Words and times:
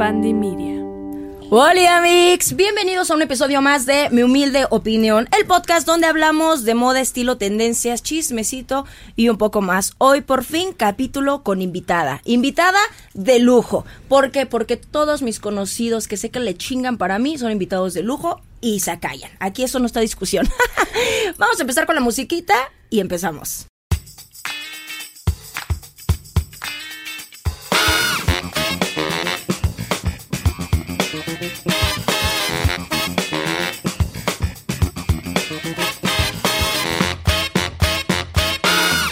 Media. 0.00 0.82
Hola 1.50 1.98
amigos, 1.98 2.56
bienvenidos 2.56 3.10
a 3.10 3.14
un 3.14 3.20
episodio 3.20 3.60
más 3.60 3.84
de 3.84 4.08
Mi 4.08 4.22
Humilde 4.22 4.64
Opinión, 4.70 5.28
el 5.38 5.46
podcast 5.46 5.86
donde 5.86 6.06
hablamos 6.06 6.64
de 6.64 6.74
moda, 6.74 7.02
estilo, 7.02 7.36
tendencias, 7.36 8.02
chismecito 8.02 8.86
y 9.14 9.28
un 9.28 9.36
poco 9.36 9.60
más. 9.60 9.92
Hoy 9.98 10.22
por 10.22 10.42
fin 10.42 10.72
capítulo 10.72 11.42
con 11.42 11.60
invitada, 11.60 12.22
invitada 12.24 12.78
de 13.12 13.40
lujo. 13.40 13.84
¿Por 14.08 14.30
qué? 14.30 14.46
Porque 14.46 14.78
todos 14.78 15.20
mis 15.20 15.38
conocidos 15.38 16.08
que 16.08 16.16
sé 16.16 16.30
que 16.30 16.40
le 16.40 16.56
chingan 16.56 16.96
para 16.96 17.18
mí 17.18 17.36
son 17.36 17.52
invitados 17.52 17.92
de 17.92 18.02
lujo 18.02 18.40
y 18.62 18.80
se 18.80 18.98
callan. 19.00 19.30
Aquí 19.38 19.64
eso 19.64 19.80
no 19.80 19.86
está 19.86 20.00
discusión. 20.00 20.48
Vamos 21.36 21.58
a 21.58 21.62
empezar 21.62 21.84
con 21.84 21.94
la 21.94 22.00
musiquita 22.00 22.54
y 22.88 23.00
empezamos. 23.00 23.66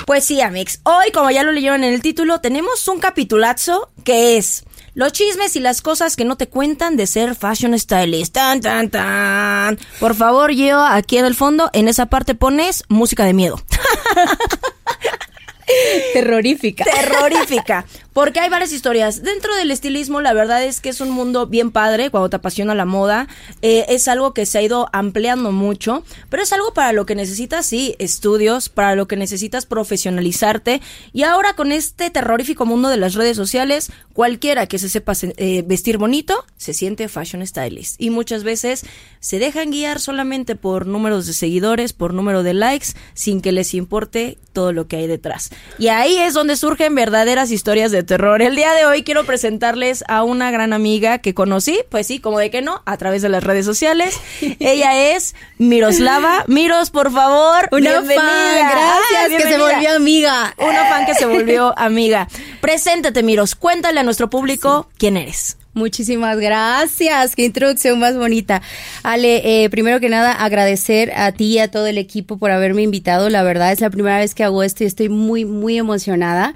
Pues 0.07 0.25
sí, 0.25 0.41
Amix. 0.41 0.81
Hoy, 0.85 1.11
como 1.13 1.31
ya 1.31 1.43
lo 1.43 1.53
leyeron 1.53 1.85
en 1.85 1.93
el 1.93 2.01
título, 2.01 2.41
tenemos 2.41 2.87
un 2.89 2.99
capitulazo 2.99 3.91
que 4.05 4.37
es 4.37 4.65
los 4.95 5.13
chismes 5.13 5.55
y 5.55 5.61
las 5.61 5.81
cosas 5.81 6.17
que 6.17 6.25
no 6.25 6.37
te 6.37 6.49
cuentan 6.49 6.97
de 6.97 7.07
ser 7.07 7.35
fashion 7.35 7.79
stylist. 7.79 8.35
Tan, 8.35 8.61
tan, 8.61 8.91
tan. 8.91 9.79
Por 10.01 10.15
favor, 10.15 10.51
yo 10.51 10.85
aquí 10.85 11.19
en 11.19 11.25
el 11.25 11.35
fondo, 11.35 11.71
en 11.73 11.89
esa 11.89 12.07
parte 12.07 12.35
pones 12.35 12.85
música 12.89 13.25
de 13.25 13.35
miedo. 13.35 13.63
Terrorífica. 16.15 16.85
Terrorífica. 16.85 17.85
Porque 18.19 18.41
hay 18.41 18.49
varias 18.51 18.73
historias. 18.73 19.23
Dentro 19.23 19.55
del 19.55 19.71
estilismo, 19.71 20.21
la 20.21 20.33
verdad 20.33 20.65
es 20.65 20.81
que 20.81 20.89
es 20.89 21.01
un 21.01 21.11
mundo 21.11 21.47
bien 21.47 21.71
padre 21.71 22.11
cuando 22.11 22.29
te 22.29 22.35
apasiona 22.35 22.75
la 22.75 22.85
moda. 22.85 23.29
Eh, 23.63 23.87
es 23.91 24.09
algo 24.09 24.35
que 24.35 24.45
se 24.45 24.59
ha 24.59 24.63
ido 24.63 24.89
ampliando 24.93 25.53
mucho, 25.53 26.03
pero 26.29 26.43
es 26.43 26.53
algo 26.53 26.75
para 26.75 26.93
lo 26.93 27.07
que 27.07 27.15
necesitas, 27.15 27.65
sí, 27.67 27.95
estudios, 28.01 28.71
para 28.71 28.97
lo 28.97 29.07
que 29.07 29.17
necesitas 29.17 29.67
profesionalizarte. 29.67 30.83
Y 31.13 31.23
ahora 31.23 31.53
con 31.53 31.71
este 31.71 32.11
terrorífico 32.11 32.67
mundo 32.67 32.89
de 32.89 32.97
las 32.97 33.15
redes 33.15 33.37
sociales, 33.37 33.93
cualquiera 34.15 34.67
que 34.67 34.81
se 34.81 34.89
sepa 34.89 35.13
eh, 35.23 35.63
vestir 35.65 35.97
bonito, 35.97 36.45
se 36.57 36.75
siente 36.75 37.07
fashion 37.07 37.47
stylist. 37.47 38.01
Y 38.01 38.11
muchas 38.11 38.43
veces 38.43 38.85
se 39.21 39.39
dejan 39.39 39.71
guiar 39.71 40.01
solamente 40.01 40.57
por 40.57 40.89
números 40.89 41.29
de 41.29 41.35
seguidores, 41.35 41.93
por 41.93 42.15
número 42.15 42.43
de 42.43 42.55
likes, 42.55 42.89
sin 43.15 43.41
que 43.41 43.53
les 43.53 43.75
importe 43.75 44.39
todo 44.53 44.73
lo 44.73 44.89
que 44.89 44.97
hay 44.97 45.07
detrás. 45.07 45.51
Y 45.79 45.87
ahí 45.87 46.17
es 46.17 46.35
donde 46.35 46.57
surgen 46.57 46.97
verdaderas 46.97 47.53
historias 47.53 47.93
de 47.93 48.08
terror. 48.09 48.43
El 48.43 48.57
día 48.57 48.73
de 48.73 48.85
hoy 48.87 49.05
quiero 49.05 49.25
presentarles 49.25 50.03
a 50.09 50.25
una 50.25 50.51
gran 50.51 50.73
amiga 50.73 51.19
que 51.19 51.35
conocí, 51.35 51.81
pues 51.89 52.09
sí, 52.09 52.19
como 52.19 52.41
de 52.41 52.51
que 52.51 52.63
no, 52.63 52.83
a 52.87 52.97
través 52.97 53.23
de 53.23 53.29
las 53.29 53.45
redes 53.45 53.65
sociales. 53.65 54.19
Ella 54.59 55.15
es 55.15 55.37
Miroslava. 55.59 56.45
Miros, 56.49 56.91
por 56.91 57.13
favor, 57.13 57.69
una 57.71 57.93
bienvenida. 57.93 58.25
Fan, 58.25 58.71
gracias, 58.73 59.43
que 59.43 59.49
se 59.49 59.59
volvió 59.59 59.95
amiga. 59.95 60.55
Una 60.59 60.87
fan 60.87 61.07
que 61.07 61.15
se 61.15 61.27
volvió 61.27 61.79
amiga. 61.79 62.27
Preséntate, 62.61 63.23
Miros. 63.23 63.55
Cuéntale 63.55 64.01
a 64.01 64.03
nuestro 64.03 64.29
público 64.29 64.89
quién 64.99 65.17
eres. 65.17 65.57
Muchísimas 65.75 66.39
gracias. 66.39 67.37
Qué 67.37 67.45
introducción 67.45 67.99
más 68.01 68.17
bonita. 68.17 68.63
Ale, 69.03 69.65
eh, 69.65 69.71
primero 69.71 70.01
que 70.01 70.09
nada, 70.09 70.33
agradecer 70.33 71.13
a 71.15 71.31
ti 71.31 71.45
y 71.53 71.59
a 71.61 71.71
todo 71.71 71.87
el 71.87 71.99
equipo 71.99 72.37
por 72.37 72.51
haberme 72.51 72.83
invitado. 72.83 73.29
La 73.29 73.43
verdad 73.43 73.71
es 73.71 73.81
la 73.81 73.91
primera 73.91 74.19
vez 74.19 74.35
que 74.35 74.43
hago 74.43 74.63
esto 74.63 74.83
y 74.83 74.87
estoy 74.87 75.09
muy, 75.09 75.45
muy 75.45 75.79
emocionada. 75.79 76.55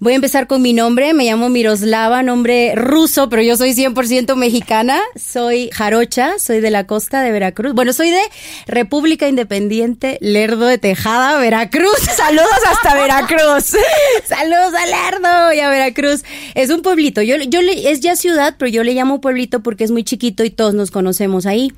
Voy 0.00 0.14
a 0.14 0.16
empezar 0.16 0.46
con 0.46 0.62
mi 0.62 0.72
nombre. 0.72 1.12
Me 1.12 1.24
llamo 1.24 1.50
Miroslava, 1.50 2.22
nombre 2.22 2.74
ruso, 2.74 3.28
pero 3.28 3.42
yo 3.42 3.56
soy 3.56 3.74
100% 3.74 4.36
mexicana. 4.36 5.00
Soy 5.16 5.68
jarocha, 5.70 6.38
soy 6.38 6.60
de 6.60 6.70
la 6.70 6.86
costa 6.86 7.20
de 7.20 7.30
Veracruz. 7.30 7.74
Bueno, 7.74 7.92
soy 7.92 8.10
de 8.10 8.22
República 8.66 9.28
Independiente 9.28 10.18
Lerdo 10.20 10.66
de 10.66 10.78
Tejada, 10.78 11.38
Veracruz. 11.38 11.98
Saludos 12.16 12.48
hasta 12.70 12.94
Veracruz. 12.94 13.76
Saludos 14.24 14.72
a 14.74 14.86
Lerdo 14.86 15.52
y 15.52 15.60
a 15.60 15.68
Veracruz. 15.68 16.22
Es 16.54 16.70
un 16.70 16.80
pueblito. 16.80 17.20
Yo, 17.20 17.36
yo 17.36 17.60
es 17.60 18.00
ya 18.00 18.16
ciudad, 18.16 18.51
pero 18.58 18.70
yo 18.70 18.84
le 18.84 18.94
llamo 18.94 19.20
pueblito 19.20 19.60
porque 19.60 19.84
es 19.84 19.90
muy 19.90 20.04
chiquito 20.04 20.44
y 20.44 20.50
todos 20.50 20.74
nos 20.74 20.90
conocemos 20.90 21.46
ahí 21.46 21.72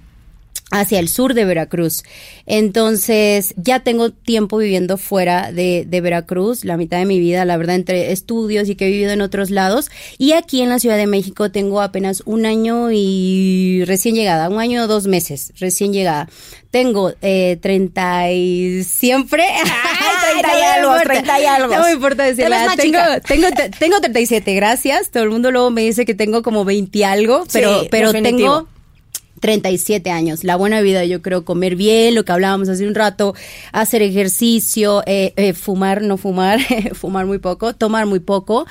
hacia 0.71 0.99
el 0.99 1.09
sur 1.09 1.35
de 1.35 1.45
Veracruz. 1.45 2.03
Entonces, 2.47 3.55
ya 3.57 3.81
tengo 3.81 4.11
tiempo 4.11 4.59
viviendo 4.59 4.99
fuera 4.99 5.53
de, 5.53 5.85
de, 5.87 6.01
Veracruz, 6.01 6.65
la 6.65 6.77
mitad 6.77 6.99
de 6.99 7.05
mi 7.05 7.19
vida, 7.21 7.45
la 7.45 7.57
verdad, 7.57 7.77
entre 7.77 8.13
estudios 8.13 8.69
y 8.69 8.75
que 8.75 8.87
he 8.87 8.91
vivido 8.91 9.13
en 9.13 9.21
otros 9.21 9.51
lados. 9.51 9.91
Y 10.19 10.33
aquí 10.33 10.63
en 10.63 10.71
la 10.71 10.79
Ciudad 10.79 10.97
de 10.97 11.07
México 11.07 11.51
tengo 11.51 11.81
apenas 11.81 12.23
un 12.27 12.45
año 12.47 12.91
y 12.93 13.85
recién 13.87 14.15
llegada, 14.15 14.49
un 14.49 14.59
año 14.59 14.85
o 14.85 14.87
dos 14.87 15.07
meses, 15.07 15.53
recién 15.59 15.93
llegada. 15.93 16.29
Tengo 16.71 17.13
eh, 17.23 17.59
30 17.63 18.33
y 18.33 18.85
siempre... 18.85 19.45
Ay, 19.53 20.41
30 20.43 20.59
y 20.59 20.63
algo, 20.63 20.97
30 21.05 21.41
y 21.41 21.45
algo. 21.45 21.75
No 21.75 21.85
me 21.85 21.93
importa 21.93 22.25
decirla. 22.25 22.75
Tengo, 22.77 22.99
tengo, 23.27 23.47
tengo 23.79 24.01
37, 24.01 24.55
gracias. 24.55 25.11
Todo 25.11 25.23
el 25.23 25.31
mundo 25.31 25.53
luego 25.53 25.71
me 25.71 25.83
dice 25.83 26.05
que 26.05 26.15
tengo 26.15 26.43
como 26.43 26.65
20 26.65 26.99
y 26.99 27.03
algo, 27.05 27.45
pero, 27.53 27.83
sí, 27.83 27.89
pero 27.91 28.13
tengo 28.13 28.67
37 29.41 30.11
años. 30.11 30.45
La 30.45 30.57
buena 30.57 30.81
vida, 30.81 31.05
yo 31.05 31.23
creo, 31.23 31.45
comer 31.45 31.77
bien, 31.77 32.15
lo 32.15 32.25
que 32.25 32.33
hablábamos 32.33 32.69
hace 32.69 32.87
un 32.87 32.95
rato, 32.95 33.35
hacer 33.73 34.03
ejercicio, 34.03 35.03
eh, 35.07 35.33
eh, 35.37 35.53
fumar, 35.53 36.03
no 36.03 36.17
fumar, 36.17 36.61
fumar 36.95 37.27
muy 37.27 37.39
poco, 37.39 37.75
tomar 37.75 38.07
muy 38.07 38.21
poco 38.21 38.67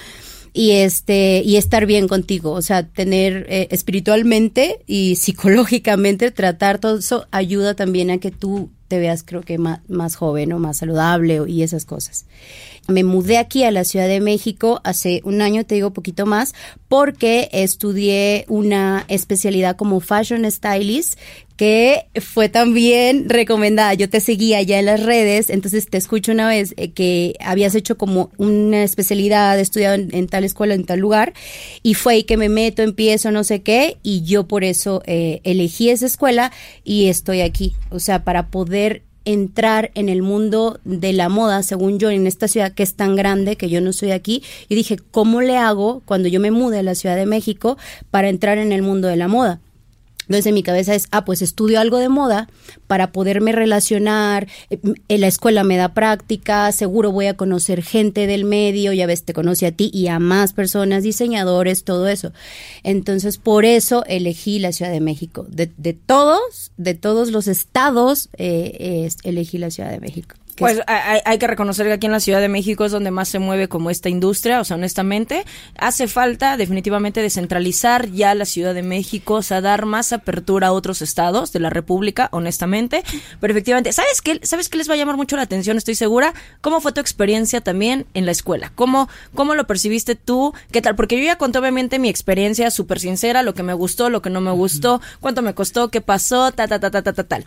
y 0.54 0.72
este 0.72 1.42
y 1.44 1.58
estar 1.58 1.86
bien 1.86 2.08
contigo, 2.08 2.52
o 2.52 2.62
sea, 2.62 2.88
tener 2.88 3.48
eh, 3.50 3.68
espiritualmente 3.72 4.80
y 4.86 5.16
psicológicamente 5.16 6.32
tratar 6.32 6.80
todo 6.80 7.00
eso 7.00 7.28
ayuda 7.32 7.74
también 7.76 8.12
a 8.12 8.20
que 8.20 8.32
tú 8.32 8.70
te 8.88 9.00
veas 9.00 9.24
creo 9.24 9.42
que 9.42 9.58
más, 9.58 9.80
más 9.88 10.16
joven 10.16 10.54
o 10.54 10.60
más 10.60 10.78
saludable 10.78 11.42
y 11.48 11.64
esas 11.64 11.86
cosas. 11.86 12.26
Me 12.88 13.04
mudé 13.04 13.38
aquí 13.38 13.64
a 13.64 13.72
la 13.72 13.86
Ciudad 13.86 14.08
de 14.08 14.20
México 14.20 14.82
hace 14.84 15.22
un 15.24 15.42
año, 15.42 15.66
te 15.66 15.76
digo 15.76 15.94
poquito 15.94 16.26
más, 16.26 16.54
porque 16.90 17.50
estudié 17.54 18.46
una 18.50 19.06
especialidad 19.08 19.78
como 19.78 20.02
fashion 20.02 20.50
stylist 20.52 21.18
que 21.64 22.08
fue 22.20 22.50
también 22.50 23.30
recomendada. 23.30 23.94
Yo 23.94 24.10
te 24.10 24.20
seguía 24.20 24.62
ya 24.64 24.80
en 24.80 24.86
las 24.86 25.02
redes, 25.02 25.50
entonces 25.50 25.90
te 25.90 25.98
escucho 25.98 26.34
una 26.34 26.50
vez 26.50 26.74
eh, 26.76 26.92
que 26.92 27.36
habías 27.40 27.74
hecho 27.74 27.98
como 27.98 28.32
una 28.36 28.84
especialidad, 28.84 29.58
estudiado 29.58 29.96
en, 29.96 30.28
tal 30.28 30.44
escuela, 30.44 30.74
en 30.74 30.84
tal 30.84 31.00
lugar, 31.00 31.32
y 31.82 31.94
fue 31.94 32.16
ahí 32.16 32.24
que 32.24 32.36
me 32.36 32.50
meto, 32.50 32.82
empiezo, 32.82 33.32
no 33.32 33.46
sé 33.46 33.62
qué, 33.62 33.96
y 34.04 34.24
yo 34.24 34.46
por 34.46 34.66
eso 34.66 35.04
eh, 35.06 35.40
elegí 35.46 35.90
esa 35.90 36.06
escuela 36.06 36.52
y 36.84 37.08
estoy 37.08 37.40
aquí, 37.40 37.78
o 37.92 38.00
sea, 38.00 38.26
para 38.26 38.48
poder 38.48 39.04
entrar 39.24 39.92
en 39.96 40.10
el 40.10 40.22
mundo 40.22 40.82
de 40.84 41.14
la 41.14 41.30
moda, 41.30 41.64
según 41.64 41.98
yo, 41.98 42.10
en 42.10 42.28
esta 42.28 42.50
ciudad 42.50 42.74
que 42.74 42.84
es 42.84 42.96
tan 42.96 43.16
grande, 43.16 43.56
que 43.56 43.70
yo 43.70 43.80
no 43.80 43.94
soy 43.94 44.12
aquí, 44.12 44.44
y 44.68 44.76
dije, 44.76 44.98
¿cómo 45.12 45.40
le 45.40 45.56
hago 45.56 46.02
cuando 46.04 46.28
yo 46.28 46.42
me 46.42 46.52
mude 46.52 46.80
a 46.80 46.84
la 46.84 46.94
Ciudad 46.94 47.16
de 47.16 47.26
México 47.26 47.78
para 48.12 48.28
entrar 48.28 48.58
en 48.58 48.74
el 48.74 48.82
mundo 48.82 49.08
de 49.08 49.16
la 49.16 49.30
moda? 49.30 49.62
Entonces 50.24 50.46
en 50.48 50.54
mi 50.54 50.64
cabeza 50.64 50.96
es, 50.96 51.08
ah, 51.12 51.26
pues 51.26 51.42
estudio 51.42 51.80
algo 51.80 51.98
de 51.98 52.10
moda 52.10 52.50
para 52.88 53.12
poderme 53.12 53.52
relacionar, 53.52 54.48
en 54.70 55.22
la 55.22 55.28
escuela 55.28 55.64
me 55.64 55.78
da 55.78 55.94
práctica, 55.94 56.72
seguro 56.72 57.12
voy 57.12 57.28
a 57.28 57.36
conocer 57.36 57.84
gente 57.84 58.28
del 58.28 58.46
medio, 58.46 58.94
ya 58.94 59.06
ves, 59.06 59.24
te 59.24 59.34
conoce 59.34 59.66
a 59.66 59.72
ti 59.72 59.90
y 59.94 60.08
a 60.08 60.20
más 60.20 60.54
personas, 60.54 61.04
diseñadores, 61.04 61.84
todo 61.84 62.08
eso. 62.08 62.32
Entonces 62.84 63.38
por 63.38 63.66
eso 63.66 64.04
elegí 64.08 64.60
la 64.60 64.72
Ciudad 64.72 64.92
de 64.92 65.02
México. 65.02 65.46
De, 65.50 65.72
de 65.78 65.94
todos, 65.94 66.72
de 66.78 66.94
todos 66.94 67.32
los 67.32 67.48
estados, 67.48 68.30
eh, 68.38 68.78
eh, 68.80 69.10
elegí 69.24 69.58
la 69.58 69.72
Ciudad 69.72 69.92
de 69.92 70.00
México. 70.00 70.36
Pues 70.58 70.82
hay, 70.88 71.20
hay, 71.26 71.38
que 71.38 71.48
reconocer 71.48 71.88
que 71.88 71.94
aquí 71.94 72.06
en 72.06 72.12
la 72.12 72.20
Ciudad 72.20 72.40
de 72.40 72.50
México 72.50 72.86
es 72.86 72.92
donde 72.92 73.12
más 73.12 73.30
se 73.30 73.40
mueve 73.40 73.68
como 73.68 73.90
esta 73.90 74.10
industria, 74.10 74.60
o 74.62 74.64
sea, 74.64 74.76
honestamente, 74.78 75.46
hace 75.78 76.08
falta 76.08 76.58
definitivamente 76.58 77.22
descentralizar 77.22 78.12
ya 78.12 78.36
la 78.36 78.46
Ciudad 78.46 78.74
de 78.74 78.84
México, 78.84 79.36
o 79.36 79.42
sea, 79.42 79.62
dar 79.62 79.86
más 79.86 80.14
apertura 80.14 80.68
a 80.68 80.72
otros 80.72 81.02
estados 81.02 81.52
de 81.52 81.60
la 81.60 81.70
República, 81.70 82.30
honestamente, 82.32 83.04
pero 83.40 83.52
efectivamente, 83.52 83.92
¿sabes 83.94 84.22
qué? 84.22 84.40
¿Sabes 84.44 84.70
qué 84.70 84.78
les 84.78 84.90
va 84.90 84.94
a 84.94 84.98
llamar 84.98 85.18
mucho 85.18 85.36
la 85.36 85.44
atención? 85.44 85.78
Estoy 85.78 85.96
segura. 85.96 86.34
¿Cómo 86.62 86.82
fue 86.82 86.92
tu 86.92 87.02
experiencia 87.02 87.62
también 87.62 88.06
en 88.14 88.26
la 88.26 88.32
escuela? 88.32 88.72
¿Cómo, 88.76 89.10
cómo 89.34 89.56
lo 89.56 89.68
percibiste 89.68 90.16
tú? 90.16 90.54
¿Qué 90.72 90.82
tal? 90.82 90.96
Porque 90.96 91.18
yo 91.18 91.24
ya 91.24 91.38
conté 91.38 91.60
obviamente 91.60 92.00
mi 92.00 92.10
experiencia 92.10 92.72
súper 92.72 93.00
sincera, 93.00 93.44
lo 93.44 93.54
que 93.54 93.64
me 93.64 93.74
gustó, 93.74 94.10
lo 94.10 94.22
que 94.22 94.30
no 94.30 94.42
me 94.42 94.52
gustó, 94.52 95.02
cuánto 95.20 95.42
me 95.42 95.54
costó, 95.54 95.90
qué 95.90 96.02
pasó, 96.02 96.52
ta, 96.52 96.68
ta, 96.68 96.80
ta, 96.80 96.92
ta, 96.92 97.02
ta, 97.02 97.14
ta, 97.14 97.24
tal. 97.24 97.46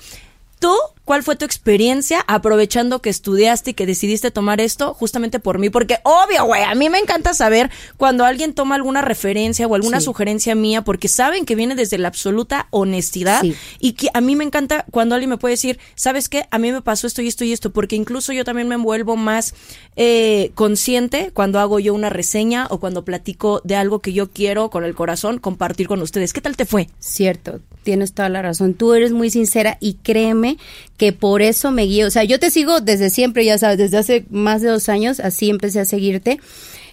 ¿Tú 0.58 0.72
¿Cuál 1.06 1.22
fue 1.22 1.36
tu 1.36 1.44
experiencia 1.44 2.24
aprovechando 2.26 3.00
que 3.00 3.10
estudiaste 3.10 3.70
y 3.70 3.74
que 3.74 3.86
decidiste 3.86 4.32
tomar 4.32 4.60
esto 4.60 4.92
justamente 4.92 5.38
por 5.38 5.60
mí? 5.60 5.70
Porque 5.70 6.00
obvio, 6.02 6.44
güey, 6.46 6.64
a 6.64 6.74
mí 6.74 6.90
me 6.90 6.98
encanta 6.98 7.32
saber 7.32 7.70
cuando 7.96 8.24
alguien 8.24 8.54
toma 8.54 8.74
alguna 8.74 9.02
referencia 9.02 9.68
o 9.68 9.76
alguna 9.76 10.00
sugerencia 10.00 10.56
mía 10.56 10.82
porque 10.82 11.06
saben 11.06 11.46
que 11.46 11.54
viene 11.54 11.76
desde 11.76 11.96
la 11.96 12.08
absoluta 12.08 12.66
honestidad 12.70 13.44
y 13.78 13.92
que 13.92 14.08
a 14.14 14.20
mí 14.20 14.34
me 14.34 14.42
encanta 14.42 14.84
cuando 14.90 15.14
alguien 15.14 15.30
me 15.30 15.38
puede 15.38 15.52
decir, 15.52 15.78
¿sabes 15.94 16.28
qué? 16.28 16.48
A 16.50 16.58
mí 16.58 16.72
me 16.72 16.82
pasó 16.82 17.06
esto 17.06 17.22
y 17.22 17.28
esto 17.28 17.44
y 17.44 17.52
esto 17.52 17.70
porque 17.70 17.94
incluso 17.94 18.32
yo 18.32 18.44
también 18.44 18.66
me 18.66 18.74
envuelvo 18.74 19.14
más 19.14 19.54
eh, 19.94 20.50
consciente 20.56 21.30
cuando 21.32 21.60
hago 21.60 21.78
yo 21.78 21.94
una 21.94 22.10
reseña 22.10 22.66
o 22.68 22.80
cuando 22.80 23.04
platico 23.04 23.60
de 23.62 23.76
algo 23.76 24.00
que 24.00 24.12
yo 24.12 24.32
quiero 24.32 24.70
con 24.70 24.82
el 24.82 24.96
corazón 24.96 25.38
compartir 25.38 25.86
con 25.86 26.02
ustedes. 26.02 26.32
¿Qué 26.32 26.40
tal 26.40 26.56
te 26.56 26.66
fue? 26.66 26.88
Cierto, 26.98 27.60
tienes 27.84 28.12
toda 28.12 28.28
la 28.28 28.42
razón. 28.42 28.74
Tú 28.74 28.92
eres 28.92 29.12
muy 29.12 29.30
sincera 29.30 29.78
y 29.78 29.94
créeme 30.02 30.45
que 30.96 31.12
por 31.12 31.42
eso 31.42 31.70
me 31.72 31.82
guío. 31.82 32.06
O 32.06 32.10
sea, 32.10 32.24
yo 32.24 32.38
te 32.38 32.50
sigo 32.50 32.80
desde 32.80 33.10
siempre, 33.10 33.44
ya 33.44 33.58
sabes, 33.58 33.78
desde 33.78 33.98
hace 33.98 34.24
más 34.30 34.62
de 34.62 34.68
dos 34.68 34.88
años, 34.88 35.20
así 35.20 35.50
empecé 35.50 35.80
a 35.80 35.84
seguirte. 35.84 36.38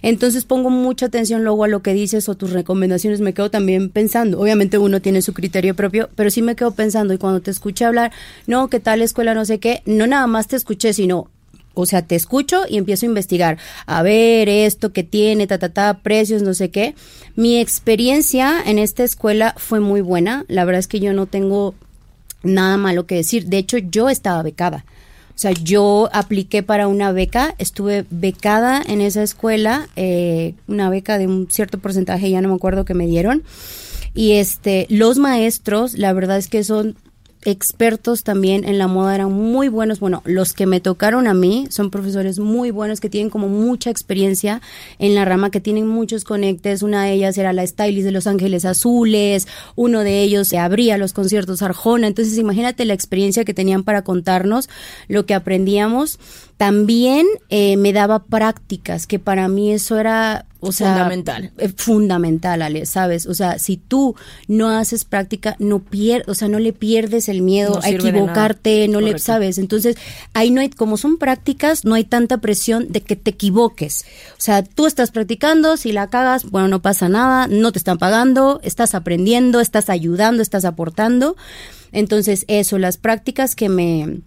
Entonces 0.02 0.44
pongo 0.44 0.68
mucha 0.68 1.06
atención 1.06 1.44
luego 1.44 1.64
a 1.64 1.68
lo 1.68 1.80
que 1.80 1.94
dices 1.94 2.28
o 2.28 2.34
tus 2.34 2.50
recomendaciones, 2.50 3.22
me 3.22 3.32
quedo 3.32 3.50
también 3.50 3.88
pensando. 3.88 4.38
Obviamente 4.38 4.76
uno 4.76 5.00
tiene 5.00 5.22
su 5.22 5.32
criterio 5.32 5.74
propio, 5.74 6.10
pero 6.14 6.30
sí 6.30 6.42
me 6.42 6.56
quedo 6.56 6.72
pensando 6.72 7.14
y 7.14 7.18
cuando 7.18 7.40
te 7.40 7.50
escuché 7.50 7.86
hablar, 7.86 8.12
no, 8.46 8.68
¿qué 8.68 8.80
tal 8.80 9.00
escuela? 9.00 9.32
No 9.32 9.46
sé 9.46 9.60
qué, 9.60 9.82
no 9.86 10.06
nada 10.06 10.26
más 10.26 10.46
te 10.46 10.56
escuché, 10.56 10.92
sino 10.92 11.30
o 11.74 11.86
sea, 11.86 12.02
te 12.02 12.14
escucho 12.14 12.64
y 12.68 12.78
empiezo 12.78 13.04
a 13.04 13.08
investigar, 13.08 13.58
a 13.86 14.02
ver 14.02 14.48
esto 14.48 14.92
que 14.92 15.02
tiene, 15.02 15.46
ta, 15.46 15.58
ta, 15.58 15.70
ta, 15.70 15.98
precios, 16.02 16.42
no 16.42 16.54
sé 16.54 16.70
qué. 16.70 16.94
Mi 17.34 17.58
experiencia 17.58 18.62
en 18.64 18.78
esta 18.78 19.02
escuela 19.04 19.54
fue 19.56 19.80
muy 19.80 20.00
buena. 20.00 20.44
La 20.48 20.64
verdad 20.64 20.80
es 20.80 20.86
que 20.86 21.00
yo 21.00 21.12
no 21.12 21.26
tengo 21.26 21.74
nada 22.44 22.76
malo 22.76 23.06
que 23.06 23.16
decir. 23.16 23.46
De 23.46 23.58
hecho, 23.58 23.78
yo 23.78 24.08
estaba 24.08 24.42
becada. 24.42 24.84
O 25.34 25.38
sea, 25.38 25.50
yo 25.50 26.08
apliqué 26.12 26.62
para 26.62 26.86
una 26.86 27.10
beca, 27.10 27.56
estuve 27.58 28.04
becada 28.10 28.80
en 28.86 29.00
esa 29.00 29.22
escuela, 29.22 29.88
eh, 29.96 30.54
una 30.68 30.88
beca 30.90 31.18
de 31.18 31.26
un 31.26 31.48
cierto 31.50 31.78
porcentaje, 31.78 32.30
ya 32.30 32.40
no 32.40 32.48
me 32.48 32.54
acuerdo 32.54 32.84
que 32.84 32.94
me 32.94 33.06
dieron. 33.06 33.42
Y 34.14 34.32
este, 34.34 34.86
los 34.90 35.18
maestros, 35.18 35.94
la 35.94 36.12
verdad 36.12 36.38
es 36.38 36.46
que 36.46 36.62
son 36.62 36.94
expertos 37.44 38.24
también 38.24 38.64
en 38.64 38.78
la 38.78 38.86
moda 38.86 39.14
eran 39.14 39.32
muy 39.32 39.68
buenos. 39.68 40.00
Bueno, 40.00 40.22
los 40.24 40.52
que 40.52 40.66
me 40.66 40.80
tocaron 40.80 41.26
a 41.26 41.34
mí 41.34 41.66
son 41.70 41.90
profesores 41.90 42.38
muy 42.38 42.70
buenos 42.70 43.00
que 43.00 43.10
tienen 43.10 43.30
como 43.30 43.48
mucha 43.48 43.90
experiencia 43.90 44.60
en 44.98 45.14
la 45.14 45.24
rama, 45.24 45.50
que 45.50 45.60
tienen 45.60 45.86
muchos 45.86 46.24
conectes. 46.24 46.82
Una 46.82 47.04
de 47.04 47.12
ellas 47.12 47.38
era 47.38 47.52
la 47.52 47.66
stylist 47.66 48.04
de 48.04 48.12
Los 48.12 48.26
Ángeles 48.26 48.64
Azules, 48.64 49.46
uno 49.76 50.00
de 50.00 50.22
ellos 50.22 50.48
se 50.48 50.58
abría 50.58 50.98
los 50.98 51.12
conciertos 51.12 51.62
Arjona. 51.62 52.06
Entonces, 52.06 52.38
imagínate 52.38 52.84
la 52.84 52.94
experiencia 52.94 53.44
que 53.44 53.54
tenían 53.54 53.84
para 53.84 54.02
contarnos 54.02 54.68
lo 55.08 55.26
que 55.26 55.34
aprendíamos. 55.34 56.18
También 56.56 57.26
eh, 57.48 57.76
me 57.76 57.92
daba 57.92 58.24
prácticas, 58.24 59.06
que 59.06 59.18
para 59.18 59.48
mí 59.48 59.72
eso 59.72 59.98
era 59.98 60.46
o 60.60 60.72
sea, 60.72 60.92
fundamental. 60.92 61.52
Eh, 61.58 61.68
fundamental, 61.76 62.62
Ale, 62.62 62.86
¿sabes? 62.86 63.26
O 63.26 63.34
sea, 63.34 63.58
si 63.58 63.76
tú 63.76 64.14
no 64.48 64.70
haces 64.70 65.04
práctica, 65.04 65.56
no 65.58 65.80
pierdes, 65.80 66.28
o 66.28 66.34
sea, 66.34 66.48
no 66.48 66.58
le 66.58 66.72
pierdes 66.72 67.28
el 67.28 67.42
miedo 67.42 67.80
a 67.82 67.90
equivocarte, 67.90 68.88
no 68.88 69.00
le 69.00 69.18
sabes. 69.18 69.58
Entonces, 69.58 69.96
ahí 70.32 70.50
no 70.50 70.60
hay, 70.60 70.70
como 70.70 70.96
son 70.96 71.18
prácticas, 71.18 71.84
no 71.84 71.94
hay 71.94 72.04
tanta 72.04 72.38
presión 72.38 72.90
de 72.90 73.02
que 73.02 73.16
te 73.16 73.32
equivoques. 73.32 74.06
O 74.38 74.40
sea, 74.40 74.62
tú 74.62 74.86
estás 74.86 75.10
practicando, 75.10 75.76
si 75.76 75.92
la 75.92 76.08
cagas, 76.08 76.50
bueno, 76.50 76.68
no 76.68 76.80
pasa 76.80 77.08
nada, 77.08 77.46
no 77.46 77.72
te 77.72 77.78
están 77.78 77.98
pagando, 77.98 78.60
estás 78.62 78.94
aprendiendo, 78.94 79.60
estás 79.60 79.90
ayudando, 79.90 80.42
estás 80.42 80.64
aportando. 80.64 81.36
Entonces, 81.92 82.44
eso, 82.48 82.78
las 82.78 82.96
prácticas 82.96 83.54
que 83.54 83.68
me, 83.68 84.20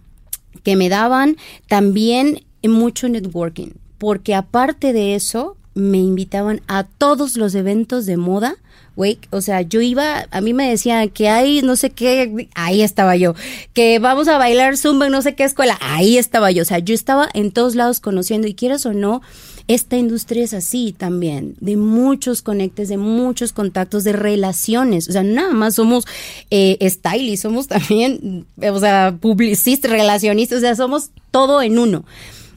que 0.62 0.76
me 0.76 0.88
daban, 0.88 1.36
también 1.68 2.44
mucho 2.62 3.08
networking, 3.08 3.70
porque 3.98 4.34
aparte 4.34 4.92
de 4.92 5.14
eso, 5.14 5.56
me 5.74 5.98
invitaban 5.98 6.60
a 6.66 6.84
todos 6.84 7.36
los 7.36 7.54
eventos 7.54 8.04
de 8.04 8.16
moda. 8.16 8.56
Güey, 8.96 9.20
o 9.30 9.40
sea, 9.40 9.62
yo 9.62 9.80
iba, 9.80 10.26
a 10.32 10.40
mí 10.40 10.52
me 10.54 10.68
decían 10.68 11.08
que 11.10 11.28
hay 11.28 11.62
no 11.62 11.76
sé 11.76 11.90
qué, 11.90 12.48
ahí 12.56 12.82
estaba 12.82 13.14
yo, 13.14 13.34
que 13.72 14.00
vamos 14.00 14.26
a 14.26 14.38
bailar 14.38 14.76
zumba 14.76 15.06
en 15.06 15.12
no 15.12 15.22
sé 15.22 15.36
qué 15.36 15.44
escuela, 15.44 15.78
ahí 15.80 16.18
estaba 16.18 16.50
yo, 16.50 16.62
o 16.62 16.64
sea, 16.64 16.80
yo 16.80 16.96
estaba 16.96 17.28
en 17.32 17.52
todos 17.52 17.76
lados 17.76 18.00
conociendo 18.00 18.48
y 18.48 18.54
quieras 18.54 18.86
o 18.86 18.94
no, 18.94 19.22
esta 19.68 19.98
industria 19.98 20.44
es 20.44 20.54
así 20.54 20.94
también, 20.96 21.54
de 21.60 21.76
muchos 21.76 22.40
conectes, 22.40 22.88
de 22.88 22.96
muchos 22.96 23.52
contactos, 23.52 24.02
de 24.02 24.14
relaciones. 24.14 25.08
O 25.08 25.12
sea, 25.12 25.22
nada 25.22 25.52
más 25.52 25.74
somos 25.74 26.06
eh, 26.50 26.78
stylists, 26.88 27.42
somos 27.42 27.68
también, 27.68 28.46
o 28.60 28.80
sea, 28.80 29.16
publicistas, 29.20 29.90
relacionistas, 29.90 30.58
o 30.58 30.60
sea, 30.62 30.74
somos 30.74 31.10
todo 31.30 31.60
en 31.60 31.78
uno. 31.78 32.04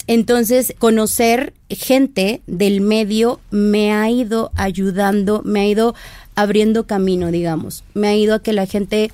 Entonces, 0.08 0.74
conocer 0.80 1.54
gente 1.70 2.42
del 2.48 2.80
medio 2.82 3.40
me 3.52 3.92
ha 3.94 4.10
ido 4.10 4.52
ayudando, 4.56 5.42
me 5.44 5.60
ha 5.62 5.68
ido 5.68 5.94
abriendo 6.36 6.88
camino, 6.88 7.30
digamos. 7.30 7.84
Me 7.94 8.08
ha 8.08 8.16
ido 8.16 8.36
a 8.36 8.42
que 8.42 8.54
la 8.54 8.66
gente 8.66 9.12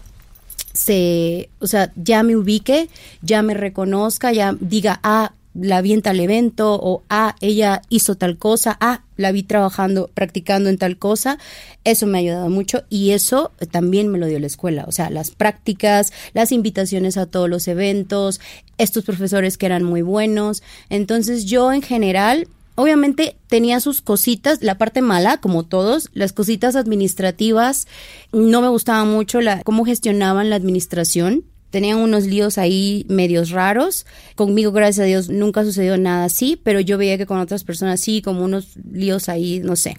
se, 0.73 1.49
o 1.59 1.67
sea, 1.67 1.91
ya 1.95 2.21
me 2.21 2.35
ubique, 2.35 2.89
ya 3.21 3.41
me 3.41 3.55
reconozca, 3.55 4.31
ya 4.31 4.55
diga, 4.59 4.99
ah, 5.01 5.33
la 5.59 5.81
vi 5.81 5.93
en 5.93 6.01
tal 6.01 6.19
evento 6.19 6.79
o 6.81 7.03
ah, 7.09 7.35
ella 7.41 7.81
hizo 7.89 8.15
tal 8.15 8.37
cosa, 8.37 8.77
ah, 8.79 9.03
la 9.15 9.31
vi 9.31 9.43
trabajando, 9.43 10.09
practicando 10.13 10.69
en 10.69 10.77
tal 10.77 10.97
cosa. 10.97 11.37
Eso 11.83 12.05
me 12.05 12.17
ha 12.17 12.21
ayudado 12.21 12.49
mucho 12.49 12.83
y 12.89 13.11
eso 13.11 13.51
también 13.71 14.09
me 14.09 14.17
lo 14.17 14.27
dio 14.27 14.39
la 14.39 14.47
escuela. 14.47 14.85
O 14.87 14.91
sea, 14.91 15.09
las 15.09 15.31
prácticas, 15.31 16.13
las 16.33 16.51
invitaciones 16.51 17.17
a 17.17 17.25
todos 17.25 17.49
los 17.49 17.67
eventos, 17.67 18.39
estos 18.77 19.03
profesores 19.03 19.57
que 19.57 19.65
eran 19.65 19.83
muy 19.83 20.01
buenos. 20.01 20.63
Entonces 20.89 21.45
yo 21.45 21.71
en 21.71 21.81
general 21.81 22.47
obviamente 22.75 23.35
tenía 23.47 23.79
sus 23.79 24.01
cositas, 24.01 24.61
la 24.61 24.77
parte 24.77 25.01
mala, 25.01 25.37
como 25.37 25.63
todos, 25.63 26.09
las 26.13 26.31
cositas 26.31 26.75
administrativas, 26.75 27.87
no 28.31 28.61
me 28.61 28.67
gustaba 28.67 29.03
mucho 29.03 29.41
la, 29.41 29.63
cómo 29.63 29.83
gestionaban 29.83 30.51
la 30.51 30.57
administración, 30.57 31.43
tenían 31.77 31.99
unos 31.99 32.25
líos 32.25 32.57
ahí 32.57 33.05
medios 33.07 33.51
raros. 33.51 34.07
Conmigo, 34.33 34.71
gracias 34.71 35.03
a 35.03 35.05
Dios, 35.05 35.29
nunca 35.29 35.63
sucedió 35.63 35.95
nada 35.95 36.25
así, 36.25 36.59
pero 36.63 36.79
yo 36.79 36.97
veía 36.97 37.19
que 37.19 37.27
con 37.27 37.37
otras 37.37 37.63
personas 37.63 37.99
sí, 37.99 38.23
como 38.23 38.43
unos 38.43 38.77
líos 38.91 39.29
ahí, 39.29 39.59
no 39.59 39.75
sé. 39.75 39.95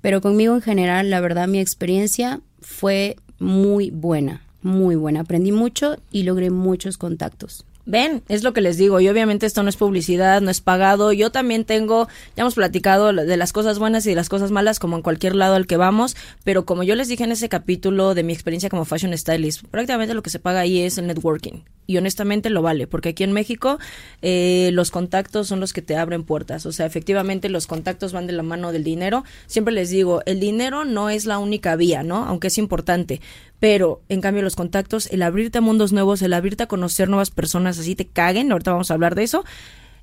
Pero 0.00 0.22
conmigo 0.22 0.54
en 0.54 0.62
general, 0.62 1.10
la 1.10 1.20
verdad, 1.20 1.46
mi 1.46 1.60
experiencia 1.60 2.40
fue 2.62 3.16
muy 3.38 3.90
buena, 3.90 4.40
muy 4.62 4.96
buena. 4.96 5.20
Aprendí 5.20 5.52
mucho 5.52 5.98
y 6.10 6.22
logré 6.22 6.48
muchos 6.48 6.96
contactos. 6.96 7.66
Ven, 7.88 8.22
es 8.28 8.42
lo 8.42 8.52
que 8.52 8.60
les 8.60 8.76
digo. 8.76 9.00
Y 9.00 9.08
obviamente 9.08 9.46
esto 9.46 9.62
no 9.62 9.70
es 9.70 9.76
publicidad, 9.76 10.42
no 10.42 10.50
es 10.50 10.60
pagado. 10.60 11.10
Yo 11.12 11.32
también 11.32 11.64
tengo, 11.64 12.06
ya 12.36 12.42
hemos 12.42 12.54
platicado 12.54 13.14
de 13.14 13.36
las 13.38 13.54
cosas 13.54 13.78
buenas 13.78 14.04
y 14.04 14.10
de 14.10 14.14
las 14.14 14.28
cosas 14.28 14.50
malas, 14.50 14.78
como 14.78 14.96
en 14.96 15.02
cualquier 15.02 15.34
lado 15.34 15.54
al 15.54 15.66
que 15.66 15.78
vamos. 15.78 16.14
Pero 16.44 16.66
como 16.66 16.82
yo 16.82 16.94
les 16.96 17.08
dije 17.08 17.24
en 17.24 17.32
ese 17.32 17.48
capítulo 17.48 18.14
de 18.14 18.24
mi 18.24 18.34
experiencia 18.34 18.68
como 18.68 18.84
fashion 18.84 19.16
stylist, 19.16 19.64
prácticamente 19.68 20.12
lo 20.12 20.22
que 20.22 20.28
se 20.28 20.38
paga 20.38 20.60
ahí 20.60 20.82
es 20.82 20.98
el 20.98 21.06
networking 21.06 21.62
y 21.88 21.96
honestamente 21.96 22.50
lo 22.50 22.60
vale, 22.60 22.86
porque 22.86 23.08
aquí 23.08 23.24
en 23.24 23.32
México 23.32 23.78
eh, 24.20 24.68
los 24.74 24.90
contactos 24.90 25.48
son 25.48 25.58
los 25.58 25.72
que 25.72 25.80
te 25.80 25.96
abren 25.96 26.22
puertas, 26.22 26.66
o 26.66 26.72
sea, 26.72 26.84
efectivamente 26.84 27.48
los 27.48 27.66
contactos 27.66 28.12
van 28.12 28.26
de 28.26 28.34
la 28.34 28.42
mano 28.42 28.72
del 28.72 28.84
dinero. 28.84 29.24
Siempre 29.46 29.72
les 29.72 29.88
digo, 29.88 30.22
el 30.26 30.38
dinero 30.38 30.84
no 30.84 31.08
es 31.08 31.24
la 31.24 31.38
única 31.38 31.76
vía, 31.76 32.02
¿no? 32.02 32.26
Aunque 32.26 32.48
es 32.48 32.58
importante, 32.58 33.22
pero 33.60 34.02
en 34.08 34.20
cambio 34.20 34.42
los 34.42 34.56
contactos, 34.56 35.06
el 35.06 35.22
abrirte 35.22 35.58
a 35.58 35.60
mundos 35.60 35.92
nuevos, 35.92 36.22
el 36.22 36.32
abrirte 36.32 36.64
a 36.64 36.68
conocer 36.68 37.08
nuevas 37.08 37.30
personas, 37.30 37.78
así 37.78 37.94
te 37.94 38.06
caguen, 38.06 38.52
ahorita 38.52 38.72
vamos 38.72 38.90
a 38.90 38.94
hablar 38.94 39.14
de 39.14 39.24
eso, 39.24 39.44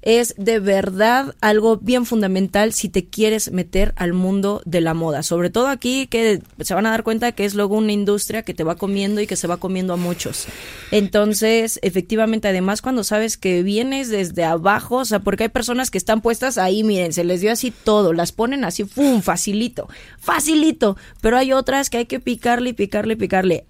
es 0.05 0.35
de 0.37 0.59
verdad 0.59 1.35
algo 1.41 1.77
bien 1.77 2.05
fundamental 2.05 2.73
si 2.73 2.89
te 2.89 3.05
quieres 3.05 3.51
meter 3.51 3.91
al 3.97 4.13
mundo 4.13 4.61
de 4.63 4.79
la 4.79 4.93
moda. 4.93 5.23
Sobre 5.23 5.49
todo 5.49 5.67
aquí 5.67 6.05
que 6.05 6.41
se 6.61 6.73
van 6.75 6.85
a 6.85 6.91
dar 6.91 7.03
cuenta 7.03 7.31
que 7.31 7.43
es 7.43 7.55
luego 7.55 7.75
una 7.75 7.91
industria 7.91 8.43
que 8.43 8.53
te 8.53 8.63
va 8.63 8.75
comiendo 8.75 9.19
y 9.19 9.27
que 9.27 9.35
se 9.35 9.47
va 9.47 9.57
comiendo 9.57 9.93
a 9.93 9.97
muchos. 9.97 10.45
Entonces, 10.91 11.79
efectivamente, 11.81 12.47
además 12.47 12.83
cuando 12.83 13.03
sabes 13.03 13.35
que 13.35 13.63
vienes 13.63 14.09
desde 14.09 14.43
abajo, 14.43 14.97
o 14.97 15.05
sea, 15.05 15.19
porque 15.19 15.43
hay 15.43 15.49
personas 15.49 15.89
que 15.89 15.97
están 15.97 16.21
puestas 16.21 16.59
ahí, 16.59 16.83
miren, 16.83 17.11
se 17.11 17.23
les 17.23 17.41
dio 17.41 17.51
así 17.51 17.71
todo, 17.71 18.13
las 18.13 18.31
ponen 18.31 18.63
así, 18.63 18.83
¡fum! 18.83 19.23
Facilito, 19.23 19.89
facilito. 20.19 20.97
Pero 21.19 21.37
hay 21.37 21.51
otras 21.51 21.89
que 21.89 21.97
hay 21.97 22.05
que 22.05 22.19
picarle 22.19 22.69
y 22.69 22.73
picarle 22.73 23.13
y 23.13 23.17
picarle. 23.17 23.65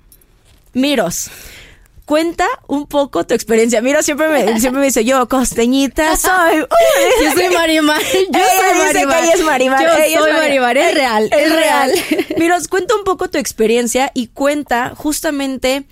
Miros, 0.74 1.30
Cuenta 2.06 2.48
un 2.68 2.86
poco 2.86 3.26
tu 3.26 3.34
experiencia. 3.34 3.82
Mira, 3.82 4.04
siempre 4.04 4.28
me, 4.30 4.60
siempre 4.60 4.80
me 4.80 4.86
dice, 4.86 5.04
yo 5.04 5.28
costeñita 5.28 6.16
soy. 6.18 6.58
yo 7.24 7.32
soy 7.34 7.50
Marimar. 7.54 8.02
Yo 8.02 8.40
soy 8.40 8.78
Marimar. 8.78 9.24
ella 9.24 9.34
es 9.34 9.44
Marimar. 9.44 9.84
Yo 9.84 10.20
soy 10.20 10.34
Marimar. 10.34 10.78
Es 10.78 10.94
real. 10.94 11.30
Es, 11.32 11.56
real. 11.56 11.92
Mira, 12.38 12.60
cuenta 12.70 12.96
un 12.96 13.04
poco 13.04 13.30
tu 13.30 13.38
experiencia 13.38 14.12
y 14.14 14.28
cuenta 14.28 14.94
justamente 14.96 15.86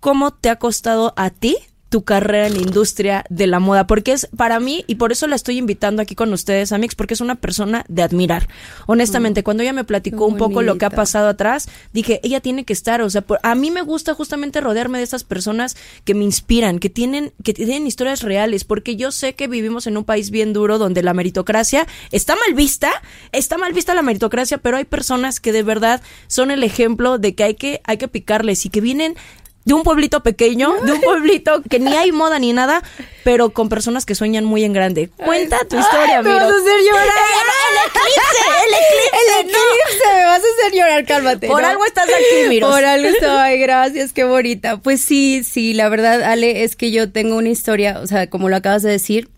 cómo 0.00 0.32
te 0.32 0.50
ha 0.50 0.56
costado 0.56 1.12
a 1.16 1.30
ti 1.30 1.56
tu 1.90 2.04
carrera 2.04 2.46
en 2.46 2.54
la 2.54 2.60
industria 2.60 3.24
de 3.28 3.48
la 3.48 3.58
moda, 3.58 3.86
porque 3.86 4.12
es 4.12 4.28
para 4.36 4.60
mí, 4.60 4.84
y 4.86 4.94
por 4.94 5.10
eso 5.10 5.26
la 5.26 5.34
estoy 5.34 5.58
invitando 5.58 6.00
aquí 6.00 6.14
con 6.14 6.32
ustedes, 6.32 6.70
Amix, 6.70 6.94
porque 6.94 7.14
es 7.14 7.20
una 7.20 7.34
persona 7.34 7.84
de 7.88 8.02
admirar. 8.02 8.48
Honestamente, 8.86 9.40
mm. 9.40 9.44
cuando 9.44 9.62
ella 9.64 9.72
me 9.72 9.84
platicó 9.84 10.26
un 10.26 10.36
poco 10.36 10.62
lo 10.62 10.78
que 10.78 10.84
ha 10.84 10.90
pasado 10.90 11.28
atrás, 11.28 11.68
dije, 11.92 12.20
ella 12.22 12.40
tiene 12.40 12.64
que 12.64 12.72
estar, 12.72 13.02
o 13.02 13.10
sea, 13.10 13.24
a 13.42 13.54
mí 13.56 13.72
me 13.72 13.82
gusta 13.82 14.14
justamente 14.14 14.60
rodearme 14.60 14.98
de 14.98 15.04
estas 15.04 15.24
personas 15.24 15.76
que 16.04 16.14
me 16.14 16.24
inspiran, 16.24 16.78
que 16.78 16.90
tienen, 16.90 17.32
que 17.42 17.54
tienen 17.54 17.88
historias 17.88 18.22
reales, 18.22 18.62
porque 18.62 18.94
yo 18.94 19.10
sé 19.10 19.34
que 19.34 19.48
vivimos 19.48 19.88
en 19.88 19.96
un 19.96 20.04
país 20.04 20.30
bien 20.30 20.52
duro 20.52 20.78
donde 20.78 21.02
la 21.02 21.12
meritocracia 21.12 21.88
está 22.12 22.36
mal 22.36 22.54
vista, 22.54 22.90
está 23.32 23.58
mal 23.58 23.72
vista 23.72 23.94
la 23.94 24.02
meritocracia, 24.02 24.58
pero 24.58 24.76
hay 24.76 24.84
personas 24.84 25.40
que 25.40 25.50
de 25.50 25.64
verdad 25.64 26.00
son 26.28 26.52
el 26.52 26.62
ejemplo 26.62 27.18
de 27.18 27.34
que 27.34 27.42
hay 27.42 27.54
que, 27.56 27.80
hay 27.82 27.96
que 27.96 28.06
picarles 28.06 28.64
y 28.64 28.70
que 28.70 28.80
vienen 28.80 29.16
de 29.64 29.74
un 29.74 29.82
pueblito 29.82 30.22
pequeño, 30.22 30.72
de 30.84 30.92
un 30.92 31.00
pueblito 31.00 31.62
que 31.62 31.78
ni 31.78 31.94
hay 31.94 32.12
moda 32.12 32.38
ni 32.38 32.52
nada, 32.52 32.82
pero 33.24 33.50
con 33.50 33.68
personas 33.68 34.06
que 34.06 34.14
sueñan 34.14 34.44
muy 34.44 34.64
en 34.64 34.72
grande. 34.72 35.10
Cuenta 35.16 35.58
tu 35.68 35.78
historia, 35.78 36.22
Me 36.22 36.32
vas 36.32 36.42
a 36.42 36.46
hacer 36.46 36.80
llorar. 36.84 37.06
El, 37.70 37.76
eclipse, 37.86 38.40
el 38.64 38.74
eclipse. 38.74 39.16
El 39.16 39.46
eclipse, 39.46 40.14
me 40.14 40.24
vas 40.24 40.42
a 40.42 40.66
hacer 40.66 40.78
llorar, 40.78 41.04
cálmate. 41.04 41.46
Por 41.46 41.64
algo 41.64 41.84
estás 41.84 42.08
aquí, 42.08 42.48
Miro. 42.48 42.68
Por 42.68 42.84
algo 42.84 43.08
estoy, 43.20 43.58
gracias, 43.58 44.12
qué 44.12 44.24
bonita. 44.24 44.78
Pues 44.78 45.00
sí, 45.00 45.44
sí, 45.44 45.74
la 45.74 45.88
verdad, 45.88 46.22
Ale, 46.22 46.64
es 46.64 46.76
que 46.76 46.90
yo 46.90 47.12
tengo 47.12 47.36
una 47.36 47.50
historia, 47.50 48.00
o 48.00 48.06
sea, 48.06 48.28
como 48.28 48.48
lo 48.48 48.56
acabas 48.56 48.82
de 48.82 48.90
decir, 48.90 49.28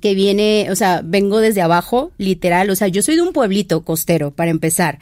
que 0.00 0.14
viene, 0.14 0.68
o 0.70 0.76
sea, 0.76 1.00
vengo 1.04 1.40
desde 1.40 1.62
abajo, 1.62 2.12
literal, 2.18 2.70
o 2.70 2.76
sea, 2.76 2.88
yo 2.88 3.02
soy 3.02 3.16
de 3.16 3.22
un 3.22 3.32
pueblito 3.32 3.84
costero, 3.84 4.30
para 4.30 4.50
empezar. 4.50 4.98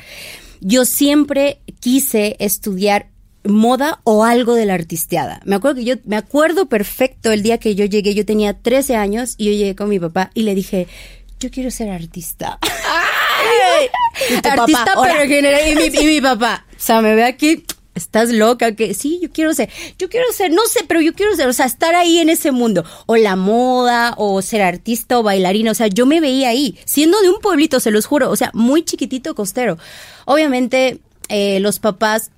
Yo 0.60 0.84
siempre 0.84 1.58
quise 1.80 2.36
estudiar 2.38 3.08
moda 3.44 4.00
o 4.04 4.24
algo 4.24 4.54
de 4.54 4.66
la 4.66 4.74
artisteada. 4.74 5.40
Me 5.44 5.56
acuerdo 5.56 5.76
que 5.76 5.84
yo, 5.84 5.94
me 6.04 6.16
acuerdo 6.16 6.66
perfecto 6.66 7.30
el 7.32 7.42
día 7.42 7.58
que 7.58 7.74
yo 7.74 7.84
llegué, 7.84 8.14
yo 8.14 8.24
tenía 8.24 8.54
13 8.54 8.96
años 8.96 9.34
y 9.36 9.46
yo 9.46 9.52
llegué 9.52 9.76
con 9.76 9.88
mi 9.88 10.00
papá 10.00 10.30
y 10.34 10.42
le 10.42 10.54
dije, 10.54 10.86
yo 11.40 11.50
quiero 11.50 11.70
ser 11.70 11.90
artista. 11.90 12.58
artista, 14.44 14.94
pero 15.02 15.20
en 15.22 15.28
general, 15.28 15.60
y 15.70 15.74
mi, 15.76 15.98
y 15.98 16.06
mi 16.06 16.20
papá, 16.22 16.64
o 16.70 16.80
sea, 16.80 17.02
me 17.02 17.14
ve 17.14 17.24
aquí, 17.24 17.64
estás 17.94 18.30
loca, 18.30 18.74
que 18.74 18.94
sí, 18.94 19.20
yo 19.22 19.30
quiero 19.30 19.52
ser, 19.54 19.70
yo 19.98 20.08
quiero 20.08 20.26
ser, 20.32 20.50
no 20.50 20.64
sé, 20.66 20.84
pero 20.86 21.00
yo 21.00 21.14
quiero 21.14 21.34
ser, 21.36 21.48
o 21.48 21.52
sea, 21.52 21.66
estar 21.66 21.94
ahí 21.94 22.18
en 22.18 22.28
ese 22.30 22.50
mundo, 22.50 22.84
o 23.06 23.16
la 23.16 23.36
moda, 23.36 24.14
o 24.16 24.40
ser 24.42 24.62
artista 24.62 25.18
o 25.18 25.22
bailarina, 25.22 25.70
o 25.70 25.74
sea, 25.74 25.86
yo 25.88 26.06
me 26.06 26.20
veía 26.20 26.48
ahí, 26.48 26.78
siendo 26.84 27.20
de 27.20 27.30
un 27.30 27.40
pueblito, 27.40 27.80
se 27.80 27.90
los 27.90 28.06
juro, 28.06 28.30
o 28.30 28.36
sea, 28.36 28.50
muy 28.54 28.84
chiquitito 28.84 29.34
costero. 29.34 29.78
Obviamente, 30.24 31.00
eh, 31.28 31.60
los 31.60 31.78
papás 31.78 32.30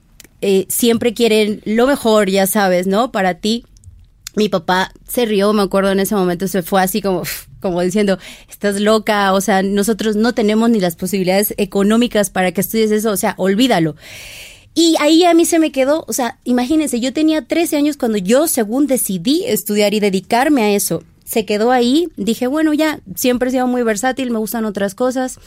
eh, 0.49 0.65
siempre 0.69 1.12
quieren 1.12 1.61
lo 1.65 1.88
mejor, 1.88 2.31
ya 2.31 2.47
sabes, 2.47 2.87
¿no? 2.87 3.11
Para 3.11 3.41
ti. 3.41 3.65
Mi 4.37 4.49
papá 4.49 4.93
se 5.09 5.25
rió, 5.25 5.53
me 5.53 5.62
acuerdo 5.62 5.91
en 5.91 5.99
ese 5.99 6.15
momento, 6.15 6.47
se 6.47 6.62
fue 6.62 6.81
así 6.81 7.03
como, 7.03 7.25
como 7.61 7.81
diciendo, 7.81 8.17
estás 8.49 8.81
loca, 8.81 9.33
o 9.33 9.41
sea, 9.41 9.65
nosotros 9.65 10.15
no 10.15 10.35
tenemos 10.35 10.71
ni 10.71 10.79
las 10.79 10.95
posibilidades 10.95 11.53
económicas 11.57 12.31
para 12.31 12.53
que 12.53 12.61
estudies 12.61 12.93
eso, 12.93 13.11
o 13.11 13.17
sea, 13.17 13.35
olvídalo. 13.38 13.97
Y 14.73 14.95
ahí 15.00 15.25
a 15.25 15.35
mí 15.35 15.47
se 15.47 15.59
me 15.59 15.73
quedó, 15.73 16.05
o 16.07 16.12
sea, 16.12 16.38
imagínense, 16.45 17.00
yo 17.00 17.12
tenía 17.12 17.43
13 17.43 17.79
años 17.79 17.97
cuando 17.97 18.19
yo 18.19 18.47
según 18.47 18.87
decidí 18.87 19.43
estudiar 19.47 19.95
y 19.95 20.00
dedicarme 20.00 20.62
a 20.62 20.71
eso 20.76 21.03
se 21.26 21.45
quedó 21.45 21.73
ahí. 21.73 22.09
Dije, 22.16 22.47
bueno, 22.47 22.73
ya, 22.73 23.00
siempre 23.14 23.49
he 23.49 23.52
sido 23.52 23.66
muy 23.66 23.83
versátil, 23.83 24.30
me 24.30 24.38
gustan 24.38 24.64
otras 24.64 24.95
cosas. 24.95 25.38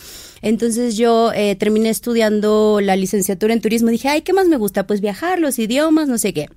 Entonces 0.41 0.97
yo 0.97 1.31
eh, 1.33 1.55
terminé 1.55 1.89
estudiando 1.89 2.79
la 2.81 2.95
licenciatura 2.95 3.53
en 3.53 3.61
turismo. 3.61 3.89
Dije, 3.89 4.09
ay, 4.09 4.21
¿qué 4.21 4.33
más 4.33 4.47
me 4.47 4.57
gusta? 4.57 4.85
Pues 4.85 5.01
viajar, 5.01 5.39
los 5.39 5.57
idiomas, 5.57 6.07
no 6.07 6.17
sé 6.17 6.33
qué. 6.33 6.49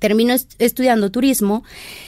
Termino 0.00 0.34
estudiando 0.58 1.10
turismo, 1.10 1.62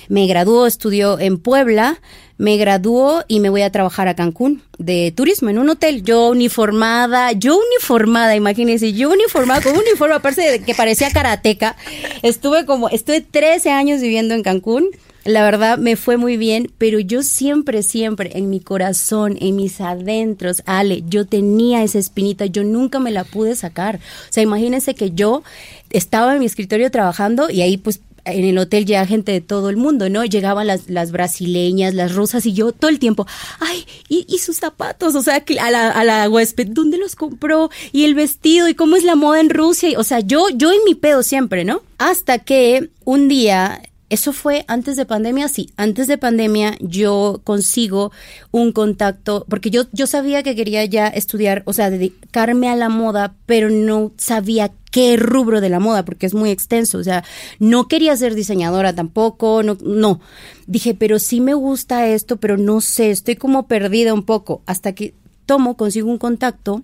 me 0.09 0.27
graduó, 0.27 0.67
estudió 0.67 1.21
en 1.21 1.37
Puebla, 1.37 2.01
me 2.39 2.57
graduó 2.57 3.23
y 3.29 3.39
me 3.39 3.51
voy 3.51 3.61
a 3.61 3.71
trabajar 3.71 4.09
a 4.09 4.17
Cancún 4.17 4.63
de 4.79 5.13
turismo 5.15 5.51
en 5.51 5.59
un 5.59 5.69
hotel. 5.69 6.03
Yo 6.03 6.31
uniformada, 6.31 7.33
yo 7.33 7.59
uniformada, 7.59 8.35
imagínense, 8.35 8.95
yo 8.95 9.11
uniformada 9.11 9.61
con 9.61 9.73
un 9.73 9.81
uniforme 9.81 10.15
aparte 10.15 10.41
de 10.41 10.63
que 10.63 10.75
parecía 10.75 11.11
karateca. 11.11 11.77
Estuve 12.23 12.65
como, 12.65 12.89
estuve 12.89 13.21
13 13.21 13.71
años 13.71 14.01
viviendo 14.01 14.35
en 14.35 14.43
Cancún 14.43 14.89
la 15.25 15.45
verdad 15.45 15.79
me 15.79 15.97
fue 15.97 16.17
muy 16.17 16.37
bien, 16.37 16.71
pero 16.79 16.99
yo 16.99 17.23
siempre, 17.23 17.83
siempre 17.83 18.33
en 18.35 18.51
mi 18.51 18.61
corazón, 18.61 19.37
en 19.41 19.57
mis 19.57 19.81
adentros, 19.81 20.63
Ale, 20.67 21.05
yo 21.09 21.27
tenía 21.27 21.83
esa 21.83 21.99
espinita, 21.99 22.47
yo 22.47 22.65
nunca 22.65 22.99
me 22.99 23.11
la 23.11 23.25
pude 23.25 23.55
sacar. 23.55 23.97
O 23.97 24.33
sea, 24.33 24.43
imagínense 24.43 24.95
que 24.95 25.13
yo 25.13 25.43
estaba 25.91 26.35
en 26.35 26.41
mi 26.41 26.47
escritorio 26.47 26.91
trabajando 26.91 27.51
y 27.51 27.63
ahí 27.63 27.77
pues 27.77 28.01
en 28.25 28.45
el 28.45 28.59
hotel 28.59 28.87
llega 28.87 29.05
gente 29.07 29.33
de 29.33 29.41
todo 29.41 29.69
el 29.69 29.77
mundo, 29.77 30.09
¿no? 30.09 30.25
Llegaban 30.25 30.67
las, 30.67 30.89
las 30.89 31.11
brasileñas, 31.11 31.95
las 31.95 32.15
rusas 32.15 32.47
y 32.47 32.53
yo 32.53 32.73
todo 32.73 32.91
el 32.91 32.99
tiempo, 32.99 33.27
ay, 33.59 33.85
y, 34.09 34.25
y 34.29 34.39
sus 34.39 34.57
zapatos, 34.57 35.15
o 35.15 35.23
sea, 35.23 35.43
a 35.61 35.71
la, 35.71 35.91
a 35.91 36.05
la 36.05 36.29
huésped, 36.29 36.69
¿dónde 36.69 36.99
los 36.99 37.17
compró? 37.17 37.71
Y 37.91 38.05
el 38.05 38.15
vestido, 38.15 38.69
y 38.69 38.75
cómo 38.75 38.97
es 38.97 39.05
la 39.05 39.17
moda 39.17 39.41
en 39.41 39.51
Rusia, 39.51 39.99
o 39.99 40.05
sea, 40.05 40.21
yo, 40.21 40.49
yo 40.51 40.73
en 40.73 40.85
mi 40.85 40.95
pedo 40.95 41.23
siempre, 41.23 41.65
¿no? 41.65 41.83
Hasta 41.99 42.39
que 42.39 42.91
un 43.05 43.29
día 43.29 43.83
eso 44.13 44.35
fue 44.35 44.67
antes 44.69 44.97
de 44.97 45.07
pandemia, 45.07 45.49
sí. 45.49 45.71
Antes 45.79 46.07
de 46.07 46.19
pandemia 46.19 46.77
yo 46.81 47.41
consigo 47.45 48.13
un 48.51 48.73
contacto, 48.73 49.47
porque 49.49 49.71
yo, 49.71 49.85
yo 49.93 50.07
sabía 50.07 50.43
que 50.43 50.55
quería 50.55 50.85
ya 50.85 51.09
estudiar, 51.09 51.63
o 51.65 51.73
sea, 51.73 51.89
dedicarme 51.89 52.69
a 52.69 52.77
la 52.77 52.91
moda, 52.91 53.35
pero 53.47 53.71
no 53.71 54.13
sabía 54.19 54.71
qué 54.91 55.17
rubro 55.17 55.63
de 55.63 55.71
la 55.71 55.81
moda, 55.81 56.05
porque 56.05 56.27
es 56.27 56.35
muy 56.35 56.51
extenso. 56.51 56.99
O 56.99 57.03
sea, 57.03 57.25
no 57.59 57.89
quería 57.89 58.15
ser 58.15 58.35
diseñadora 58.35 58.95
tampoco, 58.95 59.63
no, 59.63 59.79
no. 59.83 60.21
Dije, 60.67 60.93
pero 60.93 61.19
sí 61.19 61.41
me 61.41 61.55
gusta 61.55 62.07
esto, 62.07 62.37
pero 62.37 62.59
no 62.59 62.83
sé, 62.83 63.13
estoy 63.13 63.37
como 63.37 63.67
perdida 63.67 64.13
un 64.13 64.25
poco. 64.25 64.61
Hasta 64.67 64.93
que 64.93 65.15
tomo, 65.47 65.79
consigo 65.79 66.11
un 66.11 66.19
contacto 66.19 66.83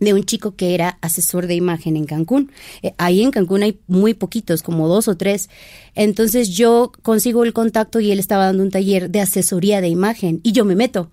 de 0.00 0.14
un 0.14 0.24
chico 0.24 0.54
que 0.54 0.74
era 0.74 0.98
asesor 1.00 1.46
de 1.46 1.54
imagen 1.54 1.96
en 1.96 2.04
Cancún. 2.04 2.52
Eh, 2.82 2.94
ahí 2.98 3.22
en 3.22 3.30
Cancún 3.30 3.62
hay 3.62 3.78
muy 3.86 4.14
poquitos, 4.14 4.62
como 4.62 4.88
dos 4.88 5.08
o 5.08 5.16
tres. 5.16 5.48
Entonces 5.94 6.50
yo 6.50 6.92
consigo 7.02 7.44
el 7.44 7.52
contacto 7.52 8.00
y 8.00 8.10
él 8.10 8.18
estaba 8.18 8.46
dando 8.46 8.62
un 8.62 8.70
taller 8.70 9.10
de 9.10 9.20
asesoría 9.20 9.80
de 9.80 9.88
imagen 9.88 10.40
y 10.42 10.52
yo 10.52 10.64
me 10.64 10.76
meto. 10.76 11.10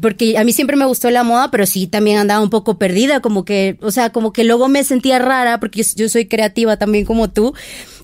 Porque 0.00 0.36
a 0.36 0.44
mí 0.44 0.52
siempre 0.52 0.76
me 0.76 0.84
gustó 0.84 1.10
la 1.10 1.24
moda, 1.24 1.50
pero 1.50 1.64
sí 1.64 1.86
también 1.86 2.18
andaba 2.18 2.42
un 2.42 2.50
poco 2.50 2.76
perdida, 2.76 3.20
como 3.20 3.46
que, 3.46 3.78
o 3.80 3.90
sea, 3.90 4.10
como 4.10 4.30
que 4.30 4.44
luego 4.44 4.68
me 4.68 4.84
sentía 4.84 5.18
rara, 5.18 5.58
porque 5.58 5.82
yo 5.96 6.08
soy 6.10 6.26
creativa 6.26 6.76
también 6.76 7.06
como 7.06 7.30
tú, 7.30 7.54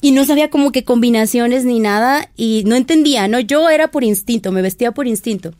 y 0.01 0.12
no 0.12 0.25
sabía 0.25 0.49
como 0.49 0.73
que 0.73 0.85
combinaciones 0.85 1.67
ni 1.67 1.81
nada, 1.81 2.31
y 2.35 2.62
no 2.65 2.77
entendía, 2.77 3.29
¿no? 3.29 3.41
Yo 3.41 3.69
era 3.69 3.91
por 3.91 4.05
instinto, 4.05 4.53
me 4.53 4.62
vestía 4.62 4.93
por 4.93 5.07
instinto. 5.07 5.53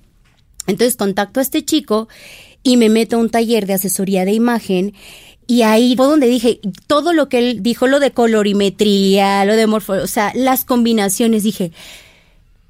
Entonces 0.67 0.97
contacto 0.97 1.41
a 1.41 1.43
este 1.43 1.65
chico 1.65 2.09
y 2.63 2.77
me 2.77 2.89
meto 2.89 3.17
a 3.17 3.21
un 3.21 3.31
taller 3.31 3.67
de 3.67 3.75
asesoría 3.75 4.25
de 4.25 4.33
imagen 4.33 4.95
y 5.47 5.63
ahí 5.63 5.97
fue 5.97 6.07
donde 6.07 6.29
dije, 6.29 6.61
todo 6.87 7.13
lo 7.13 7.29
que 7.29 7.39
él 7.39 7.63
dijo, 7.63 7.87
lo 7.87 8.01
de 8.01 8.13
colorimetría, 8.13 9.45
lo 9.45 9.57
de 9.57 9.67
morfo, 9.67 9.95
o 9.95 10.07
sea, 10.07 10.33
las 10.35 10.65
combinaciones, 10.65 11.43
dije, 11.43 11.73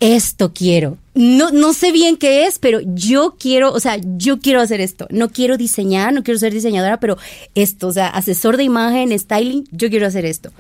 esto 0.00 0.52
quiero. 0.52 0.98
No, 1.14 1.50
no 1.50 1.74
sé 1.74 1.92
bien 1.92 2.16
qué 2.16 2.46
es, 2.46 2.58
pero 2.58 2.80
yo 2.82 3.36
quiero, 3.38 3.72
o 3.72 3.78
sea, 3.78 4.00
yo 4.16 4.40
quiero 4.40 4.60
hacer 4.60 4.80
esto. 4.80 5.06
No 5.10 5.28
quiero 5.28 5.56
diseñar, 5.56 6.12
no 6.12 6.24
quiero 6.24 6.40
ser 6.40 6.52
diseñadora, 6.52 6.98
pero 6.98 7.18
esto, 7.54 7.88
o 7.88 7.92
sea, 7.92 8.08
asesor 8.08 8.56
de 8.56 8.64
imagen, 8.64 9.16
styling, 9.16 9.64
yo 9.70 9.90
quiero 9.90 10.06
hacer 10.06 10.24
esto. 10.24 10.50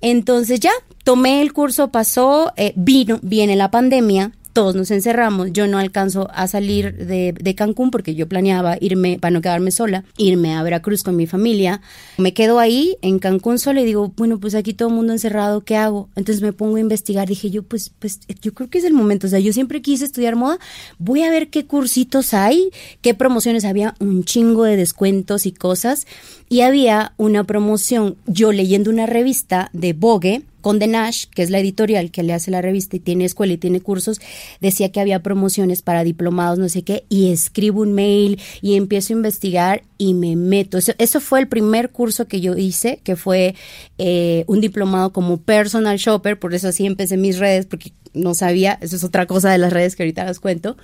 Entonces 0.00 0.60
ya 0.60 0.70
tomé 1.04 1.42
el 1.42 1.52
curso, 1.52 1.88
pasó, 1.88 2.52
eh, 2.56 2.72
vino, 2.76 3.18
viene 3.20 3.56
la 3.56 3.70
pandemia, 3.70 4.32
todos 4.58 4.74
nos 4.74 4.90
encerramos, 4.90 5.52
yo 5.52 5.68
no 5.68 5.78
alcanzo 5.78 6.28
a 6.34 6.48
salir 6.48 7.06
de, 7.06 7.54
Cancún 7.54 7.92
porque 7.92 8.16
yo 8.16 8.26
planeaba 8.26 8.76
irme, 8.80 9.16
para 9.20 9.30
no 9.30 9.40
quedarme 9.40 9.70
sola, 9.70 10.02
irme 10.16 10.56
a 10.56 10.64
Veracruz 10.64 11.04
con 11.04 11.14
mi 11.14 11.28
familia. 11.28 11.80
Me 12.16 12.34
quedo 12.34 12.58
ahí 12.58 12.96
en 13.00 13.20
Cancún 13.20 13.60
sola 13.60 13.82
y 13.82 13.84
digo, 13.84 14.12
bueno, 14.16 14.40
pues 14.40 14.56
aquí 14.56 14.74
todo 14.74 14.88
el 14.88 14.96
mundo 14.96 15.12
encerrado, 15.12 15.60
¿qué 15.60 15.76
hago? 15.76 16.08
Entonces 16.16 16.42
me 16.42 16.52
pongo 16.52 16.74
a 16.74 16.80
investigar, 16.80 17.28
dije 17.28 17.50
yo, 17.50 17.62
pues, 17.62 17.92
pues 18.00 18.18
yo 18.42 18.52
creo 18.52 18.68
que 18.68 18.78
es 18.78 18.84
el 18.84 18.94
momento, 18.94 19.28
o 19.28 19.30
sea, 19.30 19.38
yo 19.38 19.52
siempre 19.52 19.80
quise 19.80 20.04
estudiar 20.04 20.34
moda, 20.34 20.58
voy 20.98 21.22
a 21.22 21.30
ver 21.30 21.50
qué 21.50 21.64
cursitos 21.64 22.34
hay, 22.34 22.70
qué 23.00 23.14
promociones, 23.14 23.64
había 23.64 23.94
un 24.00 24.24
chingo 24.24 24.64
de 24.64 24.76
descuentos 24.76 25.46
y 25.46 25.52
cosas, 25.52 26.08
y 26.48 26.62
había 26.62 27.12
una 27.16 27.44
promoción, 27.44 28.16
yo 28.26 28.50
leyendo 28.50 28.90
una 28.90 29.06
revista 29.06 29.70
de 29.72 29.92
Vogue, 29.92 30.42
Conde 30.60 30.86
Nash, 30.86 31.26
que 31.34 31.42
es 31.42 31.50
la 31.50 31.58
editorial 31.58 32.10
que 32.10 32.22
le 32.22 32.32
hace 32.32 32.50
la 32.50 32.62
revista 32.62 32.96
y 32.96 33.00
tiene 33.00 33.24
escuela 33.24 33.52
y 33.52 33.58
tiene 33.58 33.80
cursos, 33.80 34.20
decía 34.60 34.90
que 34.90 35.00
había 35.00 35.22
promociones 35.22 35.82
para 35.82 36.04
diplomados, 36.04 36.58
no 36.58 36.68
sé 36.68 36.82
qué, 36.82 37.04
y 37.08 37.30
escribo 37.30 37.82
un 37.82 37.92
mail 37.92 38.40
y 38.60 38.76
empiezo 38.76 39.12
a 39.12 39.16
investigar 39.16 39.82
y 39.98 40.14
me 40.14 40.36
meto. 40.36 40.78
Eso, 40.78 41.20
fue 41.20 41.40
el 41.40 41.48
primer 41.48 41.90
curso 41.90 42.26
que 42.26 42.40
yo 42.40 42.56
hice, 42.56 43.00
que 43.04 43.16
fue 43.16 43.54
eh, 43.98 44.44
un 44.46 44.60
diplomado 44.60 45.12
como 45.12 45.38
personal 45.38 45.96
shopper, 45.98 46.38
por 46.38 46.54
eso 46.54 46.68
así 46.68 46.86
empecé 46.86 47.16
mis 47.16 47.38
redes, 47.38 47.66
porque 47.66 47.92
no 48.14 48.34
sabía, 48.34 48.78
eso 48.80 48.96
es 48.96 49.04
otra 49.04 49.26
cosa 49.26 49.50
de 49.50 49.58
las 49.58 49.72
redes 49.72 49.96
que 49.96 50.02
ahorita 50.02 50.24
les 50.24 50.40
cuento. 50.40 50.76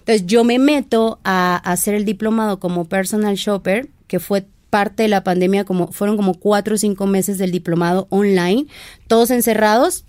Entonces 0.00 0.26
yo 0.26 0.44
me 0.44 0.58
meto 0.58 1.20
a 1.24 1.56
hacer 1.56 1.94
el 1.94 2.04
diplomado 2.04 2.58
como 2.58 2.86
personal 2.86 3.36
shopper, 3.36 3.88
que 4.08 4.18
fue 4.18 4.44
parte 4.72 5.02
de 5.02 5.10
la 5.10 5.22
pandemia, 5.22 5.66
como 5.66 5.92
fueron 5.92 6.16
como 6.16 6.32
cuatro 6.32 6.76
o 6.76 6.78
cinco 6.78 7.06
meses 7.06 7.36
del 7.36 7.52
diplomado 7.52 8.06
online, 8.08 8.64
todos 9.06 9.30
encerrados. 9.30 10.04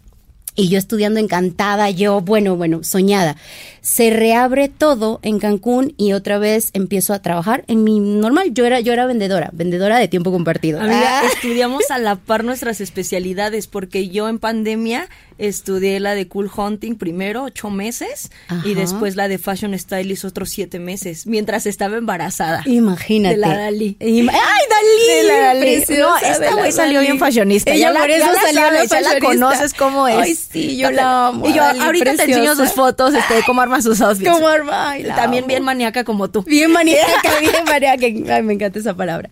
y 0.55 0.69
yo 0.69 0.77
estudiando 0.77 1.19
encantada, 1.19 1.89
yo, 1.89 2.21
bueno, 2.21 2.55
bueno, 2.55 2.83
soñada. 2.83 3.35
Se 3.83 4.11
reabre 4.11 4.69
todo 4.69 5.19
en 5.23 5.39
Cancún 5.39 5.93
y 5.97 6.13
otra 6.13 6.37
vez 6.37 6.69
empiezo 6.71 7.13
a 7.13 7.21
trabajar 7.21 7.65
en 7.67 7.83
mi 7.83 7.99
normal. 7.99 8.53
Yo 8.53 8.65
era, 8.65 8.79
yo 8.79 8.93
era 8.93 9.05
vendedora, 9.05 9.49
vendedora 9.51 9.99
de 9.99 10.07
tiempo 10.07 10.31
compartido. 10.31 10.79
Ah. 10.81 11.23
estudiamos 11.33 11.91
a 11.91 11.97
la 11.99 12.15
par 12.15 12.45
nuestras 12.45 12.79
especialidades, 12.79 13.67
porque 13.67 14.07
yo 14.07 14.29
en 14.29 14.39
pandemia 14.39 15.09
estudié 15.37 15.99
la 15.99 16.15
de 16.15 16.29
Cool 16.29 16.49
Hunting 16.55 16.95
primero, 16.95 17.43
ocho 17.43 17.69
meses, 17.69 18.31
y 18.63 18.73
después 18.73 19.17
la 19.17 19.27
de 19.27 19.37
Fashion 19.37 19.77
Stylist 19.77 20.23
otros 20.23 20.49
siete 20.49 20.79
meses, 20.79 21.27
mientras 21.27 21.65
estaba 21.65 21.97
embarazada. 21.97 22.63
Imagínate. 22.65 23.35
De 23.35 23.41
la 23.41 23.57
Dalí. 23.57 23.97
¡Ay, 23.99 24.21
Dalí! 24.21 25.07
De 25.07 25.23
la 25.23 25.39
Dalí. 25.39 25.83
No, 25.99 26.17
esta 26.17 26.55
güey 26.55 26.71
salió 26.71 27.01
bien 27.01 27.19
fashionista. 27.19 27.71
Ella 27.71 27.91
ya 27.91 27.99
por 27.99 28.09
eso 28.09 28.27
salió 28.41 28.61
ya 28.85 29.01
la 29.01 29.19
conoces 29.19 29.73
cómo 29.73 30.07
es 30.07 30.39
sí, 30.39 30.77
yo 30.77 30.89
la 30.91 31.27
amo. 31.27 31.49
Y 31.49 31.53
yo 31.53 31.63
ahorita 31.63 32.15
te 32.15 32.23
enseño 32.23 32.55
sus 32.55 32.71
fotos, 32.71 33.13
este, 33.13 33.43
cómo 33.45 33.61
arma 33.73 33.81
sus 33.81 34.01
outfits. 34.01 34.29
Cómo 34.29 34.47
arma. 34.47 34.95
También 35.15 35.47
bien 35.47 35.63
maníaca 35.63 36.03
como 36.03 36.29
tú. 36.29 36.43
Bien 36.43 36.71
maníaca, 36.71 37.29
bien 37.39 37.63
maníaca. 37.65 38.35
Ay, 38.35 38.43
me 38.43 38.53
encanta 38.53 38.79
esa 38.79 38.93
palabra. 38.95 39.29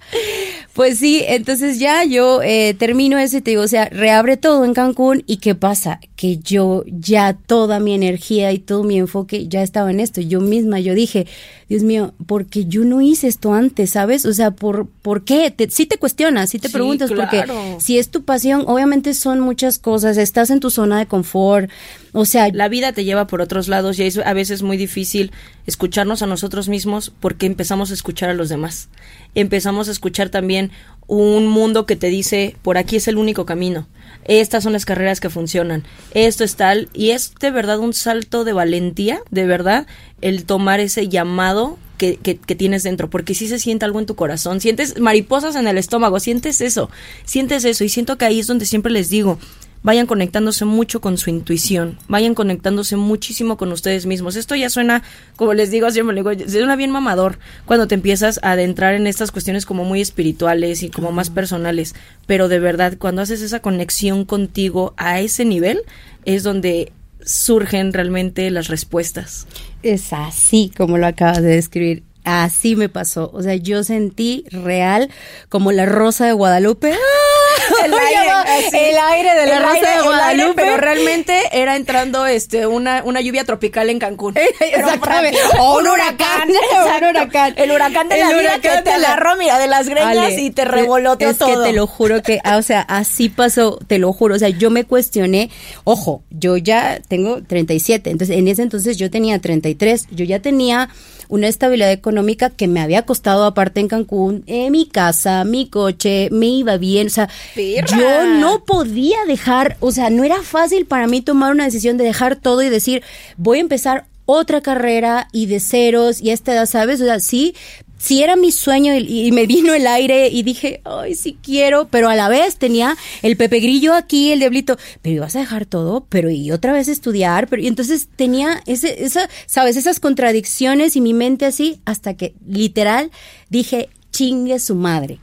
Pues 0.73 0.99
sí, 0.99 1.21
entonces 1.27 1.79
ya 1.79 2.05
yo 2.05 2.41
eh, 2.41 2.73
termino 2.73 3.17
eso 3.17 3.37
y 3.37 3.41
te 3.41 3.51
digo, 3.51 3.63
o 3.63 3.67
sea, 3.67 3.89
reabre 3.89 4.37
todo 4.37 4.63
en 4.63 4.73
Cancún 4.73 5.21
y 5.27 5.37
¿qué 5.37 5.53
pasa? 5.53 5.99
Que 6.15 6.37
yo 6.37 6.85
ya 6.87 7.33
toda 7.33 7.81
mi 7.81 7.93
energía 7.93 8.53
y 8.53 8.59
todo 8.59 8.83
mi 8.83 8.97
enfoque 8.97 9.49
ya 9.49 9.63
estaba 9.63 9.91
en 9.91 9.99
esto. 9.99 10.21
Yo 10.21 10.39
misma, 10.39 10.79
yo 10.79 10.93
dije, 10.93 11.27
Dios 11.67 11.83
mío, 11.83 12.13
porque 12.25 12.65
yo 12.65 12.85
no 12.85 13.01
hice 13.01 13.27
esto 13.27 13.53
antes, 13.53 13.89
¿sabes? 13.91 14.25
O 14.25 14.33
sea, 14.33 14.51
¿por, 14.51 14.87
¿por 14.87 15.25
qué? 15.25 15.51
Te, 15.51 15.69
sí 15.69 15.85
te 15.85 15.97
cuestionas, 15.97 16.51
sí 16.51 16.59
te 16.59 16.69
preguntas, 16.69 17.11
porque 17.11 17.43
si 17.79 17.97
es 17.97 18.09
tu 18.09 18.23
pasión, 18.23 18.63
obviamente 18.65 19.13
son 19.13 19.41
muchas 19.41 19.77
cosas, 19.77 20.17
estás 20.17 20.51
en 20.51 20.61
tu 20.61 20.69
zona 20.69 20.99
de 20.99 21.05
confort, 21.05 21.69
o 22.13 22.25
sea... 22.25 22.49
La 22.53 22.67
vida 22.69 22.91
te 22.91 23.03
lleva 23.03 23.27
por 23.27 23.41
otros 23.41 23.67
lados 23.67 23.99
y 23.99 24.03
es 24.03 24.17
a 24.17 24.33
veces 24.33 24.63
muy 24.63 24.77
difícil 24.77 25.31
escucharnos 25.65 26.21
a 26.21 26.27
nosotros 26.27 26.69
mismos 26.69 27.11
porque 27.19 27.45
empezamos 27.45 27.91
a 27.91 27.93
escuchar 27.93 28.29
a 28.29 28.33
los 28.33 28.49
demás. 28.49 28.89
Empezamos 29.35 29.87
a 29.87 29.91
escuchar 29.91 30.29
también 30.29 30.71
un 31.07 31.47
mundo 31.47 31.85
que 31.85 31.95
te 31.95 32.07
dice, 32.07 32.55
por 32.61 32.77
aquí 32.77 32.95
es 32.95 33.07
el 33.07 33.17
único 33.17 33.45
camino, 33.45 33.87
estas 34.25 34.63
son 34.63 34.71
las 34.71 34.85
carreras 34.85 35.19
que 35.19 35.29
funcionan, 35.29 35.83
esto 36.13 36.43
es 36.43 36.55
tal, 36.55 36.89
y 36.93 37.09
es 37.09 37.33
de 37.39 37.51
verdad 37.51 37.79
un 37.79 37.93
salto 37.93 38.43
de 38.43 38.53
valentía, 38.53 39.19
de 39.29 39.45
verdad, 39.45 39.87
el 40.21 40.45
tomar 40.45 40.79
ese 40.79 41.09
llamado 41.09 41.77
que, 41.97 42.15
que, 42.17 42.55
tienes 42.55 42.83
dentro, 42.83 43.09
porque 43.09 43.35
si 43.35 43.47
se 43.47 43.59
siente 43.59 43.85
algo 43.85 43.99
en 43.99 44.05
tu 44.05 44.15
corazón, 44.15 44.61
sientes 44.61 44.99
mariposas 44.99 45.55
en 45.55 45.67
el 45.67 45.77
estómago, 45.77 46.19
sientes 46.19 46.61
eso, 46.61 46.89
sientes 47.25 47.65
eso, 47.65 47.83
y 47.83 47.89
siento 47.89 48.17
que 48.17 48.25
ahí 48.25 48.39
es 48.39 48.47
donde 48.47 48.65
siempre 48.65 48.91
les 48.91 49.09
digo, 49.09 49.37
vayan 49.83 50.05
conectándose 50.07 50.65
mucho 50.65 51.01
con 51.01 51.17
su 51.17 51.29
intuición, 51.29 51.97
vayan 52.07 52.35
conectándose 52.35 52.95
muchísimo 52.95 53.57
con 53.57 53.71
ustedes 53.71 54.05
mismos. 54.05 54.35
Esto 54.35 54.55
ya 54.55 54.69
suena, 54.69 55.03
como 55.35 55.53
les 55.53 55.71
digo, 55.71 55.89
siempre 55.91 56.15
digo, 56.15 56.31
suena 56.47 56.75
bien 56.75 56.91
mamador 56.91 57.39
cuando 57.65 57.87
te 57.87 57.95
empiezas 57.95 58.39
a 58.43 58.51
adentrar 58.51 58.93
en 58.93 59.07
estas 59.07 59.31
cuestiones 59.31 59.65
como 59.65 59.83
muy 59.83 60.01
espirituales 60.01 60.83
y 60.83 60.89
como 60.89 61.11
más 61.11 61.29
personales, 61.29 61.95
pero 62.27 62.47
de 62.47 62.59
verdad, 62.59 62.97
cuando 62.97 63.21
haces 63.21 63.41
esa 63.41 63.59
conexión 63.61 64.25
contigo 64.25 64.93
a 64.97 65.19
ese 65.19 65.45
nivel, 65.45 65.81
es 66.25 66.43
donde 66.43 66.91
surgen 67.23 67.93
realmente 67.93 68.49
las 68.49 68.67
respuestas. 68.67 69.47
Es 69.83 70.13
así 70.13 70.71
como 70.75 70.97
lo 70.97 71.07
acabas 71.07 71.41
de 71.41 71.49
describir. 71.49 72.03
Así 72.23 72.75
me 72.75 72.89
pasó. 72.89 73.31
O 73.33 73.41
sea, 73.41 73.55
yo 73.55 73.83
sentí 73.83 74.45
real 74.51 75.09
como 75.49 75.71
la 75.71 75.85
rosa 75.85 76.25
de 76.25 76.33
Guadalupe. 76.33 76.93
El 77.81 78.97
aire, 78.97 79.35
de 79.35 79.45
la 79.47 79.59
rosa 79.59 79.95
de 79.95 80.01
Guadalupe. 80.03 80.53
pero 80.55 80.77
realmente 80.77 81.41
era 81.51 81.75
entrando 81.75 82.25
este 82.25 82.67
una, 82.67 83.03
una 83.03 83.21
lluvia 83.21 83.43
tropical 83.43 83.89
en 83.89 83.99
Cancún. 83.99 84.35
Exactamente. 84.59 85.39
O 85.59 85.79
un 85.79 85.87
huracán. 85.87 86.49
un 86.49 87.07
huracán. 87.09 87.53
El 87.57 87.71
huracán 87.71 88.09
de 88.09 88.17
la 88.17 88.29
vida 88.29 88.59
que 88.61 88.69
te 88.83 88.91
agarró, 88.91 89.35
mira, 89.37 89.59
de 89.59 89.67
las 89.67 89.87
greñas 89.87 90.37
y 90.37 90.51
te 90.51 90.65
revoloteó 90.65 91.29
es 91.29 91.37
todo. 91.37 91.49
Es 91.49 91.57
que 91.57 91.63
te 91.63 91.73
lo 91.73 91.87
juro 91.87 92.21
que, 92.21 92.39
ah, 92.43 92.57
o 92.57 92.61
sea, 92.61 92.81
así 92.81 93.29
pasó, 93.29 93.79
te 93.87 93.99
lo 93.99 94.13
juro. 94.13 94.35
O 94.35 94.39
sea, 94.39 94.49
yo 94.49 94.69
me 94.69 94.85
cuestioné, 94.85 95.49
ojo, 95.83 96.23
yo 96.29 96.57
ya 96.57 96.99
tengo 97.07 97.41
37, 97.43 98.09
entonces 98.09 98.37
en 98.37 98.47
ese 98.47 98.63
entonces 98.63 98.97
yo 98.97 99.09
tenía 99.09 99.39
33, 99.39 100.07
yo 100.11 100.25
ya 100.25 100.39
tenía 100.39 100.89
una 101.29 101.47
estabilidad 101.47 101.91
económica 101.91 102.10
que 102.55 102.67
me 102.67 102.81
había 102.81 103.03
costado 103.03 103.45
aparte 103.45 103.79
en 103.79 103.87
Cancún, 103.87 104.43
en 104.47 104.71
mi 104.71 104.85
casa, 104.85 105.43
mi 105.43 105.67
coche, 105.67 106.29
me 106.31 106.47
iba 106.47 106.77
bien, 106.77 107.07
o 107.07 107.09
sea, 107.09 107.29
yo 107.55 108.25
no 108.25 108.63
podía 108.65 109.17
dejar, 109.27 109.77
o 109.79 109.91
sea, 109.91 110.09
no 110.09 110.23
era 110.23 110.41
fácil 110.41 110.85
para 110.85 111.07
mí 111.07 111.21
tomar 111.21 111.51
una 111.51 111.65
decisión 111.65 111.97
de 111.97 112.03
dejar 112.03 112.35
todo 112.35 112.61
y 112.61 112.69
decir, 112.69 113.03
voy 113.37 113.57
a 113.57 113.61
empezar 113.61 114.05
otra 114.25 114.61
carrera 114.61 115.27
y 115.31 115.47
de 115.47 115.59
ceros 115.59 116.21
y 116.21 116.29
esta 116.31 116.53
edad, 116.53 116.65
¿sabes? 116.65 117.01
O 117.01 117.05
sea, 117.05 117.19
sí, 117.19 117.55
si 118.01 118.23
era 118.23 118.35
mi 118.35 118.51
sueño 118.51 118.95
y, 118.95 119.31
me 119.31 119.45
vino 119.45 119.75
el 119.75 119.85
aire 119.85 120.27
y 120.27 120.41
dije, 120.41 120.81
ay, 120.85 121.13
sí 121.13 121.37
quiero, 121.39 121.87
pero 121.87 122.09
a 122.09 122.15
la 122.15 122.29
vez 122.29 122.55
tenía 122.55 122.97
el 123.21 123.37
Pepe 123.37 123.59
Grillo 123.59 123.93
aquí, 123.93 124.31
el 124.31 124.39
diablito, 124.39 124.75
pero 125.03 125.17
ibas 125.17 125.35
a 125.35 125.39
dejar 125.39 125.67
todo, 125.67 126.07
pero 126.09 126.31
y 126.31 126.51
otra 126.51 126.73
vez 126.73 126.87
estudiar, 126.87 127.47
pero 127.47 127.61
y 127.61 127.67
entonces 127.67 128.09
tenía 128.15 128.63
ese, 128.65 129.03
esa, 129.03 129.29
sabes, 129.45 129.77
esas 129.77 129.99
contradicciones 129.99 130.95
y 130.95 131.01
mi 131.01 131.13
mente 131.13 131.45
así, 131.45 131.79
hasta 131.85 132.15
que 132.15 132.33
literal 132.47 133.11
dije, 133.49 133.89
chingue 134.11 134.57
su 134.57 134.73
madre, 134.73 135.19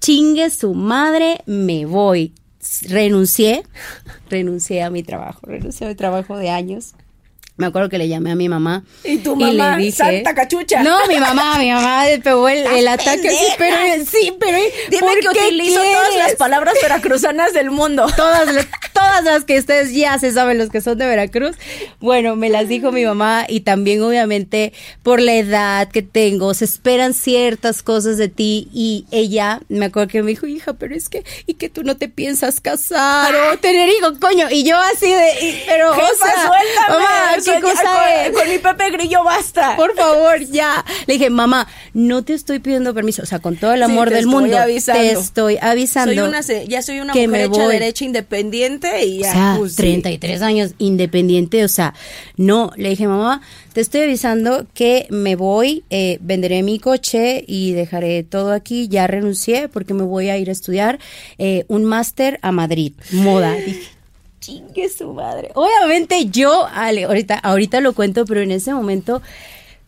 chingue 0.00 0.50
su 0.50 0.74
madre, 0.74 1.40
me 1.46 1.84
voy. 1.84 2.32
Renuncié, 2.82 3.64
renuncié 4.28 4.82
a 4.82 4.90
mi 4.90 5.02
trabajo, 5.02 5.40
renuncié 5.46 5.86
a 5.86 5.90
mi 5.90 5.96
trabajo 5.96 6.36
de 6.36 6.50
años 6.50 6.92
me 7.60 7.66
acuerdo 7.66 7.90
que 7.90 7.98
le 7.98 8.08
llamé 8.08 8.30
a 8.30 8.34
mi 8.34 8.48
mamá. 8.48 8.84
Y 9.04 9.18
tu 9.18 9.36
mamá, 9.36 9.76
le 9.76 9.84
dije, 9.84 9.98
santa 9.98 10.34
cachucha. 10.34 10.82
No, 10.82 11.06
mi 11.08 11.20
mamá, 11.20 11.58
mi 11.58 11.70
mamá 11.70 12.04
pegó 12.24 12.48
el, 12.48 12.66
el 12.66 12.88
ataque. 12.88 13.28
Sí, 13.30 13.46
pero, 13.58 13.76
sí, 14.10 14.32
pero. 14.40 14.56
Dime 14.88 15.20
que 15.20 15.28
utilizo 15.28 15.78
todas 15.78 16.16
las 16.16 16.36
palabras 16.36 16.74
veracruzanas 16.80 17.52
del 17.52 17.70
mundo. 17.70 18.06
Todas, 18.16 18.48
todas 18.92 19.24
las 19.24 19.44
que 19.44 19.58
ustedes 19.58 19.92
ya 19.92 20.18
se 20.18 20.32
saben, 20.32 20.58
los 20.58 20.70
que 20.70 20.80
son 20.80 20.96
de 20.96 21.06
Veracruz. 21.06 21.56
Bueno, 22.00 22.36
me 22.36 22.48
las 22.48 22.68
dijo 22.68 22.92
mi 22.92 23.04
mamá 23.04 23.44
y 23.48 23.60
también, 23.60 24.02
obviamente, 24.02 24.72
por 25.02 25.20
la 25.20 25.34
edad 25.34 25.88
que 25.88 26.02
tengo, 26.02 26.54
se 26.54 26.64
esperan 26.64 27.14
ciertas 27.14 27.82
cosas 27.82 28.16
de 28.16 28.28
ti. 28.28 28.68
Y 28.72 29.06
ella, 29.10 29.60
me 29.68 29.86
acuerdo 29.86 30.08
que 30.08 30.22
me 30.22 30.30
dijo, 30.30 30.46
hija, 30.46 30.74
pero 30.74 30.94
es 30.94 31.08
que, 31.08 31.24
y 31.46 31.54
que 31.54 31.68
tú 31.68 31.82
no 31.82 31.96
te 31.96 32.08
piensas 32.08 32.60
casar 32.60 33.34
o 33.34 33.58
tener 33.58 33.88
hijos, 33.88 34.18
coño. 34.18 34.48
Y 34.50 34.64
yo 34.64 34.76
así 34.78 35.12
de, 35.12 35.62
pero, 35.66 35.92
Jefa, 35.92 36.06
o 36.06 36.16
sea, 36.16 36.46
suéltame, 36.46 37.04
con, 37.60 38.48
mi 38.48 38.58
Pepe 38.58 38.90
Grillo 38.90 39.24
basta. 39.24 39.76
Por 39.76 39.94
favor, 39.94 40.40
ya. 40.40 40.84
Le 41.06 41.14
dije, 41.14 41.30
mamá, 41.30 41.66
no 41.94 42.24
te 42.24 42.34
estoy 42.34 42.58
pidiendo 42.58 42.94
permiso. 42.94 43.22
O 43.22 43.26
sea, 43.26 43.38
con 43.38 43.56
todo 43.56 43.72
el 43.72 43.82
amor 43.82 44.10
del 44.10 44.26
mundo, 44.26 44.56
te 44.66 45.12
estoy 45.12 45.58
avisando. 45.60 46.14
Soy 46.14 46.28
una, 46.28 46.40
ya 46.66 46.82
soy 46.82 47.00
una 47.00 47.14
mujer 47.14 47.40
hecha 47.40 47.68
derecha 47.68 48.04
independiente 48.04 49.04
y 49.04 49.18
ya. 49.18 49.30
O 49.30 49.32
sea, 49.32 49.54
pues, 49.58 49.76
33 49.76 50.42
años 50.42 50.74
independiente. 50.78 51.64
O 51.64 51.68
sea, 51.68 51.94
no. 52.36 52.72
Le 52.76 52.90
dije, 52.90 53.06
mamá, 53.06 53.42
te 53.72 53.80
estoy 53.80 54.02
avisando 54.02 54.66
que 54.74 55.06
me 55.10 55.36
voy, 55.36 55.84
eh, 55.90 56.18
venderé 56.20 56.62
mi 56.62 56.78
coche 56.78 57.44
y 57.46 57.72
dejaré 57.72 58.22
todo 58.24 58.52
aquí. 58.52 58.88
Ya 58.88 59.06
renuncié 59.06 59.68
porque 59.68 59.94
me 59.94 60.02
voy 60.02 60.28
a 60.28 60.38
ir 60.38 60.48
a 60.48 60.52
estudiar 60.52 60.98
eh, 61.38 61.64
un 61.68 61.84
máster 61.84 62.38
a 62.42 62.52
Madrid, 62.52 62.92
moda. 63.12 63.54
Dije, 63.66 63.99
chingue 64.40 64.88
su 64.88 65.12
madre. 65.12 65.50
Obviamente 65.54 66.26
yo, 66.26 66.66
Ale, 66.72 67.04
ahorita, 67.04 67.34
ahorita 67.38 67.80
lo 67.80 67.92
cuento, 67.92 68.24
pero 68.24 68.40
en 68.40 68.50
ese 68.50 68.72
momento, 68.72 69.22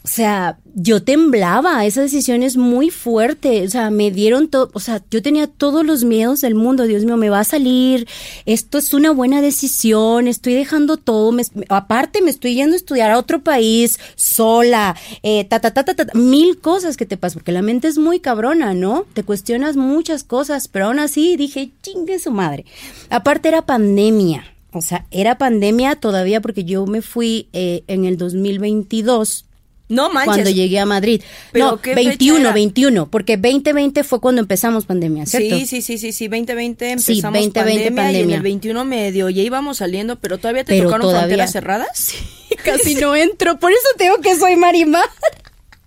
o 0.05 0.09
sea, 0.09 0.59
yo 0.75 1.03
temblaba, 1.05 1.87
esa 1.87 2.01
decisión 2.01 2.43
es 2.43 2.57
muy 2.57 2.91
fuerte, 2.91 3.65
o 3.65 3.71
sea, 3.71 3.91
me 3.91 4.11
dieron 4.11 4.49
todo, 4.49 4.69
o 4.73 4.81
sea, 4.81 5.01
yo 5.13 5.23
tenía 5.23 5.47
todos 5.47 5.87
los 5.87 6.03
miedos 6.03 6.41
del 6.41 6.57
mundo, 6.57 6.85
Dios 6.85 7.05
mío, 7.05 7.17
me 7.17 7.31
va 7.31 7.41
a 7.41 7.45
salir, 7.45 8.09
esto 8.45 8.79
es 8.79 8.95
una 8.95 9.13
buena 9.13 9.41
decisión, 9.41 10.27
estoy 10.27 10.55
dejando 10.55 10.97
todo, 10.97 11.37
aparte 11.69 12.21
me 12.21 12.31
estoy 12.31 12.55
yendo 12.57 12.75
a 12.75 12.79
estudiar 12.79 13.13
a 13.13 13.19
otro 13.19 13.45
país 13.45 14.01
sola, 14.17 14.97
eh, 15.23 15.45
ta, 15.45 15.61
ta, 15.61 15.73
ta, 15.73 15.85
ta, 15.85 15.95
ta, 15.95 16.07
mil 16.15 16.59
cosas 16.59 16.97
que 16.97 17.07
te 17.07 17.17
pasan, 17.17 17.39
porque 17.39 17.53
la 17.53 17.63
mente 17.63 17.87
es 17.87 17.99
muy 17.99 18.19
cabrona, 18.19 18.75
¿no? 18.75 19.07
Te 19.15 19.23
cuestionas 19.23 19.77
muchas 19.77 20.25
cosas, 20.25 20.67
pero 20.67 20.87
aún 20.87 20.99
así 20.99 21.37
dije, 21.37 21.71
chingue 21.81 22.19
su 22.19 22.33
madre. 22.33 22.65
Aparte 23.09 23.49
era 23.49 23.63
pandemia. 23.63 24.45
O 24.75 24.81
sea, 24.81 25.05
era 25.11 25.37
pandemia 25.37 25.97
todavía 25.97 26.41
porque 26.41 26.65
yo 26.65 26.87
me 26.87 27.03
fui 27.03 27.47
eh, 27.53 27.85
en 27.89 28.07
el 28.07 28.17
2022 28.17 29.45
no 29.93 30.11
manches. 30.11 30.35
Cuando 30.35 30.51
llegué 30.51 30.79
a 30.79 30.87
Madrid. 30.87 31.23
no, 31.55 31.79
21, 31.83 32.53
21, 32.53 33.11
porque 33.11 33.37
2020 33.37 34.05
fue 34.05 34.21
cuando 34.21 34.41
empezamos 34.41 34.87
pandemia, 34.87 35.27
¿cierto? 35.27 35.57
Sí, 35.57 35.67
sí, 35.67 35.83
sí, 35.83 35.99
sí, 35.99 36.13
sí, 36.13 36.29
2020 36.29 36.91
empezamos 36.91 37.05
sí, 37.05 37.21
2020 37.21 37.61
pandemia, 37.61 37.85
pandemia, 37.95 38.21
y 38.21 38.23
en 38.23 38.31
el 38.31 38.43
21 38.43 38.85
medio 38.85 39.29
ya 39.29 39.43
íbamos 39.43 39.79
saliendo, 39.79 40.17
pero 40.17 40.39
todavía 40.39 40.65
te 40.65 40.81
tocaron 40.81 41.11
fronteras 41.11 41.53
cerradas. 41.53 41.91
Sí, 41.95 42.17
casi 42.65 42.95
no 42.95 43.15
entro, 43.15 43.59
por 43.59 43.73
eso 43.73 43.89
tengo 43.99 44.17
que 44.19 44.35
soy 44.37 44.57
Marimar. 44.57 45.09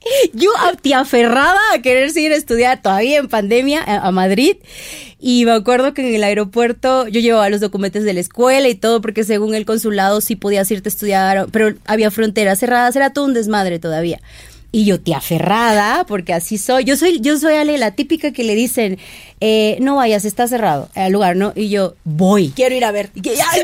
yo 0.33 0.49
te 0.81 0.93
aferrada 0.93 1.59
a 1.73 1.81
querer 1.81 2.11
seguir 2.11 2.31
a 2.31 2.35
estudiar 2.35 2.81
todavía 2.81 3.17
en 3.17 3.27
pandemia 3.27 3.83
a, 3.83 4.11
Madrid. 4.11 4.57
Y 5.19 5.45
me 5.45 5.51
acuerdo 5.51 5.93
que 5.93 6.07
en 6.07 6.15
el 6.15 6.23
aeropuerto 6.23 7.07
yo 7.07 7.19
llevaba 7.19 7.49
los 7.49 7.61
documentos 7.61 8.03
de 8.03 8.13
la 8.13 8.19
escuela 8.19 8.67
y 8.67 8.75
todo, 8.75 9.01
porque 9.01 9.23
según 9.23 9.55
el 9.55 9.65
consulado 9.65 10.21
sí 10.21 10.35
podías 10.35 10.69
irte 10.69 10.89
a 10.89 10.91
estudiar, 10.91 11.47
pero 11.51 11.75
había 11.85 12.11
fronteras 12.11 12.59
cerradas, 12.59 12.95
era 12.95 13.11
todo 13.11 13.25
un 13.25 13.33
desmadre 13.33 13.79
todavía. 13.79 14.21
Y 14.71 14.83
yo 14.83 14.99
te 14.99 15.13
aferrada, 15.15 16.05
porque 16.05 16.33
así 16.33 16.57
soy. 16.57 16.83
Yo 16.83 16.97
soy, 16.97 17.21
yo 17.21 17.39
soy 17.39 17.55
Ale, 17.55 17.77
la 17.77 17.91
típica 17.91 18.33
que 18.33 18.43
le 18.43 18.55
dicen, 18.55 18.99
eh, 19.39 19.77
no 19.79 19.95
vayas, 19.95 20.25
está 20.25 20.49
cerrado 20.49 20.89
el 20.95 21.13
lugar, 21.13 21.37
¿no? 21.37 21.53
Y 21.55 21.69
yo, 21.69 21.95
voy. 22.03 22.51
Quiero 22.53 22.75
ir 22.75 22.83
a 22.83 22.91
ver. 22.91 23.09
así 23.15 23.61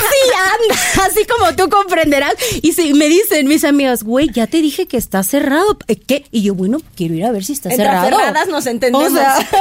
anda, 0.00 0.80
así 1.06 1.26
como 1.26 1.54
tú 1.54 1.68
comprenderás. 1.68 2.34
Y 2.62 2.72
si 2.72 2.94
me 2.94 3.08
dicen 3.08 3.48
mis 3.48 3.64
amigas, 3.64 4.02
güey, 4.02 4.30
ya 4.30 4.46
te 4.46 4.60
dije 4.62 4.86
que 4.86 4.96
está 4.96 5.22
cerrado. 5.22 5.78
Eh, 5.88 5.96
¿Qué? 5.96 6.24
Y 6.30 6.42
yo, 6.42 6.54
bueno, 6.54 6.78
quiero 6.94 7.14
ir 7.14 7.24
a 7.24 7.32
ver 7.32 7.44
si 7.44 7.52
está 7.52 7.70
cerrado. 7.70 8.08
cerrado. 8.08 8.50
nos 8.50 8.66
entendemos. 8.66 9.12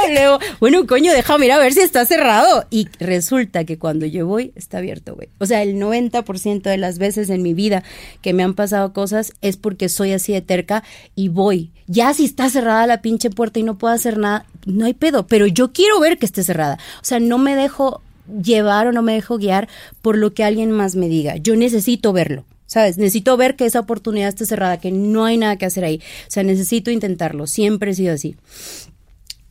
bueno, 0.59 0.85
coño, 0.87 1.11
déjame 1.13 1.47
ir 1.47 1.51
a 1.51 1.59
ver 1.59 1.73
si 1.73 1.81
está 1.81 2.05
cerrado. 2.05 2.65
Y 2.69 2.87
resulta 2.99 3.65
que 3.65 3.77
cuando 3.77 4.05
yo 4.05 4.27
voy, 4.27 4.51
está 4.55 4.79
abierto, 4.79 5.15
güey. 5.15 5.29
O 5.39 5.45
sea, 5.45 5.63
el 5.63 5.75
90% 5.75 6.61
de 6.61 6.77
las 6.77 6.97
veces 6.97 7.29
en 7.29 7.41
mi 7.41 7.53
vida 7.53 7.83
que 8.21 8.33
me 8.33 8.43
han 8.43 8.53
pasado 8.53 8.93
cosas 8.93 9.33
es 9.41 9.57
porque 9.57 9.89
soy 9.89 10.13
así 10.13 10.33
de 10.33 10.41
terca 10.41 10.83
y 11.15 11.29
voy. 11.29 11.71
Ya 11.87 12.13
si 12.13 12.25
está 12.25 12.49
cerrada 12.49 12.85
la 12.85 13.01
pinche 13.01 13.29
puerta 13.29 13.59
y 13.59 13.63
no 13.63 13.77
puedo 13.77 13.93
hacer 13.93 14.17
nada, 14.17 14.45
no 14.65 14.85
hay 14.85 14.93
pedo, 14.93 15.25
pero 15.27 15.47
yo 15.47 15.73
quiero 15.73 15.99
ver 15.99 16.17
que 16.17 16.25
esté 16.25 16.43
cerrada. 16.43 16.77
O 17.01 17.05
sea, 17.05 17.19
no 17.19 17.37
me 17.37 17.55
dejo 17.55 18.01
llevar 18.43 18.87
o 18.87 18.91
no 18.91 19.01
me 19.01 19.13
dejo 19.13 19.37
guiar 19.37 19.67
por 20.01 20.17
lo 20.17 20.33
que 20.33 20.43
alguien 20.43 20.71
más 20.71 20.95
me 20.95 21.07
diga. 21.09 21.37
Yo 21.37 21.55
necesito 21.55 22.13
verlo. 22.13 22.45
¿Sabes? 22.65 22.99
Necesito 22.99 23.35
ver 23.35 23.55
que 23.55 23.65
esa 23.65 23.79
oportunidad 23.79 24.29
esté 24.29 24.45
cerrada, 24.45 24.79
que 24.79 24.91
no 24.91 25.25
hay 25.25 25.37
nada 25.37 25.57
que 25.57 25.65
hacer 25.65 25.83
ahí. 25.83 26.01
O 26.27 26.31
sea, 26.31 26.43
necesito 26.43 26.91
intentarlo. 26.91 27.47
Siempre 27.47 27.91
he 27.91 27.95
sido 27.95 28.13
así. 28.13 28.35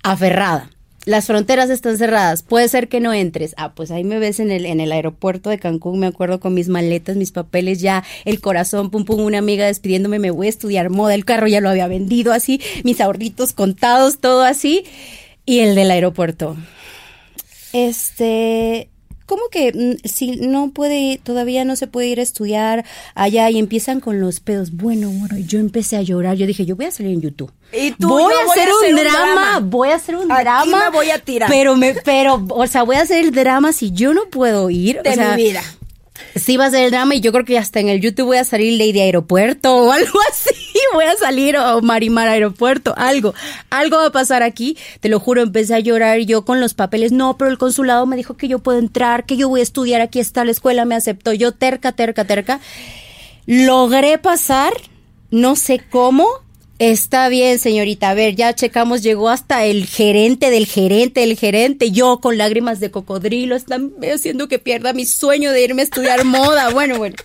Aferrada 0.04 0.70
las 1.08 1.26
fronteras 1.26 1.70
están 1.70 1.96
cerradas, 1.96 2.42
puede 2.42 2.68
ser 2.68 2.88
que 2.88 3.00
no 3.00 3.14
entres. 3.14 3.54
Ah, 3.56 3.74
pues 3.74 3.90
ahí 3.90 4.04
me 4.04 4.18
ves 4.18 4.40
en 4.40 4.50
el, 4.50 4.66
en 4.66 4.78
el 4.78 4.92
aeropuerto 4.92 5.48
de 5.48 5.58
Cancún, 5.58 5.98
me 5.98 6.06
acuerdo 6.06 6.38
con 6.38 6.52
mis 6.52 6.68
maletas, 6.68 7.16
mis 7.16 7.32
papeles, 7.32 7.80
ya 7.80 8.04
el 8.26 8.42
corazón, 8.42 8.90
pum, 8.90 9.06
pum, 9.06 9.20
una 9.20 9.38
amiga 9.38 9.64
despidiéndome, 9.64 10.18
me 10.18 10.30
voy 10.30 10.48
a 10.48 10.50
estudiar 10.50 10.90
moda, 10.90 11.14
el 11.14 11.24
carro 11.24 11.46
ya 11.46 11.62
lo 11.62 11.70
había 11.70 11.88
vendido 11.88 12.34
así, 12.34 12.60
mis 12.84 13.00
ahorritos 13.00 13.54
contados, 13.54 14.18
todo 14.18 14.42
así. 14.42 14.84
Y 15.46 15.60
el 15.60 15.74
del 15.74 15.90
aeropuerto. 15.90 16.58
Este, 17.72 18.90
¿cómo 19.26 19.42
que 19.50 19.72
mm, 19.72 20.08
si 20.08 20.36
no 20.36 20.70
puede, 20.70 21.20
todavía 21.22 21.64
no 21.64 21.76
se 21.76 21.86
puede 21.86 22.08
ir 22.08 22.20
a 22.20 22.22
estudiar 22.22 22.84
allá 23.14 23.50
y 23.50 23.58
empiezan 23.58 24.00
con 24.00 24.20
los 24.20 24.40
pedos? 24.40 24.72
Bueno, 24.72 25.10
bueno, 25.10 25.36
yo 25.38 25.58
empecé 25.58 25.96
a 25.96 26.02
llorar, 26.02 26.36
yo 26.36 26.46
dije, 26.46 26.66
yo 26.66 26.76
voy 26.76 26.86
a 26.86 26.90
salir 26.90 27.12
en 27.12 27.20
YouTube. 27.20 27.52
¿Y 27.72 27.90
tú, 27.92 28.08
voy, 28.08 28.22
a, 28.32 28.50
hacer 28.50 28.68
un, 28.90 28.96
drama, 28.96 29.60
voy 29.60 29.90
a 29.90 29.96
hacer 29.96 30.16
un 30.16 30.28
drama. 30.28 30.84
me 30.84 30.90
voy 30.90 31.10
a 31.10 31.18
tirar. 31.18 31.50
Pero 31.50 31.76
me, 31.76 31.94
pero, 31.94 32.44
o 32.48 32.66
sea, 32.66 32.82
voy 32.82 32.96
a 32.96 33.02
hacer 33.02 33.24
el 33.24 33.32
drama 33.32 33.72
si 33.72 33.92
yo 33.92 34.14
no 34.14 34.30
puedo 34.30 34.70
ir. 34.70 35.02
De 35.02 35.16
mi 35.16 35.36
vida 35.36 35.62
sí 36.34 36.56
va 36.56 36.66
a 36.66 36.70
ser 36.70 36.84
el 36.84 36.90
drama 36.90 37.14
y 37.14 37.20
yo 37.20 37.32
creo 37.32 37.44
que 37.44 37.58
hasta 37.58 37.80
en 37.80 37.88
el 37.88 38.00
YouTube 38.00 38.26
voy 38.26 38.36
a 38.38 38.44
salir 38.44 38.78
Lady 38.78 39.00
Aeropuerto 39.00 39.76
o 39.76 39.92
algo 39.92 40.18
así. 40.30 40.54
Voy 40.92 41.04
a 41.04 41.16
salir 41.16 41.56
o 41.56 41.80
Marimar 41.82 42.28
Aeropuerto, 42.28 42.94
algo. 42.96 43.34
Algo 43.70 43.96
va 43.96 44.06
a 44.06 44.12
pasar 44.12 44.42
aquí. 44.42 44.76
Te 45.00 45.08
lo 45.08 45.20
juro, 45.20 45.42
empecé 45.42 45.74
a 45.74 45.80
llorar 45.80 46.20
yo 46.20 46.44
con 46.44 46.60
los 46.60 46.74
papeles. 46.74 47.12
No, 47.12 47.36
pero 47.36 47.50
el 47.50 47.58
consulado 47.58 48.06
me 48.06 48.16
dijo 48.16 48.36
que 48.36 48.48
yo 48.48 48.58
puedo 48.58 48.78
entrar, 48.78 49.26
que 49.26 49.36
yo 49.36 49.48
voy 49.48 49.60
a 49.60 49.62
estudiar, 49.62 50.00
aquí 50.00 50.20
está 50.20 50.44
la 50.44 50.50
escuela, 50.50 50.84
me 50.84 50.94
aceptó. 50.94 51.32
Yo 51.32 51.52
terca, 51.52 51.92
terca, 51.92 52.24
terca. 52.24 52.60
Logré 53.46 54.18
pasar, 54.18 54.72
no 55.30 55.56
sé 55.56 55.80
cómo, 55.90 56.26
Está 56.78 57.28
bien, 57.28 57.58
señorita. 57.58 58.10
A 58.10 58.14
ver, 58.14 58.36
ya 58.36 58.54
checamos, 58.54 59.02
llegó 59.02 59.30
hasta 59.30 59.64
el 59.64 59.84
gerente 59.84 60.48
del 60.48 60.64
gerente, 60.66 61.24
el 61.24 61.36
gerente. 61.36 61.90
Yo 61.90 62.20
con 62.20 62.38
lágrimas 62.38 62.78
de 62.78 62.92
cocodrilo, 62.92 63.56
están 63.56 63.94
haciendo 64.14 64.46
que 64.46 64.60
pierda 64.60 64.92
mi 64.92 65.04
sueño 65.04 65.50
de 65.50 65.64
irme 65.64 65.82
a 65.82 65.84
estudiar 65.84 66.24
moda. 66.24 66.70
Bueno, 66.70 66.98
bueno. 66.98 67.16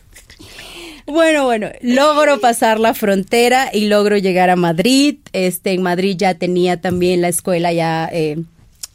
Bueno, 1.05 1.45
bueno, 1.45 1.69
logro 1.81 2.39
pasar 2.39 2.79
la 2.79 2.93
frontera 2.93 3.69
y 3.73 3.87
logro 3.87 4.17
llegar 4.17 4.49
a 4.49 4.55
Madrid. 4.55 5.17
Este, 5.33 5.73
en 5.73 5.81
Madrid 5.81 6.15
ya 6.17 6.35
tenía 6.35 6.79
también 6.79 7.21
la 7.21 7.27
escuela 7.27 7.73
ya. 7.73 8.09
Eh, 8.11 8.37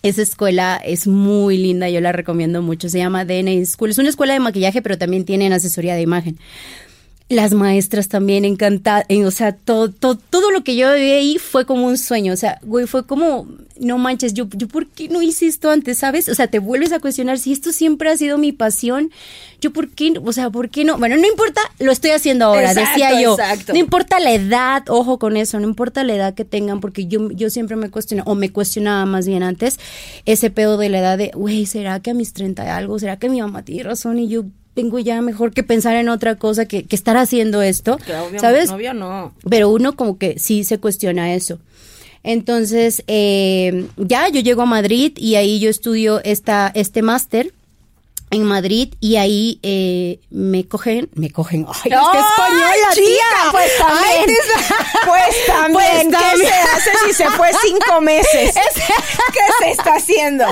esa 0.03 0.23
escuela 0.23 0.81
es 0.83 1.07
muy 1.07 1.59
linda, 1.59 1.91
yo 1.91 2.01
la 2.01 2.13
recomiendo 2.13 2.63
mucho. 2.63 2.89
Se 2.89 2.99
llama 2.99 3.25
DNA 3.25 3.65
School. 3.67 3.91
Es 3.91 3.99
una 3.99 4.09
escuela 4.09 4.33
de 4.33 4.41
maquillaje, 4.41 4.81
pero 4.81 4.97
también 4.97 5.25
tienen 5.25 5.53
asesoría 5.53 5.95
de 5.95 6.03
imagen 6.03 6.39
las 7.29 7.53
maestras 7.53 8.09
también 8.09 8.47
encantadas, 8.47 9.05
o 9.11 9.31
sea, 9.31 9.53
todo, 9.53 9.91
todo, 9.91 10.17
todo 10.17 10.51
lo 10.51 10.65
que 10.65 10.77
yo 10.77 10.95
vi 10.95 11.11
ahí 11.11 11.39
fue 11.39 11.67
como 11.67 11.87
un 11.87 11.99
sueño, 11.99 12.33
o 12.33 12.37
sea, 12.37 12.59
güey, 12.63 12.87
fue 12.87 13.05
como, 13.05 13.47
no 13.79 13.99
manches, 13.99 14.33
yo, 14.33 14.49
yo, 14.57 14.67
¿por 14.67 14.87
qué 14.87 15.11
no 15.11 15.21
hice 15.21 15.47
esto 15.47 15.71
antes, 15.71 15.99
sabes? 15.99 16.31
O 16.31 16.35
sea, 16.35 16.47
te 16.47 16.59
vuelves 16.59 16.91
a 16.93 17.01
cuestionar 17.01 17.39
si 17.39 17.53
esto 17.53 17.71
siempre 17.71 18.09
ha 18.09 18.17
sido 18.17 18.39
mi 18.39 18.53
pasión, 18.53 19.11
yo, 19.61 19.75
¿por 19.75 19.91
qué, 19.91 20.15
o 20.25 20.33
sea, 20.33 20.49
por 20.49 20.71
qué 20.71 20.87
no? 20.87 20.97
Bueno, 20.97 21.17
no 21.19 21.27
importa, 21.27 21.61
lo 21.81 21.93
estoy 21.93 22.13
haciendo 22.13 22.47
ahora, 22.47 22.73
decía 22.73 23.21
yo, 23.21 23.37
no 23.69 23.77
importa 23.77 24.21
la 24.21 24.33
edad, 24.33 24.85
ojo 24.89 25.19
con 25.19 25.37
eso, 25.37 25.61
no 25.61 25.69
importa 25.69 26.05
la 26.05 26.15
edad 26.15 26.33
que 26.33 26.47
tengan, 26.47 26.81
porque 26.81 27.09
yo, 27.09 27.31
yo 27.33 27.51
siempre 27.51 27.77
me 27.77 27.91
cuestiono, 27.91 28.23
o 28.25 28.37
me 28.37 28.51
cuestionaba 28.53 29.05
más 29.05 29.27
bien 29.27 29.43
antes, 29.43 29.79
ese 30.25 30.49
pedo 30.49 30.79
de 30.79 30.89
la 30.89 31.01
edad 31.01 31.19
de, 31.19 31.33
güey, 31.35 31.67
¿será 31.67 32.01
que 32.01 32.13
a 32.13 32.15
mis 32.15 32.33
30 32.33 32.65
y 32.65 32.69
algo, 32.69 32.99
será 32.99 33.19
que 33.19 33.29
mi 33.29 33.43
mamá 33.43 33.67
tiene 33.67 33.83
razón 33.83 34.19
y 34.19 34.29
yo 34.29 34.45
tengo 34.79 35.01
ya 35.01 35.21
mejor 35.23 35.53
que 35.53 35.65
pensar 35.65 35.97
en 35.97 36.09
otra 36.09 36.37
cosa 36.37 36.67
que, 36.67 36.87
estar 36.89 37.17
haciendo 37.17 37.63
esto, 37.63 37.99
¿sabes? 38.37 38.71
no. 38.95 39.35
Pero 39.51 39.71
uno 39.71 39.97
como 39.97 40.19
que 40.19 40.39
sí 40.39 40.63
se 40.63 40.79
cuestiona 40.79 41.35
eso. 41.35 41.59
Entonces, 42.23 43.03
eh, 43.09 43.89
ya 43.97 44.29
yo 44.29 44.41
llego 44.41 44.63
a 44.63 44.67
Madrid 44.67 45.15
y 45.17 45.35
ahí 45.35 45.59
yo 45.59 45.69
estudio 45.69 46.21
esta, 46.23 46.71
este 46.77 47.03
máster 47.03 47.53
en 48.31 48.45
Madrid 48.45 48.95
y 49.01 49.17
ahí 49.17 49.59
eh, 49.65 50.21
me 50.31 50.65
cogen, 50.69 51.09
me 51.15 51.31
cogen, 51.31 51.67
ay, 51.67 51.91
no, 51.91 52.13
es 52.13 52.21
española, 52.21 52.89
tía. 52.95 53.51
Pues 53.51 53.71
también, 53.79 54.37
pues 55.07 55.47
también, 55.47 56.11
pues 56.13 56.23
¿qué 56.23 56.47
se 56.47 56.53
hace 56.53 56.91
si 57.05 57.15
se 57.15 57.31
fue 57.31 57.51
cinco 57.65 58.01
meses? 58.01 58.55
¿Qué 59.33 59.65
se 59.65 59.71
está 59.73 59.97
haciendo? 59.97 60.45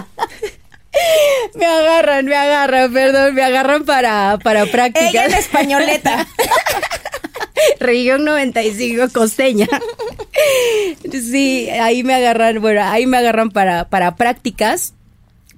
Me 1.54 1.66
agarran, 1.66 2.26
me 2.26 2.36
agarran, 2.36 2.92
perdón, 2.92 3.34
me 3.34 3.42
agarran 3.42 3.84
para, 3.84 4.38
para 4.42 4.66
prácticas. 4.66 5.10
Ella 5.10 5.26
es 5.26 5.34
españoleta. 5.38 6.26
Región 7.80 8.24
95 8.24 9.06
costeña. 9.12 9.68
Sí, 11.10 11.68
ahí 11.70 12.02
me 12.02 12.14
agarran, 12.14 12.60
bueno, 12.60 12.82
ahí 12.84 13.06
me 13.06 13.16
agarran 13.16 13.50
para, 13.50 13.88
para 13.88 14.16
prácticas 14.16 14.92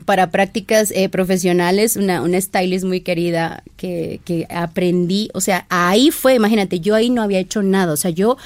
para 0.05 0.31
prácticas 0.31 0.91
eh, 0.93 1.11
profesionales, 1.11 1.97
una, 1.97 2.23
una 2.23 2.41
stylist 2.41 2.87
muy 2.87 3.03
querida 3.03 3.63
que, 3.77 4.23
que 4.25 4.47
aprendí, 4.49 5.29
o 5.35 5.43
sea, 5.43 5.67
ahí 5.69 6.11
fue, 6.11 6.35
imagínate, 6.35 6.81
yo 6.81 6.95
ahí 6.95 7.11
no 7.11 7.21
había 7.21 7.41
hecho 7.41 7.63
nada, 7.63 7.93
o 7.93 7.97
sea, 7.99 8.11
yo 8.11 8.39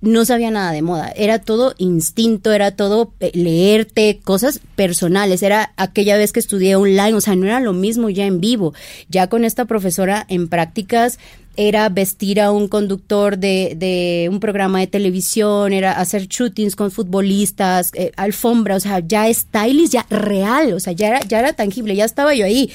no 0.00 0.24
sabía 0.24 0.50
nada 0.50 0.72
de 0.72 0.82
moda, 0.82 1.12
era 1.16 1.40
todo 1.40 1.74
instinto, 1.78 2.52
era 2.52 2.76
todo 2.76 3.12
eh, 3.20 3.32
leerte 3.34 4.20
cosas 4.22 4.60
personales, 4.76 5.42
era 5.42 5.72
aquella 5.76 6.16
vez 6.16 6.32
que 6.32 6.40
estudié 6.40 6.76
online, 6.76 7.14
o 7.14 7.20
sea, 7.20 7.36
no 7.36 7.46
era 7.46 7.60
lo 7.60 7.72
mismo 7.72 8.08
ya 8.08 8.26
en 8.26 8.40
vivo, 8.40 8.74
ya 9.08 9.28
con 9.28 9.44
esta 9.44 9.64
profesora 9.64 10.24
en 10.28 10.48
prácticas 10.48 11.18
era 11.60 11.88
vestir 11.88 12.40
a 12.40 12.52
un 12.52 12.68
conductor 12.68 13.36
de, 13.36 13.74
de 13.76 14.28
un 14.30 14.38
programa 14.38 14.78
de 14.78 14.86
televisión, 14.86 15.72
era 15.72 15.90
hacer 15.90 16.28
shootings 16.28 16.76
con 16.76 16.92
futbolistas, 16.92 17.90
eh, 17.94 18.12
alfombra, 18.16 18.76
o 18.76 18.80
sea, 18.80 19.00
ya 19.00 19.32
stylist, 19.34 19.92
ya 19.92 20.06
real, 20.08 20.72
o 20.72 20.78
sea, 20.78 20.92
ya 20.92 21.08
era, 21.08 21.20
ya 21.22 21.40
era 21.40 21.52
tangible, 21.54 21.96
ya 21.96 22.04
estaba 22.04 22.32
yo 22.32 22.44
ahí 22.44 22.70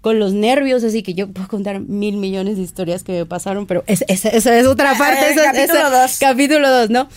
con 0.00 0.20
los 0.20 0.34
nervios, 0.34 0.84
así 0.84 1.02
que 1.02 1.14
yo 1.14 1.26
puedo 1.26 1.48
contar 1.48 1.80
mil 1.80 2.16
millones 2.16 2.58
de 2.58 2.62
historias 2.62 3.02
que 3.02 3.10
me 3.10 3.26
pasaron, 3.26 3.66
pero 3.66 3.82
esa 3.88 4.04
es, 4.06 4.46
otra 4.68 4.94
parte, 4.98 5.34
capítulo 5.34 5.90
2. 5.90 6.18
Capítulo 6.20 6.70
2, 6.70 6.90
¿no? 6.90 7.08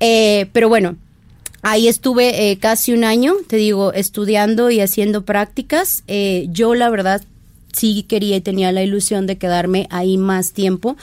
Eh, 0.00 0.48
pero 0.52 0.68
bueno, 0.68 0.96
Ahí 1.66 1.88
estuve 1.88 2.50
eh, 2.50 2.58
casi 2.58 2.92
un 2.92 3.04
año, 3.04 3.36
te 3.46 3.56
digo, 3.56 3.94
estudiando 3.94 4.70
y 4.70 4.80
haciendo 4.80 5.24
prácticas. 5.24 6.04
Eh, 6.08 6.46
yo 6.50 6.74
la 6.74 6.90
verdad 6.90 7.22
sí 7.74 8.04
quería 8.04 8.36
y 8.36 8.40
tenía 8.40 8.72
la 8.72 8.82
ilusión 8.82 9.26
de 9.26 9.36
quedarme 9.36 9.86
ahí 9.90 10.16
más 10.16 10.52
tiempo, 10.52 10.96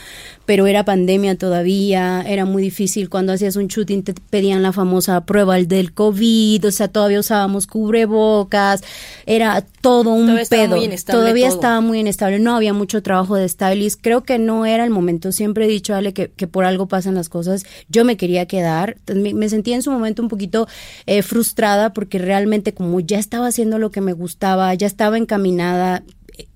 pero 0.45 0.67
era 0.67 0.84
pandemia 0.84 1.38
todavía, 1.38 2.23
era 2.27 2.45
muy 2.45 2.63
difícil. 2.63 3.10
Cuando 3.10 3.34
hacías 3.34 3.55
un 3.55 3.67
shooting 3.67 4.03
te 4.03 4.13
pedían 4.13 4.63
la 4.63 4.73
famosa 4.73 5.25
prueba 5.25 5.57
del 5.57 5.93
COVID, 5.93 6.65
o 6.65 6.71
sea, 6.71 6.88
todavía 6.88 7.19
usábamos 7.19 7.67
cubrebocas, 7.67 8.84
era 9.25 9.65
todo 9.81 10.12
un 10.12 10.39
pedo. 10.49 10.77
todavía 11.05 11.47
estaba 11.47 11.81
muy 11.81 11.99
inestable, 11.99 12.39
no 12.39 12.55
había 12.55 12.73
mucho 12.73 13.01
trabajo 13.01 13.36
de 13.36 13.47
stylist, 13.47 13.99
creo 14.01 14.23
que 14.23 14.39
no 14.39 14.65
era 14.65 14.84
el 14.84 14.89
momento. 14.89 15.31
Siempre 15.31 15.65
he 15.65 15.67
dicho, 15.67 15.95
Ale, 15.95 16.13
que, 16.13 16.31
que 16.31 16.47
por 16.47 16.65
algo 16.65 16.88
pasan 16.88 17.15
las 17.15 17.29
cosas. 17.29 17.65
Yo 17.89 18.05
me 18.05 18.17
quería 18.17 18.45
quedar, 18.45 18.97
me, 19.13 19.34
me 19.34 19.49
sentía 19.49 19.75
en 19.75 19.81
su 19.81 19.91
momento 19.91 20.21
un 20.21 20.29
poquito 20.29 20.67
eh, 21.05 21.21
frustrada 21.21 21.93
porque 21.93 22.17
realmente 22.17 22.73
como 22.73 22.99
ya 22.99 23.19
estaba 23.19 23.47
haciendo 23.47 23.79
lo 23.79 23.91
que 23.91 24.01
me 24.01 24.13
gustaba, 24.13 24.73
ya 24.73 24.88
estaba 24.88 25.17
encaminada, 25.17 26.03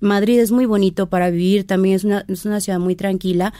Madrid 0.00 0.40
es 0.40 0.50
muy 0.50 0.66
bonito 0.66 1.08
para 1.08 1.30
vivir, 1.30 1.66
también 1.66 1.96
es 1.96 2.04
una, 2.04 2.24
es 2.28 2.44
una 2.44 2.60
ciudad 2.60 2.78
muy 2.78 2.94
tranquila 2.94 3.52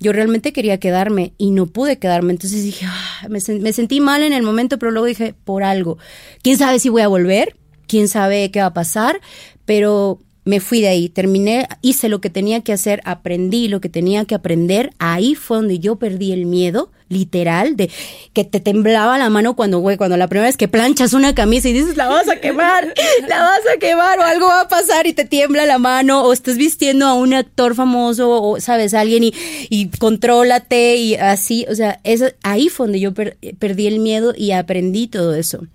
yo 0.00 0.12
realmente 0.12 0.52
quería 0.52 0.78
quedarme 0.78 1.32
y 1.38 1.50
no 1.50 1.66
pude 1.66 1.98
quedarme. 1.98 2.32
Entonces 2.32 2.62
dije, 2.62 2.84
ah, 2.86 3.28
me, 3.30 3.38
me 3.60 3.72
sentí 3.72 4.00
mal 4.00 4.22
en 4.22 4.34
el 4.34 4.42
momento, 4.42 4.78
pero 4.78 4.92
luego 4.92 5.06
dije, 5.06 5.34
por 5.44 5.62
algo. 5.62 5.96
¿Quién 6.42 6.58
sabe 6.58 6.78
si 6.78 6.90
voy 6.90 7.00
a 7.00 7.08
volver? 7.08 7.56
¿Quién 7.86 8.08
sabe 8.08 8.50
qué 8.50 8.60
va 8.60 8.66
a 8.66 8.74
pasar? 8.74 9.20
Pero 9.64 10.20
me 10.44 10.60
fui 10.60 10.80
de 10.80 10.88
ahí, 10.88 11.08
terminé, 11.08 11.66
hice 11.80 12.08
lo 12.08 12.20
que 12.20 12.28
tenía 12.28 12.60
que 12.60 12.72
hacer, 12.72 13.00
aprendí 13.04 13.68
lo 13.68 13.80
que 13.80 13.88
tenía 13.88 14.26
que 14.26 14.34
aprender, 14.34 14.92
ahí 14.98 15.34
fue 15.34 15.56
donde 15.56 15.78
yo 15.78 15.96
perdí 15.96 16.32
el 16.32 16.44
miedo, 16.44 16.92
literal, 17.14 17.76
de 17.76 17.90
que 18.32 18.44
te 18.44 18.60
temblaba 18.60 19.16
la 19.16 19.30
mano 19.30 19.56
cuando, 19.56 19.78
güey, 19.78 19.96
cuando 19.96 20.16
la 20.16 20.28
primera 20.28 20.48
vez 20.48 20.56
que 20.56 20.68
planchas 20.68 21.14
una 21.14 21.34
camisa 21.34 21.68
y 21.68 21.72
dices, 21.72 21.96
la 21.96 22.08
vas 22.08 22.28
a 22.28 22.36
quemar, 22.36 22.92
la 23.28 23.40
vas 23.40 23.60
a 23.74 23.78
quemar, 23.78 24.18
o 24.18 24.22
algo 24.22 24.46
va 24.46 24.62
a 24.62 24.68
pasar 24.68 25.06
y 25.06 25.12
te 25.12 25.24
tiembla 25.24 25.64
la 25.66 25.78
mano, 25.78 26.22
o 26.22 26.32
estás 26.32 26.56
vistiendo 26.56 27.06
a 27.06 27.14
un 27.14 27.34
actor 27.34 27.74
famoso, 27.74 28.42
o 28.42 28.60
sabes, 28.60 28.94
alguien 28.94 29.24
y, 29.24 29.34
y 29.70 29.88
contrólate 29.88 30.96
y 30.96 31.14
así, 31.14 31.66
o 31.70 31.74
sea, 31.74 32.00
eso, 32.04 32.26
ahí 32.42 32.68
fue 32.68 32.86
donde 32.86 33.00
yo 33.00 33.12
perdí 33.14 33.86
el 33.86 34.00
miedo 34.00 34.34
y 34.36 34.50
aprendí 34.52 35.06
todo 35.06 35.34
eso 35.34 35.66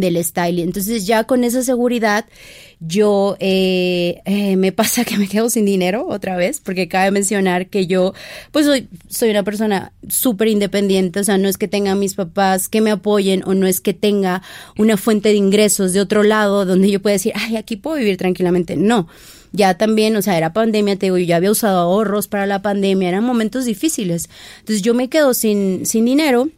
del 0.00 0.22
styling. 0.22 0.64
Entonces 0.64 1.06
ya 1.06 1.24
con 1.24 1.44
esa 1.44 1.62
seguridad 1.62 2.26
yo 2.80 3.36
eh, 3.40 4.20
eh, 4.24 4.56
me 4.56 4.72
pasa 4.78 5.04
que 5.04 5.18
me 5.18 5.28
quedo 5.28 5.50
sin 5.50 5.64
dinero 5.64 6.06
otra 6.08 6.36
vez, 6.36 6.60
porque 6.60 6.88
cabe 6.88 7.10
mencionar 7.10 7.68
que 7.68 7.86
yo 7.86 8.14
pues 8.52 8.66
soy, 8.66 8.88
soy 9.08 9.30
una 9.30 9.42
persona 9.42 9.92
súper 10.08 10.48
independiente, 10.48 11.20
o 11.20 11.24
sea, 11.24 11.38
no 11.38 11.48
es 11.48 11.58
que 11.58 11.68
tenga 11.68 11.94
mis 11.94 12.14
papás 12.14 12.68
que 12.68 12.80
me 12.80 12.90
apoyen 12.90 13.42
o 13.46 13.54
no 13.54 13.66
es 13.66 13.80
que 13.80 13.94
tenga 13.94 14.42
una 14.76 14.96
fuente 14.96 15.30
de 15.30 15.36
ingresos 15.36 15.92
de 15.92 16.00
otro 16.00 16.22
lado 16.22 16.64
donde 16.64 16.90
yo 16.90 17.00
pueda 17.00 17.14
decir, 17.14 17.32
ay, 17.34 17.56
aquí 17.56 17.76
puedo 17.76 17.96
vivir 17.96 18.16
tranquilamente. 18.16 18.76
No 18.76 19.08
ya 19.52 19.74
también, 19.74 20.14
o 20.16 20.22
sea, 20.22 20.36
era 20.36 20.52
pandemia, 20.52 20.96
te 20.96 21.06
digo, 21.06 21.18
yo 21.18 21.24
ya 21.24 21.36
había 21.36 21.50
usado 21.50 21.78
ahorros 21.78 22.28
para 22.28 22.46
la 22.46 22.62
pandemia, 22.62 23.08
eran 23.08 23.24
momentos 23.24 23.64
difíciles. 23.64 24.28
Entonces 24.60 24.82
yo 24.82 24.94
me 24.94 25.08
quedo 25.08 25.34
sin, 25.34 25.86
sin 25.86 26.04
dinero 26.04 26.48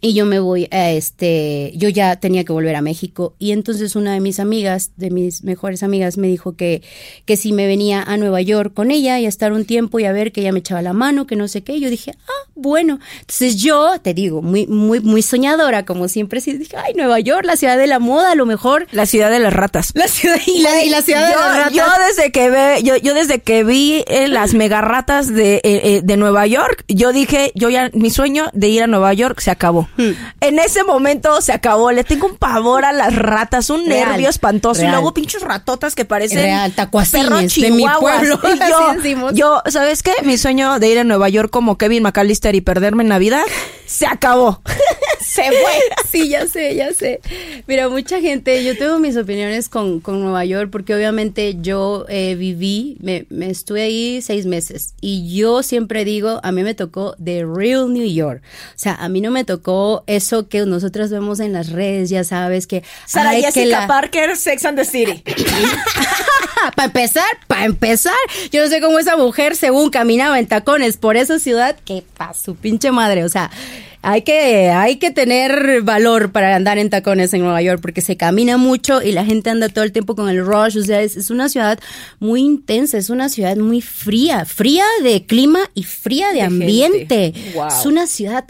y 0.00 0.14
yo 0.14 0.26
me 0.26 0.38
voy 0.38 0.68
a 0.70 0.90
este, 0.90 1.72
yo 1.74 1.88
ya 1.88 2.16
tenía 2.16 2.44
que 2.44 2.52
volver 2.52 2.76
a 2.76 2.82
México 2.82 3.34
y 3.38 3.52
entonces 3.52 3.96
una 3.96 4.12
de 4.12 4.20
mis 4.20 4.38
amigas, 4.38 4.92
de 4.96 5.10
mis 5.10 5.42
mejores 5.42 5.82
amigas, 5.82 6.18
me 6.18 6.28
dijo 6.28 6.54
que, 6.54 6.82
que 7.24 7.36
si 7.36 7.52
me 7.52 7.66
venía 7.66 8.02
a 8.02 8.16
Nueva 8.16 8.40
York 8.40 8.72
con 8.74 8.90
ella 8.90 9.18
y 9.18 9.26
a 9.26 9.28
estar 9.28 9.52
un 9.52 9.64
tiempo 9.64 9.98
y 9.98 10.04
a 10.04 10.12
ver 10.12 10.32
que 10.32 10.42
ella 10.42 10.52
me 10.52 10.60
echaba 10.60 10.82
la 10.82 10.92
mano, 10.92 11.26
que 11.26 11.36
no 11.36 11.48
sé 11.48 11.62
qué, 11.62 11.80
yo 11.80 11.90
dije, 11.90 12.12
ah, 12.28 12.50
bueno, 12.54 12.98
entonces 13.20 13.56
yo, 13.56 14.00
te 14.00 14.14
digo, 14.14 14.42
muy, 14.42 14.66
muy, 14.66 15.00
muy 15.00 15.22
soñadora, 15.22 15.84
como 15.84 16.08
siempre, 16.08 16.40
sí 16.40 16.52
dije, 16.52 16.76
ay, 16.76 16.94
Nueva 16.94 17.18
York, 17.20 17.44
la 17.44 17.56
ciudad 17.56 17.76
de 17.76 17.86
la 17.86 17.98
moda, 17.98 18.32
a 18.32 18.34
lo 18.34 18.46
mejor. 18.46 18.86
La 18.92 19.06
ciudad 19.06 19.30
de 19.30 19.38
las 19.38 19.52
ratas. 19.52 19.92
La 19.94 20.08
ciudad, 20.08 20.38
y 20.46 20.60
la, 20.60 21.02
ciudad 21.02 21.28
de 21.28 21.34
las 21.34 21.56
ratas. 21.56 21.72
Yo 21.72 21.84
desde 22.06 22.30
que 22.30 22.50
ve, 22.50 22.82
yo, 22.82 22.96
yo 22.96 23.14
desde 23.14 23.40
que 23.40 23.64
vi 23.64 24.04
eh, 24.06 24.28
las 24.28 24.54
mega 24.54 24.80
ratas 24.80 25.32
de, 25.32 25.56
eh, 25.56 25.60
eh, 25.64 26.00
de 26.02 26.16
Nueva 26.16 26.46
York, 26.46 26.84
yo 26.88 27.12
dije, 27.12 27.52
yo 27.54 27.68
ya, 27.68 27.90
mi 27.94 28.10
sueño 28.10 28.50
de 28.52 28.68
ir 28.68 28.82
a 28.82 28.86
Nueva 28.86 29.12
York 29.12 29.40
se 29.40 29.50
acabó. 29.50 29.87
En 30.40 30.58
ese 30.58 30.84
momento 30.84 31.40
se 31.40 31.52
acabó. 31.52 31.90
Le 31.92 32.04
tengo 32.04 32.26
un 32.26 32.36
pavor 32.36 32.84
a 32.84 32.92
las 32.92 33.14
ratas, 33.14 33.70
un 33.70 33.86
nervio 33.86 34.28
espantoso. 34.28 34.82
Y 34.82 34.88
luego 34.88 35.12
pinches 35.12 35.42
ratotas 35.42 35.94
que 35.94 36.04
parecen 36.04 36.38
Real, 36.38 36.72
perros 37.10 37.54
de 37.54 37.70
mi 37.70 37.84
pueblo. 38.00 38.40
Y 38.48 39.14
yo, 39.14 39.30
yo, 39.32 39.62
¿sabes 39.70 40.02
qué? 40.02 40.12
Mi 40.24 40.38
sueño 40.38 40.78
de 40.78 40.88
ir 40.88 40.98
a 40.98 41.04
Nueva 41.04 41.28
York 41.28 41.50
como 41.50 41.76
Kevin 41.78 42.02
McAllister 42.02 42.54
y 42.54 42.60
perderme 42.60 43.02
en 43.02 43.08
Navidad 43.08 43.44
se 43.86 44.06
acabó. 44.06 44.60
se 45.20 45.42
fue. 45.42 45.72
Sí, 46.10 46.28
ya 46.28 46.46
sé, 46.46 46.74
ya 46.74 46.92
sé. 46.92 47.20
Mira, 47.66 47.88
mucha 47.88 48.20
gente, 48.20 48.62
yo 48.64 48.76
tengo 48.76 48.98
mis 48.98 49.16
opiniones 49.16 49.68
con, 49.68 50.00
con 50.00 50.20
Nueva 50.20 50.44
York 50.44 50.70
porque 50.70 50.94
obviamente 50.94 51.56
yo 51.60 52.04
eh, 52.08 52.34
viví, 52.34 52.96
me, 53.00 53.26
me 53.30 53.50
estuve 53.50 53.82
ahí 53.82 54.20
seis 54.22 54.46
meses 54.46 54.94
y 55.00 55.34
yo 55.34 55.62
siempre 55.62 56.04
digo, 56.04 56.40
a 56.42 56.52
mí 56.52 56.62
me 56.62 56.74
tocó 56.74 57.16
The 57.22 57.44
Real 57.44 57.92
New 57.92 58.06
York. 58.06 58.42
O 58.42 58.78
sea, 58.78 58.94
a 58.94 59.08
mí 59.08 59.20
no 59.20 59.30
me 59.30 59.44
tocó 59.44 59.77
eso 60.06 60.48
que 60.48 60.64
nosotros 60.66 61.10
vemos 61.10 61.40
en 61.40 61.52
las 61.52 61.70
redes, 61.70 62.10
ya 62.10 62.24
sabes 62.24 62.66
que... 62.66 62.82
Sara 63.06 63.32
Jessica 63.32 63.86
Parker, 63.86 64.36
Sex 64.36 64.64
and 64.64 64.78
the 64.78 64.84
City. 64.84 65.22
para 66.76 66.86
empezar, 66.86 67.24
para 67.46 67.64
empezar, 67.64 68.14
yo 68.50 68.62
no 68.62 68.68
sé 68.68 68.80
cómo 68.80 68.98
esa 68.98 69.16
mujer 69.16 69.56
según 69.56 69.90
caminaba 69.90 70.38
en 70.38 70.46
tacones 70.46 70.96
por 70.96 71.16
esa 71.16 71.38
ciudad, 71.38 71.76
que 71.84 72.02
pa' 72.16 72.34
su 72.34 72.54
pinche 72.56 72.90
madre, 72.90 73.24
o 73.24 73.28
sea, 73.28 73.50
hay 74.02 74.22
que, 74.22 74.70
hay 74.70 74.96
que 74.96 75.10
tener 75.10 75.82
valor 75.82 76.30
para 76.30 76.54
andar 76.54 76.78
en 76.78 76.88
tacones 76.88 77.34
en 77.34 77.40
Nueva 77.40 77.60
York 77.62 77.80
porque 77.82 78.00
se 78.00 78.16
camina 78.16 78.56
mucho 78.56 79.02
y 79.02 79.12
la 79.12 79.24
gente 79.24 79.50
anda 79.50 79.68
todo 79.68 79.84
el 79.84 79.92
tiempo 79.92 80.14
con 80.14 80.28
el 80.28 80.44
rush. 80.44 80.78
O 80.78 80.84
sea, 80.84 81.02
es, 81.02 81.30
una 81.30 81.48
ciudad 81.48 81.78
muy 82.20 82.42
intensa, 82.42 82.96
es 82.96 83.10
una 83.10 83.28
ciudad 83.28 83.56
muy 83.56 83.80
fría, 83.80 84.44
fría 84.44 84.84
de 85.02 85.26
clima 85.26 85.60
y 85.74 85.82
fría 85.82 86.32
de, 86.32 86.42
ambiente. 86.42 87.34
Es 87.68 87.86
una 87.86 88.06
ciudad 88.06 88.44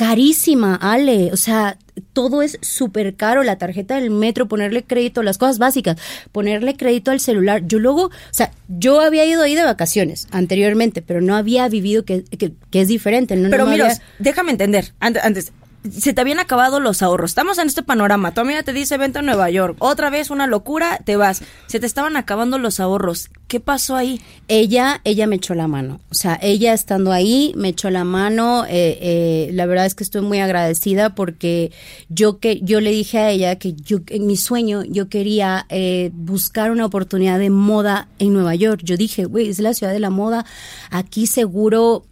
carísima, 0.00 0.76
Ale. 0.76 1.30
O 1.30 1.36
sea, 1.36 1.76
todo 2.14 2.40
es 2.40 2.56
súper 2.62 3.16
caro. 3.16 3.42
La 3.42 3.58
tarjeta 3.58 3.96
del 3.96 4.08
metro, 4.08 4.48
ponerle 4.48 4.82
crédito, 4.82 5.22
las 5.22 5.36
cosas 5.36 5.58
básicas, 5.58 5.98
ponerle 6.32 6.74
crédito 6.74 7.10
al 7.10 7.20
celular. 7.20 7.66
Yo 7.66 7.78
luego, 7.78 8.06
o 8.06 8.10
sea, 8.30 8.50
yo 8.66 9.02
había 9.02 9.26
ido 9.26 9.42
ahí 9.42 9.54
de 9.54 9.62
vacaciones 9.62 10.26
anteriormente, 10.30 11.02
pero 11.02 11.20
no 11.20 11.36
había 11.36 11.68
vivido 11.68 12.06
que, 12.06 12.24
que, 12.24 12.80
es 12.80 12.88
diferente. 12.88 13.36
No, 13.36 13.50
pero 13.50 13.66
mira, 13.66 13.94
déjame 14.18 14.52
entender, 14.52 14.94
antes, 15.00 15.52
se 15.88 16.12
te 16.12 16.20
habían 16.20 16.38
acabado 16.38 16.78
los 16.78 17.02
ahorros. 17.02 17.30
Estamos 17.30 17.58
en 17.58 17.68
este 17.68 17.82
panorama. 17.82 18.34
Tu 18.34 18.40
amiga 18.40 18.62
te 18.62 18.72
dice, 18.72 18.98
vente 18.98 19.20
a 19.20 19.22
Nueva 19.22 19.48
York. 19.50 19.76
Otra 19.78 20.10
vez 20.10 20.30
una 20.30 20.46
locura, 20.46 21.00
te 21.04 21.16
vas. 21.16 21.42
Se 21.68 21.80
te 21.80 21.86
estaban 21.86 22.16
acabando 22.16 22.58
los 22.58 22.80
ahorros. 22.80 23.30
¿Qué 23.48 23.60
pasó 23.60 23.96
ahí? 23.96 24.20
Ella, 24.46 25.00
ella 25.04 25.26
me 25.26 25.36
echó 25.36 25.54
la 25.54 25.68
mano. 25.68 26.00
O 26.10 26.14
sea, 26.14 26.38
ella 26.42 26.74
estando 26.74 27.12
ahí, 27.12 27.52
me 27.56 27.68
echó 27.68 27.88
la 27.90 28.04
mano. 28.04 28.64
Eh, 28.66 28.98
eh, 29.00 29.50
la 29.54 29.66
verdad 29.66 29.86
es 29.86 29.94
que 29.94 30.04
estoy 30.04 30.20
muy 30.20 30.38
agradecida 30.38 31.14
porque 31.14 31.72
yo 32.08 32.38
que 32.38 32.60
yo 32.62 32.80
le 32.80 32.90
dije 32.90 33.18
a 33.18 33.30
ella 33.30 33.56
que 33.56 33.72
yo 33.74 33.98
en 34.08 34.26
mi 34.26 34.36
sueño 34.36 34.84
yo 34.84 35.08
quería 35.08 35.66
eh, 35.70 36.10
buscar 36.12 36.70
una 36.70 36.86
oportunidad 36.86 37.38
de 37.38 37.50
moda 37.50 38.08
en 38.18 38.34
Nueva 38.34 38.54
York. 38.54 38.82
Yo 38.84 38.96
dije, 38.96 39.24
güey, 39.24 39.48
es 39.48 39.58
la 39.58 39.74
ciudad 39.74 39.92
de 39.92 40.00
la 40.00 40.10
moda. 40.10 40.44
Aquí 40.90 41.26
seguro 41.26 42.04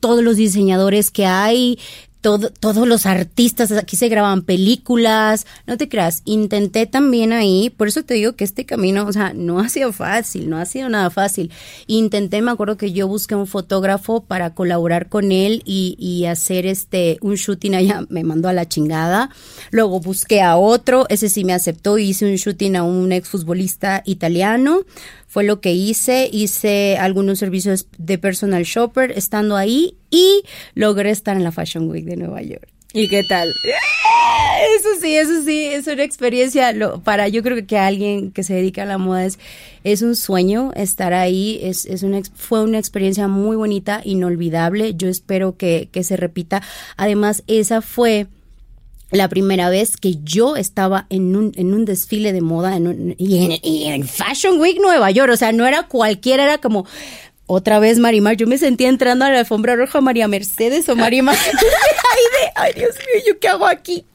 todos 0.00 0.22
los 0.22 0.36
diseñadores 0.36 1.10
que 1.10 1.24
hay 1.24 1.78
todos 2.22 2.88
los 2.88 3.04
artistas, 3.04 3.72
aquí 3.72 3.96
se 3.96 4.08
graban 4.08 4.42
películas, 4.42 5.46
no 5.66 5.76
te 5.76 5.88
creas, 5.88 6.22
intenté 6.24 6.86
también 6.86 7.32
ahí, 7.32 7.68
por 7.70 7.88
eso 7.88 8.04
te 8.04 8.14
digo 8.14 8.34
que 8.34 8.44
este 8.44 8.64
camino, 8.64 9.04
o 9.06 9.12
sea, 9.12 9.32
no 9.34 9.58
ha 9.58 9.68
sido 9.68 9.92
fácil, 9.92 10.48
no 10.48 10.56
ha 10.56 10.64
sido 10.64 10.88
nada 10.88 11.10
fácil. 11.10 11.50
Intenté, 11.86 12.40
me 12.40 12.52
acuerdo 12.52 12.76
que 12.76 12.92
yo 12.92 13.08
busqué 13.08 13.34
un 13.34 13.46
fotógrafo 13.46 14.22
para 14.22 14.54
colaborar 14.54 15.08
con 15.08 15.32
él 15.32 15.62
y, 15.64 15.96
y 15.98 16.26
hacer 16.26 16.64
este, 16.64 17.18
un 17.20 17.34
shooting 17.34 17.74
allá, 17.74 18.06
me 18.08 18.22
mandó 18.24 18.48
a 18.48 18.52
la 18.52 18.68
chingada. 18.68 19.30
Luego 19.70 20.00
busqué 20.00 20.42
a 20.42 20.56
otro, 20.56 21.06
ese 21.08 21.28
sí 21.28 21.44
me 21.44 21.52
aceptó, 21.52 21.98
hice 21.98 22.24
un 22.24 22.36
shooting 22.36 22.76
a 22.76 22.84
un 22.84 23.12
exfutbolista 23.12 24.02
italiano 24.06 24.82
fue 25.32 25.44
lo 25.44 25.62
que 25.62 25.72
hice. 25.72 26.28
Hice 26.30 26.98
algunos 26.98 27.38
servicios 27.38 27.86
de 27.96 28.18
personal 28.18 28.64
shopper 28.64 29.12
estando 29.12 29.56
ahí 29.56 29.96
y 30.10 30.42
logré 30.74 31.08
estar 31.08 31.38
en 31.38 31.42
la 31.42 31.52
Fashion 31.52 31.88
Week 31.88 32.04
de 32.04 32.18
Nueva 32.18 32.42
York. 32.42 32.68
¿Y 32.92 33.08
qué 33.08 33.22
tal? 33.24 33.48
Eso 34.76 34.88
sí, 35.00 35.16
eso 35.16 35.42
sí, 35.42 35.64
es 35.64 35.86
una 35.86 36.04
experiencia 36.04 36.74
para 37.02 37.28
yo 37.28 37.42
creo 37.42 37.66
que 37.66 37.78
alguien 37.78 38.30
que 38.30 38.42
se 38.42 38.52
dedica 38.52 38.82
a 38.82 38.86
la 38.86 38.98
moda 38.98 39.24
es, 39.24 39.38
es 39.84 40.02
un 40.02 40.16
sueño 40.16 40.70
estar 40.76 41.14
ahí, 41.14 41.58
es, 41.62 41.86
es 41.86 42.02
una, 42.02 42.20
fue 42.34 42.62
una 42.62 42.78
experiencia 42.78 43.26
muy 43.26 43.56
bonita, 43.56 44.02
inolvidable, 44.04 44.94
yo 44.94 45.08
espero 45.08 45.56
que, 45.56 45.88
que 45.90 46.04
se 46.04 46.18
repita. 46.18 46.62
Además, 46.98 47.42
esa 47.46 47.80
fue 47.80 48.26
la 49.12 49.28
primera 49.28 49.68
vez 49.68 49.96
que 49.96 50.16
yo 50.24 50.56
estaba 50.56 51.06
en 51.10 51.36
un, 51.36 51.52
en 51.56 51.74
un 51.74 51.84
desfile 51.84 52.32
de 52.32 52.40
moda 52.40 52.76
en 52.76 53.14
y, 53.18 53.86
en, 53.86 54.08
Fashion 54.08 54.58
Week 54.58 54.78
Nueva 54.80 55.10
York. 55.10 55.30
O 55.32 55.36
sea, 55.36 55.52
no 55.52 55.66
era 55.66 55.86
cualquiera, 55.86 56.44
era 56.44 56.58
como 56.58 56.86
otra 57.46 57.78
vez 57.78 57.98
Marimar. 57.98 58.36
Yo 58.36 58.46
me 58.46 58.56
sentía 58.56 58.88
entrando 58.88 59.26
a 59.26 59.30
la 59.30 59.40
alfombra 59.40 59.76
roja 59.76 60.00
María 60.00 60.28
Mercedes 60.28 60.88
o 60.88 60.96
Marimar. 60.96 61.36
ay, 61.46 61.52
de, 61.52 62.52
ay, 62.56 62.72
Dios 62.74 62.94
mío, 62.96 63.22
¿yo 63.28 63.38
qué 63.38 63.48
hago 63.48 63.66
aquí? 63.66 64.06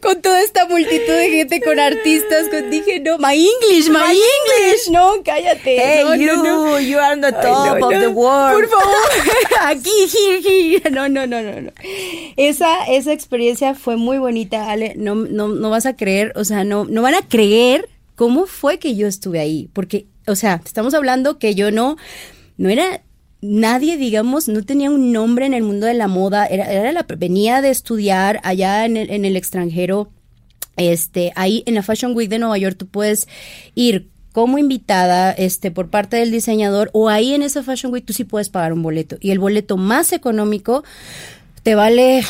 Con 0.00 0.22
toda 0.22 0.42
esta 0.42 0.66
multitud 0.66 1.12
de 1.12 1.30
gente, 1.30 1.60
con 1.60 1.78
artistas, 1.78 2.48
con, 2.48 2.70
dije, 2.70 3.00
no, 3.00 3.18
my 3.18 3.34
English, 3.34 3.88
my, 3.90 3.98
English. 3.98 4.88
no, 4.90 5.22
cállate. 5.24 5.76
Hey, 5.76 6.04
no, 6.04 6.14
you, 6.14 6.42
no, 6.42 6.78
you 6.78 6.98
are 6.98 7.14
on 7.14 7.20
the 7.20 7.32
top 7.32 7.82
of 7.82 7.90
the 7.90 8.08
world. 8.08 8.54
Por 8.54 8.68
favor, 8.68 8.94
aquí, 9.62 9.90
here, 10.08 10.90
no, 10.90 11.08
no, 11.08 11.26
no, 11.26 11.42
no, 11.42 11.60
no. 11.60 11.72
Esa, 12.36 12.84
esa 12.86 13.12
experiencia 13.12 13.74
fue 13.74 13.96
muy 13.96 14.18
bonita, 14.18 14.70
Ale, 14.70 14.94
no, 14.96 15.14
no, 15.14 15.48
no 15.48 15.70
vas 15.70 15.86
a 15.86 15.96
creer, 15.96 16.32
o 16.36 16.44
sea, 16.44 16.64
no, 16.64 16.84
no 16.84 17.02
van 17.02 17.14
a 17.14 17.22
creer 17.22 17.88
cómo 18.14 18.46
fue 18.46 18.78
que 18.78 18.94
yo 18.94 19.06
estuve 19.06 19.40
ahí, 19.40 19.68
porque, 19.72 20.06
o 20.26 20.36
sea, 20.36 20.60
estamos 20.64 20.94
hablando 20.94 21.38
que 21.38 21.54
yo 21.54 21.70
no, 21.70 21.96
no 22.56 22.68
era 22.68 23.02
nadie, 23.40 23.96
digamos, 23.96 24.48
no 24.48 24.64
tenía 24.64 24.90
un 24.90 25.12
nombre 25.12 25.46
en 25.46 25.54
el 25.54 25.62
mundo 25.62 25.86
de 25.86 25.94
la 25.94 26.08
moda, 26.08 26.46
era, 26.46 26.70
era 26.70 26.92
la, 26.92 27.06
venía 27.16 27.60
de 27.62 27.70
estudiar 27.70 28.40
allá 28.44 28.84
en 28.84 28.96
el, 28.96 29.10
en 29.10 29.24
el 29.24 29.36
extranjero, 29.36 30.10
este, 30.76 31.32
ahí 31.36 31.62
en 31.66 31.74
la 31.74 31.82
Fashion 31.82 32.14
Week 32.16 32.30
de 32.30 32.38
Nueva 32.38 32.58
York 32.58 32.76
tú 32.78 32.86
puedes 32.86 33.28
ir 33.74 34.08
como 34.32 34.58
invitada 34.58 35.32
este 35.32 35.70
por 35.70 35.90
parte 35.90 36.16
del 36.16 36.30
diseñador 36.30 36.88
o 36.92 37.08
ahí 37.08 37.34
en 37.34 37.42
esa 37.42 37.62
Fashion 37.62 37.92
Week 37.92 38.04
tú 38.06 38.12
sí 38.12 38.24
puedes 38.24 38.48
pagar 38.48 38.72
un 38.72 38.82
boleto 38.82 39.16
y 39.20 39.32
el 39.32 39.40
boleto 39.40 39.76
más 39.76 40.12
económico 40.12 40.84
te 41.64 41.74
vale 41.74 42.24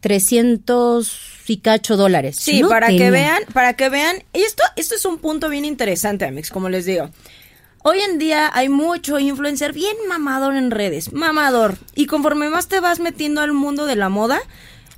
300 0.00 1.32
y 1.48 1.58
cacho 1.58 1.96
dólares. 1.96 2.36
Sí, 2.38 2.62
para 2.66 2.88
que 2.88 3.10
vean, 3.10 3.42
para 3.52 3.74
que 3.74 3.88
vean, 3.88 4.22
y 4.32 4.40
esto 4.40 4.62
esto 4.76 4.94
es 4.94 5.04
un 5.04 5.18
punto 5.18 5.48
bien 5.48 5.64
interesante, 5.64 6.24
Amix, 6.24 6.50
como 6.50 6.68
les 6.68 6.86
digo. 6.86 7.10
Hoy 7.84 7.98
en 7.98 8.18
día 8.18 8.48
hay 8.54 8.68
mucho 8.68 9.18
influencer 9.18 9.72
bien 9.72 9.96
mamador 10.08 10.54
en 10.54 10.70
redes, 10.70 11.12
mamador. 11.12 11.78
Y 11.96 12.06
conforme 12.06 12.48
más 12.48 12.68
te 12.68 12.78
vas 12.78 13.00
metiendo 13.00 13.40
al 13.40 13.52
mundo 13.52 13.86
de 13.86 13.96
la 13.96 14.08
moda, 14.08 14.38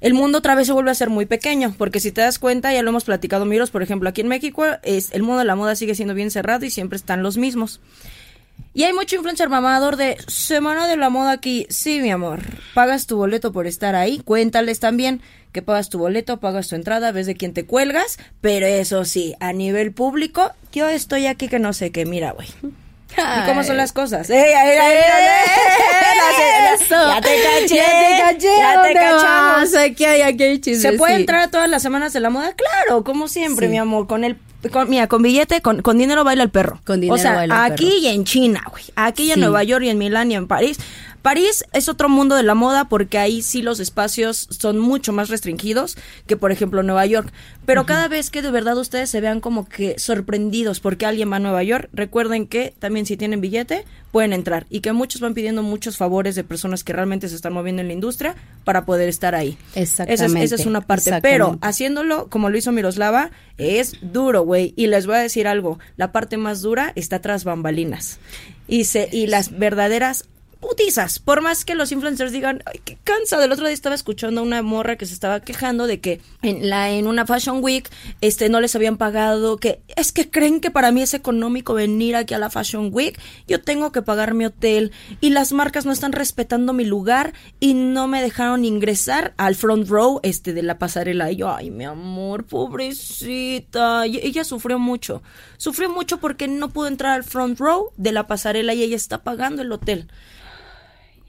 el 0.02 0.12
mundo 0.12 0.36
otra 0.36 0.54
vez 0.54 0.66
se 0.66 0.74
vuelve 0.74 0.90
a 0.90 0.94
ser 0.94 1.08
muy 1.08 1.24
pequeño, 1.24 1.74
porque 1.78 1.98
si 1.98 2.12
te 2.12 2.20
das 2.20 2.38
cuenta, 2.38 2.74
ya 2.74 2.82
lo 2.82 2.90
hemos 2.90 3.04
platicado, 3.04 3.46
Miros, 3.46 3.70
por 3.70 3.82
ejemplo, 3.82 4.10
aquí 4.10 4.20
en 4.20 4.28
México, 4.28 4.66
es, 4.82 5.12
el 5.12 5.22
mundo 5.22 5.38
de 5.38 5.46
la 5.46 5.56
moda 5.56 5.76
sigue 5.76 5.94
siendo 5.94 6.12
bien 6.12 6.30
cerrado 6.30 6.66
y 6.66 6.70
siempre 6.70 6.96
están 6.96 7.22
los 7.22 7.38
mismos. 7.38 7.80
Y 8.74 8.82
hay 8.82 8.92
mucho 8.92 9.16
influencer 9.16 9.48
mamador 9.48 9.96
de 9.96 10.18
Semana 10.26 10.86
de 10.86 10.98
la 10.98 11.08
Moda 11.08 11.30
aquí. 11.30 11.66
Sí, 11.70 12.00
mi 12.00 12.10
amor. 12.10 12.40
Pagas 12.74 13.06
tu 13.06 13.16
boleto 13.16 13.52
por 13.52 13.66
estar 13.66 13.94
ahí. 13.94 14.18
Cuéntales 14.18 14.78
también 14.80 15.22
que 15.54 15.62
pagas 15.62 15.88
tu 15.88 15.98
boleto, 16.00 16.40
pagas 16.40 16.66
tu 16.66 16.74
entrada, 16.74 17.12
ves 17.12 17.26
de 17.26 17.36
quién 17.36 17.54
te 17.54 17.64
cuelgas. 17.64 18.18
Pero 18.40 18.66
eso 18.66 19.04
sí, 19.04 19.36
a 19.38 19.52
nivel 19.52 19.92
público, 19.92 20.50
yo 20.72 20.88
estoy 20.88 21.28
aquí 21.28 21.46
que 21.46 21.60
no 21.60 21.72
sé 21.72 21.92
qué. 21.92 22.04
Mira, 22.04 22.32
güey. 22.32 22.48
¿Y 23.16 23.46
cómo 23.46 23.62
son 23.62 23.76
las 23.76 23.92
cosas? 23.92 24.28
¡Ey, 24.28 24.36
ey, 24.36 24.52
ey, 24.52 25.02
Ya 26.90 27.20
te 27.20 27.30
caché. 27.60 27.76
Ya 27.76 27.86
te 27.86 28.18
caché. 28.18 28.58
Ya 28.58 28.82
te 28.82 28.94
cachamos. 28.94 29.74
Aquí 29.76 30.04
hay, 30.04 30.22
aquí 30.22 30.42
hay 30.42 30.60
¿Se 30.74 30.94
puede 30.94 31.14
entrar 31.14 31.42
a 31.42 31.48
todas 31.48 31.70
las 31.70 31.80
semanas 31.80 32.12
de 32.12 32.18
la 32.18 32.30
moda? 32.30 32.52
Claro, 32.54 33.04
como 33.04 33.28
siempre, 33.28 33.68
mi 33.68 33.78
amor. 33.78 34.08
Con 34.08 34.24
el 34.24 34.36
mira, 34.88 35.06
con 35.06 35.22
billete, 35.22 35.60
con, 35.60 35.82
con, 35.82 35.98
dinero 35.98 36.24
baila 36.24 36.42
el 36.42 36.50
perro. 36.50 36.80
Con 36.84 37.00
dinero 37.00 37.14
o 37.14 37.18
sea, 37.18 37.34
baila 37.34 37.66
el 37.66 37.72
aquí 37.72 37.98
y 38.02 38.08
en 38.08 38.24
China, 38.24 38.64
güey. 38.70 38.84
Aquí 38.96 39.24
y 39.24 39.32
en 39.32 39.40
Nueva 39.40 39.62
York 39.62 39.84
y 39.84 39.90
en 39.90 39.98
Milán 39.98 40.32
y 40.32 40.34
en 40.34 40.48
París. 40.48 40.78
París 41.24 41.64
es 41.72 41.88
otro 41.88 42.10
mundo 42.10 42.37
de 42.37 42.42
la 42.42 42.54
moda 42.54 42.84
porque 42.90 43.16
ahí 43.16 43.40
sí 43.40 43.62
los 43.62 43.80
espacios 43.80 44.46
son 44.50 44.78
mucho 44.78 45.10
más 45.14 45.30
restringidos 45.30 45.96
que 46.26 46.37
por 46.37 46.52
ejemplo 46.52 46.82
Nueva 46.82 47.06
York. 47.06 47.32
Pero 47.64 47.87
cada 47.87 48.08
vez 48.08 48.28
que 48.28 48.42
de 48.42 48.50
verdad 48.50 48.76
ustedes 48.76 49.08
se 49.08 49.22
vean 49.22 49.40
como 49.40 49.66
que 49.66 49.98
sorprendidos 49.98 50.80
porque 50.80 51.06
alguien 51.06 51.32
va 51.32 51.37
a 51.37 51.38
Nueva 51.38 51.62
York, 51.62 51.88
recuerden 51.94 52.46
que 52.46 52.74
también 52.78 53.06
si 53.06 53.16
tienen 53.16 53.40
billete 53.40 53.87
pueden 54.12 54.34
entrar 54.34 54.66
y 54.68 54.80
que 54.80 54.92
muchos 54.92 55.22
van 55.22 55.32
pidiendo 55.32 55.62
muchos 55.62 55.96
favores 55.96 56.34
de 56.34 56.44
personas 56.44 56.84
que 56.84 56.92
realmente 56.92 57.30
se 57.30 57.37
están 57.37 57.54
moviendo 57.54 57.80
en 57.80 57.88
la 57.88 57.94
industria 57.94 58.37
para 58.64 58.84
poder 58.84 59.08
estar 59.08 59.34
ahí. 59.34 59.56
Exactamente. 59.74 60.44
Esa 60.44 60.56
es, 60.56 60.66
una 60.66 60.82
parte. 60.82 61.10
Pero 61.22 61.56
haciéndolo 61.62 62.28
como 62.28 62.50
lo 62.50 62.58
hizo 62.58 62.70
Miroslava 62.70 63.30
es 63.56 63.96
duro, 64.02 64.42
güey. 64.42 64.74
Y 64.76 64.88
les 64.88 65.06
voy 65.06 65.16
a 65.16 65.20
decir 65.20 65.48
algo, 65.48 65.78
la 65.96 66.12
parte 66.12 66.37
más 66.37 66.60
dura 66.60 66.92
está 66.96 67.20
tras 67.22 67.44
bambalinas. 67.44 68.18
Y, 68.68 68.84
se, 68.84 69.08
y 69.10 69.26
las 69.26 69.58
verdaderas 69.58 70.26
putizas. 70.64 71.18
Por 71.18 71.42
más 71.42 71.64
que 71.64 71.74
los 71.74 71.92
influencers 71.92 72.33
digan, 72.33 72.62
ay, 72.64 72.81
qué 72.85 72.96
cansado. 73.05 73.44
El 73.44 73.53
otro 73.53 73.66
día 73.66 73.74
estaba 73.74 73.94
escuchando 73.94 74.40
a 74.40 74.44
una 74.44 74.62
morra 74.62 74.96
que 74.96 75.07
se 75.07 75.12
estaba 75.14 75.40
quejando 75.40 75.87
de 75.87 76.00
que 76.00 76.20
en 76.42 76.70
la 76.70 76.90
en 76.90 77.07
una 77.07 77.27
Fashion 77.27 77.62
Week 77.62 77.88
este 78.20 78.48
no 78.48 78.61
les 78.61 78.74
habían 78.74 78.96
pagado, 78.96 79.59
que 79.59 79.81
es 79.96 80.12
que 80.12 80.31
creen 80.31 80.61
que 80.61 80.70
para 80.70 80.90
mí 80.90 81.03
es 81.03 81.14
económico 81.14 81.74
venir 81.74 82.16
aquí 82.16 82.35
a 82.35 82.38
la 82.38 82.50
Fashion 82.50 82.88
Week. 82.92 83.18
Yo 83.46 83.61
tengo 83.61 83.92
que 83.92 84.03
pagar 84.03 84.35
mi 84.35 84.46
hotel 84.46 84.92
y 85.20 85.31
las 85.31 85.53
marcas 85.53 85.85
no 85.85 85.92
están 85.92 86.12
respetando 86.12 86.72
mi 86.72 86.85
lugar 86.85 87.35
y 87.61 87.74
no 87.74 88.09
me 88.09 88.22
dejaron 88.22 88.64
ingresar 88.64 89.35
al 89.37 89.55
front 89.55 89.88
row 89.88 90.20
este 90.22 90.53
de 90.55 90.62
la 90.62 90.79
pasarela. 90.79 91.31
Y 91.31 91.37
yo, 91.37 91.55
ay, 91.55 91.70
mi 91.70 91.85
amor, 91.85 92.44
pobrecita. 92.44 94.07
Ella 94.07 94.44
sufrió 94.44 94.79
mucho. 94.79 95.22
Sufrió 95.59 95.90
mucho 95.90 96.18
porque 96.18 96.48
no 96.48 96.70
pudo 96.70 96.88
entrar 96.88 97.12
al 97.12 97.24
front 97.24 97.59
row 97.59 97.90
de 97.96 98.12
la 98.12 98.27
pasarela 98.27 98.74
y 98.74 98.83
ella 98.83 98.96
está 98.96 99.22
pagando 99.22 99.62
el 99.62 99.72
hotel. 99.72 100.09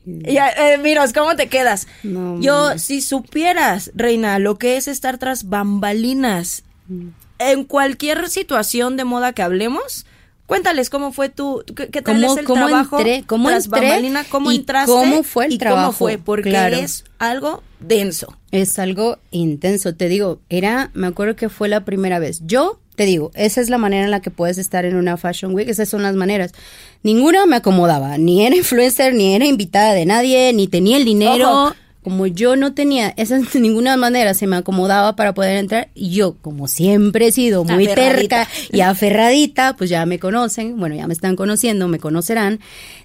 Ya, 0.06 0.50
eh, 0.50 0.78
miros, 0.78 1.14
¿cómo 1.14 1.36
te 1.36 1.48
quedas? 1.48 1.88
Yo, 2.04 2.78
si 2.78 3.02
supieras, 3.02 3.92
Reina, 3.96 4.40
lo 4.40 4.58
que 4.58 4.78
es 4.78 4.88
estar 4.88 5.18
tras 5.18 5.50
bambalinas, 5.50 6.64
mm. 6.88 7.08
en 7.40 7.64
cualquier 7.64 8.30
situación 8.30 8.98
de 8.98 9.04
moda 9.04 9.34
que 9.34 9.42
hablemos, 9.42 10.06
cuéntales 10.46 10.90
cómo 10.90 11.12
fue 11.12 11.30
tu, 11.30 11.64
qué, 11.76 11.88
tal 12.02 12.24
es 12.24 12.38
el 12.38 12.46
trabajo 12.46 13.00
cómo 13.26 13.50
tras 13.50 13.68
bambalinas, 13.68 14.28
cómo 14.28 14.52
entraste 14.52 14.92
cómo 14.92 15.24
fue 15.24 15.46
el 15.48 15.54
y 15.54 15.58
trabajo. 15.58 15.86
cómo 15.86 15.98
fue, 15.98 16.18
porque 16.18 16.84
es 16.84 17.04
algo 17.18 17.64
denso. 17.80 18.36
Es 18.52 18.80
algo 18.80 19.18
intenso, 19.32 19.96
te 19.96 20.08
digo, 20.08 20.40
era, 20.50 20.92
me 20.94 21.08
acuerdo 21.08 21.36
que 21.36 21.50
fue 21.50 21.68
la 21.68 21.84
primera 21.84 22.20
vez. 22.20 22.42
Yo 22.46 22.80
te 22.96 23.06
digo, 23.06 23.32
esa 23.36 23.62
es 23.62 23.70
la 23.70 23.78
manera 23.78 24.06
en 24.06 24.12
la 24.12 24.22
que 24.22 24.32
puedes 24.32 24.58
estar 24.58 24.86
en 24.86 24.96
una 24.96 25.18
Fashion 25.18 25.54
Week, 25.54 25.70
esas 25.70 25.90
son 25.90 26.04
las 26.04 26.16
maneras. 26.16 26.52
Ninguna 27.04 27.46
me 27.46 27.58
acomodaba, 27.58 28.18
ni 28.18 28.46
era 28.46 28.56
influencer, 28.56 29.14
ni 29.14 29.36
era 29.36 29.46
invitada 29.46 29.94
de 29.94 30.06
nadie, 30.06 30.52
ni 30.54 30.68
tenía 30.68 30.98
el 30.98 31.06
dinero 31.06 31.76
como 32.06 32.28
yo 32.28 32.56
no 32.56 32.76
tenía 32.76 33.16
esa 33.18 33.40
de 33.40 33.60
ninguna 33.60 33.98
manera 33.98 34.36
se 34.36 34.46
me 34.46 34.58
acomodaba 34.58 35.16
para 35.16 35.34
poder 35.34 35.58
entrar, 35.58 35.90
y 35.96 36.12
yo, 36.12 36.36
como 36.40 36.68
siempre 36.68 37.26
he 37.26 37.32
sido 37.32 37.64
muy 37.64 37.88
terca 37.88 38.48
y 38.72 38.82
aferradita, 38.82 39.76
pues 39.76 39.90
ya 39.90 40.06
me 40.06 40.20
conocen, 40.20 40.78
bueno, 40.78 40.94
ya 40.94 41.08
me 41.08 41.16
están 41.16 41.36
conociendo, 41.36 41.88
me 41.88 41.98
conocerán, 41.98 42.60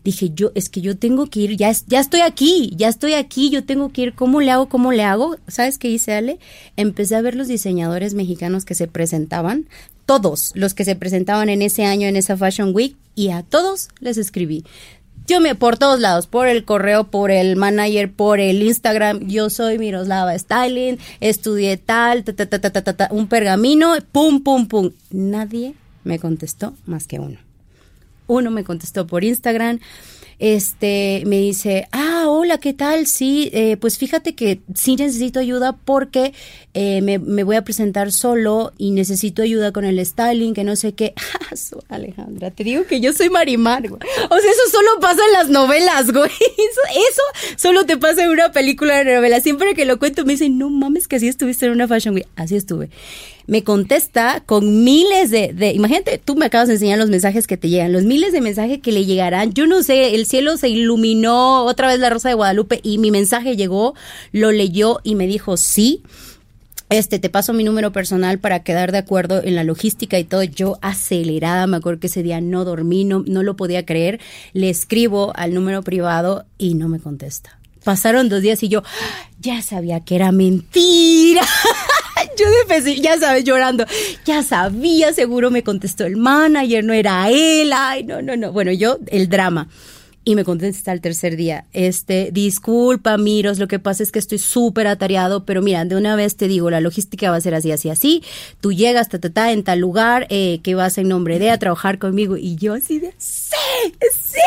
dije 0.04 0.32
yo, 0.34 0.52
es 0.54 0.68
que 0.68 0.82
yo 0.82 0.98
tengo 0.98 1.28
que 1.30 1.40
ir, 1.40 1.56
ya, 1.56 1.72
ya 1.86 1.98
estoy 1.98 2.20
aquí, 2.20 2.74
ya 2.76 2.88
estoy 2.90 3.14
aquí, 3.14 3.48
yo 3.48 3.64
tengo 3.64 3.90
que 3.90 4.02
ir, 4.02 4.14
¿cómo 4.14 4.42
le 4.42 4.50
hago? 4.50 4.68
¿Cómo 4.68 4.92
le 4.92 5.02
hago? 5.02 5.38
¿Sabes 5.48 5.78
qué 5.78 5.88
hice, 5.88 6.12
Ale? 6.12 6.38
Empecé 6.76 7.16
a 7.16 7.22
ver 7.22 7.36
los 7.36 7.48
diseñadores 7.48 8.12
mexicanos 8.12 8.66
que 8.66 8.74
se 8.74 8.86
presentaban, 8.86 9.66
todos 10.04 10.52
los 10.54 10.74
que 10.74 10.84
se 10.84 10.94
presentaban 10.94 11.48
en 11.48 11.62
ese 11.62 11.86
año 11.86 12.06
en 12.06 12.16
esa 12.16 12.36
Fashion 12.36 12.74
Week, 12.74 12.96
y 13.14 13.30
a 13.30 13.44
todos 13.44 13.88
les 14.00 14.18
escribí 14.18 14.62
yo 15.30 15.40
me, 15.40 15.54
por 15.54 15.78
todos 15.78 16.00
lados, 16.00 16.26
por 16.26 16.48
el 16.48 16.64
correo, 16.64 17.04
por 17.04 17.30
el 17.30 17.54
manager, 17.54 18.10
por 18.10 18.40
el 18.40 18.62
Instagram, 18.62 19.28
yo 19.28 19.48
soy 19.48 19.78
Miroslava 19.78 20.36
Styling, 20.36 20.98
estudié 21.20 21.76
tal, 21.76 22.24
ta, 22.24 22.32
ta, 22.32 22.46
ta, 22.46 22.58
ta, 22.58 22.82
ta, 22.82 22.96
ta, 22.96 23.08
un 23.12 23.28
pergamino, 23.28 23.94
pum, 24.10 24.42
pum, 24.42 24.66
pum. 24.66 24.90
Nadie 25.12 25.74
me 26.02 26.18
contestó 26.18 26.74
más 26.84 27.06
que 27.06 27.20
uno. 27.20 27.38
Uno 28.26 28.50
me 28.50 28.64
contestó 28.64 29.06
por 29.06 29.22
Instagram 29.22 29.78
este, 30.40 31.22
me 31.26 31.36
dice, 31.36 31.86
ah, 31.92 32.24
hola, 32.26 32.58
¿qué 32.58 32.72
tal? 32.72 33.06
Sí, 33.06 33.50
eh, 33.52 33.76
pues 33.76 33.98
fíjate 33.98 34.34
que 34.34 34.60
sí 34.74 34.96
necesito 34.96 35.38
ayuda 35.38 35.76
porque 35.76 36.32
eh, 36.72 37.02
me, 37.02 37.18
voy 37.18 37.56
a 37.56 37.62
presentar 37.62 38.10
solo 38.10 38.72
y 38.78 38.92
necesito 38.92 39.42
ayuda 39.42 39.70
con 39.70 39.84
el 39.84 40.04
styling, 40.04 40.54
que 40.54 40.64
no 40.64 40.76
sé 40.76 40.94
qué. 40.94 41.12
Alejandra, 41.90 42.50
te 42.50 42.64
digo 42.64 42.86
que 42.86 43.02
yo 43.02 43.12
soy 43.12 43.28
Marimar, 43.28 43.86
güey. 43.86 44.00
O 44.30 44.38
sea, 44.38 44.50
eso 44.50 44.70
solo 44.72 44.88
pasa 44.98 45.20
en 45.26 45.32
las 45.34 45.50
novelas, 45.50 46.10
güey. 46.10 46.30
Eso, 46.40 46.80
eso 46.90 47.22
solo 47.56 47.84
te 47.84 47.96
pasa 47.96 48.24
en 48.24 48.30
una 48.30 48.52
película 48.52 49.02
de 49.02 49.14
novela. 49.16 49.40
Siempre 49.40 49.74
que 49.74 49.84
lo 49.84 49.98
cuento 49.98 50.24
me 50.24 50.34
dicen, 50.34 50.58
no 50.58 50.70
mames 50.70 51.08
que 51.08 51.16
así 51.16 51.28
estuviste 51.28 51.66
en 51.66 51.72
una 51.72 51.88
fashion, 51.88 52.14
güey. 52.14 52.26
Así 52.36 52.56
estuve 52.56 52.90
me 53.50 53.64
contesta 53.64 54.44
con 54.46 54.84
miles 54.84 55.32
de, 55.32 55.52
de, 55.52 55.72
imagínate, 55.72 56.18
tú 56.24 56.36
me 56.36 56.46
acabas 56.46 56.68
de 56.68 56.74
enseñar 56.74 57.00
los 57.00 57.10
mensajes 57.10 57.48
que 57.48 57.56
te 57.56 57.68
llegan, 57.68 57.92
los 57.92 58.04
miles 58.04 58.32
de 58.32 58.40
mensajes 58.40 58.78
que 58.78 58.92
le 58.92 59.04
llegarán. 59.04 59.52
Yo 59.52 59.66
no 59.66 59.82
sé, 59.82 60.14
el 60.14 60.26
cielo 60.26 60.56
se 60.56 60.68
iluminó 60.68 61.64
otra 61.64 61.88
vez 61.88 61.98
la 61.98 62.10
rosa 62.10 62.28
de 62.28 62.36
Guadalupe 62.36 62.78
y 62.84 62.98
mi 62.98 63.10
mensaje 63.10 63.56
llegó, 63.56 63.96
lo 64.30 64.52
leyó 64.52 65.00
y 65.02 65.16
me 65.16 65.26
dijo 65.26 65.56
sí. 65.56 66.04
Este, 66.90 67.18
te 67.18 67.28
paso 67.28 67.52
mi 67.52 67.64
número 67.64 67.90
personal 67.90 68.38
para 68.38 68.62
quedar 68.62 68.92
de 68.92 68.98
acuerdo 68.98 69.42
en 69.42 69.56
la 69.56 69.64
logística 69.64 70.16
y 70.16 70.22
todo. 70.22 70.44
Yo 70.44 70.78
acelerada, 70.80 71.66
me 71.66 71.78
acuerdo 71.78 71.98
que 71.98 72.06
ese 72.06 72.22
día 72.22 72.40
no 72.40 72.64
dormí, 72.64 73.04
no, 73.04 73.24
no 73.26 73.42
lo 73.42 73.56
podía 73.56 73.84
creer. 73.84 74.20
Le 74.52 74.70
escribo 74.70 75.32
al 75.34 75.54
número 75.54 75.82
privado 75.82 76.44
y 76.56 76.74
no 76.74 76.86
me 76.86 77.00
contesta. 77.00 77.58
Pasaron 77.82 78.28
dos 78.28 78.42
días 78.42 78.62
y 78.62 78.68
yo 78.68 78.84
ya 79.40 79.60
sabía 79.60 80.04
que 80.04 80.14
era 80.14 80.30
mentira. 80.30 81.42
yo 82.40 82.84
de 82.84 83.00
ya 83.00 83.18
sabes, 83.18 83.44
llorando. 83.44 83.84
Ya 84.24 84.42
sabía, 84.42 85.12
seguro 85.12 85.50
me 85.50 85.62
contestó 85.62 86.04
el 86.06 86.16
manager, 86.16 86.84
no 86.84 86.92
era 86.92 87.28
él. 87.30 87.72
Ay, 87.74 88.04
no, 88.04 88.22
no, 88.22 88.36
no. 88.36 88.52
Bueno, 88.52 88.72
yo, 88.72 88.98
el 89.08 89.28
drama 89.28 89.68
y 90.30 90.36
me 90.36 90.44
contesta 90.44 90.92
el 90.92 91.00
tercer 91.00 91.36
día, 91.36 91.64
este, 91.72 92.30
disculpa, 92.32 93.16
Miros, 93.18 93.58
lo 93.58 93.66
que 93.66 93.78
pasa 93.78 94.02
es 94.02 94.12
que 94.12 94.18
estoy 94.18 94.38
súper 94.38 94.86
atareado, 94.86 95.44
pero 95.44 95.60
mira, 95.60 95.84
de 95.84 95.96
una 95.96 96.14
vez 96.14 96.36
te 96.36 96.46
digo, 96.46 96.70
la 96.70 96.80
logística 96.80 97.30
va 97.30 97.36
a 97.36 97.40
ser 97.40 97.54
así, 97.54 97.72
así, 97.72 97.90
así, 97.90 98.22
tú 98.60 98.72
llegas, 98.72 99.08
ta, 99.08 99.18
ta, 99.18 99.30
ta, 99.30 99.52
en 99.52 99.64
tal 99.64 99.80
lugar, 99.80 100.26
eh, 100.30 100.60
que 100.62 100.74
vas 100.74 100.98
en 100.98 101.08
nombre 101.08 101.38
de 101.38 101.50
a 101.50 101.58
trabajar 101.58 101.98
conmigo, 101.98 102.36
y 102.36 102.56
yo 102.56 102.74
así 102.74 103.00
de, 103.00 103.12
sí, 103.18 103.56
sí, 104.00 104.38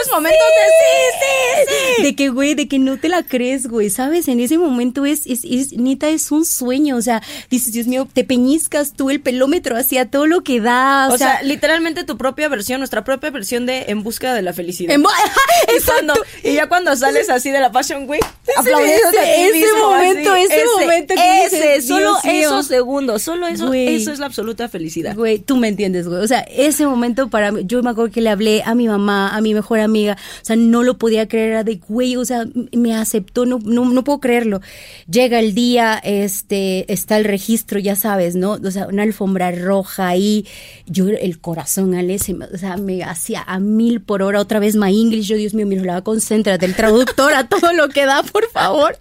esos 0.00 0.12
momentos 0.12 0.38
de 0.38 0.64
sí, 0.78 1.66
sí, 1.66 1.74
sí, 1.96 2.02
de 2.04 2.16
que, 2.16 2.28
güey, 2.28 2.54
de 2.54 2.68
que 2.68 2.78
no 2.78 2.96
te 2.98 3.08
la 3.08 3.22
crees, 3.24 3.66
güey, 3.66 3.90
¿sabes? 3.90 4.28
En 4.28 4.38
ese 4.40 4.56
momento 4.56 5.04
es, 5.04 5.26
es, 5.26 5.44
es, 5.44 5.72
neta, 5.72 6.08
es 6.10 6.30
un 6.30 6.44
sueño, 6.44 6.96
o 6.96 7.02
sea, 7.02 7.22
dices, 7.50 7.72
Dios 7.72 7.86
mío, 7.86 8.06
te 8.12 8.24
peñizcas 8.24 8.92
tú 8.92 9.10
el 9.10 9.20
pelómetro 9.20 9.76
hacia 9.76 10.08
todo 10.10 10.26
lo 10.26 10.42
que 10.42 10.60
da, 10.60 11.08
o, 11.10 11.18
sea, 11.18 11.42
literalmente 11.42 12.04
tu 12.04 12.16
propia 12.16 12.48
versión, 12.48 12.78
nuestra 12.78 13.02
propia 13.02 13.30
versión 13.30 13.66
de 13.66 13.86
En 13.88 14.02
busca 14.02 14.32
de 14.34 14.42
la 14.42 14.52
felicidad. 14.52 14.94
En 14.94 15.02
y, 16.42 16.54
ya 16.54 16.68
cuando 16.68 16.94
sales 16.96 17.30
así 17.30 17.50
de 17.50 17.60
la 17.60 17.70
Fashion 17.70 18.08
Week, 18.08 18.24
ese, 18.46 18.70
ese 18.70 19.72
momento, 19.80 20.34
ese, 20.34 20.62
momento 20.80 21.14
que 21.14 21.44
ese, 21.44 21.82
solo 21.82 22.16
esos 22.24 22.66
segundos, 22.66 23.22
solo 23.22 23.46
eso, 23.46 23.72
eso 23.72 24.12
es 24.12 24.18
la 24.18 24.26
absoluta 24.26 24.68
felicidad. 24.68 25.14
Güey, 25.14 25.38
tú 25.38 25.56
me 25.56 25.68
entiendes, 25.68 26.08
güey. 26.08 26.22
O 26.22 26.26
sea, 26.26 26.40
ese 26.40 26.86
momento 26.86 27.28
para 27.28 27.52
mí, 27.52 27.62
yo 27.64 27.82
me 27.82 27.90
acuerdo 27.90 28.12
que 28.12 28.20
le 28.20 28.30
hablé 28.30 28.62
a 28.64 28.74
mi 28.74 28.88
mamá, 28.88 29.34
a 29.34 29.40
mi 29.40 29.54
mejor 29.54 29.80
amiga, 29.80 30.16
o 30.42 30.44
sea, 30.44 30.56
no 30.56 30.82
lo 30.82 30.98
podía 30.98 31.28
creer, 31.28 31.50
era 31.50 31.64
de, 31.64 31.80
güey, 31.88 32.16
o 32.16 32.24
sea, 32.24 32.44
me 32.72 32.94
aceptó, 32.94 33.46
no, 33.46 33.58
no, 33.64 33.84
no 33.84 34.04
puedo 34.04 34.20
creerlo. 34.20 34.60
Llega 35.08 35.38
el 35.38 35.54
día, 35.54 36.00
este, 36.02 36.92
está 36.92 37.16
el 37.16 37.24
registro, 37.24 37.78
ya 37.78 37.96
sabes, 37.96 38.36
¿no? 38.36 38.52
O 38.52 38.70
sea, 38.70 38.86
una 38.86 39.02
alfombra 39.02 39.50
roja 39.52 40.08
ahí, 40.08 40.46
yo, 40.86 41.08
el 41.08 41.40
corazón, 41.40 41.94
Ale, 41.94 42.16
o 42.16 42.58
sea, 42.58 42.76
me 42.76 43.02
hacía 43.02 43.42
a 43.46 43.58
mil 43.58 44.00
por 44.00 44.22
hora, 44.22 44.40
otra 44.40 44.60
vez 44.60 44.76
my 44.76 44.94
English, 45.04 45.26
yo, 45.26 45.36
Dios 45.36 45.54
mío, 45.54 45.66
mira, 45.66 45.82
la 45.82 46.02
concéntrate, 46.02 46.66
el 46.66 46.74
traductor 46.74 47.32
a 47.34 47.48
todo 47.48 47.72
lo 47.72 47.88
que 47.88 48.04
da, 48.04 48.22
por 48.22 48.48
favor. 48.50 48.98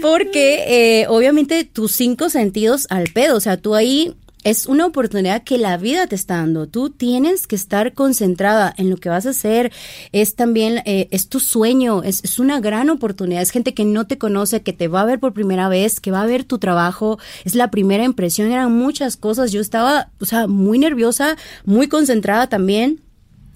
Porque 0.00 1.00
eh, 1.02 1.06
obviamente 1.08 1.64
tus 1.64 1.92
cinco 1.92 2.30
sentidos 2.30 2.86
al 2.90 3.08
pedo, 3.08 3.36
o 3.36 3.40
sea, 3.40 3.56
tú 3.56 3.74
ahí 3.74 4.14
es 4.44 4.66
una 4.66 4.84
oportunidad 4.84 5.42
que 5.42 5.56
la 5.56 5.78
vida 5.78 6.06
te 6.06 6.14
está 6.14 6.36
dando. 6.36 6.68
Tú 6.68 6.90
tienes 6.90 7.46
que 7.46 7.56
estar 7.56 7.94
concentrada 7.94 8.74
en 8.76 8.90
lo 8.90 8.98
que 8.98 9.08
vas 9.08 9.24
a 9.26 9.30
hacer. 9.30 9.72
Es 10.12 10.34
también, 10.34 10.82
eh, 10.84 11.08
es 11.10 11.28
tu 11.28 11.40
sueño, 11.40 12.02
es, 12.02 12.22
es, 12.22 12.38
una 12.38 12.60
gran 12.60 12.90
oportunidad. 12.90 13.40
Es 13.40 13.50
gente 13.50 13.72
que 13.72 13.86
no 13.86 14.06
te 14.06 14.18
conoce, 14.18 14.62
que 14.62 14.74
te 14.74 14.86
va 14.86 15.00
a 15.00 15.06
ver 15.06 15.18
por 15.18 15.32
primera 15.32 15.68
vez, 15.70 15.98
que 15.98 16.10
va 16.10 16.20
a 16.20 16.26
ver 16.26 16.44
tu 16.44 16.58
trabajo. 16.58 17.18
Es 17.44 17.54
la 17.54 17.70
primera 17.70 18.04
impresión. 18.04 18.52
Eran 18.52 18.70
muchas 18.76 19.16
cosas. 19.16 19.50
Yo 19.50 19.62
estaba, 19.62 20.10
o 20.20 20.26
sea, 20.26 20.46
muy 20.46 20.78
nerviosa, 20.78 21.36
muy 21.64 21.88
concentrada 21.88 22.46
también 22.46 23.00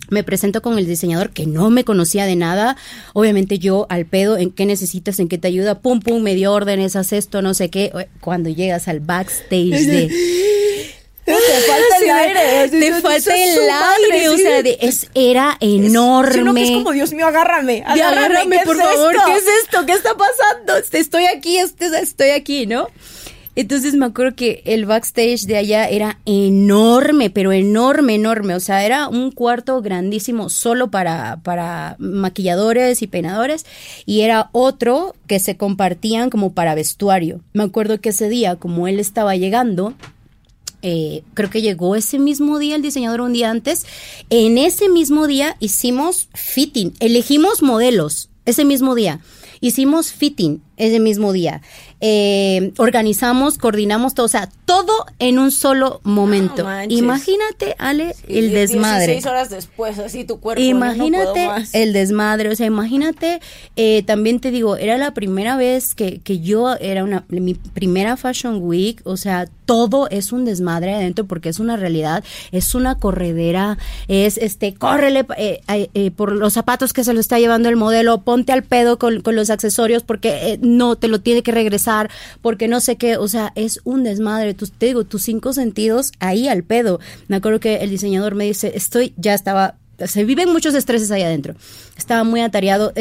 me 0.09 0.23
presento 0.25 0.63
con 0.63 0.79
el 0.79 0.87
diseñador 0.87 1.31
que 1.31 1.47
no 1.47 1.71
me 1.71 1.85
conocía 1.85 2.27
de 2.27 2.37
nada. 2.37 2.77
Obviamente 3.15 3.59
yo 3.59 3.87
al 3.89 4.07
pedo, 4.07 4.37
¿en 4.37 4.51
qué 4.51 4.67
necesitas? 4.67 5.19
¿En 5.19 5.29
qué 5.29 5.39
te 5.39 5.49
ayuda? 5.49 5.81
Pum, 5.81 6.01
pum, 6.01 6.23
me 6.23 6.35
dio 6.35 6.53
órdenes, 6.53 6.97
haz 6.97 7.13
esto, 7.13 7.43
no 7.43 7.55
sé 7.55 7.71
qué. 7.71 7.93
Cuando 8.21 8.51
llegas 8.51 8.89
al 8.89 9.01
backstage 9.01 9.87
de... 9.87 10.09
Te 11.29 11.35
falta 11.35 11.99
el 12.01 12.11
aire. 12.39 12.69
Te 12.71 13.01
falta 13.03 13.37
el 13.37 13.69
aire. 13.69 14.29
O 14.31 14.37
sea, 14.39 14.63
de, 14.63 14.79
es, 14.81 15.09
era 15.15 15.57
enorme. 15.61 16.63
Es, 16.63 16.71
es 16.71 16.75
como, 16.75 16.93
Dios 16.93 17.13
mío, 17.13 17.27
agárrame. 17.27 17.83
Agárrame, 17.87 18.61
por 18.65 18.77
favor. 18.77 19.15
¿Qué 19.27 19.35
es 19.35 19.45
esto? 19.65 19.85
¿Qué 19.85 19.93
está 19.93 20.15
pasando? 20.17 20.77
Estoy 20.91 21.27
aquí, 21.27 21.59
estoy 21.59 22.31
aquí, 22.31 22.67
¿no? 22.67 22.89
Entonces 23.59 23.95
me 23.95 24.07
acuerdo 24.07 24.37
que 24.37 24.63
el 24.67 24.87
backstage 24.87 25.47
de 25.47 25.57
allá 25.57 25.89
era 25.89 26.21
enorme, 26.27 27.29
pero 27.29 27.51
enorme, 27.51 28.15
enorme. 28.15 28.55
O 28.55 28.61
sea, 28.61 28.87
era 28.87 29.09
un 29.09 29.33
cuarto 29.33 29.83
grandísimo 29.83 30.49
solo 30.49 30.93
para, 30.93 31.41
para 31.43 31.97
maquilladores 31.99 33.03
y 33.03 33.09
peinadores. 33.09 33.67
Y 34.07 34.21
era 34.21 34.49
otro 34.53 35.17
que 35.27 35.41
se 35.41 35.57
compartían 35.57 36.31
como 36.31 36.53
para 36.53 36.77
vestuario. 36.77 37.41
Me 37.53 37.65
acuerdo 37.65 38.01
que 38.01 38.11
ese 38.11 38.29
día, 38.29 38.55
como 38.55 38.87
él 38.87 39.01
estaba 39.01 39.35
llegando, 39.35 39.95
eh, 40.83 41.25
creo 41.35 41.51
que 41.51 41.61
llegó 41.61 41.97
ese 41.97 42.21
mismo 42.21 42.61
día 42.61 42.77
el 42.77 42.83
diseñador 42.83 43.23
un 43.23 43.33
día 43.33 43.51
antes. 43.51 43.87
En 44.31 44.57
ese 44.57 44.89
mismo 44.89 45.27
día 45.27 45.57
hicimos 45.59 46.29
fitting, 46.33 46.95
elegimos 47.01 47.65
modelos 47.65 48.31
ese 48.47 48.65
mismo 48.65 48.95
día. 48.95 49.21
Hicimos 49.61 50.13
fitting 50.13 50.63
ese 50.77 51.01
mismo 51.01 51.33
día. 51.33 51.63
Eh, 52.01 52.73
organizamos, 52.79 53.59
coordinamos 53.59 54.15
todo, 54.15 54.27
o 54.27 54.29
sea, 54.29 54.49
todo 54.69 55.07
en 55.19 55.39
un 55.39 55.51
solo 55.51 56.03
momento. 56.05 56.67
Imagínate, 56.91 57.75
Ale, 57.79 58.15
el 58.29 58.53
desmadre. 58.53 59.07
Seis 59.07 59.25
horas 59.25 59.49
después, 59.49 59.99
así 59.99 60.25
tu 60.25 60.41
cuerpo. 60.41 60.63
Imagínate 60.63 61.49
el 61.73 61.95
desmadre, 61.95 62.51
o 62.51 62.55
sea, 62.55 62.67
imagínate, 62.67 63.41
eh, 63.77 64.03
también 64.03 64.41
te 64.41 64.51
digo, 64.51 64.77
era 64.77 64.99
la 64.99 65.15
primera 65.15 65.57
vez 65.57 65.95
que, 65.95 66.21
que 66.21 66.41
yo 66.41 66.75
era 66.77 67.03
una, 67.03 67.25
mi 67.29 67.55
primera 67.55 68.19
Fashion 68.19 68.59
Week, 68.61 69.01
o 69.05 69.17
sea, 69.17 69.49
todo 69.65 70.07
es 70.11 70.33
un 70.33 70.45
desmadre 70.45 70.95
adentro 70.95 71.25
porque 71.25 71.49
es 71.49 71.61
una 71.61 71.77
realidad, 71.77 72.23
es 72.53 72.75
una 72.75 72.97
corredera, 72.97 73.79
es 74.07 74.37
este, 74.37 74.75
córrele 74.75 75.27
eh, 75.39 76.11
por 76.11 76.33
los 76.33 76.53
zapatos 76.53 76.93
que 76.93 77.05
se 77.05 77.15
lo 77.15 77.21
está 77.21 77.39
llevando 77.39 77.71
el 77.71 77.77
modelo, 77.77 78.21
ponte 78.21 78.53
al 78.53 78.65
pedo 78.65 78.99
con, 78.99 79.23
con 79.23 79.35
los 79.35 79.49
accesorios 79.49 80.03
porque 80.03 80.59
no 80.61 80.97
te 80.97 81.09
lo 81.09 81.23
tiene 81.23 81.43
que 81.43 81.53
regresar, 81.53 82.11
porque 82.43 82.69
no 82.69 82.81
sé 82.81 82.97
qué, 82.97 83.17
o 83.17 83.29
sea, 83.29 83.53
es 83.55 83.81
un 83.85 84.05
desmadre. 84.05 84.58
Te 84.67 84.87
digo, 84.87 85.05
tus 85.05 85.23
cinco 85.23 85.53
sentidos 85.53 86.13
ahí 86.21 86.49
al 86.49 86.65
pedo. 86.65 87.01
Me 87.29 87.37
acuerdo 87.37 87.61
que 87.61 87.77
el 87.77 87.91
diseñador 87.91 88.35
me 88.35 88.45
dice, 88.45 88.73
estoy, 88.75 89.15
ya 89.17 89.35
estaba, 89.35 89.77
se 90.05 90.25
viven 90.25 90.51
muchos 90.51 90.75
estreses 90.75 91.11
ahí 91.11 91.23
adentro. 91.23 91.55
Estaba 91.97 92.25
muy 92.25 92.41
atareado 92.41 92.93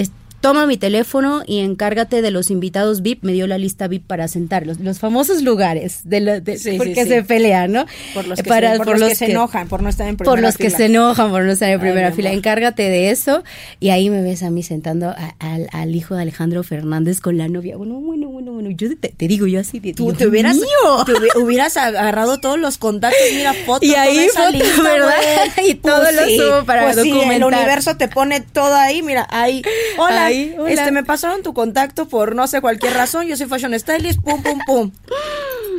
toma 0.41 0.67
mi 0.67 0.77
teléfono 0.77 1.43
y 1.45 1.59
encárgate 1.59 2.21
de 2.21 2.31
los 2.31 2.51
invitados 2.51 3.01
VIP. 3.01 3.23
Me 3.23 3.33
dio 3.33 3.47
la 3.47 3.57
lista 3.57 3.87
VIP 3.87 4.05
para 4.05 4.27
sentarlos. 4.27 4.79
Los 4.79 4.99
famosos 4.99 5.41
lugares 5.41 6.01
de, 6.03 6.19
la, 6.21 6.41
porque 6.77 7.05
se 7.05 7.23
pelean, 7.23 7.71
¿no? 7.71 7.85
Por 8.13 8.27
los 8.27 8.41
que, 8.41 8.49
se, 8.49 8.77
por 8.77 8.99
los 8.99 9.09
que, 9.09 9.15
se 9.15 9.31
enojan, 9.31 9.67
por 9.67 9.81
no 9.81 9.89
estar 9.89 10.07
en 10.07 10.17
primera 10.17 10.35
fila. 10.35 10.41
Por 10.41 10.41
los 10.41 10.57
que 10.57 10.69
se 10.69 10.85
enojan, 10.85 11.31
por 11.31 11.43
no 11.43 11.51
estar 11.51 11.69
en 11.69 11.79
primera 11.79 12.11
fila. 12.11 12.31
Encárgate 12.31 12.83
de 12.83 13.11
eso. 13.11 13.43
Y 13.79 13.89
ahí 13.89 14.09
me 14.09 14.21
ves 14.21 14.43
a 14.43 14.49
mí 14.49 14.63
sentando 14.63 15.13
al 15.39 15.95
hijo 15.95 16.15
de 16.15 16.21
Alejandro 16.21 16.63
Fernández 16.63 17.19
con 17.19 17.37
la 17.37 17.47
novia. 17.47 17.77
Bueno, 17.77 17.95
bueno, 17.95 18.29
bueno, 18.29 18.51
bueno. 18.51 18.69
Yo 18.71 18.89
te, 18.97 19.27
digo 19.27 19.47
yo 19.47 19.59
así. 19.59 19.79
Tú 19.93 20.13
te 20.13 20.27
hubieras, 20.27 20.57
te 21.05 21.39
hubieras 21.39 21.77
agarrado 21.77 22.39
todos 22.39 22.59
los 22.59 22.77
contactos, 22.77 23.19
mira, 23.33 23.53
fotos, 23.65 23.87
y 23.87 23.95
ahí 23.95 24.27
toda 24.33 24.49
esa 24.49 24.81
¿verdad? 24.83 25.13
y 25.67 25.75
todo 25.75 26.01
pues 26.01 26.15
lo 26.15 26.45
subo 26.45 26.65
para 26.65 26.83
pues 26.83 26.95
documentar. 26.97 27.35
el 27.35 27.43
universo 27.43 27.97
te 27.97 28.07
pone 28.07 28.41
todo 28.41 28.75
ahí, 28.75 29.01
mira, 29.01 29.27
ahí. 29.29 29.61
Hola, 29.97 30.26
este, 30.29 30.91
me 30.91 31.03
pasaron 31.03 31.43
tu 31.43 31.53
contacto 31.53 32.07
por 32.07 32.35
no 32.35 32.47
sé 32.47 32.61
cualquier 32.61 32.93
razón. 32.93 33.27
Yo 33.27 33.37
soy 33.37 33.47
fashion 33.47 33.77
stylist, 33.79 34.21
pum, 34.21 34.41
pum, 34.43 34.59
pum. 34.65 34.91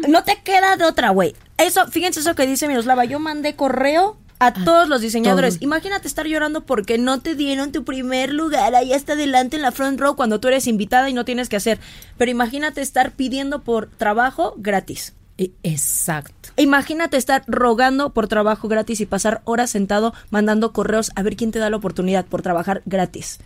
No 0.08 0.24
te 0.24 0.40
queda 0.42 0.76
de 0.76 0.84
otra, 0.84 1.10
güey. 1.10 1.34
Eso, 1.56 1.86
fíjense 1.88 2.20
eso 2.20 2.34
que 2.34 2.46
dice 2.46 2.68
Miroslava. 2.68 3.04
Yo 3.04 3.18
mandé 3.18 3.56
correo 3.56 4.16
a, 4.38 4.52
todos 4.52 4.88
los 4.88 5.00
diseñadores. 5.00 5.58
Imagínate 5.60 6.06
estar 6.06 6.26
llorando 6.26 6.64
porque 6.64 6.98
no 6.98 7.20
te 7.20 7.34
dieron 7.34 7.72
tu 7.72 7.84
primer 7.84 8.32
lugar 8.32 8.74
ahí 8.74 8.92
hasta 8.92 9.14
adelante 9.14 9.56
en 9.56 9.62
la 9.62 9.72
front 9.72 10.00
row 10.00 10.16
cuando 10.16 10.40
tú 10.40 10.48
eres 10.48 10.66
invitada 10.66 11.10
y 11.10 11.12
no 11.12 11.24
tienes 11.24 11.48
que 11.48 11.56
hacer. 11.56 11.78
Pero 12.16 12.30
imagínate 12.30 12.80
estar 12.80 13.12
pidiendo 13.12 13.62
por 13.62 13.88
trabajo 13.88 14.54
gratis. 14.56 15.14
E, 15.36 15.50
exacto. 15.62 16.50
Imagínate 16.56 17.16
estar 17.16 17.44
rogando 17.46 18.10
por 18.10 18.28
trabajo 18.28 18.68
gratis 18.68 19.00
y 19.00 19.06
pasar 19.06 19.40
horas 19.44 19.70
sentado 19.70 20.14
mandando 20.30 20.72
correos 20.72 21.12
a 21.14 21.22
ver 21.22 21.36
quién 21.36 21.52
te 21.52 21.58
da 21.58 21.70
la 21.70 21.76
oportunidad 21.76 22.26
por 22.26 22.42
trabajar 22.42 22.82
gratis 22.86 23.38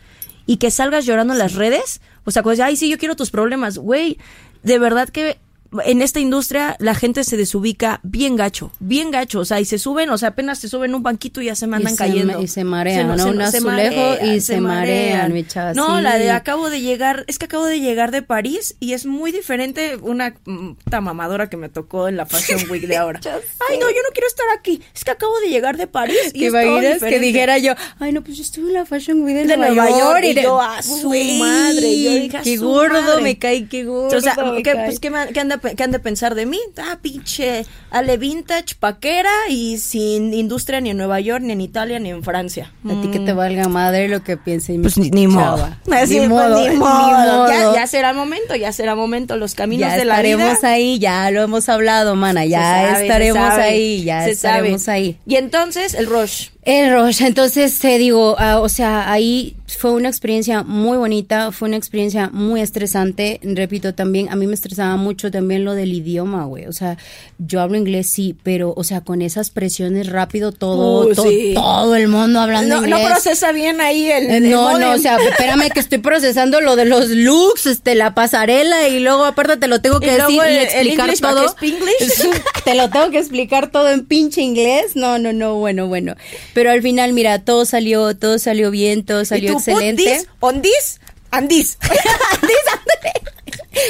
y 0.46 0.56
que 0.56 0.70
salgas 0.70 1.06
llorando 1.06 1.32
en 1.32 1.38
las 1.38 1.54
redes, 1.54 2.00
o 2.24 2.30
sea, 2.30 2.42
pues, 2.42 2.60
ay, 2.60 2.76
sí, 2.76 2.88
yo 2.88 2.98
quiero 2.98 3.16
tus 3.16 3.30
problemas, 3.30 3.78
güey, 3.78 4.18
de 4.62 4.78
verdad 4.78 5.08
que 5.08 5.38
en 5.84 6.02
esta 6.02 6.20
industria 6.20 6.76
la 6.78 6.94
gente 6.94 7.24
se 7.24 7.36
desubica 7.36 8.00
bien 8.02 8.36
gacho, 8.36 8.70
bien 8.80 9.10
gacho, 9.10 9.40
o 9.40 9.44
sea, 9.44 9.60
y 9.60 9.64
se 9.64 9.78
suben, 9.78 10.10
o 10.10 10.18
sea, 10.18 10.30
apenas 10.30 10.58
se 10.58 10.68
suben 10.68 10.94
un 10.94 11.02
banquito 11.02 11.40
y 11.40 11.46
ya 11.46 11.54
se 11.54 11.66
mandan 11.66 11.96
cayendo. 11.96 12.40
y 12.40 12.48
se 12.48 12.64
marean, 12.64 13.16
¿no? 13.16 13.26
un 13.26 13.40
azulejo 13.40 14.24
y 14.24 14.40
se, 14.40 14.60
marean, 14.60 15.32
mi 15.32 15.44
chava, 15.46 15.72
No, 15.74 16.00
la 16.00 16.18
de 16.18 16.30
acabo 16.30 16.70
de 16.70 16.80
llegar, 16.80 17.24
es 17.28 17.38
que 17.38 17.46
acabo 17.46 17.66
de 17.66 17.80
llegar 17.80 18.10
de 18.10 18.22
París 18.22 18.76
y 18.80 18.92
es 18.92 19.06
muy 19.06 19.32
diferente 19.32 19.96
una 19.96 20.34
puta 20.34 21.00
mamadora 21.00 21.48
que 21.48 21.56
me 21.56 21.68
tocó 21.68 22.08
en 22.08 22.16
la 22.16 22.26
Fashion 22.26 22.70
Week 22.70 22.86
de 22.86 22.96
ahora. 22.96 23.20
ay, 23.24 23.78
no, 23.78 23.88
yo 23.88 24.02
no 24.02 24.12
quiero 24.12 24.28
estar 24.28 24.46
aquí, 24.58 24.82
es 24.94 25.04
que 25.04 25.10
acabo 25.10 25.38
de 25.40 25.48
llegar 25.48 25.76
de 25.76 25.86
París 25.86 26.32
y 26.34 26.46
es 26.46 26.52
todo 26.52 26.80
que 27.08 27.18
dijera 27.18 27.58
yo, 27.58 27.74
ay, 27.98 28.12
no, 28.12 28.22
pues 28.22 28.36
yo 28.36 28.42
estuve 28.42 28.68
en 28.68 28.74
la 28.74 28.84
Fashion 28.84 29.22
Week 29.22 29.46
de, 29.46 29.56
Nueva, 29.56 29.88
York, 29.90 30.24
y, 30.24 30.34
yo 30.34 30.60
a 30.60 30.82
su 30.82 31.08
madre, 31.08 32.02
yo 32.02 32.14
dije, 32.14 32.38
qué 32.42 32.56
gordo 32.58 33.20
me 33.20 33.38
cae, 33.38 33.66
qué 33.68 33.84
gordo. 33.84 34.16
O 34.16 34.20
sea, 34.20 34.34
¿qué, 34.62 34.74
pues, 34.74 35.00
¿qué, 35.00 35.40
anda 35.40 35.58
¿qué 35.76 35.82
han 35.82 35.90
de 35.90 35.98
pensar 35.98 36.34
de 36.34 36.46
mí? 36.46 36.58
Ah, 36.76 36.98
pinche 37.00 37.64
Ale 37.90 38.16
Vintage, 38.16 38.74
paquera 38.78 39.30
y 39.48 39.78
sin 39.78 40.34
industria 40.34 40.80
ni 40.80 40.90
en 40.90 40.96
Nueva 40.96 41.20
York, 41.20 41.42
ni 41.42 41.52
en 41.52 41.60
Italia, 41.60 41.98
ni 41.98 42.10
en 42.10 42.22
Francia. 42.22 42.72
A 42.84 43.00
ti 43.00 43.08
que 43.08 43.20
te 43.20 43.34
mm. 43.34 43.36
valga 43.36 43.68
madre 43.68 44.08
lo 44.08 44.22
que 44.22 44.36
piense 44.36 44.78
Pues 44.80 44.98
ni, 44.98 45.10
ni 45.10 45.26
modo. 45.26 45.68
ni, 45.86 46.28
modo. 46.28 46.68
ni, 46.68 46.76
modo. 46.76 47.48
Ya, 47.48 47.74
ya, 47.74 47.86
será 47.86 48.12
momento, 48.12 48.54
ya 48.56 48.72
será 48.72 48.92
el 48.92 48.98
momento. 48.98 49.36
Los 49.36 49.54
caminos 49.54 49.92
de 49.92 50.04
la 50.04 50.20
vida. 50.20 50.34
estaremos 50.34 50.64
ahí, 50.64 50.98
ya 50.98 51.30
lo 51.30 51.42
hemos 51.42 51.68
hablado, 51.68 52.16
mana. 52.16 52.44
Ya 52.44 53.00
estaremos 53.00 53.52
ahí, 53.52 54.04
ya 54.04 54.26
estaremos 54.28 54.88
ahí. 54.88 55.18
Y 55.26 55.36
entonces, 55.36 55.94
el 55.94 56.06
Rush. 56.06 56.51
El 56.62 56.92
Rush, 56.94 57.22
entonces 57.22 57.78
te 57.78 57.98
digo, 57.98 58.36
ah, 58.38 58.60
o 58.60 58.68
sea, 58.68 59.10
ahí 59.10 59.56
fue 59.66 59.90
una 59.92 60.08
experiencia 60.08 60.62
muy 60.62 60.96
bonita, 60.96 61.50
fue 61.50 61.68
una 61.68 61.76
experiencia 61.76 62.30
muy 62.32 62.60
estresante, 62.60 63.40
repito 63.42 63.94
también, 63.94 64.28
a 64.30 64.36
mí 64.36 64.46
me 64.46 64.54
estresaba 64.54 64.96
mucho 64.96 65.30
también 65.30 65.64
lo 65.64 65.74
del 65.74 65.92
idioma, 65.92 66.44
güey, 66.44 66.66
o 66.66 66.72
sea, 66.72 66.98
yo 67.38 67.60
hablo 67.60 67.76
inglés 67.76 68.08
sí, 68.08 68.36
pero, 68.42 68.74
o 68.76 68.84
sea, 68.84 69.00
con 69.00 69.22
esas 69.22 69.50
presiones 69.50 70.08
rápido, 70.08 70.52
todo, 70.52 71.08
uh, 71.08 71.14
todo, 71.54 71.96
el 71.96 72.08
mundo 72.08 72.40
hablando 72.40 72.76
no, 72.76 72.84
inglés. 72.84 73.00
No 73.00 73.06
procesa 73.06 73.52
bien 73.52 73.80
ahí 73.80 74.10
el, 74.10 74.30
eh, 74.30 74.40
No, 74.40 74.78
no, 74.78 74.92
o 74.92 74.98
sea, 74.98 75.16
espérame 75.16 75.70
que 75.70 75.80
estoy 75.80 75.98
procesando 75.98 76.60
lo 76.60 76.76
de 76.76 76.84
los 76.84 77.08
looks, 77.08 77.66
este, 77.66 77.94
la 77.94 78.14
pasarela 78.14 78.88
y 78.88 79.00
luego 79.00 79.24
aparte 79.24 79.56
te 79.56 79.68
lo 79.68 79.80
tengo 79.80 80.00
que 80.00 80.12
decir 80.12 80.40
y 80.50 80.56
explicar 80.56 81.12
todo. 81.18 81.56
te 82.64 82.74
lo 82.74 82.90
tengo 82.90 83.10
que 83.10 83.18
explicar 83.18 83.70
todo 83.70 83.88
en 83.88 84.04
pinche 84.04 84.42
inglés, 84.42 84.94
no, 84.94 85.18
no, 85.18 85.32
no, 85.32 85.56
bueno, 85.56 85.88
bueno. 85.88 86.14
Pero 86.54 86.70
al 86.70 86.82
final, 86.82 87.12
mira, 87.12 87.38
todo 87.44 87.64
salió, 87.64 88.16
todo 88.16 88.38
salió 88.38 88.70
bien, 88.70 89.04
todo 89.04 89.24
salió 89.24 89.52
excelente. 89.52 90.26
On 90.40 90.60
this, 90.62 91.00
and 91.30 91.48
this. 91.48 91.78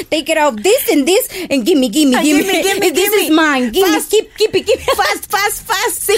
Take 0.09 0.31
it 0.31 0.37
out 0.37 0.55
this 0.63 0.89
and 0.91 1.05
this 1.05 1.27
and 1.49 1.65
gimme, 1.65 1.89
gimme, 1.89 2.15
gimme. 2.21 2.43
gimme, 2.43 2.63
gimme 2.63 2.91
this 2.91 3.13
is 3.13 3.29
mine. 3.29 3.71
Gimme, 3.71 3.93
fast, 3.93 4.09
keep, 4.09 4.33
keep 4.37 4.55
it, 4.55 4.65
keep 4.65 4.79
it. 4.79 4.95
Fast, 4.95 5.29
fast, 5.29 5.63
fast. 5.67 6.01
Sí. 6.09 6.15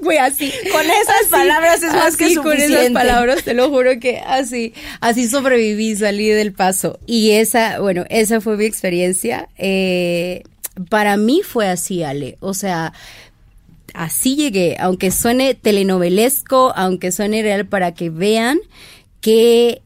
Güey, 0.00 0.18
así. 0.18 0.50
Con 0.72 0.90
esas 0.90 1.26
palabras 1.30 1.82
es 1.82 1.92
más 1.92 2.16
que 2.16 2.34
suficiente. 2.34 2.42
Con 2.42 2.60
esas 2.60 2.90
palabras, 2.90 3.44
te 3.44 3.54
lo 3.54 3.68
juro 3.68 4.00
que 4.00 4.18
así, 4.18 4.72
así 5.00 5.28
sobreviví, 5.28 5.94
salí 5.96 6.28
del 6.28 6.52
paso. 6.52 6.98
Y 7.06 7.32
esa, 7.32 7.80
bueno, 7.80 8.04
esa 8.08 8.40
fue 8.40 8.56
mi 8.56 8.64
experiencia. 8.64 9.48
Eh, 9.58 10.42
para 10.88 11.16
mí 11.16 11.42
fue 11.44 11.68
así, 11.68 12.02
Ale. 12.02 12.38
O 12.40 12.54
sea, 12.54 12.94
así 13.94 14.36
llegué, 14.36 14.76
aunque 14.78 15.10
suene 15.10 15.54
telenovelesco, 15.54 16.72
aunque 16.76 17.12
suene 17.12 17.42
real 17.42 17.66
para 17.66 17.94
que 17.94 18.10
vean 18.10 18.58
que 19.20 19.82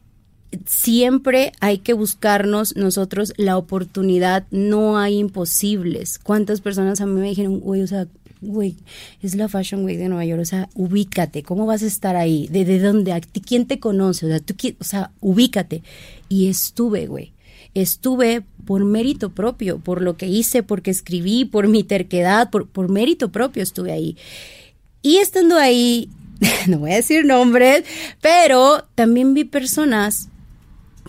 siempre 0.65 1.51
hay 1.59 1.79
que 1.79 1.93
buscarnos 1.93 2.75
nosotros 2.75 3.33
la 3.37 3.57
oportunidad, 3.57 4.45
no 4.51 4.97
hay 4.97 5.17
imposibles. 5.17 6.19
¿Cuántas 6.19 6.61
personas 6.61 7.01
a 7.01 7.05
mí 7.05 7.19
me 7.19 7.27
dijeron, 7.27 7.59
güey, 7.59 7.81
o 7.81 7.87
sea, 7.87 8.07
güey, 8.41 8.77
es 9.21 9.35
la 9.35 9.49
Fashion 9.49 9.83
Week 9.83 9.97
de 9.97 10.07
Nueva 10.07 10.25
York, 10.25 10.41
o 10.41 10.45
sea, 10.45 10.69
ubícate, 10.75 11.43
¿cómo 11.43 11.65
vas 11.65 11.83
a 11.83 11.87
estar 11.87 12.15
ahí? 12.15 12.47
¿De, 12.49 12.65
de 12.65 12.79
dónde? 12.79 13.19
¿Quién 13.45 13.65
te 13.65 13.79
conoce? 13.79 14.25
O 14.25 14.29
sea, 14.29 14.39
tú, 14.39 14.55
o 14.79 14.83
sea, 14.83 15.11
ubícate. 15.19 15.83
Y 16.29 16.47
estuve, 16.47 17.07
güey. 17.07 17.33
Estuve 17.73 18.43
por 18.65 18.83
mérito 18.83 19.29
propio, 19.29 19.79
por 19.79 20.01
lo 20.01 20.17
que 20.17 20.27
hice, 20.27 20.63
porque 20.63 20.91
escribí, 20.91 21.45
por 21.45 21.67
mi 21.67 21.83
terquedad, 21.83 22.49
por, 22.49 22.67
por 22.67 22.89
mérito 22.89 23.31
propio 23.31 23.63
estuve 23.63 23.91
ahí. 23.91 24.17
Y 25.01 25.17
estando 25.17 25.57
ahí, 25.57 26.09
no 26.67 26.79
voy 26.79 26.91
a 26.91 26.95
decir 26.95 27.25
nombres, 27.25 27.83
pero 28.21 28.85
también 28.95 29.33
vi 29.33 29.43
personas 29.43 30.29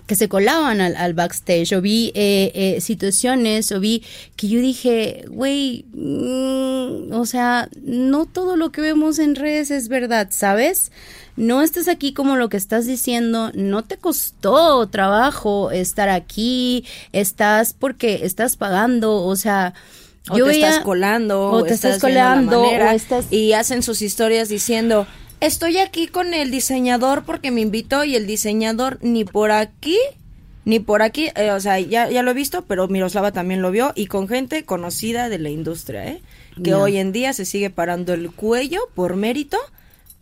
que 0.06 0.14
se 0.14 0.28
colaban 0.28 0.80
al, 0.80 1.14
backstage 1.14 1.72
o 1.72 1.80
vi 1.80 2.12
eh, 2.14 2.52
eh, 2.54 2.80
situaciones 2.80 3.72
o 3.72 3.80
vi 3.80 4.04
que 4.36 4.48
yo 4.48 4.60
dije, 4.60 5.24
güey, 5.28 5.84
mm, 5.92 7.12
o 7.12 7.26
sea, 7.26 7.68
no 7.82 8.26
todo 8.26 8.56
lo 8.56 8.70
que 8.70 8.80
vemos 8.80 9.18
en 9.18 9.34
redes 9.34 9.70
es 9.70 9.88
verdad, 9.88 10.28
¿sabes? 10.30 10.92
No 11.36 11.60
estás 11.60 11.88
aquí 11.88 12.12
como 12.12 12.36
lo 12.36 12.48
que 12.48 12.56
estás 12.56 12.86
diciendo, 12.86 13.50
no 13.54 13.82
te 13.82 13.96
costó 13.96 14.86
trabajo 14.86 15.70
estar 15.70 16.08
aquí, 16.08 16.84
estás 17.12 17.74
porque 17.74 18.20
estás 18.24 18.56
pagando, 18.56 19.22
o 19.22 19.36
sea... 19.36 19.74
O 20.28 20.34
te 20.34 20.50
estás 20.50 20.80
colando, 20.80 21.52
o 21.52 21.62
te 21.62 21.74
estás, 21.74 22.00
colando, 22.00 22.62
o 22.62 22.90
estás... 22.90 23.26
y 23.30 23.52
hacen 23.52 23.84
sus 23.84 24.02
historias 24.02 24.48
diciendo, 24.48 25.06
estoy 25.40 25.78
aquí 25.78 26.06
con 26.06 26.34
el 26.34 26.50
diseñador 26.50 27.24
porque 27.24 27.50
me 27.50 27.60
invitó 27.60 28.04
y 28.04 28.16
el 28.16 28.26
diseñador 28.26 28.98
ni 29.02 29.24
por 29.24 29.50
aquí 29.50 29.98
ni 30.66 30.80
por 30.80 31.00
aquí, 31.00 31.28
eh, 31.36 31.52
o 31.52 31.60
sea, 31.60 31.78
ya, 31.78 32.10
ya 32.10 32.24
lo 32.24 32.32
he 32.32 32.34
visto, 32.34 32.64
pero 32.64 32.88
Miroslava 32.88 33.30
también 33.30 33.62
lo 33.62 33.70
vio 33.70 33.92
y 33.94 34.06
con 34.06 34.26
gente 34.26 34.64
conocida 34.64 35.28
de 35.28 35.38
la 35.38 35.48
industria, 35.48 36.08
¿eh? 36.08 36.20
Que 36.62 36.74
hoy 36.74 36.96
en 36.96 37.12
día 37.12 37.32
se 37.34 37.44
sigue 37.44 37.70
parando 37.70 38.14
el 38.14 38.32
cuello 38.32 38.80
por 38.94 39.14
mérito 39.14 39.58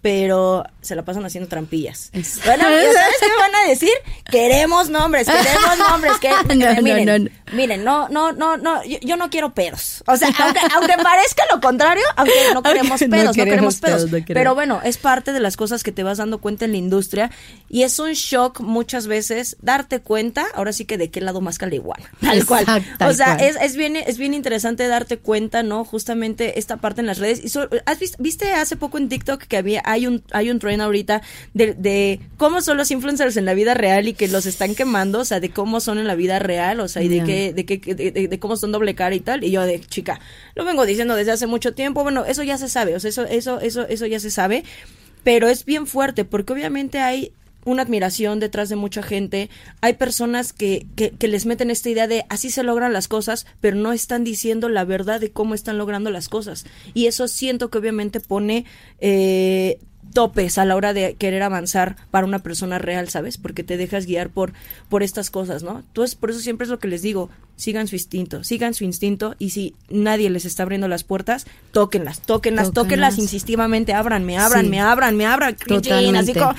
pero 0.04 0.64
se 0.82 0.94
la 0.94 1.02
pasan 1.02 1.24
haciendo 1.24 1.48
trampillas. 1.48 2.10
Bueno, 2.12 2.64
¿sabes 2.64 3.16
qué 3.20 3.26
van 3.38 3.54
a 3.54 3.68
decir? 3.70 3.88
Queremos 4.30 4.90
nombres, 4.90 5.26
queremos 5.26 5.78
nombres. 5.78 6.12
Que, 6.20 6.28
no, 6.54 6.82
miren, 6.82 7.06
no, 7.06 7.18
no. 7.20 7.30
miren, 7.54 7.84
no, 7.84 8.08
no, 8.10 8.32
no, 8.32 8.58
no, 8.58 8.84
yo, 8.84 9.16
no 9.16 9.30
quiero 9.30 9.54
pedos. 9.54 10.04
O 10.06 10.14
sea, 10.18 10.28
aunque, 10.40 10.60
aunque 10.74 11.02
parezca 11.02 11.44
lo 11.50 11.58
contrario, 11.58 12.04
aunque 12.16 12.34
no 12.52 12.62
queremos 12.62 13.00
pedos, 13.00 13.24
no 13.24 13.32
queremos, 13.32 13.76
pedos. 13.80 14.10
pero 14.26 14.54
bueno, 14.54 14.82
es 14.84 14.98
parte 14.98 15.32
de 15.32 15.40
las 15.40 15.56
cosas 15.56 15.82
que 15.82 15.90
te 15.90 16.02
vas 16.02 16.18
dando 16.18 16.36
cuenta 16.36 16.66
en 16.66 16.72
la 16.72 16.78
industria 16.78 17.30
y 17.70 17.84
es 17.84 17.98
un 17.98 18.12
shock 18.12 18.60
muchas 18.60 19.06
veces 19.06 19.56
darte 19.62 20.00
cuenta, 20.00 20.44
ahora 20.54 20.74
sí 20.74 20.84
que 20.84 20.98
de 20.98 21.10
qué 21.10 21.22
lado 21.22 21.40
más 21.40 21.58
igual, 21.72 22.02
tal 22.20 22.44
cual. 22.44 22.66
o 23.00 23.12
sea, 23.14 23.36
es, 23.36 23.56
es, 23.56 23.74
bien, 23.74 23.96
es 23.96 24.18
bien 24.18 24.34
interesante 24.34 24.86
darte 24.86 25.16
cuenta, 25.16 25.62
¿no? 25.62 25.86
Justamente 25.86 26.58
esta 26.58 26.76
parte 26.76 27.00
en 27.00 27.06
las 27.06 27.16
redes. 27.16 27.40
Y 27.42 27.58
¿has 27.86 27.98
visto, 27.98 28.18
viste 28.20 28.52
hace 28.52 28.76
poco 28.76 28.98
en 28.98 29.08
TikTok 29.08 29.44
que 29.44 29.56
había 29.56 29.80
hay 29.94 30.06
un, 30.06 30.22
hay 30.32 30.50
un 30.50 30.58
tren 30.58 30.80
ahorita 30.80 31.22
de, 31.54 31.74
de 31.74 32.20
cómo 32.36 32.60
son 32.60 32.76
los 32.76 32.90
influencers 32.90 33.36
en 33.36 33.44
la 33.44 33.54
vida 33.54 33.74
real 33.74 34.08
y 34.08 34.14
que 34.14 34.28
los 34.28 34.46
están 34.46 34.74
quemando, 34.74 35.20
o 35.20 35.24
sea, 35.24 35.40
de 35.40 35.50
cómo 35.50 35.80
son 35.80 35.98
en 35.98 36.06
la 36.06 36.14
vida 36.14 36.38
real, 36.38 36.80
o 36.80 36.88
sea, 36.88 37.02
y 37.02 37.08
de 37.08 37.24
qué, 37.24 37.52
de 37.52 37.64
qué, 37.64 37.94
de, 37.94 38.38
cómo 38.38 38.56
son 38.56 38.72
doble 38.72 38.94
cara 38.94 39.14
y 39.14 39.20
tal. 39.20 39.44
Y 39.44 39.50
yo 39.50 39.62
de 39.62 39.80
chica, 39.80 40.20
lo 40.54 40.64
vengo 40.64 40.84
diciendo 40.86 41.14
desde 41.14 41.32
hace 41.32 41.46
mucho 41.46 41.74
tiempo, 41.74 42.02
bueno, 42.02 42.24
eso 42.24 42.42
ya 42.42 42.58
se 42.58 42.68
sabe, 42.68 42.94
o 42.94 43.00
sea, 43.00 43.10
eso, 43.10 43.24
eso, 43.24 43.60
eso, 43.60 43.86
eso 43.88 44.06
ya 44.06 44.20
se 44.20 44.30
sabe, 44.30 44.64
pero 45.22 45.48
es 45.48 45.64
bien 45.64 45.86
fuerte, 45.86 46.24
porque 46.24 46.52
obviamente 46.52 46.98
hay 46.98 47.32
una 47.64 47.82
admiración 47.82 48.40
detrás 48.40 48.68
de 48.68 48.76
mucha 48.76 49.02
gente. 49.02 49.50
Hay 49.80 49.94
personas 49.94 50.52
que, 50.52 50.86
que, 50.96 51.10
que, 51.10 51.28
les 51.28 51.46
meten 51.46 51.70
esta 51.70 51.90
idea 51.90 52.06
de 52.06 52.24
así 52.28 52.50
se 52.50 52.62
logran 52.62 52.92
las 52.92 53.08
cosas, 53.08 53.46
pero 53.60 53.76
no 53.76 53.92
están 53.92 54.24
diciendo 54.24 54.68
la 54.68 54.84
verdad 54.84 55.20
de 55.20 55.30
cómo 55.30 55.54
están 55.54 55.78
logrando 55.78 56.10
las 56.10 56.28
cosas. 56.28 56.64
Y 56.94 57.06
eso 57.06 57.28
siento 57.28 57.70
que 57.70 57.78
obviamente 57.78 58.20
pone 58.20 58.64
eh, 59.00 59.78
topes 60.12 60.58
a 60.58 60.64
la 60.64 60.76
hora 60.76 60.92
de 60.92 61.14
querer 61.14 61.42
avanzar 61.42 61.96
para 62.10 62.26
una 62.26 62.38
persona 62.40 62.78
real, 62.78 63.08
¿sabes? 63.08 63.38
Porque 63.38 63.64
te 63.64 63.76
dejas 63.76 64.06
guiar 64.06 64.30
por, 64.30 64.52
por 64.88 65.02
estas 65.02 65.30
cosas, 65.30 65.62
¿no? 65.62 65.80
Entonces, 65.80 66.14
por 66.14 66.30
eso 66.30 66.40
siempre 66.40 66.64
es 66.64 66.70
lo 66.70 66.78
que 66.78 66.88
les 66.88 67.02
digo, 67.02 67.30
sigan 67.56 67.88
su 67.88 67.96
instinto, 67.96 68.44
sigan 68.44 68.74
su 68.74 68.84
instinto 68.84 69.34
y 69.38 69.50
si 69.50 69.74
nadie 69.88 70.30
les 70.30 70.44
está 70.44 70.62
abriendo 70.62 70.88
las 70.88 71.04
puertas, 71.04 71.46
tóquenlas, 71.72 72.20
tóquenlas, 72.20 72.72
tóquenlas, 72.72 73.18
insistivamente, 73.18 73.92
ábranme, 73.92 74.38
ábranme, 74.38 74.80
ábranme, 74.80 75.26
ábranme, 75.26 76.18
así 76.18 76.32
como 76.32 76.54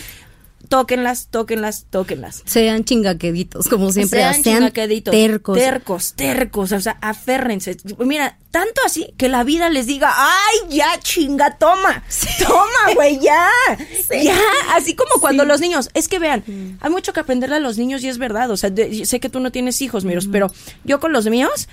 tóquenlas, 0.68 1.28
tóquenlas, 1.30 1.86
tóquenlas. 1.89 2.43
Sean 2.45 2.84
chingaqueditos, 2.84 3.68
como 3.68 3.91
siempre. 3.91 4.20
Sean, 4.20 4.43
sean 4.43 4.72
tercos. 4.72 5.57
Tercos, 5.57 6.13
tercos, 6.16 6.72
o 6.72 6.82
sea, 6.82 6.97
aférrense. 7.01 7.78
Mira, 7.99 8.38
tanto 8.51 8.82
así 8.86 9.13
que 9.18 9.28
la 9.28 9.43
vida 9.43 9.70
les 9.70 9.86
diga, 9.88 10.13
ay, 10.16 10.76
ya, 10.76 10.99
chinga, 10.99 11.57
toma, 11.57 12.03
toma, 12.45 12.93
güey, 12.93 13.20
ya, 13.20 13.49
ya. 14.24 14.38
Así 14.74 14.95
como 14.95 15.20
cuando 15.20 15.43
los 15.45 15.59
niños, 15.59 15.89
es 15.93 16.07
que 16.07 16.20
vean, 16.20 16.78
hay 16.80 16.89
mucho 16.89 17.11
que 17.13 17.20
aprenderle 17.20 17.57
a 17.57 17.59
los 17.59 17.78
niños 17.78 18.03
y 18.03 18.09
es 18.09 18.18
verdad, 18.18 18.49
o 18.51 18.57
sea, 18.57 18.72
sé 19.03 19.20
que 19.20 19.30
tú 19.30 19.39
no 19.39 19.51
tienes 19.51 19.82
hijos, 19.82 20.05
miros, 20.05 20.28
pero 20.32 20.51
yo 20.84 20.99
con 20.99 21.11
los 21.11 21.28
míos, 21.28 21.68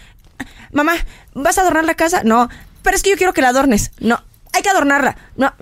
mamá, 0.73 0.95
¿vas 1.35 1.59
a 1.59 1.61
adornar 1.61 1.85
la 1.85 1.95
casa? 1.95 2.23
No, 2.25 2.49
pero 2.83 2.97
es 2.97 3.03
que 3.03 3.11
yo 3.11 3.17
quiero 3.17 3.33
que 3.33 3.43
la 3.43 3.49
adornes. 3.51 3.93
No, 4.01 4.23
hay 4.53 4.63
que 4.63 4.71
adornarla. 4.71 5.17
No, 5.37 5.53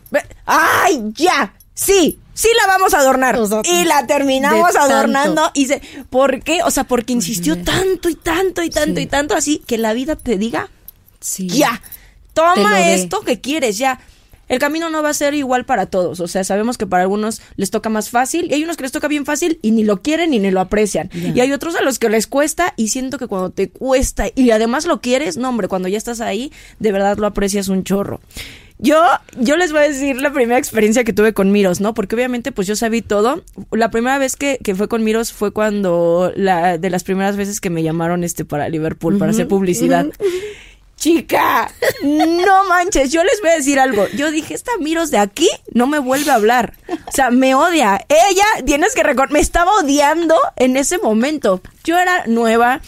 ay, 0.46 1.02
ya, 1.14 1.54
sí, 1.74 2.19
sí 2.34 2.48
la 2.60 2.66
vamos 2.66 2.94
a 2.94 3.00
adornar. 3.00 3.38
y 3.64 3.84
la 3.84 4.06
terminamos 4.06 4.74
adornando. 4.76 5.50
Y 5.54 5.66
se, 5.66 5.80
¿por 6.10 6.42
qué? 6.42 6.62
O 6.62 6.70
sea, 6.70 6.84
porque 6.84 7.12
insistió 7.12 7.62
tanto 7.62 8.08
y 8.08 8.14
tanto 8.14 8.62
y 8.62 8.70
tanto 8.70 9.00
y 9.00 9.06
tanto 9.06 9.34
así 9.34 9.62
que 9.66 9.78
la 9.78 9.92
vida 9.92 10.16
te 10.16 10.36
diga, 10.38 10.68
sí. 11.20 11.48
ya, 11.48 11.82
toma 12.34 12.88
esto 12.90 13.20
que 13.20 13.40
quieres, 13.40 13.78
ya. 13.78 14.00
El 14.48 14.58
camino 14.58 14.90
no 14.90 15.00
va 15.00 15.10
a 15.10 15.14
ser 15.14 15.34
igual 15.34 15.64
para 15.64 15.86
todos, 15.86 16.18
o 16.18 16.26
sea, 16.26 16.42
sabemos 16.42 16.76
que 16.76 16.84
para 16.84 17.04
algunos 17.04 17.40
les 17.54 17.70
toca 17.70 17.88
más 17.88 18.10
fácil 18.10 18.50
y 18.50 18.54
hay 18.54 18.64
unos 18.64 18.76
que 18.76 18.82
les 18.82 18.90
toca 18.90 19.06
bien 19.06 19.24
fácil 19.24 19.60
y 19.62 19.70
ni 19.70 19.84
lo 19.84 20.02
quieren 20.02 20.32
ni 20.32 20.40
ni 20.40 20.50
lo 20.50 20.58
aprecian. 20.58 21.08
Y 21.14 21.38
hay 21.38 21.52
otros 21.52 21.76
a 21.76 21.82
los 21.82 22.00
que 22.00 22.08
les 22.08 22.26
cuesta 22.26 22.74
y 22.76 22.88
siento 22.88 23.16
que 23.16 23.28
cuando 23.28 23.50
te 23.50 23.70
cuesta 23.70 24.24
y 24.34 24.50
además 24.50 24.86
lo 24.86 25.00
quieres, 25.00 25.36
no 25.36 25.48
hombre, 25.48 25.68
cuando 25.68 25.86
ya 25.86 25.98
estás 25.98 26.20
ahí, 26.20 26.52
de 26.80 26.90
verdad 26.90 27.16
lo 27.16 27.28
aprecias 27.28 27.68
un 27.68 27.84
chorro. 27.84 28.20
Yo, 28.82 29.02
yo 29.38 29.56
les 29.56 29.72
voy 29.72 29.82
a 29.82 29.88
decir 29.88 30.20
la 30.20 30.32
primera 30.32 30.58
experiencia 30.58 31.04
que 31.04 31.12
tuve 31.12 31.34
con 31.34 31.52
Miros, 31.52 31.80
¿no? 31.80 31.92
Porque 31.92 32.14
obviamente 32.14 32.50
pues 32.50 32.66
yo 32.66 32.76
sabí 32.76 33.02
todo. 33.02 33.42
La 33.70 33.90
primera 33.90 34.18
vez 34.18 34.36
que, 34.36 34.58
que 34.62 34.74
fue 34.74 34.88
con 34.88 35.04
Miros 35.04 35.32
fue 35.32 35.52
cuando 35.52 36.32
la, 36.34 36.78
de 36.78 36.88
las 36.88 37.04
primeras 37.04 37.36
veces 37.36 37.60
que 37.60 37.68
me 37.68 37.82
llamaron 37.82 38.24
este 38.24 38.46
para 38.46 38.68
Liverpool, 38.68 39.18
para 39.18 39.32
hacer 39.32 39.48
publicidad. 39.48 40.06
Chica, 41.00 41.72
no 42.02 42.64
manches, 42.68 43.10
yo 43.10 43.24
les 43.24 43.40
voy 43.40 43.48
a 43.48 43.54
decir 43.54 43.80
algo. 43.80 44.06
Yo 44.14 44.30
dije, 44.30 44.52
esta 44.52 44.72
Miros 44.78 45.10
de 45.10 45.16
aquí 45.16 45.48
no 45.72 45.86
me 45.86 45.98
vuelve 45.98 46.30
a 46.30 46.34
hablar. 46.34 46.74
O 47.06 47.10
sea, 47.10 47.30
me 47.30 47.54
odia. 47.54 48.04
Ella, 48.10 48.44
tienes 48.66 48.94
que 48.94 49.02
recordar, 49.02 49.32
me 49.32 49.40
estaba 49.40 49.72
odiando 49.76 50.36
en 50.56 50.76
ese 50.76 50.98
momento. 50.98 51.62
Yo 51.84 51.98
era 51.98 52.26
nueva, 52.26 52.82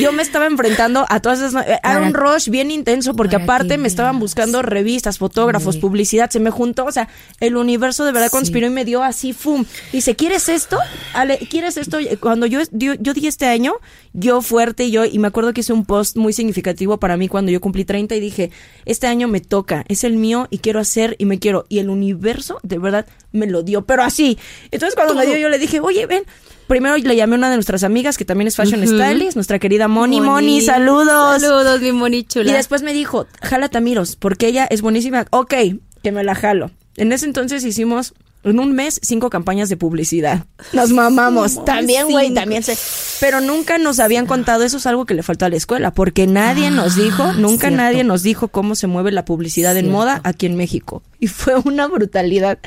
yo 0.00 0.12
me 0.12 0.24
estaba 0.24 0.46
enfrentando 0.46 1.06
a 1.08 1.20
todas 1.20 1.40
esas... 1.40 1.64
Era 1.64 2.00
un 2.00 2.12
rush 2.12 2.48
bien 2.48 2.72
intenso 2.72 3.14
porque 3.14 3.36
aparte 3.36 3.78
me 3.78 3.86
estaban 3.86 4.18
buscando 4.18 4.62
revistas, 4.62 5.18
fotógrafos, 5.18 5.76
publicidad, 5.76 6.28
se 6.30 6.40
me 6.40 6.50
juntó, 6.50 6.86
o 6.86 6.92
sea, 6.92 7.08
el 7.38 7.56
universo 7.56 8.04
de 8.04 8.10
verdad 8.10 8.30
conspiró 8.30 8.66
y 8.66 8.70
me 8.70 8.84
dio 8.84 9.04
así, 9.04 9.32
¡fum! 9.32 9.64
Dice, 9.92 10.16
¿quieres 10.16 10.48
esto? 10.48 10.76
Ale, 11.14 11.38
¿quieres 11.38 11.76
esto? 11.76 11.98
Cuando 12.18 12.46
yo, 12.46 12.60
yo, 12.72 12.94
yo 12.94 13.14
di 13.14 13.28
este 13.28 13.46
año, 13.46 13.74
yo 14.12 14.42
fuerte 14.42 14.84
y 14.84 14.90
yo, 14.90 15.04
y 15.04 15.20
me 15.20 15.28
acuerdo 15.28 15.52
que 15.52 15.60
hice 15.60 15.72
un 15.72 15.84
post 15.84 16.16
muy 16.16 16.32
significativo 16.32 16.98
para 16.98 17.16
mí 17.16 17.28
cuando 17.28 17.51
yo 17.52 17.60
cumplí 17.60 17.84
30 17.84 18.14
y 18.16 18.20
dije, 18.20 18.50
este 18.84 19.06
año 19.06 19.28
me 19.28 19.40
toca, 19.40 19.84
es 19.88 20.04
el 20.04 20.16
mío 20.16 20.48
y 20.50 20.58
quiero 20.58 20.80
hacer 20.80 21.16
y 21.18 21.26
me 21.26 21.38
quiero. 21.38 21.66
Y 21.68 21.78
el 21.78 21.90
universo 21.90 22.58
de 22.62 22.78
verdad 22.78 23.06
me 23.32 23.46
lo 23.46 23.62
dio, 23.62 23.82
pero 23.82 24.02
así. 24.02 24.38
Entonces 24.70 24.94
cuando 24.94 25.14
me 25.14 25.26
dio 25.26 25.36
yo 25.36 25.48
le 25.48 25.58
dije, 25.58 25.80
oye, 25.80 26.06
ven, 26.06 26.24
primero 26.66 26.96
le 26.96 27.16
llamé 27.16 27.34
a 27.34 27.38
una 27.38 27.50
de 27.50 27.56
nuestras 27.56 27.84
amigas 27.84 28.16
que 28.16 28.24
también 28.24 28.48
es 28.48 28.56
fashion 28.56 28.86
stylist, 28.86 29.36
nuestra 29.36 29.58
querida 29.58 29.88
Moni. 29.88 30.20
Moni, 30.20 30.60
saludos. 30.60 31.42
Saludos, 31.42 31.80
mi 31.80 31.92
Moni 31.92 32.24
chula. 32.24 32.50
Y 32.50 32.54
después 32.54 32.82
me 32.82 32.92
dijo, 32.92 33.26
jala 33.40 33.68
Tamiros, 33.68 34.16
porque 34.16 34.46
ella 34.46 34.66
es 34.70 34.82
buenísima. 34.82 35.26
Ok, 35.30 35.54
que 36.02 36.12
me 36.12 36.24
la 36.24 36.34
jalo. 36.34 36.70
En 36.96 37.12
ese 37.12 37.26
entonces 37.26 37.64
hicimos 37.64 38.14
en 38.44 38.58
un 38.58 38.72
mes 38.72 39.00
cinco 39.02 39.30
campañas 39.30 39.68
de 39.68 39.76
publicidad. 39.76 40.44
Nos 40.72 40.90
mamamos. 40.90 41.64
también, 41.64 42.08
güey, 42.08 42.32
también 42.34 42.62
se. 42.62 42.76
Pero 43.20 43.40
nunca 43.40 43.78
nos 43.78 44.00
habían 44.00 44.26
contado, 44.26 44.64
eso 44.64 44.78
es 44.78 44.86
algo 44.86 45.06
que 45.06 45.14
le 45.14 45.22
faltó 45.22 45.44
a 45.44 45.48
la 45.48 45.56
escuela, 45.56 45.92
porque 45.92 46.26
nadie 46.26 46.70
nos 46.70 46.96
ah, 46.96 47.00
dijo, 47.02 47.32
nunca 47.34 47.70
nadie 47.70 48.04
nos 48.04 48.22
dijo 48.22 48.48
cómo 48.48 48.74
se 48.74 48.86
mueve 48.86 49.12
la 49.12 49.24
publicidad 49.24 49.76
en 49.76 49.90
moda 49.90 50.20
aquí 50.24 50.46
en 50.46 50.56
México. 50.56 51.02
Y 51.22 51.28
fue 51.28 51.54
una 51.54 51.86
brutalidad. 51.86 52.58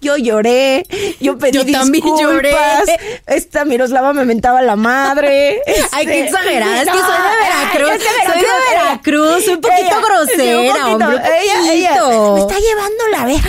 Yo 0.00 0.16
lloré, 0.16 0.86
yo 1.18 1.36
pedí 1.36 1.58
yo 1.58 1.66
También 1.66 2.04
lloré. 2.16 2.54
Esta 3.26 3.64
Miroslava 3.64 4.12
me 4.12 4.24
mentaba 4.24 4.62
la 4.62 4.76
madre. 4.76 5.60
Ay, 5.90 6.06
qué 6.06 6.20
este, 6.20 6.28
exagerada. 6.28 6.82
Es 6.82 6.88
que 6.90 6.96
soy 6.96 7.10
de 7.10 7.90
Veracruz. 7.90 8.04
soy 8.24 8.40
de 8.40 8.46
Veracruz. 8.70 9.44
Soy 9.44 9.54
un 9.54 9.60
poquito 9.60 9.96
grosera, 10.00 10.86
hombre. 10.86 11.16
ella, 11.42 11.72
ella, 11.72 12.02
me 12.34 12.40
está 12.40 12.56
llevando 12.60 13.08
la 13.10 13.24
vez 13.24 13.42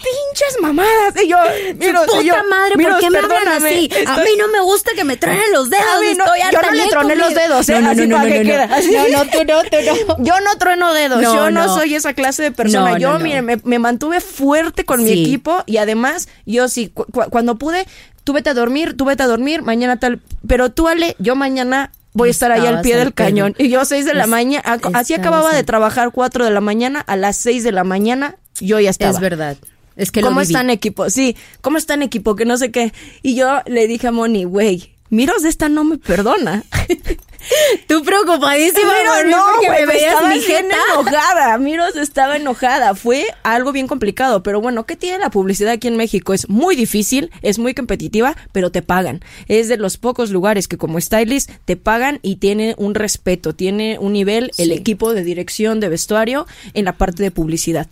pinches 0.00 0.60
mamadas. 0.60 1.14
Y 1.22 1.28
yo, 1.28 1.38
miro, 1.76 2.02
puta 2.06 2.22
yo, 2.22 2.34
madre, 2.48 2.74
¿por 2.82 2.98
qué 2.98 3.10
me 3.10 3.18
hablan 3.18 3.48
así? 3.48 3.90
A 4.06 4.18
mí 4.18 4.30
no 4.38 4.48
me 4.48 4.60
gusta 4.60 4.92
que 4.94 5.04
me 5.04 5.16
traen 5.16 5.52
los 5.52 5.70
dedos. 5.70 5.84
A 5.84 6.00
mí 6.00 6.14
no, 6.16 6.24
yo 6.36 6.62
no 6.62 6.70
le 6.72 6.88
troné 6.88 7.16
los 7.16 7.34
dedos, 7.34 7.68
¿eh? 7.68 7.80
No, 7.80 7.94
no, 7.94 8.06
no, 8.06 8.18
no, 8.18 8.24
no, 8.24 9.30
tú 9.30 9.44
no, 9.44 9.62
tú 9.62 9.76
no. 10.08 10.24
Yo 10.24 10.40
no 10.40 10.58
trueno 10.58 10.92
dedos. 10.92 11.22
yo 11.22 11.50
no, 11.50 11.74
soy 11.74 11.94
esa 11.94 12.14
clase 12.14 12.42
de 12.42 12.52
persona. 12.52 12.98
yo, 12.98 13.18
mire, 13.18 13.42
me, 13.56 13.60
me, 13.64 13.78
mantuve 13.78 14.20
fuerte 14.20 14.84
con 14.84 15.02
mi 15.02 15.10
equipo 15.10 15.62
y 15.66 15.78
además, 15.78 16.28
yo 16.46 16.68
sí, 16.68 16.92
cuando 17.30 17.56
pude, 17.56 17.86
tú 18.24 18.32
vete 18.32 18.50
a 18.50 18.54
dormir, 18.54 18.96
tú 18.96 19.04
vete 19.04 19.22
a 19.22 19.26
dormir, 19.26 19.62
mañana 19.62 19.98
tal. 19.98 20.20
Pero 20.46 20.70
tú, 20.70 20.88
Ale, 20.88 21.16
yo 21.18 21.36
mañana 21.36 21.92
voy 22.12 22.28
a 22.28 22.30
estar 22.30 22.52
ahí 22.52 22.66
al 22.66 22.80
pie 22.82 22.96
del 22.96 23.14
cañón. 23.14 23.54
Y 23.58 23.68
yo 23.68 23.84
seis 23.84 24.04
de 24.04 24.14
la 24.14 24.26
mañana, 24.26 24.62
así 24.94 25.14
acababa 25.14 25.54
de 25.54 25.64
trabajar 25.64 26.12
cuatro 26.12 26.44
de 26.44 26.50
la 26.50 26.60
mañana, 26.60 27.00
a 27.00 27.16
las 27.16 27.36
seis 27.36 27.64
de 27.64 27.72
la 27.72 27.84
mañana 27.84 28.36
yo 28.60 28.78
ya 28.80 28.90
estaba. 28.90 29.12
Es 29.12 29.20
verdad. 29.20 29.56
Es 29.96 30.10
que 30.10 30.22
¿Cómo 30.22 30.40
está 30.40 30.60
en 30.60 30.70
equipo? 30.70 31.10
Sí, 31.10 31.36
¿cómo 31.60 31.76
está 31.76 31.94
en 31.94 32.02
equipo? 32.02 32.36
Que 32.36 32.44
no 32.44 32.56
sé 32.56 32.70
qué. 32.70 32.92
Y 33.22 33.34
yo 33.34 33.60
le 33.66 33.86
dije 33.86 34.08
a 34.08 34.12
Moni, 34.12 34.44
güey, 34.44 34.94
Miros 35.10 35.42
de 35.42 35.48
esta 35.48 35.68
no 35.68 35.84
me 35.84 35.98
perdona. 35.98 36.64
Tú 37.86 38.02
preocupadísima 38.02 38.92
no, 39.26 39.38
porque 39.52 39.70
me 39.70 39.86
veías 39.86 40.22
mi 40.28 40.40
jeta. 40.40 40.76
enojada. 40.92 41.58
Miros 41.58 41.96
estaba 41.96 42.36
enojada. 42.36 42.94
Fue 42.94 43.26
algo 43.42 43.72
bien 43.72 43.86
complicado, 43.86 44.42
pero 44.42 44.60
bueno, 44.60 44.86
¿qué 44.86 44.96
tiene 44.96 45.18
la 45.18 45.30
publicidad 45.30 45.72
aquí 45.72 45.88
en 45.88 45.96
México? 45.96 46.34
Es 46.34 46.48
muy 46.48 46.76
difícil, 46.76 47.30
es 47.42 47.58
muy 47.58 47.74
competitiva, 47.74 48.36
pero 48.52 48.70
te 48.70 48.82
pagan. 48.82 49.20
Es 49.48 49.68
de 49.68 49.76
los 49.76 49.96
pocos 49.96 50.30
lugares 50.30 50.68
que 50.68 50.76
como 50.76 51.00
stylist 51.00 51.50
te 51.64 51.76
pagan 51.76 52.18
y 52.22 52.36
tiene 52.36 52.74
un 52.78 52.94
respeto, 52.94 53.54
tiene 53.54 53.98
un 53.98 54.12
nivel 54.12 54.50
el 54.58 54.72
equipo 54.72 55.14
de 55.14 55.24
dirección 55.24 55.80
de 55.80 55.88
vestuario 55.88 56.46
en 56.74 56.84
la 56.84 56.92
parte 56.92 57.22
de 57.22 57.30
publicidad. 57.30 57.88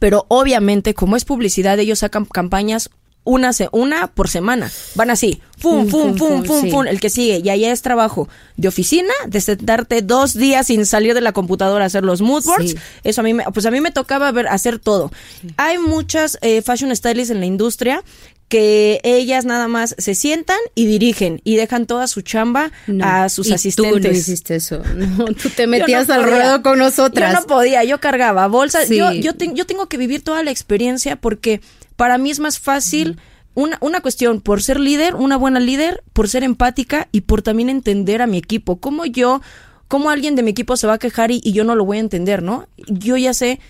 Pero 0.00 0.26
obviamente, 0.28 0.94
como 0.94 1.16
es 1.16 1.24
publicidad, 1.24 1.78
ellos 1.78 2.00
sacan 2.00 2.24
campañas 2.24 2.90
una, 3.26 3.50
una 3.72 4.06
por 4.06 4.28
semana. 4.28 4.70
Van 4.94 5.10
así, 5.10 5.42
fum, 5.58 5.88
fum, 5.88 6.16
fum, 6.16 6.44
fum, 6.44 6.70
fum, 6.70 6.86
el 6.86 7.00
que 7.00 7.10
sigue. 7.10 7.42
Y 7.44 7.50
ahí 7.50 7.64
es 7.64 7.82
trabajo 7.82 8.28
de 8.56 8.68
oficina, 8.68 9.12
de 9.26 9.40
sentarte 9.40 10.00
dos 10.00 10.32
días 10.32 10.68
sin 10.68 10.86
salir 10.86 11.12
de 11.12 11.20
la 11.20 11.32
computadora 11.32 11.84
a 11.84 11.86
hacer 11.88 12.04
los 12.04 12.22
mood 12.22 12.44
boards. 12.44 12.76
Eso 13.04 13.20
a 13.20 13.24
mí, 13.24 13.34
me, 13.34 13.44
pues 13.52 13.66
a 13.66 13.70
mí 13.70 13.80
me 13.80 13.90
tocaba 13.90 14.30
ver, 14.32 14.46
hacer 14.46 14.78
todo. 14.78 15.10
Hay 15.56 15.78
muchas 15.78 16.38
eh, 16.40 16.62
fashion 16.62 16.94
stylists 16.94 17.30
en 17.30 17.40
la 17.40 17.46
industria 17.46 18.02
que 18.48 19.00
ellas 19.02 19.44
nada 19.44 19.66
más 19.66 19.96
se 19.98 20.14
sientan 20.14 20.58
y 20.76 20.86
dirigen 20.86 21.40
y 21.42 21.56
dejan 21.56 21.86
toda 21.86 22.06
su 22.06 22.22
chamba 22.22 22.70
a 23.02 23.28
sus 23.28 23.50
asistentes. 23.50 24.02
Tú 24.02 24.08
no 24.08 24.14
hiciste 24.14 24.54
eso. 24.54 24.82
tú 25.42 25.50
te 25.50 25.66
metías 25.66 26.08
al 26.10 26.22
ruedo 26.22 26.62
con 26.62 26.78
nosotras. 26.78 27.34
Yo 27.34 27.40
no 27.40 27.46
podía, 27.46 27.82
yo 27.82 27.98
cargaba 27.98 28.46
bolsas. 28.46 28.88
Yo, 28.88 29.12
yo, 29.12 29.32
yo 29.32 29.66
tengo 29.66 29.86
que 29.86 29.96
vivir 29.96 30.22
toda 30.22 30.44
la 30.44 30.52
experiencia 30.52 31.16
porque 31.16 31.60
para 31.96 32.18
mí 32.18 32.30
es 32.30 32.40
más 32.40 32.58
fácil 32.58 33.18
una, 33.54 33.78
una 33.80 34.00
cuestión 34.00 34.40
por 34.40 34.62
ser 34.62 34.78
líder, 34.78 35.14
una 35.14 35.36
buena 35.36 35.60
líder, 35.60 36.04
por 36.12 36.28
ser 36.28 36.44
empática 36.44 37.08
y 37.10 37.22
por 37.22 37.42
también 37.42 37.70
entender 37.70 38.22
a 38.22 38.26
mi 38.26 38.36
equipo. 38.36 38.76
¿Cómo 38.76 39.06
yo, 39.06 39.40
cómo 39.88 40.10
alguien 40.10 40.36
de 40.36 40.42
mi 40.42 40.50
equipo 40.50 40.76
se 40.76 40.86
va 40.86 40.94
a 40.94 40.98
quejar 40.98 41.30
y, 41.30 41.40
y 41.42 41.52
yo 41.52 41.64
no 41.64 41.74
lo 41.74 41.84
voy 41.84 41.96
a 41.96 42.00
entender, 42.00 42.42
no? 42.42 42.68
Yo 42.76 43.16
ya 43.16 43.32
sé, 43.32 43.60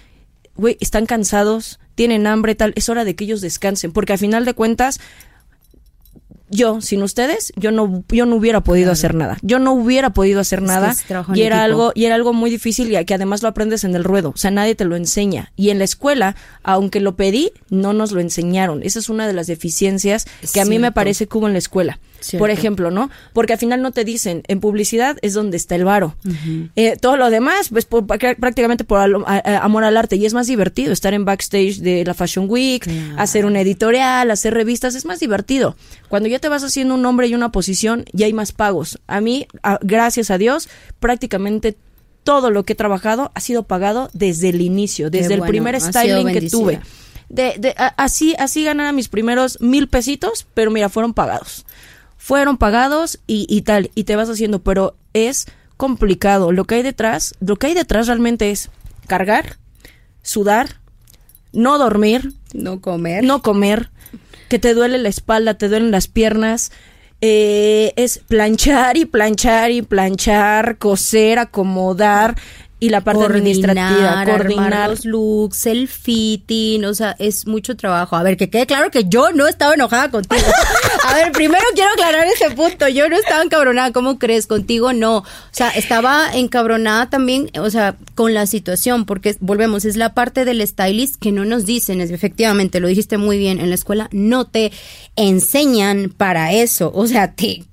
güey, 0.56 0.76
están 0.80 1.06
cansados, 1.06 1.78
tienen 1.94 2.26
hambre, 2.26 2.54
tal, 2.54 2.72
es 2.76 2.88
hora 2.88 3.04
de 3.04 3.14
que 3.14 3.24
ellos 3.24 3.40
descansen, 3.40 3.92
porque 3.92 4.12
al 4.12 4.18
final 4.18 4.44
de 4.44 4.54
cuentas 4.54 5.00
yo, 6.48 6.80
sin 6.80 7.02
ustedes, 7.02 7.52
yo 7.56 7.72
no, 7.72 8.04
yo 8.08 8.26
no 8.26 8.36
hubiera 8.36 8.60
podido 8.60 8.92
hacer 8.92 9.14
nada. 9.14 9.36
Yo 9.42 9.58
no 9.58 9.72
hubiera 9.72 10.10
podido 10.10 10.40
hacer 10.40 10.62
nada. 10.62 10.94
y 11.34 11.42
era 11.42 11.62
algo, 11.62 11.92
y 11.94 12.04
era 12.04 12.14
algo 12.14 12.32
muy 12.32 12.50
difícil 12.50 12.92
y 12.92 13.04
que 13.04 13.14
además 13.14 13.42
lo 13.42 13.48
aprendes 13.48 13.84
en 13.84 13.94
el 13.94 14.04
ruedo. 14.04 14.30
O 14.30 14.36
sea, 14.36 14.50
nadie 14.50 14.74
te 14.74 14.84
lo 14.84 14.96
enseña. 14.96 15.52
Y 15.56 15.70
en 15.70 15.78
la 15.78 15.84
escuela, 15.84 16.36
aunque 16.62 17.00
lo 17.00 17.16
pedí, 17.16 17.52
no 17.70 17.92
nos 17.92 18.12
lo 18.12 18.20
enseñaron. 18.20 18.82
Esa 18.82 18.98
es 18.98 19.08
una 19.08 19.26
de 19.26 19.32
las 19.32 19.46
deficiencias 19.46 20.26
que 20.52 20.60
a 20.60 20.64
mí 20.64 20.78
me 20.78 20.92
parece 20.92 21.26
que 21.26 21.38
hubo 21.38 21.46
en 21.46 21.54
la 21.54 21.58
escuela 21.58 21.98
por 22.38 22.50
ejemplo, 22.50 22.90
¿no? 22.90 23.10
Porque 23.32 23.52
al 23.52 23.58
final 23.58 23.82
no 23.82 23.92
te 23.92 24.04
dicen, 24.04 24.42
en 24.48 24.60
publicidad 24.60 25.16
es 25.22 25.34
donde 25.34 25.56
está 25.56 25.74
el 25.74 25.84
varo. 25.84 26.16
Eh, 26.74 26.96
todo 27.00 27.16
lo 27.16 27.30
demás, 27.30 27.68
pues 27.70 27.86
prácticamente 27.86 28.84
por 28.84 28.98
amor 29.00 29.84
al 29.84 29.96
arte. 29.96 30.16
Y 30.16 30.26
es 30.26 30.34
más 30.34 30.46
divertido 30.46 30.92
estar 30.92 31.14
en 31.14 31.24
backstage 31.24 31.78
de 31.78 32.04
la 32.04 32.14
Fashion 32.14 32.46
Week, 32.48 32.88
hacer 33.16 33.46
una 33.46 33.60
editorial, 33.60 34.30
hacer 34.30 34.54
revistas, 34.54 34.94
es 34.94 35.04
más 35.04 35.20
divertido. 35.20 35.76
Cuando 36.08 36.28
ya 36.28 36.38
te 36.38 36.48
vas 36.48 36.64
haciendo 36.64 36.94
un 36.94 37.02
nombre 37.02 37.26
y 37.28 37.34
una 37.34 37.52
posición, 37.52 38.04
ya 38.12 38.26
hay 38.26 38.32
más 38.32 38.52
pagos. 38.52 38.98
A 39.06 39.20
mí, 39.20 39.46
gracias 39.82 40.30
a 40.30 40.38
Dios, 40.38 40.68
prácticamente 41.00 41.76
todo 42.24 42.50
lo 42.50 42.64
que 42.64 42.72
he 42.72 42.76
trabajado 42.76 43.30
ha 43.34 43.40
sido 43.40 43.62
pagado 43.62 44.10
desde 44.12 44.48
el 44.48 44.60
inicio, 44.60 45.10
desde 45.10 45.34
el 45.34 45.42
primer 45.42 45.80
styling 45.80 46.32
que 46.32 46.50
tuve. 46.50 46.80
De, 47.28 47.74
así, 47.96 48.34
así 48.38 48.62
ganaba 48.62 48.92
mis 48.92 49.08
primeros 49.08 49.60
mil 49.60 49.88
pesitos, 49.88 50.46
pero 50.54 50.70
mira, 50.70 50.88
fueron 50.88 51.12
pagados 51.12 51.64
fueron 52.26 52.56
pagados 52.56 53.20
y, 53.28 53.62
tal, 53.62 53.92
y 53.94 54.02
te 54.02 54.16
vas 54.16 54.28
haciendo, 54.28 54.60
pero 54.60 54.96
es 55.12 55.46
complicado. 55.76 56.50
Lo 56.50 56.64
que 56.64 56.74
hay 56.74 56.82
detrás, 56.82 57.36
lo 57.38 57.54
que 57.54 57.68
hay 57.68 57.74
detrás 57.74 58.08
realmente 58.08 58.50
es 58.50 58.68
cargar, 59.06 59.58
sudar, 60.22 60.80
no 61.52 61.78
dormir, 61.78 62.32
no 62.52 62.80
comer, 62.80 63.22
no 63.22 63.42
comer, 63.42 63.90
que 64.48 64.58
te 64.58 64.74
duele 64.74 64.98
la 64.98 65.08
espalda, 65.08 65.54
te 65.54 65.68
duelen 65.68 65.92
las 65.92 66.08
piernas, 66.08 66.72
eh, 67.20 67.92
es 67.94 68.18
planchar 68.18 68.96
y 68.96 69.04
planchar 69.04 69.70
y 69.70 69.82
planchar, 69.82 70.78
coser, 70.78 71.38
acomodar, 71.38 72.34
y 72.78 72.90
la 72.90 73.00
parte 73.00 73.24
administrativa, 73.24 74.22
coordinar 74.26 74.90
los 74.90 75.06
looks, 75.06 75.64
el 75.64 75.88
fitting, 75.88 76.84
o 76.84 76.92
sea, 76.92 77.16
es 77.18 77.46
mucho 77.46 77.74
trabajo. 77.74 78.16
A 78.16 78.22
ver, 78.22 78.36
que 78.36 78.50
quede 78.50 78.66
claro 78.66 78.90
que 78.90 79.04
yo 79.08 79.32
no 79.32 79.46
estaba 79.46 79.72
enojada 79.72 80.10
contigo. 80.10 80.42
A 81.04 81.14
ver, 81.14 81.32
primero 81.32 81.64
quiero 81.74 81.90
aclarar 81.92 82.26
ese 82.26 82.50
punto. 82.50 82.86
Yo 82.88 83.08
no 83.08 83.16
estaba 83.16 83.42
encabronada, 83.42 83.92
¿cómo 83.92 84.18
crees? 84.18 84.46
Contigo 84.46 84.92
no. 84.92 85.18
O 85.18 85.24
sea, 85.52 85.70
estaba 85.70 86.28
encabronada 86.34 87.08
también, 87.08 87.50
o 87.58 87.70
sea, 87.70 87.96
con 88.14 88.34
la 88.34 88.46
situación, 88.46 89.06
porque 89.06 89.36
volvemos, 89.40 89.86
es 89.86 89.96
la 89.96 90.12
parte 90.12 90.44
del 90.44 90.66
stylist 90.66 91.16
que 91.16 91.32
no 91.32 91.46
nos 91.46 91.64
dicen, 91.64 92.02
es, 92.02 92.10
efectivamente, 92.10 92.80
lo 92.80 92.88
dijiste 92.88 93.16
muy 93.16 93.38
bien, 93.38 93.58
en 93.58 93.70
la 93.70 93.74
escuela 93.74 94.10
no 94.12 94.46
te 94.46 94.70
enseñan 95.16 96.12
para 96.14 96.52
eso. 96.52 96.92
O 96.94 97.06
sea, 97.06 97.32
te 97.32 97.64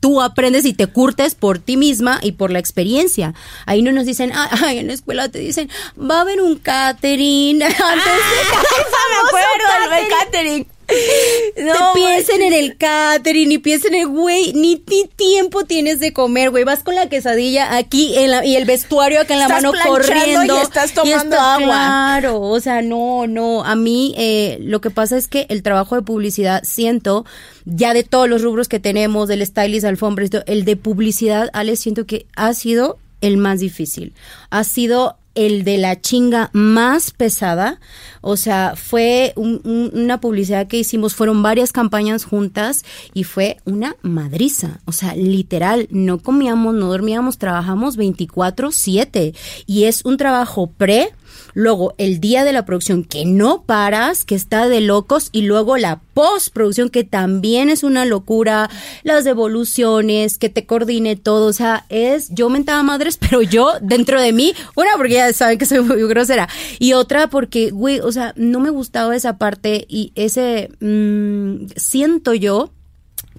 tú 0.00 0.20
aprendes 0.20 0.64
y 0.64 0.72
te 0.72 0.86
curtes 0.86 1.34
por 1.34 1.58
ti 1.58 1.76
misma 1.76 2.18
y 2.22 2.32
por 2.32 2.50
la 2.50 2.58
experiencia. 2.58 3.34
Ahí 3.66 3.82
no 3.82 3.92
nos 3.92 4.06
dicen, 4.06 4.32
ay, 4.34 4.78
en 4.78 4.88
la 4.88 4.92
escuela 4.92 5.28
te 5.28 5.38
dicen, 5.38 5.70
va 5.98 6.18
a 6.18 6.20
haber 6.22 6.40
un 6.40 6.58
catering. 6.58 7.62
Antes 7.62 7.78
de 7.78 7.80
me 9.10 9.28
acuerdo 9.28 9.96
del 9.96 10.08
catering. 10.08 10.66
No, 11.56 11.92
piensen 11.94 12.42
en 12.42 12.52
el 12.52 12.76
catering 12.76 13.52
y 13.52 13.58
piensen 13.58 13.94
en, 13.94 14.14
güey, 14.14 14.52
ni, 14.54 14.76
tiempo 14.76 15.64
tienes 15.64 16.00
de 16.00 16.12
comer, 16.12 16.50
güey. 16.50 16.64
Vas 16.64 16.82
con 16.82 16.94
la 16.94 17.08
quesadilla 17.08 17.76
aquí 17.76 18.14
y 18.14 18.56
el 18.56 18.64
vestuario 18.64 19.20
acá 19.20 19.34
en 19.34 19.40
la 19.40 19.48
mano 19.48 19.72
corriendo. 19.86 20.56
Y 20.56 20.62
estás 20.62 20.92
tomando 20.92 21.38
agua. 21.38 21.66
Claro, 21.66 22.40
o 22.40 22.60
sea, 22.60 22.82
no, 22.82 23.26
no. 23.26 23.64
A 23.64 23.74
mí 23.74 24.14
eh, 24.16 24.58
lo 24.60 24.80
que 24.80 24.90
pasa 24.90 25.16
es 25.16 25.28
que 25.28 25.46
el 25.50 25.62
trabajo 25.62 25.96
de 25.96 26.02
publicidad 26.02 26.62
siento 26.64 27.26
ya 27.64 27.92
de 27.92 28.04
todos 28.04 28.28
los 28.28 28.42
rubros 28.42 28.68
que 28.68 28.80
tenemos, 28.80 29.28
del 29.28 29.44
stylist, 29.44 29.84
alfombra, 29.84 30.26
el 30.46 30.64
de 30.64 30.76
publicidad, 30.76 31.50
Ale, 31.52 31.76
siento 31.76 32.06
que 32.06 32.26
ha 32.36 32.54
sido 32.54 32.98
el 33.20 33.36
más 33.36 33.60
difícil. 33.60 34.14
Ha 34.50 34.64
sido 34.64 35.16
el 35.34 35.64
de 35.64 35.78
la 35.78 36.00
chinga 36.00 36.50
más 36.52 37.10
pesada. 37.10 37.80
O 38.20 38.36
sea, 38.36 38.74
fue 38.76 39.32
una 39.36 40.20
publicidad 40.20 40.66
que 40.66 40.78
hicimos, 40.78 41.14
fueron 41.14 41.42
varias 41.42 41.72
campañas 41.72 42.24
juntas 42.24 42.84
y 43.14 43.24
fue 43.24 43.56
una 43.64 43.96
madriza. 44.02 44.80
O 44.84 44.92
sea, 44.92 45.14
literal, 45.14 45.88
no 45.90 46.18
comíamos, 46.18 46.74
no 46.74 46.88
dormíamos, 46.88 47.38
trabajamos 47.38 47.96
24/7. 47.96 49.34
Y 49.66 49.84
es 49.84 50.04
un 50.04 50.16
trabajo 50.16 50.70
pre 50.76 51.10
luego 51.54 51.94
el 51.98 52.20
día 52.20 52.44
de 52.44 52.52
la 52.52 52.64
producción 52.64 53.04
que 53.04 53.24
no 53.24 53.62
paras, 53.62 54.24
que 54.24 54.34
está 54.34 54.68
de 54.68 54.80
locos 54.80 55.28
y 55.32 55.42
luego 55.42 55.76
la 55.76 56.00
postproducción 56.14 56.90
que 56.90 57.04
también 57.04 57.70
es 57.70 57.82
una 57.82 58.04
locura, 58.04 58.70
las 59.02 59.24
devoluciones, 59.24 60.38
que 60.38 60.48
te 60.48 60.66
coordine 60.66 61.16
todo, 61.16 61.46
o 61.46 61.52
sea, 61.52 61.86
es 61.88 62.28
yo 62.30 62.48
mentaba 62.48 62.82
madres, 62.82 63.16
pero 63.20 63.42
yo 63.42 63.72
dentro 63.80 64.20
de 64.20 64.32
mí, 64.32 64.54
una 64.76 64.90
porque 64.96 65.14
ya 65.14 65.32
saben 65.32 65.58
que 65.58 65.66
soy 65.66 65.80
muy 65.80 66.02
grosera 66.08 66.48
y 66.78 66.92
otra 66.92 67.28
porque, 67.28 67.70
güey, 67.70 68.00
o 68.00 68.12
sea, 68.12 68.32
no 68.36 68.60
me 68.60 68.70
gustaba 68.70 69.16
esa 69.16 69.38
parte 69.38 69.86
y 69.88 70.12
ese 70.14 70.70
mm, 70.80 71.66
siento 71.76 72.34
yo 72.34 72.70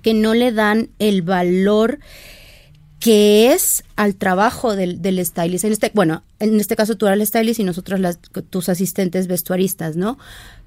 que 0.02 0.14
no 0.14 0.34
le 0.34 0.52
dan 0.52 0.90
el 1.00 1.22
valor 1.22 2.00
que 3.02 3.52
es 3.52 3.84
al 3.96 4.16
trabajo 4.16 4.76
del, 4.76 5.02
del 5.02 5.26
stylist. 5.26 5.66
En 5.66 5.74
este, 5.74 5.92
bueno, 5.96 6.24
en 6.40 6.60
este 6.60 6.76
caso 6.76 6.96
tú 6.96 7.08
eres 7.08 7.20
el 7.20 7.28
stylist 7.28 7.60
y 7.60 7.64
nosotros 7.64 8.00
las, 8.00 8.20
tus 8.52 8.70
asistentes 8.70 9.26
vestuaristas, 9.26 9.96
¿no? 9.96 10.20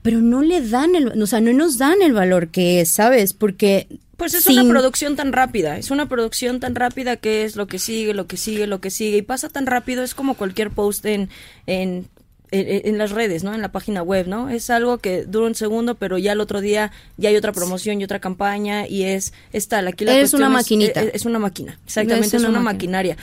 Pero 0.03 0.21
no 0.21 0.43
le 0.43 0.61
dan 0.69 0.97
el, 0.97 1.23
o 1.23 1.27
sea, 1.27 1.41
no 1.41 1.53
nos 1.53 1.79
dan 1.79 2.03
el 2.03 2.13
valor 2.13 2.49
que 2.49 2.81
es, 2.81 2.91
¿sabes? 2.91 3.35
Porque 3.35 3.87
pues 4.17 4.35
es 4.35 4.47
una 4.49 4.69
producción 4.69 5.15
tan 5.15 5.33
rápida, 5.33 5.79
es 5.79 5.93
una 5.93 6.09
producción 6.09 6.59
tan 6.59 6.75
rápida 6.75 7.17
que 7.17 7.45
es 7.45 7.55
lo 7.55 7.69
que 7.69 7.79
sigue, 7.79 8.15
lo 8.15 8.27
que 8.27 8.37
sigue, 8.37 8.67
lo 8.67 8.81
que 8.81 8.91
sigue, 8.91 9.19
y 9.19 9.23
pasa 9.23 9.49
tan 9.49 9.67
rápido, 9.67 10.03
es 10.03 10.15
como 10.15 10.35
cualquier 10.35 10.71
post 10.71 11.07
en, 11.07 11.31
en 11.67 12.09
en, 12.55 12.99
las 12.99 13.11
redes, 13.11 13.45
¿no? 13.45 13.55
En 13.55 13.61
la 13.61 13.73
página 13.73 14.03
web, 14.03 14.27
¿no? 14.27 14.49
Es 14.49 14.71
algo 14.71 14.99
que 14.99 15.25
dura 15.25 15.47
un 15.47 15.55
segundo, 15.55 15.95
pero 15.97 16.19
ya 16.19 16.33
el 16.33 16.41
otro 16.41 16.61
día 16.61 16.93
ya 17.17 17.29
hay 17.29 17.37
otra 17.37 17.53
promoción 17.53 18.01
y 18.01 18.05
otra 18.05 18.21
campaña 18.21 18.87
y 18.87 19.05
es, 19.05 19.33
está, 19.53 19.81
aquí 19.81 20.05
la 20.05 20.19
es 20.19 20.35
una 20.35 20.49
maquinita. 20.49 21.03
Es, 21.03 21.25
una 21.25 21.39
máquina, 21.39 21.79
exactamente, 21.85 22.37
es 22.37 22.45
una, 22.45 22.61
maquinaria. 22.61 23.17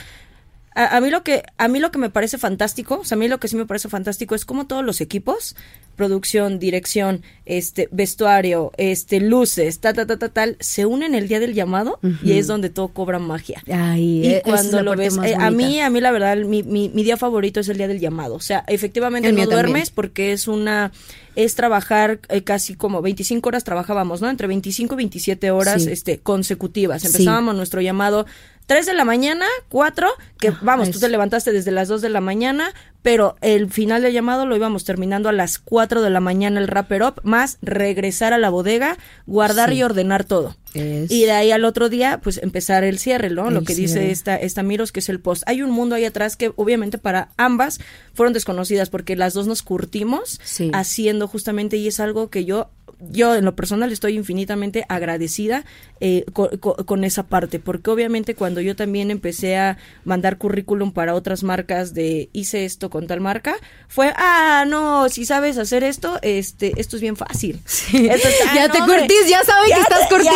A, 0.74 0.96
a, 0.96 1.00
mí 1.00 1.10
lo 1.10 1.22
que 1.22 1.42
a 1.58 1.68
mí 1.68 1.78
lo 1.78 1.90
que 1.90 1.98
me 1.98 2.10
parece 2.10 2.38
fantástico, 2.38 3.00
o 3.00 3.04
sea, 3.04 3.16
a 3.16 3.18
mí 3.18 3.28
lo 3.28 3.38
que 3.38 3.48
sí 3.48 3.56
me 3.56 3.66
parece 3.66 3.88
fantástico 3.88 4.34
es 4.34 4.44
cómo 4.44 4.66
todos 4.66 4.84
los 4.84 5.00
equipos 5.00 5.54
producción, 5.96 6.58
dirección, 6.58 7.22
este, 7.44 7.88
vestuario, 7.92 8.72
este, 8.76 9.20
luces, 9.20 9.78
ta, 9.78 9.92
ta, 9.92 10.06
ta, 10.06 10.18
ta, 10.18 10.28
tal, 10.30 10.56
se 10.60 10.86
unen 10.86 11.14
el 11.14 11.28
día 11.28 11.38
del 11.40 11.54
llamado 11.54 11.98
y 12.22 12.32
es 12.32 12.46
donde 12.46 12.70
todo 12.70 12.88
cobra 12.88 13.18
magia. 13.18 13.62
y 13.96 14.26
e, 14.26 14.42
cuando 14.42 14.82
lo 14.82 14.96
ves, 14.96 15.18
eh, 15.22 15.34
a 15.38 15.50
mí, 15.50 15.80
a 15.80 15.90
mí 15.90 16.00
la 16.00 16.10
verdad, 16.10 16.36
mi, 16.38 16.62
mi, 16.62 16.88
mi, 16.88 17.04
día 17.04 17.16
favorito 17.16 17.60
es 17.60 17.68
el 17.68 17.76
día 17.76 17.88
del 17.88 18.00
llamado. 18.00 18.34
O 18.34 18.40
sea, 18.40 18.64
efectivamente 18.68 19.30
no 19.32 19.46
duermes 19.46 19.90
porque 19.90 20.32
es 20.32 20.48
una, 20.48 20.92
es 21.36 21.54
trabajar 21.54 22.20
eh, 22.28 22.42
casi 22.42 22.74
como 22.74 23.02
25 23.02 23.48
horas 23.48 23.64
trabajábamos, 23.64 24.20
¿no? 24.20 24.30
Entre 24.30 24.46
25 24.46 24.94
y 24.94 24.96
27 24.96 25.50
horas, 25.50 25.86
este, 25.86 26.18
consecutivas. 26.18 27.04
Empezábamos 27.04 27.54
nuestro 27.54 27.80
llamado 27.80 28.26
3 28.66 28.86
de 28.86 28.94
la 28.94 29.04
mañana, 29.04 29.46
4, 29.68 30.08
que 30.38 30.48
ah, 30.48 30.58
vamos, 30.62 30.90
tú 30.90 30.98
te 30.98 31.08
levantaste 31.08 31.52
desde 31.52 31.70
las 31.70 31.88
2 31.88 32.00
de 32.00 32.08
la 32.08 32.20
mañana, 32.20 32.72
pero 33.02 33.36
el 33.40 33.70
final 33.70 34.02
del 34.02 34.12
llamado 34.12 34.46
lo 34.46 34.56
íbamos 34.56 34.84
terminando 34.84 35.28
a 35.28 35.32
las 35.32 35.58
4 35.58 36.02
de 36.02 36.10
la 36.10 36.20
mañana 36.20 36.60
el 36.60 36.68
wrapper 36.68 37.02
up, 37.02 37.20
más 37.24 37.58
regresar 37.60 38.32
a 38.32 38.38
la 38.38 38.50
bodega, 38.50 38.96
guardar 39.26 39.72
y 39.72 39.82
ordenar 39.82 40.24
todo. 40.24 40.56
Y 40.74 41.24
de 41.24 41.32
ahí 41.32 41.50
al 41.50 41.66
otro 41.66 41.90
día, 41.90 42.20
pues 42.22 42.38
empezar 42.38 42.82
el 42.82 42.98
cierre, 42.98 43.28
¿no? 43.28 43.50
Lo 43.50 43.62
que 43.62 43.74
dice 43.74 44.10
esta, 44.10 44.36
esta 44.36 44.62
Miros, 44.62 44.90
que 44.90 45.00
es 45.00 45.08
el 45.10 45.20
post. 45.20 45.42
Hay 45.46 45.60
un 45.60 45.70
mundo 45.70 45.94
ahí 45.94 46.06
atrás 46.06 46.36
que 46.36 46.52
obviamente 46.56 46.96
para 46.96 47.28
ambas 47.36 47.78
fueron 48.14 48.32
desconocidas 48.32 48.88
porque 48.88 49.16
las 49.16 49.34
dos 49.34 49.46
nos 49.46 49.62
curtimos 49.62 50.40
haciendo 50.72 51.28
justamente 51.28 51.76
y 51.76 51.88
es 51.88 52.00
algo 52.00 52.30
que 52.30 52.44
yo 52.44 52.70
yo 53.10 53.34
en 53.34 53.44
lo 53.44 53.56
personal 53.56 53.92
estoy 53.92 54.16
infinitamente 54.16 54.84
agradecida 54.88 55.64
eh, 56.00 56.24
con, 56.32 57.04
esa 57.04 57.24
parte, 57.24 57.58
porque 57.58 57.90
obviamente 57.90 58.34
cuando 58.34 58.60
yo 58.60 58.76
también 58.76 59.10
empecé 59.10 59.56
a 59.56 59.78
mandar 60.04 60.38
currículum 60.38 60.92
para 60.92 61.14
otras 61.14 61.42
marcas 61.42 61.94
de 61.94 62.28
hice 62.32 62.64
esto 62.64 62.90
con 62.90 63.06
tal 63.06 63.20
marca, 63.20 63.54
fue, 63.88 64.12
ah, 64.16 64.64
no, 64.66 65.08
si 65.08 65.24
sabes 65.24 65.58
hacer 65.58 65.84
esto, 65.84 66.18
este, 66.22 66.72
esto 66.76 66.96
es 66.96 67.02
bien 67.02 67.16
fácil. 67.16 67.60
ya 67.92 68.68
te 68.68 68.78
curtís, 68.78 69.28
ya 69.28 69.44
saben 69.44 69.70
que 69.74 69.80
estás 69.80 70.08
curtida. 70.08 70.32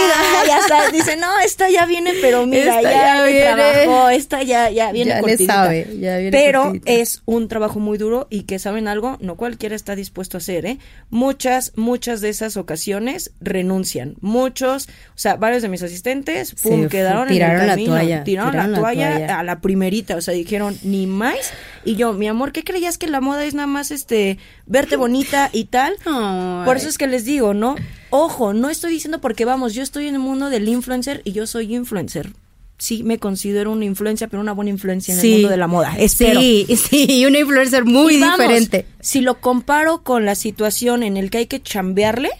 Ya, 0.47 0.61
ya 0.69 0.91
dice, 0.91 1.17
no, 1.17 1.39
esta 1.41 1.69
ya 1.69 1.87
viene, 1.87 2.15
pero 2.21 2.47
mira, 2.47 2.81
esta 2.81 2.91
ya, 2.91 3.25
viene. 3.25 3.43
trabajo, 3.43 4.09
esta 4.11 4.43
ya, 4.43 4.71
ya 4.71 4.93
viene 4.93 5.11
ya 5.11 5.73
ya 5.73 6.19
viene 6.19 6.31
Pero 6.31 6.73
es 6.85 7.23
un 7.27 7.49
trabajo 7.49 7.81
muy 7.81 7.99
duro 7.99 8.27
y 8.31 8.43
que 8.43 8.59
saben 8.59 8.89
algo, 8.89 9.19
no 9.21 9.37
cualquiera 9.37 9.77
está 9.77 9.95
dispuesto 9.95 10.37
a 10.37 10.39
hacer, 10.39 10.67
¿eh? 10.67 10.79
Muchas, 11.11 11.73
muchas 11.77 12.21
de 12.21 12.29
esas 12.29 12.56
ocasiones 12.57 13.33
renuncian. 13.41 14.17
Muchos, 14.21 14.89
o 14.89 15.19
sea, 15.19 15.37
varios 15.37 15.63
de 15.63 15.69
mis 15.69 15.83
asistentes, 15.83 16.55
pum, 16.55 16.89
quedaron 16.89 17.29
tiraron 17.29 17.57
en 17.57 17.63
el 17.63 17.69
camino, 17.69 17.95
la 17.95 18.01
toalla, 18.01 18.25
tiraron, 18.25 18.73
la, 18.73 18.79
toalla 18.79 19.39
a 19.39 19.43
la 19.43 19.61
primerita, 19.61 20.17
o 20.17 20.21
sea, 20.21 20.35
dijeron 20.35 20.79
ni 20.83 21.07
más. 21.07 21.53
Y 21.85 21.97
yo, 21.97 22.13
mi 22.13 22.29
amor, 22.29 22.53
¿qué 22.53 22.65
creías 22.65 22.99
que 22.99 23.07
la 23.07 23.21
moda 23.21 23.45
es 23.45 23.55
nada 23.55 23.67
más 23.67 23.91
este 23.91 24.39
verte 24.67 24.97
bonita 24.97 25.51
y 25.53 25.65
tal? 25.67 25.97
Por 26.05 26.77
eso 26.77 26.89
es 26.89 26.99
que 26.99 27.07
les 27.07 27.25
digo, 27.25 27.55
¿no? 27.55 27.77
Ojo, 28.11 28.53
no 28.53 28.71
estoy 28.71 28.93
diciendo 28.93 29.21
porque 29.21 29.45
vamos, 29.45 29.75
yo 29.75 29.83
estoy 29.83 30.07
en 30.07 30.15
el 30.15 30.21
mundo 30.21 30.51
del 30.51 30.69
influencer 30.69 31.23
y 31.25 31.33
yo 31.33 31.47
soy 31.47 31.75
influencer 31.75 32.31
sí 32.79 33.03
me 33.03 33.19
considero 33.19 33.73
una 33.73 33.85
influencia, 33.85 34.29
pero 34.29 34.41
una 34.41 34.53
buena 34.53 34.71
influencia 34.71 35.15
en 35.15 35.21
el 35.21 35.33
mundo 35.33 35.49
de 35.49 35.57
la 35.57 35.67
moda. 35.67 35.95
Espero. 35.99 36.41
Sí, 36.41 36.67
sí, 36.77 37.25
una 37.29 37.39
influencer 37.39 37.85
muy 37.85 38.17
diferente. 38.17 38.87
Si 39.01 39.21
lo 39.21 39.41
comparo 39.41 40.03
con 40.03 40.25
la 40.25 40.35
situación 40.35 41.03
en 41.03 41.17
el 41.17 41.31
que 41.31 41.39
hay 41.39 41.47
que 41.47 41.63
chambearle, 41.63 42.31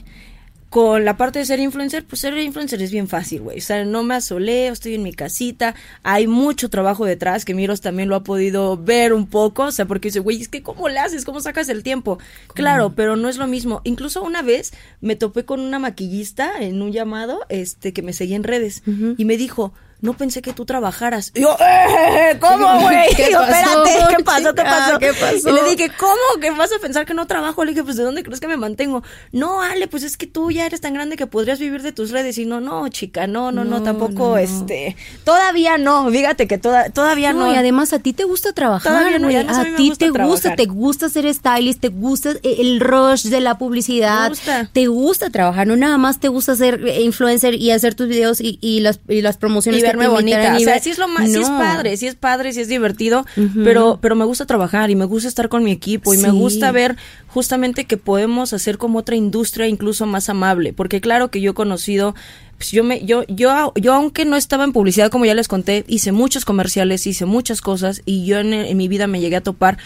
con 0.69 1.05
la 1.07 1.17
parte 1.17 1.39
de 1.39 1.47
ser 1.47 1.61
influencer, 1.61 2.05
pues 2.05 2.21
ser 2.21 2.37
influencer 2.37 2.83
es 2.83 2.91
bien 2.91 3.09
fácil, 3.09 3.41
güey. 3.41 3.59
O 3.59 3.63
sea, 3.63 3.85
no 3.85 4.03
me 4.03 4.15
asoleo, 4.15 4.73
estoy 4.73 4.95
en 4.95 5.05
mi 5.05 5.15
casita, 5.15 5.75
hay 6.03 6.27
mucho 6.27 6.69
trabajo 6.69 7.07
detrás, 7.07 7.45
que 7.47 7.55
Miros 7.55 7.81
también 7.81 8.09
lo 8.09 8.17
ha 8.17 8.25
podido 8.25 8.77
ver 8.77 9.15
un 9.15 9.27
poco, 9.27 9.63
o 9.65 9.73
sea, 9.73 9.87
porque 9.87 10.09
dice, 10.09 10.21
güey, 10.21 10.41
es 10.41 10.49
que 10.49 10.63
¿cómo 10.63 10.89
le 10.89 10.99
haces? 10.99 11.25
¿Cómo 11.25 11.41
sacas 11.41 11.69
el 11.69 11.83
tiempo? 11.83 12.19
Claro, 12.53 12.93
pero 12.95 13.17
no 13.17 13.31
es 13.31 13.39
lo 13.39 13.47
mismo. 13.47 13.81
Incluso 13.85 14.23
una 14.23 14.43
vez 14.43 14.75
me 15.01 15.17
topé 15.17 15.47
con 15.47 15.61
una 15.61 15.79
maquillista 15.79 16.53
en 16.61 16.83
un 16.83 16.93
llamado, 16.93 17.41
este, 17.49 17.95
que 17.95 18.03
me 18.03 18.13
seguía 18.13 18.37
en 18.37 18.45
redes, 18.45 18.83
y 19.17 19.25
me 19.25 19.39
dijo, 19.39 19.73
no 20.01 20.15
pensé 20.15 20.43
que 20.43 20.53
tú 20.53 20.65
trabajaras. 20.65 21.33
Y 21.35 21.41
yo, 21.41 21.57
eh, 21.59 22.39
¿cómo, 22.41 22.81
güey? 22.81 23.15
¿Qué 23.15 23.25
Espérate, 23.25 24.17
¿qué 24.17 24.25
pasó? 24.25 24.55
¿Qué 24.55 24.63
pasó? 24.63 24.99
¿Qué 24.99 25.13
pasó? 25.13 25.49
Y 25.49 25.53
le 25.53 25.71
dije, 25.71 25.91
¿cómo? 25.99 26.41
¿Qué 26.41 26.51
vas 26.51 26.71
a 26.73 26.79
pensar 26.79 27.07
que 27.07 27.15
no 27.15 27.27
trabajo? 27.27 27.65
Le 27.65 27.73
dije, 27.73 27.83
pues, 27.83 27.97
¿de 27.97 28.05
dónde 28.05 28.23
crees 28.23 28.41
que 28.41 28.49
me 28.49 28.57
mantengo? 28.57 29.03
No, 29.33 29.63
Ale, 29.63 29.89
pues 29.89 30.03
es 30.03 30.17
que 30.17 30.27
tú 30.27 30.51
ya 30.51 30.67
eres 30.67 30.81
tan 30.81 30.95
grande 30.95 31.17
que 31.17 31.27
podrías 31.27 31.59
vivir 31.59 31.83
de 31.83 31.93
tus 31.93 32.11
redes. 32.11 32.39
Y 32.39 32.45
no, 32.45 32.61
no, 32.61 32.89
chica, 32.89 33.27
no, 33.27 33.53
no, 33.53 33.65
no, 33.65 33.83
tampoco, 33.83 34.37
este, 34.37 34.97
todavía 35.25 35.79
no, 35.79 36.11
fíjate 36.11 36.47
que 36.47 36.59
toda, 36.59 36.91
todavía 36.91 37.33
no. 37.33 37.53
y 37.53 37.57
además 37.57 37.93
a 37.93 37.99
ti 37.99 38.13
te 38.13 38.25
gusta 38.25 38.53
trabajar, 38.53 39.21
no, 39.21 39.29
a, 39.29 39.65
ti 39.77 39.93
te 39.97 40.11
gusta, 40.11 40.57
te 40.57 40.67
gusta 40.67 41.09
ser 41.09 41.33
stylist, 41.33 41.81
te 41.81 41.89
gusta 41.89 42.35
el 42.43 42.81
rush 42.81 43.25
de 43.25 43.41
la 43.41 43.59
publicidad, 43.59 44.33
te 44.73 44.87
gusta 44.87 45.31
trabajar, 45.31 45.67
no 45.67 45.77
nada 45.77 45.99
más 45.99 46.21
te 46.21 46.29
gusta 46.29 46.57
ser 46.57 46.87
influencer 47.01 47.55
y 47.55 47.71
hacer 47.71 47.95
tus 47.95 48.09
videos 48.09 48.41
y, 48.41 48.59
y 48.61 48.81
las, 48.81 49.01
y 49.09 49.23
las 49.23 49.37
promociones 49.37 49.86
verme 49.87 50.09
bonita. 50.09 50.57
O 50.57 50.61
sea, 50.61 50.79
sí 50.81 50.91
es 50.91 50.99
lo 50.99 51.09
más, 51.09 51.31
sí 51.31 51.39
es 51.39 51.49
padre, 51.49 51.97
sí 51.97 52.07
es 52.07 52.15
padre, 52.15 52.53
sí 52.53 52.61
es 52.61 52.69
divertido, 52.69 53.27
pero, 53.65 53.99
pero 54.01 54.15
me 54.15 54.25
gusta 54.25 54.47
trabajar 54.47 54.91
y 54.91 54.97
me 54.97 55.05
gusta 55.05 55.29
estar 55.29 55.49
con 55.49 55.65
mi 55.65 55.73
equipo 55.73 56.15
y 56.15 56.19
me 56.19 56.31
gusta 56.31 56.73
ver 56.73 56.97
justamente 57.29 57.85
que 57.85 57.97
podemos 57.97 58.53
hacer 58.53 58.79
como 58.79 58.99
otra 58.99 59.17
industria 59.17 59.67
incluso 59.67 60.07
más 60.07 60.29
amable, 60.29 60.73
porque 60.73 61.01
claro 61.01 61.31
que 61.31 61.41
yo 61.41 61.53
he 61.53 61.55
conocido 61.55 62.15
pues 62.57 62.71
yo 62.71 62.85
me 62.85 63.05
yo 63.05 63.25
yo 63.29 63.75
yo 63.77 63.93
aunque 63.93 64.25
no 64.25 64.37
estaba 64.37 64.65
en 64.65 64.73
publicidad 64.73 65.11
como 65.11 65.27
ya 65.27 65.35
les 65.35 65.47
conté 65.47 65.85
hice 65.89 66.13
muchos 66.13 66.47
comerciales 66.47 67.07
hice 67.07 67.27
muchas 67.27 67.61
cosas 67.61 68.01
y 68.07 68.25
yo 68.25 68.39
en, 68.39 68.55
en 68.55 68.77
mi 68.79 68.89
vida 68.89 69.07
me 69.07 69.21
llegué 69.21 69.37
a 69.37 69.43
topar 69.43 69.77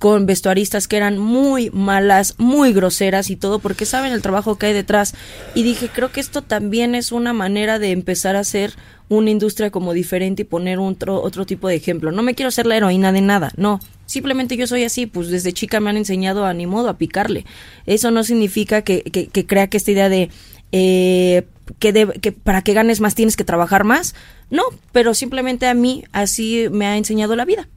con 0.00 0.24
vestuaristas 0.24 0.88
que 0.88 0.96
eran 0.96 1.18
muy 1.18 1.68
malas, 1.74 2.34
muy 2.38 2.72
groseras 2.72 3.28
y 3.28 3.36
todo, 3.36 3.58
porque 3.58 3.84
saben 3.84 4.12
el 4.12 4.22
trabajo 4.22 4.56
que 4.56 4.64
hay 4.64 4.72
detrás. 4.72 5.14
Y 5.54 5.62
dije, 5.62 5.90
creo 5.94 6.10
que 6.10 6.20
esto 6.20 6.40
también 6.40 6.94
es 6.94 7.12
una 7.12 7.34
manera 7.34 7.78
de 7.78 7.90
empezar 7.90 8.34
a 8.34 8.40
hacer 8.40 8.72
una 9.10 9.28
industria 9.28 9.70
como 9.70 9.92
diferente 9.92 10.40
y 10.42 10.44
poner 10.46 10.78
otro, 10.78 11.20
otro 11.20 11.44
tipo 11.44 11.68
de 11.68 11.74
ejemplo. 11.74 12.12
No 12.12 12.22
me 12.22 12.34
quiero 12.34 12.50
ser 12.50 12.64
la 12.64 12.78
heroína 12.78 13.12
de 13.12 13.20
nada, 13.20 13.52
no. 13.58 13.78
Simplemente 14.06 14.56
yo 14.56 14.66
soy 14.66 14.84
así, 14.84 15.04
pues 15.04 15.28
desde 15.28 15.52
chica 15.52 15.80
me 15.80 15.90
han 15.90 15.98
enseñado 15.98 16.46
a 16.46 16.54
ni 16.54 16.66
modo 16.66 16.88
a 16.88 16.96
picarle. 16.96 17.44
Eso 17.84 18.10
no 18.10 18.24
significa 18.24 18.80
que, 18.80 19.02
que, 19.02 19.46
crea 19.46 19.68
que 19.68 19.76
esta 19.76 19.90
idea 19.90 20.08
de 20.08 20.30
eh, 20.72 21.46
que, 21.78 21.92
que 22.22 22.32
para 22.32 22.62
que 22.62 22.72
ganes 22.72 23.02
más 23.02 23.14
tienes 23.14 23.36
que 23.36 23.44
trabajar 23.44 23.84
más. 23.84 24.14
No, 24.48 24.62
pero 24.92 25.12
simplemente 25.12 25.66
a 25.66 25.74
mí 25.74 26.04
así 26.12 26.68
me 26.70 26.86
ha 26.86 26.96
enseñado 26.96 27.36
la 27.36 27.44
vida 27.44 27.68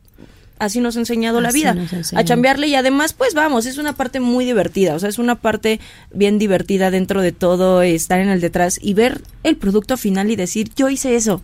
así 0.63 0.79
nos 0.79 0.95
ha 0.95 0.99
enseñado 0.99 1.41
la 1.41 1.51
vida, 1.51 1.75
a 2.15 2.23
chambearle 2.23 2.67
y 2.67 2.75
además, 2.75 3.13
pues 3.13 3.33
vamos, 3.33 3.65
es 3.65 3.77
una 3.77 3.93
parte 3.93 4.19
muy 4.19 4.45
divertida, 4.45 4.95
o 4.95 4.99
sea, 4.99 5.09
es 5.09 5.19
una 5.19 5.35
parte 5.35 5.79
bien 6.11 6.39
divertida 6.39 6.91
dentro 6.91 7.21
de 7.21 7.31
todo 7.31 7.81
estar 7.81 8.19
en 8.19 8.29
el 8.29 8.41
detrás 8.41 8.79
y 8.81 8.93
ver 8.93 9.21
el 9.43 9.57
producto 9.57 9.97
final 9.97 10.31
y 10.31 10.35
decir, 10.35 10.71
yo 10.75 10.89
hice 10.89 11.15
eso, 11.15 11.41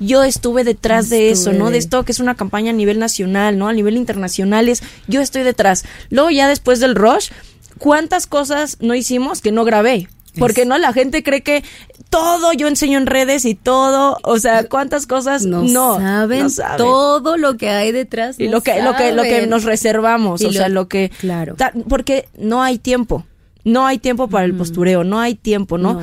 yo 0.00 0.22
estuve 0.22 0.64
detrás 0.64 1.10
de 1.10 1.30
eso, 1.30 1.52
¿no? 1.52 1.70
De 1.70 1.78
esto 1.78 2.04
que 2.04 2.12
es 2.12 2.20
una 2.20 2.34
campaña 2.34 2.70
a 2.70 2.74
nivel 2.74 2.98
nacional, 2.98 3.58
¿no? 3.58 3.68
A 3.68 3.72
nivel 3.72 3.96
internacional 3.96 4.68
es, 4.68 4.82
yo 5.08 5.20
estoy 5.20 5.42
detrás. 5.42 5.84
Luego 6.10 6.30
ya 6.30 6.48
después 6.48 6.78
del 6.80 6.94
rush, 6.94 7.30
¿cuántas 7.78 8.26
cosas 8.26 8.76
no 8.80 8.94
hicimos 8.94 9.40
que 9.40 9.52
no 9.52 9.64
grabé? 9.64 10.08
Porque 10.38 10.64
no, 10.64 10.78
la 10.78 10.92
gente 10.92 11.22
cree 11.22 11.42
que 11.42 11.64
todo 12.10 12.52
yo 12.52 12.68
enseño 12.68 12.98
en 12.98 13.06
redes 13.06 13.44
y 13.44 13.54
todo, 13.54 14.18
o 14.22 14.38
sea, 14.38 14.64
cuántas 14.64 15.06
cosas 15.06 15.44
no, 15.44 15.98
saben, 15.98 16.46
todo 16.76 17.36
lo 17.36 17.56
que 17.56 17.70
hay 17.70 17.92
detrás. 17.92 18.38
Y 18.38 18.48
lo 18.48 18.62
que, 18.62 18.82
lo 18.82 18.96
que, 18.96 19.12
lo 19.12 19.22
que 19.22 19.46
nos 19.46 19.64
reservamos, 19.64 20.42
o 20.42 20.52
sea, 20.52 20.68
lo 20.68 20.88
que. 20.88 21.10
Claro. 21.20 21.56
Porque 21.88 22.28
no 22.36 22.62
hay 22.62 22.78
tiempo. 22.78 23.24
No 23.64 23.86
hay 23.86 23.98
tiempo 23.98 24.28
para 24.28 24.46
el 24.46 24.54
postureo, 24.54 25.04
no 25.04 25.20
hay 25.20 25.34
tiempo, 25.34 25.76
¿no? 25.76 26.00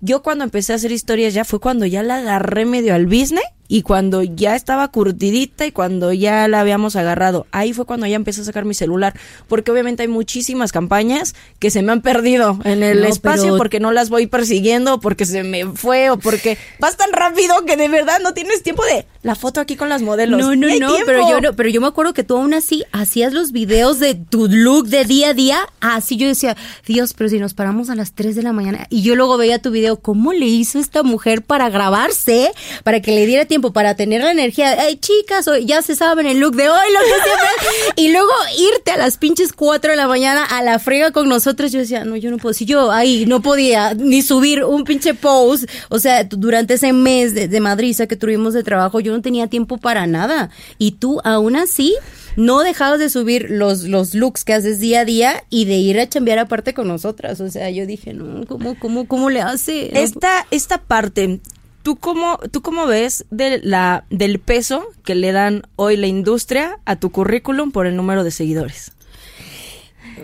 Yo 0.00 0.22
cuando 0.22 0.44
empecé 0.44 0.72
a 0.72 0.76
hacer 0.76 0.92
historias 0.92 1.34
ya 1.34 1.44
fue 1.44 1.58
cuando 1.58 1.84
ya 1.84 2.04
la 2.04 2.18
agarré 2.18 2.64
medio 2.64 2.94
al 2.94 3.06
business 3.06 3.44
y 3.68 3.82
cuando 3.82 4.22
ya 4.22 4.56
estaba 4.56 4.88
curtidita 4.88 5.66
y 5.66 5.72
cuando 5.72 6.12
ya 6.12 6.48
la 6.48 6.60
habíamos 6.60 6.96
agarrado, 6.96 7.46
ahí 7.52 7.74
fue 7.74 7.84
cuando 7.84 8.06
ya 8.06 8.16
empecé 8.16 8.40
a 8.40 8.44
sacar 8.44 8.64
mi 8.64 8.74
celular, 8.74 9.14
porque 9.46 9.70
obviamente 9.70 10.02
hay 10.02 10.08
muchísimas 10.08 10.72
campañas 10.72 11.34
que 11.58 11.70
se 11.70 11.82
me 11.82 11.92
han 11.92 12.00
perdido 12.00 12.58
en 12.64 12.82
el 12.82 13.04
espacio 13.04 13.56
porque 13.58 13.78
no 13.78 13.92
las 13.92 14.08
voy 14.08 14.26
persiguiendo, 14.26 15.00
porque 15.00 15.26
se 15.26 15.42
me 15.44 15.66
fue 15.66 16.10
o 16.10 16.18
porque 16.18 16.56
vas 16.80 16.96
tan 16.96 17.12
rápido 17.12 17.64
que 17.66 17.76
de 17.76 17.88
verdad 17.88 18.18
no 18.22 18.32
tienes 18.32 18.62
tiempo 18.62 18.84
de 18.86 19.06
la 19.22 19.34
foto 19.34 19.60
aquí 19.60 19.76
con 19.76 19.90
las 19.90 20.00
modelos. 20.00 20.40
No, 20.40 20.56
no, 20.56 20.68
no, 20.78 20.94
pero 21.04 21.28
yo 21.28 21.40
no, 21.40 21.52
pero 21.52 21.68
yo 21.68 21.80
me 21.82 21.86
acuerdo 21.86 22.14
que 22.14 22.24
tú 22.24 22.36
aún 22.36 22.54
así 22.54 22.84
hacías 22.92 23.34
los 23.34 23.52
videos 23.52 23.98
de 23.98 24.14
tu 24.14 24.48
look 24.48 24.88
de 24.88 25.04
día 25.04 25.30
a 25.30 25.34
día, 25.34 25.58
así 25.80 26.16
yo 26.16 26.26
decía, 26.26 26.56
Dios, 26.86 27.12
pero 27.12 27.28
si 27.28 27.38
nos 27.38 27.52
paramos 27.52 27.90
a 27.90 27.94
las 27.94 28.12
3 28.12 28.34
de 28.34 28.42
la 28.42 28.54
mañana 28.54 28.86
y 28.88 29.02
yo 29.02 29.14
luego 29.14 29.36
veía 29.36 29.60
tu 29.60 29.70
video, 29.70 30.00
¿cómo 30.00 30.32
le 30.32 30.46
hizo 30.46 30.78
esta 30.78 31.02
mujer 31.02 31.42
para 31.42 31.68
grabarse, 31.68 32.50
para 32.82 33.02
que 33.02 33.12
le 33.12 33.26
diera 33.26 33.44
tiempo 33.44 33.57
para 33.60 33.94
tener 33.94 34.22
la 34.22 34.32
energía. 34.32 34.76
Ay, 34.80 34.96
chicas, 34.96 35.48
ya 35.64 35.82
se 35.82 35.96
saben 35.96 36.26
el 36.26 36.38
look 36.38 36.56
de 36.56 36.68
hoy, 36.68 36.92
lo 36.92 37.00
que 37.00 37.22
siempre. 37.22 37.92
y 37.96 38.12
luego 38.12 38.30
irte 38.74 38.92
a 38.92 38.96
las 38.96 39.18
pinches 39.18 39.52
4 39.52 39.90
de 39.90 39.96
la 39.96 40.08
mañana 40.08 40.44
a 40.44 40.62
la 40.62 40.78
frega 40.78 41.10
con 41.10 41.28
nosotros. 41.28 41.72
Yo 41.72 41.80
decía, 41.80 42.04
no, 42.04 42.16
yo 42.16 42.30
no 42.30 42.38
puedo. 42.38 42.52
Si 42.52 42.64
yo 42.64 42.90
ahí 42.90 43.26
no 43.26 43.42
podía 43.42 43.94
ni 43.94 44.22
subir 44.22 44.64
un 44.64 44.84
pinche 44.84 45.14
post, 45.14 45.68
o 45.88 45.98
sea, 45.98 46.24
durante 46.24 46.74
ese 46.74 46.92
mes 46.92 47.34
de, 47.34 47.48
de 47.48 47.60
madriza 47.60 48.06
que 48.06 48.16
tuvimos 48.16 48.54
de 48.54 48.62
trabajo, 48.62 49.00
yo 49.00 49.12
no 49.12 49.22
tenía 49.22 49.48
tiempo 49.48 49.78
para 49.78 50.06
nada. 50.06 50.50
Y 50.78 50.92
tú, 50.92 51.20
aún 51.24 51.56
así, 51.56 51.94
no 52.38 52.60
dejabas 52.60 53.00
de 53.00 53.10
subir 53.10 53.50
los, 53.50 53.82
los 53.82 54.14
looks 54.14 54.44
que 54.44 54.52
haces 54.52 54.78
día 54.78 55.00
a 55.00 55.04
día 55.04 55.42
y 55.50 55.64
de 55.64 55.74
ir 55.78 55.98
a 55.98 56.08
chambear 56.08 56.38
aparte 56.38 56.72
con 56.72 56.86
nosotras. 56.86 57.40
O 57.40 57.50
sea, 57.50 57.68
yo 57.70 57.84
dije, 57.84 58.14
no, 58.14 58.46
¿cómo, 58.46 58.78
cómo, 58.78 59.08
cómo 59.08 59.28
le 59.28 59.40
hace? 59.40 60.00
Esta, 60.00 60.46
esta 60.52 60.78
parte 60.78 61.40
¿Tú 61.82 61.96
cómo, 61.96 62.38
¿Tú 62.50 62.62
cómo 62.62 62.86
ves 62.86 63.24
de 63.30 63.60
la, 63.62 64.04
del 64.10 64.38
peso 64.40 64.86
que 65.04 65.14
le 65.14 65.32
dan 65.32 65.62
hoy 65.76 65.96
la 65.96 66.06
industria 66.06 66.78
a 66.84 66.96
tu 66.96 67.10
currículum 67.10 67.70
por 67.72 67.86
el 67.86 67.96
número 67.96 68.24
de 68.24 68.30
seguidores? 68.30 68.92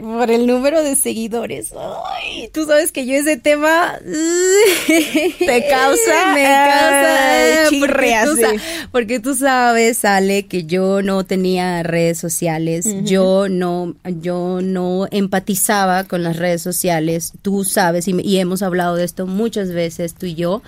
Por 0.01 0.31
el 0.31 0.47
número 0.47 0.83
de 0.83 0.97
seguidores. 0.97 1.73
Ay, 2.07 2.51
tú 2.53 2.67
sabes 2.67 2.91
que 2.91 3.07
yo 3.07 3.15
ese 3.15 3.37
tema 3.37 3.99
te 4.87 5.67
causa, 5.69 6.35
me 6.35 6.45
causa 6.45 7.71
porque, 7.79 8.61
porque, 8.91 9.21
tú 9.21 9.35
sabes, 9.35 10.05
Ale, 10.05 10.47
que 10.47 10.65
yo 10.65 11.03
no 11.03 11.25
tenía 11.25 11.83
redes 11.83 12.19
sociales, 12.19 12.87
yo 13.05 13.49
no, 13.49 13.95
yo 14.21 14.61
no 14.63 15.07
empatizaba 15.11 16.05
con 16.05 16.23
las 16.23 16.37
redes 16.37 16.63
sociales. 16.63 17.33
Tú 17.43 17.65
sabes 17.65 18.09
y, 18.09 18.21
y 18.23 18.39
hemos 18.39 18.63
hablado 18.63 18.97
de 18.97 19.05
esto 19.05 19.27
muchas 19.27 19.73
veces 19.73 20.15
tú 20.15 20.27
y 20.27 20.35
yo 20.35 20.63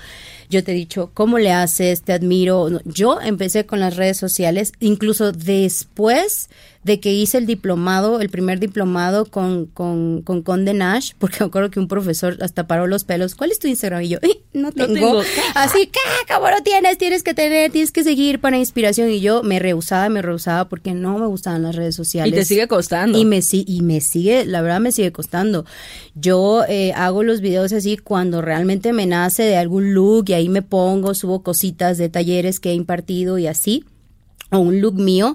yo 0.49 0.63
te 0.65 0.73
he 0.73 0.75
dicho, 0.75 1.11
¿cómo 1.15 1.39
le 1.39 1.53
haces? 1.53 2.03
Te 2.03 2.13
admiro. 2.13 2.69
Yo 2.85 3.21
empecé 3.21 3.67
con 3.67 3.81
las 3.81 3.97
redes 3.97 4.17
sociales, 4.17 4.73
incluso 4.81 5.33
después 5.33 6.49
de 6.87 7.01
que 7.01 7.13
hice 7.13 7.37
el 7.39 7.47
diplomado, 7.47 8.21
el 8.21 8.31
primer 8.31 8.61
diplomado 8.61 9.27
con, 9.27 9.67
con, 9.67 10.23
con 10.23 10.43
Conde 10.43 10.73
Nash, 10.73 11.15
porque 11.19 11.39
me 11.41 11.47
acuerdo 11.47 11.69
que 11.69 11.81
un 11.81 11.89
profesor 11.89 12.39
hasta 12.41 12.69
paró 12.69 12.87
los 12.87 13.03
pelos. 13.03 13.35
¿Cuál 13.35 13.51
es 13.51 13.59
tu 13.59 13.67
Instagram? 13.67 14.03
Y 14.03 14.11
yo, 14.11 14.19
no 14.53 14.71
tengo. 14.71 15.21
Así, 15.57 15.89
¿qué? 15.89 16.33
¿Cómo 16.33 16.49
lo 16.49 16.63
tienes? 16.63 16.97
Tienes 16.97 17.25
que 17.25 17.35
tener, 17.35 17.73
tienes 17.73 17.91
que 17.91 18.05
seguir 18.05 18.41
para 18.41 18.57
inspiración. 18.57 19.11
Y 19.11 19.21
yo 19.21 19.43
me 19.43 19.59
rehusaba, 19.59 20.09
me 20.11 20.23
rehusaba 20.23 20.69
porque 20.69 20.95
no 20.95 21.19
me 21.19 21.27
gustaban 21.27 21.65
las 21.65 21.75
redes 21.75 21.97
sociales. 21.97 22.33
Y 22.33 22.37
te 22.37 22.45
sigue 22.45 22.69
costando. 22.69 23.19
Y 23.19 23.25
me, 23.25 23.41
y 23.51 23.83
me 23.83 24.01
sigue, 24.01 24.47
la 24.47 24.63
verdad 24.63 24.79
me 24.79 24.93
sigue 24.93 25.11
costando. 25.11 25.65
Yo 26.15 26.63
eh, 26.69 26.93
hago 26.95 27.25
los 27.25 27.41
videos 27.41 27.73
así 27.73 27.97
cuando 27.97 28.43
realmente 28.43 28.93
me 28.93 29.07
nace 29.07 29.43
de 29.43 29.57
algún 29.57 29.93
look 29.93 30.27
y 30.29 30.35
ahí 30.35 30.49
me 30.49 30.63
pongo, 30.63 31.15
subo 31.15 31.43
cositas 31.43 31.99
de 31.99 32.09
talleres 32.11 32.61
que 32.61 32.71
he 32.71 32.75
impartido 32.75 33.39
y 33.39 33.49
así, 33.49 33.85
o 34.53 34.61
un 34.61 34.81
look 34.81 34.95
mío 34.95 35.35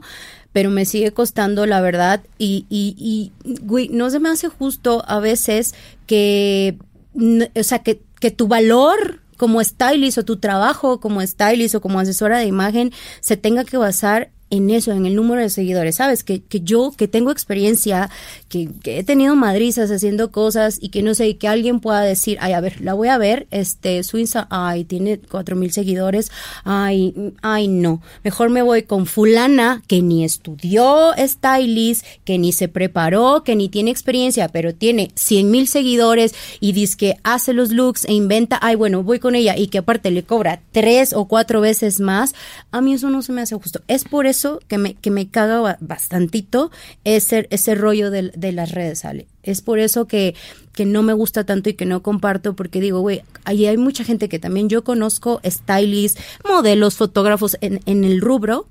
pero 0.53 0.69
me 0.69 0.85
sigue 0.85 1.11
costando 1.11 1.65
la 1.65 1.81
verdad 1.81 2.21
y, 2.37 2.65
y, 2.69 2.95
y 2.97 3.31
güey, 3.61 3.89
no 3.89 4.09
se 4.09 4.19
me 4.19 4.29
hace 4.29 4.47
justo 4.49 5.03
a 5.07 5.19
veces 5.19 5.73
que, 6.07 6.77
o 7.15 7.63
sea, 7.63 7.79
que, 7.79 8.01
que 8.19 8.31
tu 8.31 8.47
valor 8.47 9.21
como 9.37 9.63
stylist 9.63 10.19
o 10.19 10.25
tu 10.25 10.37
trabajo 10.37 10.99
como 10.99 11.25
stylist 11.25 11.75
o 11.75 11.81
como 11.81 11.99
asesora 11.99 12.37
de 12.37 12.45
imagen 12.45 12.91
se 13.21 13.37
tenga 13.37 13.63
que 13.63 13.77
basar 13.77 14.31
en 14.51 14.69
eso, 14.69 14.91
en 14.91 15.05
el 15.05 15.15
número 15.15 15.41
de 15.41 15.49
seguidores, 15.49 15.95
¿sabes? 15.95 16.23
Que, 16.23 16.41
que 16.41 16.59
yo, 16.59 16.93
que 16.95 17.07
tengo 17.07 17.31
experiencia, 17.31 18.09
que, 18.49 18.69
he 18.85 19.03
tenido 19.03 19.35
madrizas 19.35 19.89
haciendo 19.89 20.31
cosas 20.31 20.77
y 20.81 20.89
que 20.89 21.01
no 21.01 21.15
sé, 21.15 21.37
que 21.37 21.47
alguien 21.47 21.79
pueda 21.79 22.01
decir, 22.01 22.37
ay, 22.41 22.53
a 22.53 22.59
ver, 22.59 22.81
la 22.81 22.93
voy 22.93 23.07
a 23.07 23.17
ver, 23.17 23.47
este, 23.49 24.03
su 24.03 24.17
ay, 24.49 24.83
tiene 24.83 25.19
cuatro 25.19 25.55
mil 25.55 25.71
seguidores, 25.71 26.31
ay, 26.65 27.33
ay, 27.41 27.67
no, 27.69 28.01
mejor 28.23 28.49
me 28.49 28.61
voy 28.61 28.83
con 28.83 29.05
fulana 29.05 29.81
que 29.87 30.01
ni 30.01 30.25
estudió 30.25 31.11
stylist, 31.17 32.05
que 32.25 32.37
ni 32.37 32.51
se 32.51 32.67
preparó, 32.67 33.43
que 33.43 33.55
ni 33.55 33.69
tiene 33.69 33.89
experiencia, 33.89 34.49
pero 34.49 34.75
tiene 34.75 35.11
cien 35.15 35.49
mil 35.49 35.67
seguidores 35.67 36.35
y 36.59 36.73
dice 36.73 36.97
que 36.97 37.15
hace 37.23 37.53
los 37.53 37.71
looks 37.71 38.03
e 38.05 38.13
inventa, 38.13 38.59
ay, 38.61 38.75
bueno, 38.75 39.01
voy 39.01 39.19
con 39.19 39.33
ella 39.35 39.55
y 39.57 39.67
que 39.67 39.77
aparte 39.77 40.11
le 40.11 40.23
cobra 40.23 40.61
tres 40.73 41.13
o 41.13 41.25
cuatro 41.25 41.61
veces 41.61 42.01
más, 42.01 42.35
a 42.71 42.81
mí 42.81 42.93
eso 42.93 43.09
no 43.09 43.21
se 43.21 43.31
me 43.31 43.41
hace 43.41 43.55
justo. 43.55 43.81
Es 43.87 44.03
por 44.03 44.27
eso 44.27 44.40
que 44.67 44.77
me, 44.77 44.95
que 44.95 45.11
me 45.11 45.29
caga 45.29 45.77
bastantito 45.79 46.71
ese, 47.03 47.47
ese 47.49 47.75
rollo 47.75 48.11
de, 48.11 48.31
de 48.35 48.51
las 48.51 48.71
redes, 48.71 48.99
¿sale? 48.99 49.27
Es 49.43 49.61
por 49.61 49.79
eso 49.79 50.07
que, 50.07 50.35
que 50.73 50.85
no 50.85 51.03
me 51.03 51.13
gusta 51.13 51.45
tanto 51.45 51.69
y 51.69 51.73
que 51.73 51.85
no 51.85 52.03
comparto, 52.03 52.55
porque 52.55 52.79
digo, 52.79 52.99
güey, 52.99 53.23
ahí 53.43 53.65
hay 53.65 53.77
mucha 53.77 54.03
gente 54.03 54.29
que 54.29 54.39
también 54.39 54.69
yo 54.69 54.83
conozco, 54.83 55.41
stylists, 55.45 56.21
modelos, 56.47 56.95
fotógrafos 56.95 57.57
en, 57.61 57.79
en 57.85 58.03
el 58.03 58.21
rubro, 58.21 58.67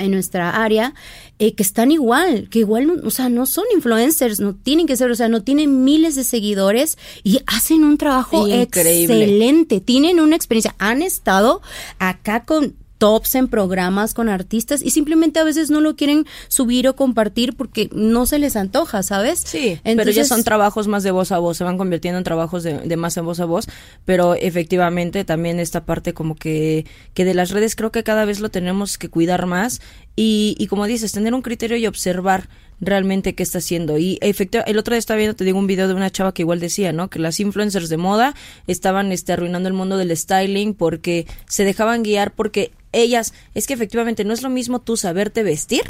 en 0.00 0.12
nuestra 0.12 0.62
área 0.62 0.94
eh, 1.38 1.54
que 1.54 1.62
están 1.62 1.92
igual, 1.92 2.48
que 2.50 2.60
igual, 2.60 3.02
o 3.04 3.10
sea, 3.10 3.28
no 3.28 3.46
son 3.46 3.64
influencers, 3.74 4.40
no 4.40 4.54
tienen 4.54 4.86
que 4.86 4.96
ser, 4.96 5.10
o 5.10 5.14
sea, 5.14 5.28
no 5.28 5.42
tienen 5.42 5.84
miles 5.84 6.14
de 6.16 6.24
seguidores 6.24 6.98
y 7.22 7.40
hacen 7.46 7.84
un 7.84 7.98
trabajo 7.98 8.46
excelente, 8.48 9.80
tienen 9.80 10.20
una 10.20 10.36
experiencia, 10.36 10.74
han 10.78 11.02
estado 11.02 11.62
acá 11.98 12.44
con 12.44 12.74
tops 13.00 13.34
en 13.34 13.48
programas 13.48 14.12
con 14.12 14.28
artistas 14.28 14.82
y 14.84 14.90
simplemente 14.90 15.40
a 15.40 15.44
veces 15.44 15.70
no 15.70 15.80
lo 15.80 15.96
quieren 15.96 16.26
subir 16.48 16.86
o 16.86 16.94
compartir 16.94 17.56
porque 17.56 17.88
no 17.92 18.26
se 18.26 18.38
les 18.38 18.56
antoja, 18.56 19.02
¿sabes? 19.02 19.40
Sí, 19.42 19.80
pero 19.82 20.10
ya 20.10 20.26
son 20.26 20.44
trabajos 20.44 20.86
más 20.86 21.02
de 21.02 21.10
voz 21.10 21.32
a 21.32 21.38
voz, 21.38 21.56
se 21.56 21.64
van 21.64 21.78
convirtiendo 21.78 22.18
en 22.18 22.24
trabajos 22.24 22.62
de, 22.62 22.96
más 22.98 23.16
en 23.16 23.24
voz 23.24 23.40
a 23.40 23.46
voz, 23.46 23.68
pero 24.04 24.34
efectivamente 24.34 25.24
también 25.24 25.60
esta 25.60 25.86
parte 25.86 26.12
como 26.12 26.36
que, 26.36 26.84
que 27.14 27.24
de 27.24 27.32
las 27.32 27.50
redes 27.50 27.74
creo 27.74 27.90
que 27.90 28.04
cada 28.04 28.26
vez 28.26 28.40
lo 28.40 28.50
tenemos 28.50 28.98
que 28.98 29.08
cuidar 29.08 29.46
más 29.46 29.80
y, 30.14 30.54
y 30.58 30.66
como 30.66 30.84
dices, 30.84 31.10
tener 31.12 31.32
un 31.32 31.40
criterio 31.40 31.78
y 31.78 31.86
observar 31.86 32.50
realmente 32.80 33.34
qué 33.34 33.42
está 33.42 33.58
haciendo. 33.58 33.96
Y 33.96 34.18
efectivamente, 34.20 34.70
el 34.70 34.78
otro 34.78 34.92
día 34.92 34.98
estaba 34.98 35.16
viendo, 35.16 35.36
te 35.36 35.44
digo, 35.44 35.58
un 35.58 35.66
video 35.66 35.88
de 35.88 35.94
una 35.94 36.10
chava 36.10 36.34
que 36.34 36.42
igual 36.42 36.60
decía, 36.60 36.92
¿no? 36.92 37.08
Que 37.08 37.18
las 37.18 37.40
influencers 37.40 37.88
de 37.88 37.96
moda 37.96 38.34
estaban 38.66 39.10
este, 39.12 39.32
arruinando 39.32 39.68
el 39.68 39.74
mundo 39.74 39.96
del 39.96 40.14
styling 40.14 40.74
porque 40.74 41.26
se 41.46 41.64
dejaban 41.64 42.02
guiar 42.02 42.34
porque 42.34 42.72
ellas, 42.92 43.34
es 43.54 43.66
que 43.66 43.74
efectivamente 43.74 44.24
no 44.24 44.32
es 44.32 44.42
lo 44.42 44.50
mismo 44.50 44.80
tú 44.80 44.96
saberte 44.96 45.42
vestir 45.42 45.82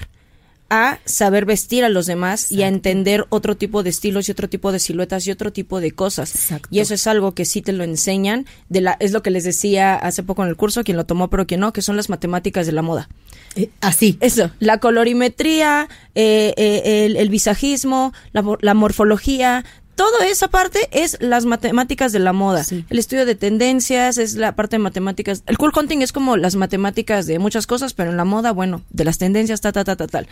a 0.70 1.00
saber 1.04 1.44
vestir 1.44 1.84
a 1.84 1.88
los 1.88 2.06
demás 2.06 2.50
y 2.50 2.62
a 2.62 2.68
entender 2.68 3.26
otro 3.28 3.56
tipo 3.56 3.82
de 3.82 3.90
estilos 3.90 4.28
y 4.28 4.32
otro 4.32 4.48
tipo 4.48 4.70
de 4.70 4.78
siluetas 4.78 5.26
y 5.26 5.32
otro 5.32 5.52
tipo 5.52 5.80
de 5.80 5.90
cosas. 5.90 6.52
Y 6.70 6.78
eso 6.78 6.94
es 6.94 7.08
algo 7.08 7.34
que 7.34 7.44
sí 7.44 7.60
te 7.60 7.72
lo 7.72 7.82
enseñan, 7.82 8.46
de 8.68 8.80
la, 8.80 8.96
es 9.00 9.10
lo 9.10 9.20
que 9.22 9.32
les 9.32 9.42
decía 9.42 9.96
hace 9.96 10.22
poco 10.22 10.44
en 10.44 10.48
el 10.48 10.56
curso, 10.56 10.84
quien 10.84 10.96
lo 10.96 11.06
tomó 11.06 11.28
pero 11.28 11.46
quien 11.46 11.60
no, 11.60 11.72
que 11.72 11.82
son 11.82 11.96
las 11.96 12.08
matemáticas 12.08 12.66
de 12.66 12.72
la 12.72 12.82
moda. 12.82 13.08
Eh, 13.56 13.70
así. 13.80 14.16
Eso, 14.20 14.52
la 14.60 14.78
colorimetría, 14.78 15.88
eh, 16.14 16.54
eh, 16.56 17.06
el, 17.06 17.16
el, 17.16 17.28
visajismo, 17.30 18.12
la, 18.32 18.44
la 18.60 18.74
morfología, 18.74 19.64
toda 20.00 20.26
esa 20.28 20.48
parte 20.48 20.88
es 20.92 21.18
las 21.20 21.44
matemáticas 21.44 22.10
de 22.10 22.20
la 22.20 22.32
moda. 22.32 22.64
El 22.88 22.98
estudio 22.98 23.26
de 23.26 23.34
tendencias 23.34 24.16
es 24.16 24.34
la 24.34 24.56
parte 24.56 24.76
de 24.76 24.78
matemáticas. 24.78 25.42
El 25.46 25.58
cool 25.58 25.72
hunting 25.76 25.98
es 25.98 26.10
como 26.10 26.38
las 26.38 26.56
matemáticas 26.56 27.26
de 27.26 27.38
muchas 27.38 27.66
cosas, 27.66 27.92
pero 27.92 28.10
en 28.10 28.16
la 28.16 28.24
moda, 28.24 28.52
bueno, 28.52 28.80
de 28.88 29.04
las 29.04 29.18
tendencias, 29.18 29.60
ta, 29.60 29.72
ta, 29.72 29.84
ta, 29.84 29.96
ta, 29.96 30.06
tal. 30.06 30.26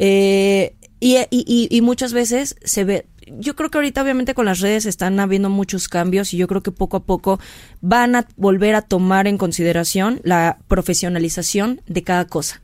Eh, 0.00 0.74
y, 0.98 1.18
y, 1.30 1.68
y, 1.70 1.80
muchas 1.80 2.12
veces 2.12 2.56
se 2.64 2.82
ve, 2.82 3.06
yo 3.38 3.54
creo 3.54 3.70
que 3.70 3.78
ahorita 3.78 4.02
obviamente 4.02 4.34
con 4.34 4.46
las 4.46 4.58
redes 4.58 4.84
están 4.84 5.20
habiendo 5.20 5.48
muchos 5.48 5.86
cambios 5.86 6.34
y 6.34 6.36
yo 6.36 6.48
creo 6.48 6.64
que 6.64 6.72
poco 6.72 6.96
a 6.96 7.04
poco 7.04 7.38
van 7.80 8.16
a 8.16 8.26
volver 8.36 8.74
a 8.74 8.82
tomar 8.82 9.28
en 9.28 9.38
consideración 9.38 10.22
la 10.24 10.58
profesionalización 10.66 11.82
de 11.86 12.02
cada 12.02 12.26
cosa. 12.26 12.63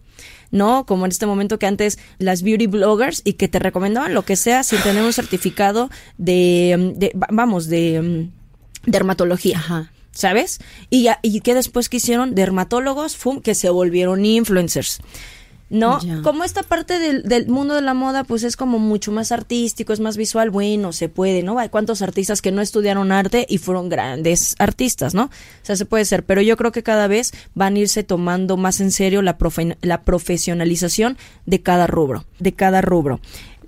¿No? 0.51 0.87
Como 0.87 1.05
en 1.05 1.11
este 1.11 1.27
momento 1.27 1.59
que 1.59 1.67
antes 1.67 1.99
las 2.19 2.43
beauty 2.43 2.67
bloggers 2.67 3.23
y 3.25 3.35
que 3.35 3.49
te 3.49 3.59
recomendaban 3.59 4.15
lo 4.15 4.25
que 4.25 4.37
sea 4.37 4.63
sin 4.63 4.81
tener 4.81 5.03
un 5.03 5.13
certificado 5.13 5.91
de, 6.19 6.95
de 6.97 7.13
vamos, 7.31 7.67
de 7.69 8.29
dermatología. 8.87 9.59
Ajá. 9.59 9.93
¿Sabes? 10.13 10.59
Y, 10.91 11.05
ya, 11.05 11.21
y 11.23 11.41
que 11.41 11.55
después 11.55 11.89
que 11.89 11.99
hicieron 11.99 12.35
dermatólogos, 12.35 13.17
fum, 13.17 13.41
que 13.41 13.55
se 13.55 13.71
volvieron 13.71 14.25
influencers. 14.25 15.01
¿No? 15.71 16.01
Como 16.23 16.45
esta 16.45 16.63
parte 16.63 16.99
del, 16.99 17.23
del, 17.23 17.49
mundo 17.49 17.75
de 17.75 17.81
la 17.81 17.95
moda, 17.95 18.25
pues 18.25 18.43
es 18.43 18.57
como 18.57 18.79
mucho 18.79 19.13
más 19.13 19.33
artístico, 19.33 19.93
es 19.93 20.01
más 20.01 20.17
visual, 20.17 20.51
bueno, 20.51 20.93
se 20.93 21.09
puede, 21.09 21.43
¿no? 21.43 21.59
Hay 21.59 21.69
cuantos 21.69 22.03
artistas 22.03 22.43
que 22.43 22.51
no 22.51 22.61
estudiaron 22.61 23.13
arte 23.13 23.47
y 23.49 23.59
fueron 23.59 23.89
grandes 23.89 24.57
artistas, 24.59 25.15
¿no? 25.15 25.25
O 25.25 25.31
sea, 25.63 25.77
se 25.77 25.87
puede 25.87 26.05
ser, 26.05 26.25
pero 26.25 26.43
yo 26.43 26.57
creo 26.57 26.73
que 26.73 26.83
cada 26.83 27.07
vez 27.07 27.33
van 27.55 27.77
a 27.77 27.79
irse 27.79 28.03
tomando 28.03 28.57
más 28.57 28.81
en 28.81 28.91
serio 28.91 29.23
la, 29.23 29.39
la 29.81 30.03
profesionalización 30.03 31.17
de 31.47 31.63
cada 31.63 31.87
rubro, 31.87 32.25
de 32.41 32.53
cada 32.53 32.81
rubro 32.81 33.21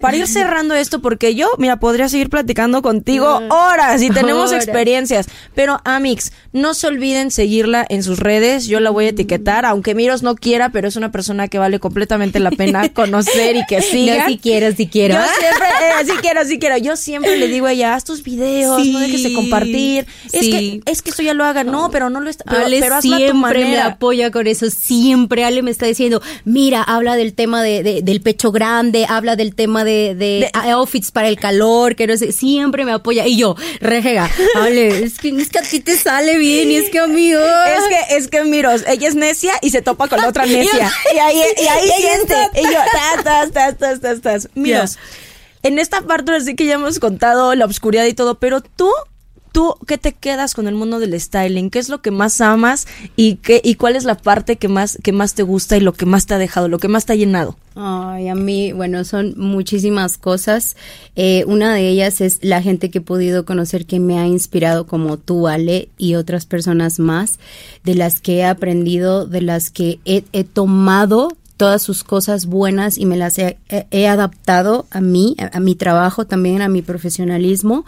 para 0.03 0.16
ir 0.16 0.26
cerrando 0.26 0.74
esto, 0.74 1.00
porque 1.00 1.36
yo, 1.36 1.48
mira, 1.59 1.78
podría 1.78 2.09
seguir 2.09 2.28
platicando 2.28 2.82
contigo 2.82 3.40
mm. 3.40 3.53
horas 3.53 4.03
y 4.03 4.11
tenemos 4.11 4.53
experiencias. 4.53 5.28
Pero, 5.55 5.80
Amix, 5.84 6.32
no 6.53 6.74
se 6.74 6.88
olviden 6.88 7.30
seguirla 7.30 7.86
en 7.88 8.03
sus 8.03 8.18
redes. 8.18 8.66
Yo 8.66 8.80
la 8.80 8.90
voy 8.90 9.05
a 9.07 9.09
etiquetar, 9.11 9.64
aunque 9.64 9.94
Miros 9.94 10.24
no 10.24 10.34
quiera, 10.34 10.70
pero 10.70 10.88
es 10.88 10.96
una 10.96 11.12
persona 11.12 11.46
que 11.46 11.59
vale 11.59 11.78
completamente 11.78 12.40
la 12.40 12.50
pena 12.50 12.88
conocer 12.92 13.55
y 13.55 13.64
que 13.66 13.80
siga. 13.80 14.26
si 14.26 14.38
quiero, 14.38 14.72
si 14.72 14.88
quiero. 14.88 15.14
Yo 15.14 15.20
siempre, 15.38 15.68
eh, 15.68 16.05
si 16.05 16.16
quiero, 16.16 16.44
si 16.44 16.59
quiero. 16.59 16.76
Yo 16.78 16.96
siempre 16.96 17.36
le 17.36 17.46
digo 17.46 17.66
a 17.66 17.72
ella, 17.72 17.94
haz 17.94 18.03
tus 18.03 18.24
videos, 18.24 18.84
no 18.84 18.98
dejes 18.98 19.22
de 19.22 19.34
compartir. 19.34 20.07
Es 20.32 20.40
que, 20.40 20.82
es 20.84 21.03
que 21.03 21.11
esto 21.11 21.22
ya 21.22 21.32
lo 21.32 21.44
haga. 21.44 21.62
No, 21.62 21.92
pero 21.92 22.11
no 22.11 22.18
lo 22.18 22.28
está. 22.28 22.44
Ale 22.50 22.80
pero, 22.80 23.00
siempre 23.00 23.64
me 23.66 23.78
apoya 23.78 24.32
con 24.32 24.48
eso. 24.48 24.68
Siempre 24.68 25.44
Ale 25.44 25.62
me 25.62 25.70
está 25.70 25.86
diciendo, 25.86 26.20
mira, 26.44 26.82
habla 26.82 27.14
del 27.14 27.34
tema 27.34 27.62
de, 27.62 28.03
del 28.03 28.20
pecho 28.20 28.50
grande, 28.50 29.07
habla 29.09 29.36
del 29.36 29.55
tema 29.55 29.84
de 29.84 29.91
de, 30.14 30.51
outfits 30.55 31.11
para 31.11 31.28
el 31.28 31.38
calor, 31.38 31.97
que 31.97 32.07
no 32.07 32.16
sé, 32.16 32.32
siempre 32.32 32.84
me 32.84 32.93
apoya. 32.93 33.26
Y 33.26 33.36
yo, 33.36 33.57
rejega, 33.80 34.30
vale, 34.55 35.05
es 35.05 35.18
que, 35.18 35.28
es 35.28 35.49
que 35.51 35.59
a 35.59 35.62
ti 35.62 35.80
te 35.80 35.97
sale 35.97 36.38
bien 36.38 36.70
y 36.70 36.76
es 36.76 36.90
que 36.90 36.99
amigo. 36.99 37.40
Es 37.40 37.84
que, 37.88 38.16
es 38.16 38.28
que, 38.28 38.45
miros, 38.45 38.84
ella 38.86 39.09
es 39.09 39.14
necia 39.14 39.53
y 39.62 39.70
se 39.70 39.82
topa 39.82 40.09
con 40.09 40.20
la 40.20 40.28
otra 40.28 40.47
necia. 40.47 40.93
y 41.14 41.18
ahí, 41.18 41.43
y 41.62 41.66
ahí 41.66 41.90
siente. 41.97 42.34
Y 42.55 42.64
yo, 42.64 42.78
tas, 42.93 43.24
tas, 43.53 43.78
tas, 43.78 44.01
tas, 44.01 44.20
tas, 44.20 44.49
Miros, 44.55 44.99
en 45.62 45.78
esta 45.78 46.03
parte 46.03 46.40
sí 46.40 46.57
que 46.57 46.66
ya 46.66 46.74
hemos 46.74 46.99
contado 46.99 47.55
la 47.55 47.66
oscuridad 47.66 48.05
y 48.07 48.14
todo, 48.14 48.38
pero 48.38 48.61
tú 48.61 48.90
¿Tú 49.53 49.74
qué 49.86 49.98
te 49.98 50.12
quedas 50.12 50.55
con 50.55 50.66
el 50.66 50.74
mundo 50.74 50.98
del 50.98 51.18
styling? 51.20 51.70
¿Qué 51.70 51.78
es 51.78 51.88
lo 51.88 52.00
que 52.00 52.11
más 52.11 52.40
amas 52.40 52.86
y 53.16 53.36
qué 53.36 53.61
y 53.62 53.74
cuál 53.74 53.96
es 53.96 54.05
la 54.05 54.16
parte 54.16 54.57
que 54.57 54.68
más 54.68 54.98
que 55.03 55.12
más 55.12 55.34
te 55.34 55.42
gusta 55.42 55.76
y 55.76 55.80
lo 55.80 55.92
que 55.92 56.07
más 56.07 56.26
te 56.26 56.34
ha 56.34 56.38
dejado, 56.38 56.68
lo 56.68 56.78
que 56.78 56.88
más 56.88 57.05
te 57.05 57.12
ha 57.12 57.16
llenado? 57.16 57.57
Ay, 57.74 58.28
a 58.28 58.34
mí, 58.34 58.72
bueno, 58.72 59.05
son 59.05 59.34
muchísimas 59.36 60.18
cosas. 60.18 60.76
Eh, 61.16 61.44
una 61.46 61.74
de 61.74 61.88
ellas 61.88 62.20
es 62.20 62.38
la 62.42 62.62
gente 62.62 62.90
que 62.90 62.98
he 62.98 63.03
podido 63.03 63.44
conocer 63.44 63.86
que 63.86 64.00
me 64.00 64.18
ha 64.18 64.26
inspirado 64.26 64.86
como 64.86 65.16
tú, 65.16 65.48
Ale, 65.48 65.88
y 65.96 66.14
otras 66.14 66.44
personas 66.44 66.98
más, 66.98 67.38
de 67.84 67.94
las 67.94 68.20
que 68.20 68.38
he 68.38 68.44
aprendido, 68.44 69.26
de 69.26 69.42
las 69.42 69.70
que 69.70 70.00
he, 70.05 70.24
he 70.32 70.44
tomado 70.44 71.30
todas 71.62 71.80
sus 71.80 72.02
cosas 72.02 72.46
buenas 72.46 72.98
y 72.98 73.06
me 73.06 73.16
las 73.16 73.38
he, 73.38 73.56
adaptado 74.08 74.86
a 74.90 75.00
mí, 75.00 75.36
a, 75.38 75.60
mi 75.60 75.76
trabajo, 75.76 76.26
también 76.26 76.60
a 76.60 76.68
mi 76.68 76.82
profesionalismo. 76.82 77.84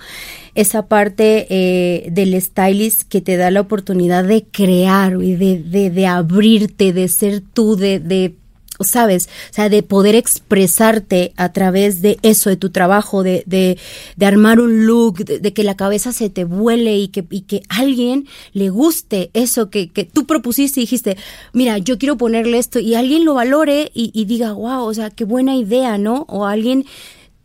Esa 0.55 0.87
parte 0.87 1.49
eh, 1.51 2.09
del 2.13 2.41
stylist 2.41 3.03
que 3.09 3.21
te 3.21 3.37
da 3.37 3.51
la 3.51 3.63
oportunidad 3.63 4.23
de 4.23 4.45
crear 4.45 5.21
y 5.21 5.35
de, 5.35 5.91
de, 5.91 6.07
abrirte, 6.07 6.93
de 6.93 7.09
ser 7.09 7.41
tú, 7.41 7.75
de 7.75 8.37
sabes, 8.81 9.29
o 9.51 9.55
sea, 9.55 9.69
de 9.69 9.83
poder 9.83 10.15
expresarte 10.17 11.33
a 11.37 11.53
través 11.53 12.03
de 12.03 12.19
eso, 12.23 12.51
de 12.51 12.57
tu 12.57 12.71
trabajo, 12.71 13.23
de, 13.23 13.45
de, 13.47 13.79
de 14.17 14.27
armar 14.27 14.61
un 14.61 14.87
look, 14.87 15.25
de, 15.25 15.53
que 15.53 15.63
la 15.63 15.77
cabeza 15.77 16.13
se 16.13 16.31
te 16.31 16.45
vuele 16.45 16.99
y 16.99 17.09
que, 17.09 17.25
y 17.31 17.43
que 17.43 17.63
alguien 17.69 18.27
le 18.53 18.71
guste 18.71 19.31
eso 19.35 19.71
que, 19.71 19.91
que 19.91 20.05
tú 20.05 20.27
propusiste 20.27 20.81
y 20.81 20.85
dijiste, 20.85 21.17
mira, 21.53 21.79
yo 21.79 21.99
quiero 21.99 22.17
ponerle 22.17 22.59
esto 22.59 22.79
y 22.81 22.95
alguien 22.95 23.25
lo 23.25 23.35
valore 23.35 23.91
y, 23.95 24.11
y 24.13 24.25
diga, 24.25 24.53
wow, 24.53 24.85
o 24.85 24.95
sea, 24.95 25.11
qué 25.11 25.25
buena 25.25 25.55
idea, 25.55 25.99
¿no? 25.99 26.25
O 26.29 26.47
alguien 26.47 26.85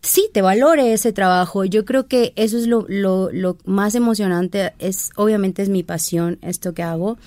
sí 0.02 0.30
te 0.34 0.42
valore 0.42 0.94
ese 0.94 1.14
trabajo. 1.14 1.66
Yo 1.66 1.86
creo 1.86 2.08
que 2.08 2.34
eso 2.36 2.58
es 2.58 2.68
lo, 2.68 2.86
lo, 2.88 3.30
lo 3.32 3.58
más 3.66 3.96
emocionante, 3.96 4.74
es 4.80 5.12
obviamente 5.16 5.62
es 5.62 5.70
mi 5.70 5.84
pasión 5.84 6.40
esto 6.42 6.74
que 6.74 6.84
hago 6.84 7.18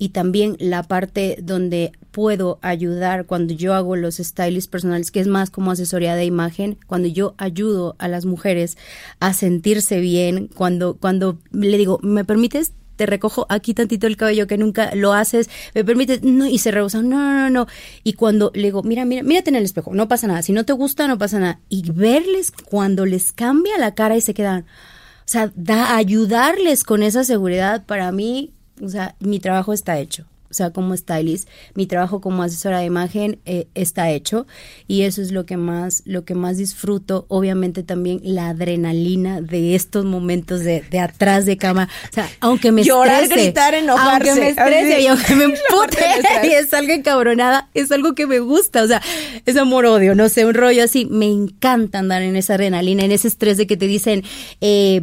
y 0.00 0.08
también 0.08 0.56
la 0.58 0.82
parte 0.82 1.36
donde 1.42 1.92
puedo 2.10 2.58
ayudar 2.62 3.26
cuando 3.26 3.52
yo 3.52 3.74
hago 3.74 3.96
los 3.96 4.16
stylists 4.16 4.66
personales, 4.66 5.10
que 5.10 5.20
es 5.20 5.26
más 5.26 5.50
como 5.50 5.70
asesoría 5.70 6.16
de 6.16 6.24
imagen, 6.24 6.78
cuando 6.86 7.06
yo 7.06 7.34
ayudo 7.36 7.96
a 7.98 8.08
las 8.08 8.24
mujeres 8.24 8.78
a 9.20 9.34
sentirse 9.34 10.00
bien, 10.00 10.48
cuando, 10.48 10.96
cuando 10.96 11.38
le 11.52 11.76
digo, 11.76 12.00
¿me 12.02 12.24
permites? 12.24 12.72
te 12.96 13.06
recojo 13.06 13.46
aquí 13.48 13.72
tantito 13.72 14.06
el 14.06 14.18
cabello 14.18 14.46
que 14.46 14.58
nunca 14.58 14.94
lo 14.94 15.14
haces, 15.14 15.48
me 15.74 15.84
permites, 15.84 16.22
no, 16.22 16.46
y 16.46 16.58
se 16.58 16.70
rehusan, 16.70 17.08
no, 17.08 17.18
no, 17.18 17.32
no, 17.32 17.50
no. 17.50 17.66
Y 18.04 18.12
cuando 18.12 18.52
le 18.54 18.64
digo, 18.64 18.82
mira, 18.82 19.06
mira, 19.06 19.22
mírate 19.22 19.48
en 19.48 19.56
el 19.56 19.64
espejo, 19.64 19.94
no 19.94 20.06
pasa 20.06 20.26
nada, 20.26 20.42
si 20.42 20.52
no 20.52 20.64
te 20.64 20.74
gusta, 20.74 21.08
no 21.08 21.16
pasa 21.16 21.38
nada. 21.38 21.60
Y 21.70 21.90
verles 21.92 22.52
cuando 22.52 23.06
les 23.06 23.32
cambia 23.32 23.78
la 23.78 23.94
cara 23.94 24.18
y 24.18 24.20
se 24.20 24.34
quedan, 24.34 24.62
o 24.62 25.24
sea, 25.24 25.50
da, 25.56 25.96
ayudarles 25.96 26.84
con 26.84 27.02
esa 27.02 27.24
seguridad, 27.24 27.86
para 27.86 28.12
mí 28.12 28.52
o 28.82 28.88
sea, 28.88 29.14
mi 29.20 29.40
trabajo 29.40 29.72
está 29.72 29.98
hecho 29.98 30.24
o 30.50 30.54
sea, 30.54 30.70
como 30.70 30.96
stylist, 30.96 31.48
mi 31.74 31.86
trabajo 31.86 32.20
como 32.20 32.42
asesora 32.42 32.80
de 32.80 32.84
imagen 32.84 33.38
eh, 33.44 33.68
está 33.74 34.10
hecho 34.10 34.46
y 34.88 35.02
eso 35.02 35.22
es 35.22 35.30
lo 35.30 35.46
que 35.46 35.56
más, 35.56 36.02
lo 36.06 36.24
que 36.24 36.34
más 36.34 36.56
disfruto. 36.56 37.24
Obviamente 37.28 37.84
también 37.84 38.20
la 38.24 38.48
adrenalina 38.48 39.40
de 39.40 39.76
estos 39.76 40.04
momentos 40.04 40.60
de, 40.60 40.82
de 40.90 40.98
atrás 40.98 41.46
de 41.46 41.56
cama. 41.56 41.88
O 42.10 42.12
sea, 42.12 42.28
aunque 42.40 42.72
me 42.72 42.82
Llorar, 42.82 43.28
gritar, 43.28 43.74
enojarse. 43.74 44.30
Aunque 44.30 44.40
me 44.40 44.48
estrese 44.48 45.00
y 45.00 45.06
aunque 45.06 45.34
me 45.36 45.44
empute 45.70 46.04
y 46.44 46.48
es 46.48 46.74
algo 46.74 46.92
encabronada, 46.92 47.68
es 47.74 47.92
algo 47.92 48.14
que 48.14 48.26
me 48.26 48.40
gusta. 48.40 48.82
O 48.82 48.88
sea, 48.88 49.00
es 49.46 49.56
amor-odio, 49.56 50.16
no 50.16 50.28
sé, 50.28 50.44
un 50.44 50.54
rollo 50.54 50.82
así. 50.82 51.06
Me 51.06 51.26
encanta 51.26 52.00
andar 52.00 52.22
en 52.22 52.34
esa 52.34 52.54
adrenalina, 52.54 53.04
en 53.04 53.12
ese 53.12 53.28
estrés 53.28 53.56
de 53.56 53.68
que 53.68 53.76
te 53.76 53.86
dicen, 53.86 54.24
eh, 54.60 55.02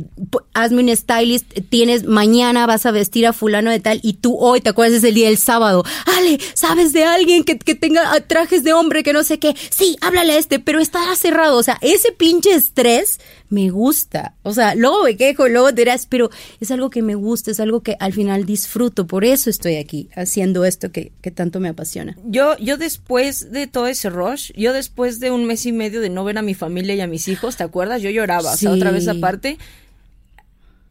hazme 0.54 0.84
un 0.84 0.96
stylist, 0.96 1.46
tienes, 1.70 2.06
mañana 2.06 2.66
vas 2.66 2.86
a 2.86 2.92
vestir 2.92 3.26
a 3.28 3.34
fulano 3.34 3.72
de 3.72 3.80
tal 3.80 4.02
y 4.04 4.14
tú 4.14 4.38
hoy 4.38 4.60
te 4.60 4.70
acuerdas 4.70 5.04
el 5.04 5.14
día 5.14 5.28
del 5.28 5.37
sábado. 5.38 5.84
Ale, 6.06 6.40
¿sabes 6.54 6.94
de 6.94 7.04
alguien 7.04 7.44
que, 7.44 7.56
tenga 7.56 8.20
trajes 8.22 8.64
de 8.64 8.74
hombre 8.74 9.04
que 9.04 9.14
no 9.14 9.24
sé 9.24 9.40
qué? 9.40 9.56
Sí, 9.70 9.98
háblale 10.02 10.34
a 10.34 10.38
este, 10.38 10.60
pero 10.60 10.80
está 10.80 11.16
cerrado. 11.16 11.58
O 11.58 11.64
sea, 11.64 11.78
ese 11.82 12.12
pinche 12.12 12.54
estrés 12.54 13.20
me 13.50 13.70
gusta. 13.70 14.36
O 14.44 14.54
sea, 14.54 14.76
luego 14.76 15.04
me 15.04 15.16
quejo, 15.16 15.48
luego 15.48 15.72
dirás, 15.72 16.06
pero 16.06 16.30
es 16.60 16.72
algo 16.72 16.90
que 16.90 17.02
me 17.02 17.16
gusta, 17.16 17.52
es 17.52 17.60
algo 17.60 17.82
que 17.82 17.96
al 18.00 18.14
final 18.14 18.46
disfruto. 18.46 19.08
Por 19.08 19.24
eso 19.26 19.50
estoy 19.50 19.76
aquí 19.76 20.10
haciendo 20.16 20.66
esto 20.66 20.92
que, 20.92 21.12
tanto 21.34 21.60
me 21.60 21.70
apasiona. 21.70 22.18
Yo, 22.26 22.58
yo 22.58 22.78
después 22.78 23.52
de 23.52 23.68
todo 23.68 23.88
ese 23.88 24.10
rush, 24.10 24.52
yo 24.54 24.74
después 24.74 25.20
de 25.20 25.32
un 25.32 25.46
mes 25.46 25.66
y 25.66 25.72
medio 25.72 26.02
de 26.02 26.10
no 26.10 26.24
ver 26.24 26.38
a 26.38 26.42
mi 26.42 26.54
familia 26.54 26.96
y 26.96 27.02
a 27.02 27.08
mis 27.08 27.28
hijos, 27.28 27.58
¿te 27.58 27.64
acuerdas? 27.64 28.02
Yo 28.02 28.10
lloraba. 28.10 28.54
O 28.54 28.58
sea, 28.58 28.72
otra 28.72 28.92
vez 28.92 29.08
aparte, 29.08 29.58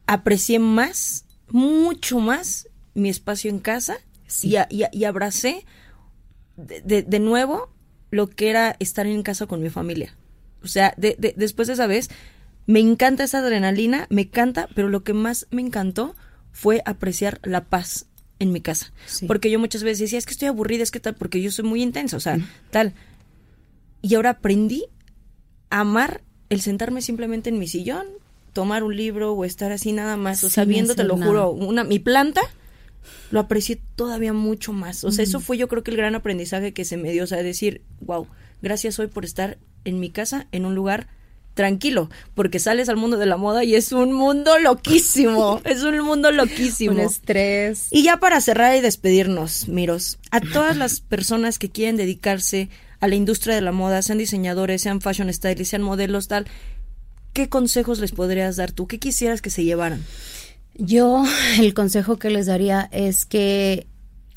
aprecié 0.06 0.58
más, 0.58 1.24
mucho 1.48 2.20
más 2.20 2.68
mi 2.94 3.08
espacio 3.08 3.50
en 3.50 3.58
casa 3.58 3.98
y, 4.42 5.04
abracé 5.04 5.64
de, 6.56 7.02
de, 7.02 7.18
nuevo 7.20 7.70
lo 8.10 8.28
que 8.28 8.50
era 8.50 8.76
estar 8.78 9.06
en 9.06 9.22
casa 9.22 9.46
con 9.46 9.62
mi 9.62 9.70
familia. 9.70 10.16
O 10.62 10.68
sea, 10.68 10.94
de, 10.96 11.34
después 11.36 11.68
de 11.68 11.74
esa 11.74 11.86
vez, 11.86 12.10
me 12.66 12.80
encanta 12.80 13.24
esa 13.24 13.38
adrenalina, 13.38 14.06
me 14.10 14.22
encanta, 14.22 14.68
pero 14.74 14.88
lo 14.88 15.04
que 15.04 15.12
más 15.12 15.46
me 15.50 15.62
encantó 15.62 16.16
fue 16.52 16.82
apreciar 16.84 17.40
la 17.44 17.64
paz 17.64 18.06
en 18.38 18.52
mi 18.52 18.60
casa. 18.60 18.92
Porque 19.26 19.50
yo 19.50 19.58
muchas 19.58 19.82
veces 19.82 20.00
decía, 20.00 20.18
es 20.18 20.26
que 20.26 20.32
estoy 20.32 20.48
aburrida, 20.48 20.82
es 20.82 20.90
que 20.90 21.00
tal, 21.00 21.14
porque 21.14 21.40
yo 21.40 21.50
soy 21.50 21.64
muy 21.64 21.82
intensa, 21.82 22.16
o 22.16 22.20
sea, 22.20 22.38
tal. 22.70 22.94
Y 24.02 24.14
ahora 24.14 24.30
aprendí 24.30 24.86
a 25.70 25.80
amar 25.80 26.22
el 26.48 26.60
sentarme 26.60 27.02
simplemente 27.02 27.50
en 27.50 27.58
mi 27.58 27.68
sillón, 27.68 28.06
tomar 28.52 28.82
un 28.82 28.96
libro 28.96 29.32
o 29.32 29.44
estar 29.44 29.72
así 29.72 29.92
nada 29.92 30.16
más, 30.16 30.42
o 30.44 30.50
sea, 30.50 30.64
viendo, 30.64 30.94
te 30.94 31.04
lo 31.04 31.16
juro, 31.16 31.50
una, 31.50 31.84
mi 31.84 31.98
planta 31.98 32.40
lo 33.30 33.40
aprecié 33.40 33.80
todavía 33.96 34.32
mucho 34.32 34.72
más. 34.72 35.04
O 35.04 35.12
sea, 35.12 35.24
eso 35.24 35.40
fue 35.40 35.58
yo 35.58 35.68
creo 35.68 35.82
que 35.82 35.90
el 35.90 35.96
gran 35.96 36.14
aprendizaje 36.14 36.72
que 36.72 36.84
se 36.84 36.96
me 36.96 37.12
dio, 37.12 37.24
o 37.24 37.26
sea, 37.26 37.42
decir, 37.42 37.82
wow, 38.00 38.26
gracias 38.62 38.98
hoy 38.98 39.06
por 39.08 39.24
estar 39.24 39.58
en 39.84 40.00
mi 40.00 40.10
casa, 40.10 40.46
en 40.52 40.66
un 40.66 40.74
lugar 40.74 41.08
tranquilo, 41.56 42.10
porque 42.34 42.58
sales 42.58 42.88
al 42.88 42.96
mundo 42.96 43.16
de 43.16 43.26
la 43.26 43.38
moda 43.38 43.64
y 43.64 43.74
es 43.74 43.90
un 43.90 44.12
mundo 44.12 44.58
loquísimo, 44.58 45.60
es 45.64 45.82
un 45.82 45.98
mundo 46.02 46.30
loquísimo. 46.30 46.92
Un 46.92 47.00
estrés. 47.00 47.88
Y 47.90 48.02
ya 48.02 48.18
para 48.18 48.40
cerrar 48.40 48.76
y 48.76 48.80
despedirnos, 48.80 49.66
Miros, 49.66 50.18
a 50.30 50.40
todas 50.40 50.76
las 50.76 51.00
personas 51.08 51.58
que 51.58 51.70
quieren 51.70 51.96
dedicarse 51.96 52.68
a 53.00 53.08
la 53.08 53.14
industria 53.14 53.54
de 53.54 53.62
la 53.62 53.72
moda, 53.72 54.02
sean 54.02 54.18
diseñadores, 54.18 54.82
sean 54.82 55.00
fashion 55.00 55.32
stylists, 55.32 55.70
sean 55.70 55.82
modelos, 55.82 56.28
tal, 56.28 56.46
¿qué 57.32 57.48
consejos 57.48 58.00
les 58.00 58.12
podrías 58.12 58.56
dar 58.56 58.72
tú? 58.72 58.86
¿Qué 58.86 58.98
quisieras 58.98 59.42
que 59.42 59.50
se 59.50 59.64
llevaran? 59.64 60.04
Yo 60.78 61.24
el 61.58 61.74
consejo 61.74 62.18
que 62.18 62.30
les 62.30 62.46
daría 62.46 62.88
es 62.92 63.26
que 63.26 63.88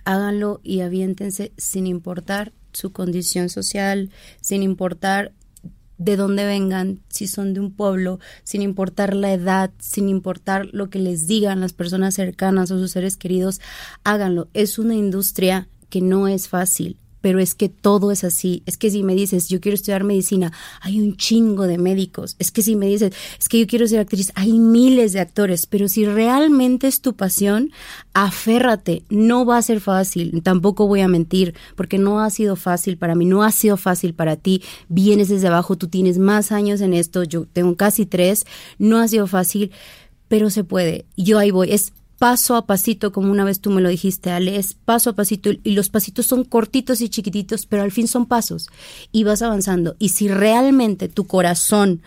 háganlo 0.06 0.62
y 0.64 0.82
aviéntense 0.82 1.52
sin 1.58 1.88
importar 1.88 2.54
su 2.72 2.92
condición 2.92 3.50
social, 3.50 4.12
sin 4.42 4.64
importar 4.64 5.34
de 5.98 6.16
dónde 6.16 6.46
vengan, 6.46 7.02
si 7.10 7.28
son 7.28 7.54
de 7.54 7.60
un 7.60 7.74
pueblo, 7.74 8.20
sin 8.44 8.62
importar 8.62 9.14
la 9.14 9.34
edad, 9.34 9.72
sin 9.80 10.08
importar 10.08 10.68
lo 10.72 10.90
que 10.90 11.00
les 11.00 11.28
digan 11.28 11.60
las 11.60 11.74
personas 11.74 12.16
cercanas 12.16 12.72
o 12.72 12.80
sus 12.80 12.92
seres 12.92 13.18
queridos, 13.18 13.60
háganlo. 14.06 14.48
Es 14.54 14.80
una 14.80 14.96
industria 14.96 15.68
que 15.90 16.00
no 16.00 16.30
es 16.30 16.48
fácil 16.48 16.98
pero 17.22 17.40
es 17.40 17.56
que 17.56 17.70
todo 17.70 18.12
es 18.12 18.24
así. 18.24 18.64
Es 18.66 18.78
que 18.78 18.92
si 18.92 19.04
me 19.04 19.16
dices, 19.16 19.50
yo 19.50 19.60
quiero 19.60 19.76
estudiar 19.76 20.04
medicina, 20.04 20.52
hay 20.82 21.00
un 21.00 21.16
chingo 21.18 21.68
de 21.68 21.78
médicos. 21.78 22.36
Es 22.40 22.52
que 22.52 22.62
si 22.62 22.76
me 22.76 22.88
dices, 22.88 23.14
es 23.38 23.50
que 23.50 23.60
yo 23.60 23.68
quiero 23.68 23.88
ser 23.88 24.00
actriz, 24.00 24.32
hay 24.36 24.54
miles 24.60 25.14
de 25.14 25.20
actores. 25.20 25.66
Pero 25.66 25.88
si 25.88 26.06
realmente 26.06 26.88
es 26.88 27.02
tu 27.02 27.16
pasión, 27.16 27.72
aférrate. 28.14 29.04
No 29.10 29.46
va 29.46 29.58
a 29.58 29.62
ser 29.62 29.82
fácil, 29.82 30.42
tampoco 30.44 30.88
voy 30.88 31.02
a 31.02 31.08
mentir, 31.08 31.56
porque 31.76 31.98
no 31.98 32.22
ha 32.22 32.30
sido 32.30 32.56
fácil 32.56 32.98
para 32.98 33.16
mí, 33.16 33.26
no 33.26 33.44
ha 33.44 33.52
sido 33.52 33.78
fácil 33.78 34.14
para 34.14 34.36
ti. 34.36 34.64
Vienes 34.88 35.30
desde 35.30 35.48
abajo, 35.48 35.78
tú 35.78 35.88
tienes 35.88 36.18
más 36.18 36.52
años 36.52 36.82
en 36.82 36.94
esto, 36.94 37.24
yo 37.24 37.46
tengo 37.46 37.76
casi 37.76 38.06
tres, 38.06 38.46
no 38.78 39.00
ha 39.00 39.08
sido 39.08 39.28
fácil 39.28 39.72
pero 40.30 40.50
se 40.52 40.64
puede. 40.64 41.06
Yo 41.18 41.40
ahí 41.40 41.52
voy. 41.52 41.74
Es 41.74 41.92
paso 42.20 42.56
a 42.56 42.66
pasito, 42.66 43.12
como 43.12 43.32
una 43.32 43.46
vez 43.46 43.62
tú 43.62 43.72
me 43.72 43.82
lo 43.82 43.90
dijiste, 43.90 44.30
Ale, 44.30 44.58
es 44.58 44.74
paso 44.74 45.10
a 45.10 45.14
pasito 45.14 45.50
y 45.64 45.72
los 45.72 45.90
pasitos 45.90 46.26
son 46.26 46.44
cortitos 46.44 47.02
y 47.02 47.10
chiquititos, 47.10 47.66
pero 47.66 47.82
al 47.82 47.92
fin 47.92 48.08
son 48.08 48.26
pasos 48.26 48.68
y 49.12 49.24
vas 49.24 49.42
avanzando. 49.42 49.96
Y 49.98 50.10
si 50.10 50.28
realmente 50.28 51.08
tu 51.08 51.26
corazón 51.26 52.02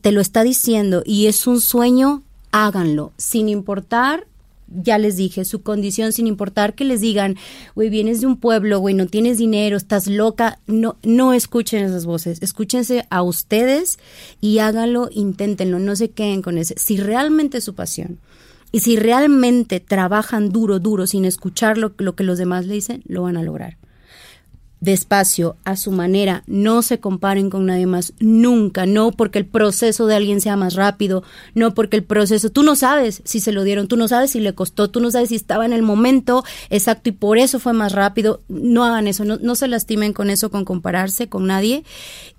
te 0.00 0.12
lo 0.12 0.20
está 0.20 0.42
diciendo 0.42 1.02
y 1.06 1.26
es 1.26 1.46
un 1.46 1.60
sueño, 1.60 2.22
háganlo, 2.50 3.12
sin 3.16 3.48
importar 3.48 4.26
ya 4.66 4.98
les 4.98 5.16
dije, 5.16 5.44
su 5.44 5.62
condición, 5.62 6.12
sin 6.12 6.26
importar 6.26 6.74
que 6.74 6.84
les 6.84 7.00
digan, 7.00 7.36
güey, 7.76 7.90
vienes 7.90 8.20
de 8.20 8.26
un 8.26 8.38
pueblo, 8.38 8.80
güey, 8.80 8.94
no 8.94 9.06
tienes 9.06 9.38
dinero, 9.38 9.76
estás 9.76 10.06
loca, 10.06 10.58
no, 10.66 10.96
no 11.02 11.32
escuchen 11.32 11.84
esas 11.84 12.06
voces, 12.06 12.42
escúchense 12.42 13.06
a 13.10 13.22
ustedes 13.22 13.98
y 14.40 14.58
háganlo, 14.58 15.10
inténtenlo, 15.12 15.78
no 15.78 15.94
se 15.94 16.10
queden 16.10 16.42
con 16.42 16.58
ese. 16.58 16.74
Si 16.76 16.96
realmente 16.96 17.58
es 17.58 17.64
su 17.64 17.74
pasión, 17.74 18.18
y 18.74 18.80
si 18.80 18.96
realmente 18.96 19.78
trabajan 19.78 20.48
duro, 20.48 20.80
duro, 20.80 21.06
sin 21.06 21.24
escuchar 21.24 21.78
lo, 21.78 21.94
que 21.94 22.24
los 22.24 22.38
demás 22.38 22.66
le 22.66 22.74
dicen, 22.74 23.04
lo 23.06 23.22
van 23.22 23.36
a 23.36 23.44
lograr. 23.44 23.76
Despacio, 24.80 25.56
a 25.62 25.76
su 25.76 25.92
manera, 25.92 26.42
no 26.48 26.82
se 26.82 26.98
comparen 26.98 27.50
con 27.50 27.66
nadie 27.66 27.86
más, 27.86 28.14
nunca, 28.18 28.84
no 28.84 29.12
porque 29.12 29.38
el 29.38 29.46
proceso 29.46 30.08
de 30.08 30.16
alguien 30.16 30.40
sea 30.40 30.56
más 30.56 30.74
rápido, 30.74 31.22
no 31.54 31.72
porque 31.72 31.98
el 31.98 32.02
proceso, 32.02 32.50
tú 32.50 32.64
no 32.64 32.74
sabes 32.74 33.22
si 33.24 33.38
se 33.38 33.52
lo 33.52 33.62
dieron, 33.62 33.86
tú 33.86 33.96
no 33.96 34.08
sabes 34.08 34.32
si 34.32 34.40
le 34.40 34.56
costó, 34.56 34.90
tú 34.90 34.98
no 34.98 35.12
sabes 35.12 35.28
si 35.28 35.36
estaba 35.36 35.64
en 35.66 35.72
el 35.72 35.82
momento 35.82 36.42
exacto 36.68 37.10
y 37.10 37.12
por 37.12 37.38
eso 37.38 37.60
fue 37.60 37.74
más 37.74 37.92
rápido, 37.92 38.40
no 38.48 38.84
hagan 38.84 39.06
eso, 39.06 39.24
no, 39.24 39.54
se 39.54 39.68
lastimen 39.68 40.12
con 40.12 40.30
eso, 40.30 40.50
con 40.50 40.64
compararse 40.64 41.28
con 41.28 41.46
nadie 41.46 41.84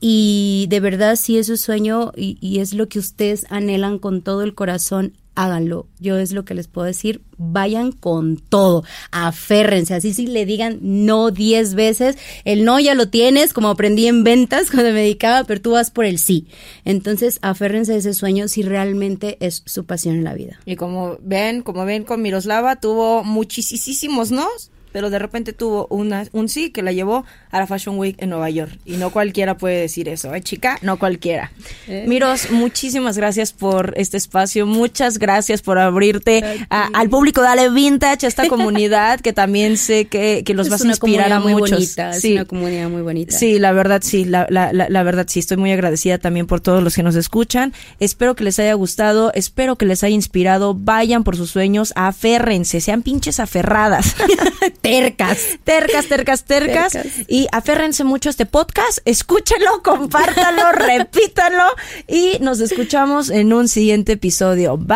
y 0.01 0.65
de 0.69 0.81
verdad 0.81 1.15
si 1.15 1.37
es 1.37 1.47
su 1.47 1.55
sueño 1.55 2.11
y, 2.13 2.37
y 2.41 2.59
es 2.59 2.73
lo 2.73 2.89
que 2.89 2.99
ustedes 2.99 3.45
anhelan 3.49 3.99
con 3.99 4.21
todo 4.21 4.41
el 4.41 4.53
corazón, 4.53 5.13
háganlo. 5.35 5.87
Yo 5.99 6.17
es 6.17 6.31
lo 6.31 6.45
que 6.45 6.53
les 6.53 6.67
puedo 6.67 6.87
decir, 6.87 7.21
vayan 7.37 7.91
con 7.91 8.37
todo, 8.37 8.83
aférrense, 9.11 9.93
así 9.93 10.13
si 10.13 10.27
le 10.27 10.45
digan 10.45 10.79
no 10.81 11.31
diez 11.31 11.75
veces, 11.75 12.17
el 12.43 12.65
no 12.65 12.79
ya 12.79 12.95
lo 12.95 13.09
tienes, 13.09 13.53
como 13.53 13.69
aprendí 13.69 14.07
en 14.07 14.23
ventas 14.23 14.71
cuando 14.71 14.91
me 14.91 15.01
dedicaba, 15.01 15.43
pero 15.43 15.61
tú 15.61 15.71
vas 15.71 15.91
por 15.91 16.05
el 16.05 16.19
sí. 16.19 16.47
Entonces, 16.83 17.39
aférrense 17.41 17.93
a 17.93 17.97
ese 17.97 18.13
sueño 18.13 18.47
si 18.47 18.61
realmente 18.61 19.37
es 19.39 19.63
su 19.65 19.85
pasión 19.85 20.15
en 20.15 20.23
la 20.23 20.33
vida. 20.33 20.59
Y 20.65 20.75
como 20.75 21.17
ven, 21.21 21.61
como 21.61 21.85
ven 21.85 22.03
con 22.03 22.21
Miroslava, 22.21 22.77
tuvo 22.77 23.23
muchísimos 23.23 24.31
no 24.31 24.47
pero 24.95 25.09
de 25.09 25.19
repente 25.19 25.51
tuvo 25.51 25.87
una, 25.89 26.25
un 26.31 26.47
sí 26.47 26.69
que 26.69 26.81
la 26.81 26.93
llevó 26.93 27.25
a 27.51 27.59
la 27.59 27.67
Fashion 27.67 27.97
Week 27.97 28.15
en 28.17 28.29
Nueva 28.29 28.49
York. 28.49 28.79
Y 28.85 28.95
no 28.95 29.09
cualquiera 29.09 29.57
puede 29.57 29.81
decir 29.81 30.07
eso, 30.07 30.33
¿eh, 30.33 30.41
chica? 30.41 30.79
No 30.83 30.97
cualquiera. 30.97 31.51
¿Eh? 31.89 32.05
Miros, 32.07 32.49
muchísimas 32.49 33.17
gracias 33.17 33.51
por 33.51 33.93
este 33.97 34.15
espacio, 34.15 34.65
muchas 34.65 35.17
gracias 35.17 35.61
por 35.61 35.79
abrirte 35.79 36.65
al 36.69 37.09
público 37.09 37.41
Dale 37.41 37.71
Vintage, 37.71 38.25
a 38.25 38.29
esta 38.29 38.47
comunidad 38.47 39.19
que 39.19 39.33
también 39.33 39.75
sé 39.75 40.05
que, 40.05 40.43
que 40.45 40.53
los 40.53 40.69
vas 40.69 40.81
a 40.85 40.87
inspirar 40.87 41.33
a 41.33 41.41
muy 41.41 41.55
muchos. 41.55 41.71
Bonita, 41.71 42.13
sí. 42.13 42.29
Es 42.29 42.35
una 42.35 42.45
comunidad 42.45 42.87
muy 42.87 43.01
bonita. 43.01 43.37
Sí, 43.37 43.59
la 43.59 43.73
verdad 43.73 43.99
sí, 44.01 44.23
la, 44.23 44.47
la, 44.49 44.71
la, 44.71 45.03
verdad 45.03 45.25
sí, 45.27 45.39
estoy 45.39 45.57
muy 45.57 45.73
agradecida 45.73 46.19
también 46.19 46.47
por 46.47 46.61
todos 46.61 46.81
los 46.81 46.95
que 46.95 47.03
nos 47.03 47.17
escuchan. 47.17 47.73
Espero 47.99 48.33
que 48.37 48.45
les 48.45 48.59
haya 48.59 48.75
gustado, 48.75 49.33
espero 49.33 49.75
que 49.75 49.85
les 49.85 50.05
haya 50.05 50.15
inspirado, 50.15 50.73
vayan 50.73 51.25
por 51.25 51.35
sus 51.35 51.49
sueños, 51.49 51.91
aférrense, 51.97 52.79
sean 52.79 53.01
pinches 53.01 53.41
aferradas. 53.41 54.15
tercas. 54.89 55.59
Tercas, 55.63 56.07
tercas, 56.07 56.43
tercas. 56.43 56.97
Y 57.27 57.47
aférrense 57.51 58.03
mucho 58.03 58.29
a 58.29 58.31
este 58.31 58.45
podcast, 58.45 58.99
escúchenlo, 59.05 59.81
compártanlo, 59.83 60.71
repítanlo 60.71 61.63
y 62.07 62.37
nos 62.41 62.59
escuchamos 62.59 63.29
en 63.29 63.53
un 63.53 63.67
siguiente 63.67 64.13
episodio. 64.13 64.77
Bye. 64.77 64.95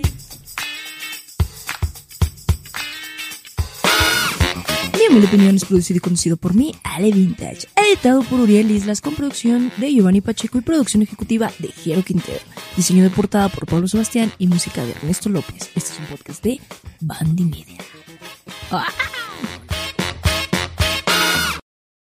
Bye. 0.00 0.19
Mi 5.10 5.24
opinión 5.24 5.56
es 5.56 5.64
producido 5.64 5.98
y 5.98 6.00
conducido 6.00 6.36
por 6.36 6.54
mí, 6.54 6.74
Ale 6.84 7.10
Vintage. 7.10 7.66
Editado 7.74 8.22
por 8.22 8.40
Uriel 8.40 8.70
Islas 8.70 9.00
con 9.00 9.14
producción 9.14 9.72
de 9.76 9.92
Giovanni 9.92 10.20
Pacheco 10.20 10.58
y 10.58 10.60
producción 10.60 11.02
ejecutiva 11.02 11.50
de 11.58 11.68
Jero 11.68 12.02
Quintero. 12.02 12.38
Diseño 12.76 13.02
de 13.02 13.10
portada 13.10 13.48
por 13.48 13.66
Pablo 13.66 13.88
Sebastián 13.88 14.32
y 14.38 14.46
música 14.46 14.84
de 14.84 14.92
Ernesto 14.92 15.28
López. 15.28 15.70
Este 15.74 15.92
es 15.92 15.98
un 15.98 16.06
podcast 16.06 16.42
de 16.44 16.60
Bandy 17.00 17.44
Media. 17.44 17.78
¡Ah! 18.70 18.86